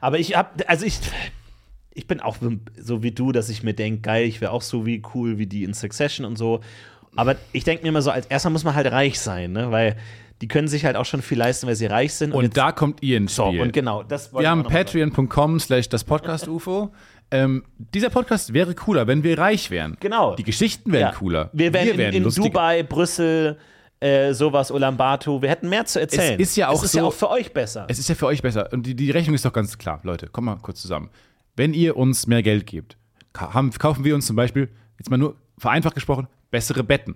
Aber 0.00 0.18
ich 0.18 0.36
hab, 0.36 0.62
also 0.68 0.86
ich, 0.86 0.98
ich 1.94 2.06
bin 2.06 2.20
auch 2.20 2.36
so 2.80 3.02
wie 3.02 3.10
du, 3.10 3.32
dass 3.32 3.48
ich 3.48 3.62
mir 3.62 3.74
denke, 3.74 4.00
geil, 4.02 4.26
ich 4.26 4.40
wäre 4.40 4.52
auch 4.52 4.62
so 4.62 4.86
wie 4.86 5.02
cool 5.14 5.38
wie 5.38 5.46
die 5.46 5.64
in 5.64 5.74
Succession 5.74 6.24
und 6.26 6.36
so. 6.36 6.60
Aber 7.16 7.36
ich 7.52 7.64
denke 7.64 7.82
mir 7.82 7.88
immer 7.88 8.02
so, 8.02 8.10
als 8.10 8.26
erstmal 8.26 8.52
muss 8.52 8.64
man 8.64 8.74
halt 8.74 8.90
reich 8.92 9.18
sein, 9.18 9.52
ne? 9.52 9.70
Weil 9.72 9.96
die 10.40 10.48
können 10.48 10.68
sich 10.68 10.84
halt 10.84 10.96
auch 10.96 11.04
schon 11.04 11.20
viel 11.20 11.36
leisten, 11.38 11.66
weil 11.66 11.74
sie 11.74 11.86
reich 11.86 12.14
sind. 12.14 12.32
Und 12.32 12.44
jetzt- 12.44 12.56
da 12.56 12.72
kommt 12.72 13.02
ihr 13.02 13.16
ins 13.16 13.34
so, 13.34 13.48
Spiel. 13.48 13.60
und 13.60 13.72
genau, 13.72 14.02
das 14.04 14.32
wir 14.32 14.48
haben 14.48 14.62
patreon.com 14.62 15.58
slash 15.60 15.88
das 15.88 16.04
Podcast 16.04 16.48
UFO. 16.48 16.92
Ähm, 17.32 17.64
dieser 17.94 18.10
Podcast 18.10 18.52
wäre 18.54 18.74
cooler, 18.74 19.06
wenn 19.06 19.22
wir 19.22 19.38
reich 19.38 19.70
wären. 19.70 19.96
Genau. 20.00 20.34
Die 20.36 20.42
Geschichten 20.44 20.90
wären 20.92 21.12
Ja. 21.12 21.18
cooler. 21.18 21.50
Wir 21.52 21.72
wären 21.72 21.98
in, 22.00 22.12
in 22.14 22.22
lustiger. 22.24 22.46
Dubai, 22.48 22.82
Brüssel, 22.82 23.58
äh, 24.00 24.32
sowas, 24.32 24.70
Ulaanbaatar. 24.70 25.40
Wir 25.42 25.48
hätten 25.50 25.68
mehr 25.68 25.84
zu 25.84 26.00
erzählen. 26.00 26.40
ist 26.40 26.56
ja 26.56 26.68
auch 26.68 26.74
es 26.78 26.84
ist 26.84 26.92
so- 26.92 26.98
ja 26.98 27.04
auch 27.04 27.12
für 27.12 27.30
euch 27.30 27.52
besser. 27.52 27.84
Es 27.88 27.98
ist 27.98 28.08
ja 28.08 28.14
für 28.14 28.26
euch 28.26 28.40
besser. 28.42 28.72
Und 28.72 28.84
die, 28.86 28.94
die 28.96 29.10
Rechnung 29.10 29.34
ist 29.34 29.44
doch 29.44 29.52
ganz 29.52 29.76
klar. 29.78 30.00
Leute, 30.04 30.26
kommt 30.28 30.46
mal 30.46 30.56
kurz 30.56 30.80
zusammen. 30.82 31.10
Wenn 31.56 31.74
ihr 31.74 31.96
uns 31.96 32.26
mehr 32.26 32.42
Geld 32.42 32.66
gebt, 32.66 32.96
kaufen 33.32 34.04
wir 34.04 34.14
uns 34.14 34.26
zum 34.26 34.36
Beispiel, 34.36 34.68
jetzt 34.98 35.10
mal 35.10 35.16
nur 35.16 35.36
vereinfacht 35.58 35.94
gesprochen, 35.94 36.26
bessere 36.50 36.82
Betten. 36.82 37.14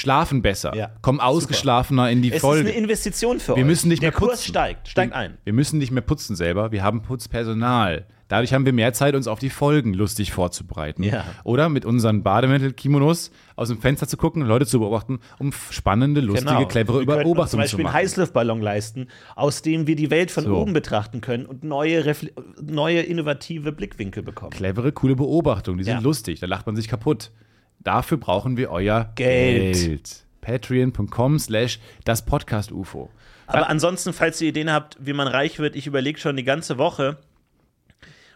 Schlafen 0.00 0.42
besser. 0.42 0.74
Ja. 0.74 0.90
Kommen 1.02 1.20
ausgeschlafener 1.20 2.10
in 2.10 2.22
die 2.22 2.32
es 2.32 2.40
Folge. 2.40 2.68
ist 2.68 2.74
eine 2.74 2.82
Investition 2.84 3.38
für 3.40 3.52
euch. 3.52 3.58
Wir 3.58 3.64
müssen 3.64 3.88
nicht 3.88 4.02
Der 4.02 4.10
mehr 4.10 4.18
Kurs 4.18 4.30
putzen. 4.38 4.48
steigt, 4.48 4.88
steigt 4.88 5.12
ein. 5.12 5.38
Wir 5.44 5.52
müssen 5.52 5.78
nicht 5.78 5.90
mehr 5.92 6.02
putzen 6.02 6.36
selber, 6.36 6.72
wir 6.72 6.82
haben 6.82 7.02
Putzpersonal. 7.02 8.06
Dadurch 8.28 8.52
haben 8.54 8.64
wir 8.64 8.72
mehr 8.72 8.92
Zeit, 8.92 9.16
uns 9.16 9.26
auf 9.26 9.40
die 9.40 9.50
Folgen 9.50 9.92
lustig 9.92 10.30
vorzubereiten. 10.30 11.02
Ja. 11.02 11.24
Oder 11.42 11.68
mit 11.68 11.84
unseren 11.84 12.22
Bademäntel-Kimonos 12.22 13.32
aus 13.56 13.68
dem 13.68 13.78
Fenster 13.80 14.06
zu 14.06 14.16
gucken, 14.16 14.42
Leute 14.42 14.66
zu 14.66 14.78
beobachten, 14.78 15.18
um 15.40 15.50
spannende, 15.70 16.20
lustige, 16.20 16.66
clevere 16.66 17.00
Genau. 17.00 17.06
Wir 17.12 17.16
uns 17.16 17.22
zum 17.24 17.24
Beobachtungen 17.24 17.48
zu 17.50 17.56
Beispiel 17.56 17.78
einen 17.80 17.84
machen. 17.86 17.94
Heißluftballon 17.96 18.60
leisten, 18.62 19.08
aus 19.34 19.62
dem 19.62 19.88
wir 19.88 19.96
die 19.96 20.10
Welt 20.10 20.30
von 20.30 20.44
So. 20.44 20.56
oben 20.56 20.72
betrachten 20.72 21.20
können 21.20 21.44
und 21.44 21.64
neue, 21.64 22.02
refle- 22.04 22.30
neue 22.62 23.00
innovative 23.00 23.72
Blickwinkel 23.72 24.22
bekommen. 24.22 24.52
Clevere, 24.52 24.92
coole 24.92 25.16
Beobachtungen, 25.16 25.78
die 25.78 25.84
sind 25.84 25.94
Ja. 25.94 26.00
lustig, 26.00 26.38
da 26.38 26.46
lacht 26.46 26.66
man 26.66 26.76
sich 26.76 26.86
kaputt. 26.86 27.32
Dafür 27.80 28.18
brauchen 28.18 28.56
wir 28.56 28.70
euer 28.70 29.10
Geld. 29.14 29.74
Geld. 29.74 30.24
Patreon.com 30.40 31.38
slash 31.38 31.80
das 32.04 32.24
Podcast 32.24 32.72
UFO. 32.72 33.10
Aber 33.46 33.68
ansonsten, 33.68 34.12
falls 34.12 34.40
ihr 34.40 34.50
Ideen 34.50 34.70
habt, 34.70 34.96
wie 35.00 35.12
man 35.12 35.26
reich 35.26 35.58
wird, 35.58 35.74
ich 35.74 35.86
überlege 35.86 36.18
schon 36.18 36.36
die 36.36 36.44
ganze 36.44 36.78
Woche. 36.78 37.18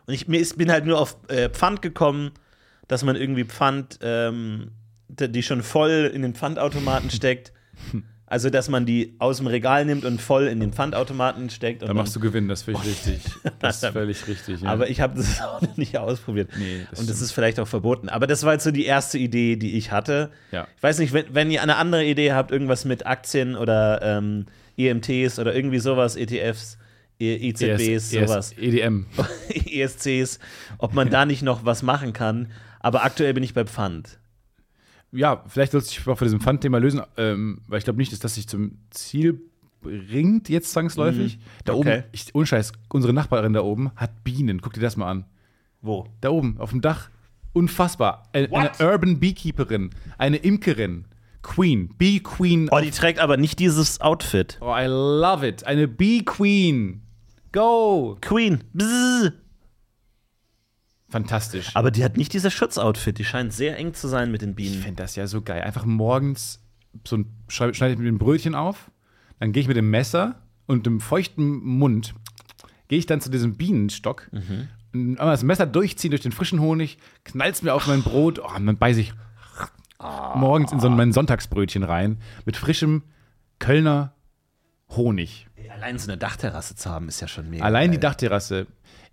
Und 0.06 0.14
ich 0.14 0.26
mir 0.28 0.40
ist, 0.40 0.58
bin 0.58 0.70
halt 0.70 0.86
nur 0.86 0.98
auf 0.98 1.16
äh, 1.28 1.48
Pfand 1.48 1.82
gekommen, 1.82 2.32
dass 2.88 3.04
man 3.04 3.16
irgendwie 3.16 3.44
Pfand, 3.44 4.00
ähm, 4.02 4.72
die 5.08 5.42
schon 5.42 5.62
voll 5.62 6.10
in 6.12 6.22
den 6.22 6.34
Pfandautomaten 6.34 7.10
steckt. 7.10 7.52
Also, 8.26 8.48
dass 8.48 8.70
man 8.70 8.86
die 8.86 9.14
aus 9.18 9.36
dem 9.36 9.46
Regal 9.46 9.84
nimmt 9.84 10.04
und 10.06 10.20
voll 10.20 10.46
in 10.46 10.58
den 10.58 10.72
Pfandautomaten 10.72 11.50
steckt. 11.50 11.82
Und 11.82 11.88
Da 11.88 11.94
machst 11.94 12.16
du 12.16 12.20
Gewinn, 12.20 12.48
das 12.48 12.62
finde 12.62 12.80
ich 12.82 12.88
richtig. 12.88 13.20
Das 13.60 13.82
ist 13.82 13.92
völlig 13.92 14.26
richtig. 14.26 14.62
Ja. 14.62 14.70
Aber 14.70 14.88
ich 14.88 15.00
habe 15.02 15.16
das 15.16 15.40
auch 15.42 15.60
noch 15.60 15.76
nicht 15.76 15.98
ausprobiert. 15.98 16.50
Nee, 16.58 16.86
das 16.90 17.00
und 17.00 17.08
das 17.08 17.16
stimmt. 17.16 17.26
ist 17.26 17.32
vielleicht 17.32 17.60
auch 17.60 17.68
verboten. 17.68 18.08
Aber 18.08 18.26
das 18.26 18.42
war 18.44 18.54
jetzt 18.54 18.64
so 18.64 18.70
die 18.70 18.86
erste 18.86 19.18
Idee, 19.18 19.56
die 19.56 19.76
ich 19.76 19.92
hatte. 19.92 20.30
Ja. 20.52 20.66
Ich 20.76 20.82
weiß 20.82 20.98
nicht, 21.00 21.12
wenn, 21.12 21.26
wenn 21.34 21.50
ihr 21.50 21.62
eine 21.62 21.76
andere 21.76 22.04
Idee 22.04 22.32
habt, 22.32 22.50
irgendwas 22.50 22.84
mit 22.86 23.04
Aktien 23.06 23.56
oder 23.56 24.00
ähm, 24.02 24.46
EMTs 24.78 25.38
oder 25.38 25.54
irgendwie 25.54 25.78
sowas, 25.78 26.16
ETFs, 26.16 26.78
E- 27.20 27.34
EZBs, 27.50 28.10
sowas. 28.10 28.54
EDM. 28.58 29.06
ESCs, 29.70 30.38
ob 30.78 30.94
man 30.94 31.10
da 31.10 31.26
nicht 31.26 31.42
noch 31.42 31.64
was 31.64 31.82
machen 31.82 32.12
kann. 32.14 32.50
Aber 32.80 33.04
aktuell 33.04 33.34
bin 33.34 33.42
ich 33.42 33.54
bei 33.54 33.64
Pfand. 33.64 34.18
Ja, 35.14 35.44
vielleicht 35.46 35.72
sollte 35.72 35.86
ich 35.90 36.06
auch 36.08 36.18
von 36.18 36.24
diesem 36.26 36.40
Pfandthema 36.40 36.78
lösen, 36.78 37.00
ähm, 37.16 37.60
weil 37.68 37.78
ich 37.78 37.84
glaube 37.84 37.98
nicht, 37.98 38.12
dass 38.12 38.18
das 38.18 38.34
sich 38.34 38.48
zum 38.48 38.78
Ziel 38.90 39.40
bringt, 39.80 40.48
jetzt 40.48 40.72
zwangsläufig. 40.72 41.38
Da 41.64 41.74
Okay. 41.74 41.98
oben, 41.98 42.04
ich, 42.12 42.34
ohne 42.34 42.46
Scheiß, 42.46 42.72
unsere 42.92 43.12
Nachbarin 43.12 43.52
da 43.52 43.60
oben 43.62 43.90
hat 43.96 44.24
Bienen. 44.24 44.60
Guck 44.60 44.72
dir 44.72 44.80
das 44.80 44.96
mal 44.96 45.10
an. 45.10 45.24
Wo? 45.82 46.06
Da 46.20 46.30
oben, 46.30 46.56
auf 46.58 46.70
dem 46.70 46.80
Dach. 46.80 47.10
Unfassbar. 47.52 48.24
Eine, 48.32 48.50
eine? 48.52 48.70
Urban 48.80 49.20
Beekeeperin, 49.20 49.90
eine 50.18 50.38
Imkerin, 50.38 51.04
Queen, 51.42 51.88
Bee 51.98 52.18
Queen. 52.20 52.68
Oh, 52.72 52.80
die 52.80 52.90
trägt 52.90 53.20
aber 53.20 53.36
nicht 53.36 53.58
dieses 53.60 54.00
Outfit. 54.00 54.58
Oh, 54.60 54.74
I 54.76 54.86
love 54.86 55.46
it. 55.46 55.64
Eine 55.64 55.86
Bee 55.86 56.22
Queen. 56.24 57.02
Go. 57.52 58.16
Queen. 58.20 58.64
Bzzz. 58.72 59.32
Fantastisch. 61.14 61.70
Aber 61.74 61.90
die 61.92 62.02
hat 62.04 62.16
nicht 62.16 62.32
dieses 62.32 62.52
Schutzoutfit. 62.52 63.18
Die 63.18 63.24
scheint 63.24 63.52
sehr 63.52 63.78
eng 63.78 63.94
zu 63.94 64.08
sein 64.08 64.30
mit 64.32 64.42
den 64.42 64.50
Ich 64.50 64.56
Bienen. 64.56 64.82
finde 64.82 65.02
das 65.02 65.14
ja 65.14 65.26
so 65.28 65.42
geil. 65.42 65.62
Einfach 65.62 65.84
morgens 65.84 66.60
so 67.06 67.16
ein, 67.18 67.26
schneide 67.48 67.92
ich 67.92 67.98
mir 67.98 68.08
ein 68.08 68.18
Brötchen 68.18 68.54
auf, 68.56 68.90
dann 69.38 69.52
gehe 69.52 69.60
ich 69.62 69.68
mit 69.68 69.76
dem 69.76 69.90
Messer 69.90 70.42
und 70.66 70.86
dem 70.86 71.00
feuchten 71.00 71.62
Mund, 71.64 72.14
gehe 72.88 72.98
ich 72.98 73.06
dann 73.06 73.20
zu 73.20 73.30
diesem 73.30 73.56
Bienenstock, 73.56 74.28
Mhm. 74.32 74.68
und 74.92 75.18
einmal 75.20 75.34
das 75.34 75.42
Messer 75.44 75.66
durchziehen 75.66 76.10
durch 76.10 76.22
den 76.22 76.32
frischen 76.32 76.60
Honig, 76.60 76.98
knall's 77.24 77.62
mir 77.62 77.74
auf 77.74 77.86
mein 77.86 78.02
Brot, 78.02 78.38
oh, 78.40 78.48
und 78.56 78.66
dann 78.66 78.76
beiße 78.76 79.00
ich 79.00 79.12
Ah. 79.98 80.36
morgens 80.36 80.72
in 80.72 80.80
so 80.80 80.90
mein 80.90 81.12
Sonntagsbrötchen 81.12 81.82
rein 81.84 82.18
mit 82.44 82.56
frischem 82.56 83.02
Kölner 83.58 84.12
Honig. 84.90 85.46
Allein 85.70 85.98
so 85.98 86.10
eine 86.10 86.18
Dachterrasse 86.18 86.74
zu 86.76 86.90
haben, 86.90 87.08
ist 87.08 87.20
ja 87.20 87.28
schon 87.28 87.48
mega. 87.50 87.64
Allein 87.64 87.90
die 87.90 87.96
geil. 87.98 88.10
Dachterrasse. 88.10 88.66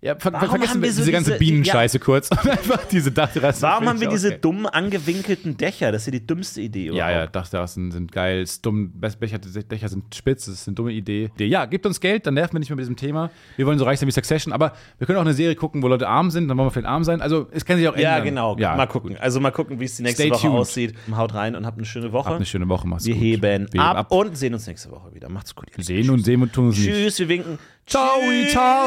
Ja, 0.04 0.16
ver 0.18 0.32
Warum 0.32 0.48
vergessen 0.48 0.70
haben 0.74 0.82
wir 0.82 0.92
so 0.92 0.98
diese 1.02 1.12
ganze 1.12 1.30
diese- 1.30 1.38
Bienenscheiße 1.38 2.00
kurz 2.00 2.28
und 2.32 2.38
einfach 2.50 2.84
diese 2.86 3.12
Dachterrasse. 3.12 3.62
Warum 3.62 3.88
haben 3.88 4.00
wir 4.00 4.08
diese 4.08 4.30
geil. 4.30 4.38
dummen 4.40 4.66
angewinkelten 4.66 5.56
Dächer? 5.56 5.92
Das 5.92 6.02
ist 6.02 6.06
ja 6.06 6.10
die 6.12 6.26
dümmste 6.26 6.60
Idee 6.60 6.86
Ja, 6.86 6.92
ja, 7.08 7.10
überhaupt. 7.18 7.36
Dachterrassen 7.36 7.92
sind 7.92 8.10
geil, 8.10 8.44
dumm, 8.62 8.92
Dächer 9.00 9.88
sind 9.88 10.12
spitz, 10.12 10.46
das 10.46 10.54
ist 10.56 10.66
eine 10.68 10.74
dumme 10.74 10.90
Idee. 10.90 11.30
Ja, 11.38 11.66
gebt 11.66 11.86
uns 11.86 12.00
Geld, 12.00 12.26
dann 12.26 12.34
nerven 12.34 12.54
wir 12.54 12.58
nicht 12.58 12.68
mehr 12.70 12.76
mit 12.76 12.82
diesem 12.82 12.96
Thema. 12.96 13.30
Wir 13.56 13.64
wollen 13.64 13.78
so 13.78 13.84
reich 13.84 14.00
sein 14.00 14.08
wie 14.08 14.12
Succession, 14.12 14.52
aber 14.52 14.72
wir 14.98 15.06
können 15.06 15.18
auch 15.18 15.22
eine 15.24 15.34
Serie 15.34 15.54
gucken, 15.54 15.82
wo 15.84 15.88
Leute 15.88 16.08
arm 16.08 16.32
sind, 16.32 16.48
dann 16.48 16.58
wollen 16.58 16.66
wir 16.66 16.72
vielleicht 16.72 16.88
arm 16.88 17.04
sein. 17.04 17.20
Also 17.20 17.46
es 17.52 17.64
kann 17.64 17.76
sich 17.78 17.86
auch 17.86 17.96
Ja, 17.96 18.16
ändern. 18.16 18.24
genau. 18.24 18.56
Ja, 18.58 18.74
mal 18.74 18.86
gucken. 18.88 19.16
Also 19.18 19.38
mal 19.38 19.52
gucken, 19.52 19.78
wie 19.78 19.84
es 19.84 19.96
die 19.96 20.02
nächste 20.02 20.22
Stay 20.24 20.32
Woche 20.32 20.40
tuned. 20.48 20.58
aussieht. 20.58 20.94
Haut 21.14 21.32
rein 21.34 21.54
und 21.54 21.64
habt 21.64 21.78
eine 21.78 21.86
schöne 21.86 22.12
Woche. 22.12 22.26
Habt 22.28 22.36
eine 22.36 22.46
schöne 22.46 22.68
Woche, 22.68 22.88
macht's 22.88 23.04
wir 23.06 23.14
gut. 23.14 23.22
heben 23.22 23.68
Wir 23.72 23.82
ab, 23.82 24.10
und 24.10 24.36
sehen 24.36 24.52
uns 24.52 24.66
nächste 24.66 24.90
Woche 24.90 25.14
wieder. 25.14 25.28
Macht's 25.28 25.54
gut. 25.54 25.68
Sehen 25.78 26.10
und 26.10 26.24
sehen 26.24 26.41
und 26.42 26.52
tun 26.52 26.68
uns 26.68 26.78
Lieben. 26.78 26.92
nicht. 26.92 27.04
Tschüss, 27.04 27.18
wir 27.20 27.28
winken. 27.28 27.58
Ciao, 27.86 28.20
ciao, 28.48 28.86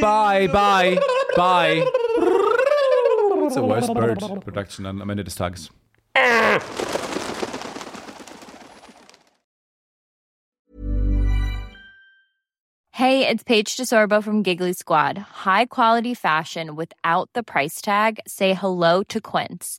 bye, 0.00 0.48
bye, 0.48 0.98
bye. 1.36 1.84
It's 3.46 3.56
a 3.56 3.62
worst 3.62 3.92
bird 3.94 4.18
Production 4.44 4.84
dann 4.84 5.00
am 5.00 5.08
Ende 5.10 5.24
des 5.24 5.34
Tages. 5.34 5.70
Hey, 12.90 13.28
it's 13.28 13.44
Paige 13.44 13.76
DeSorbo 13.76 14.22
from 14.22 14.42
Giggly 14.42 14.72
Squad. 14.72 15.16
High 15.18 15.66
quality 15.66 16.14
fashion 16.14 16.74
without 16.74 17.30
the 17.32 17.44
price 17.44 17.80
tag. 17.80 18.18
Say 18.26 18.54
hello 18.54 19.04
to 19.04 19.20
Quince. 19.20 19.78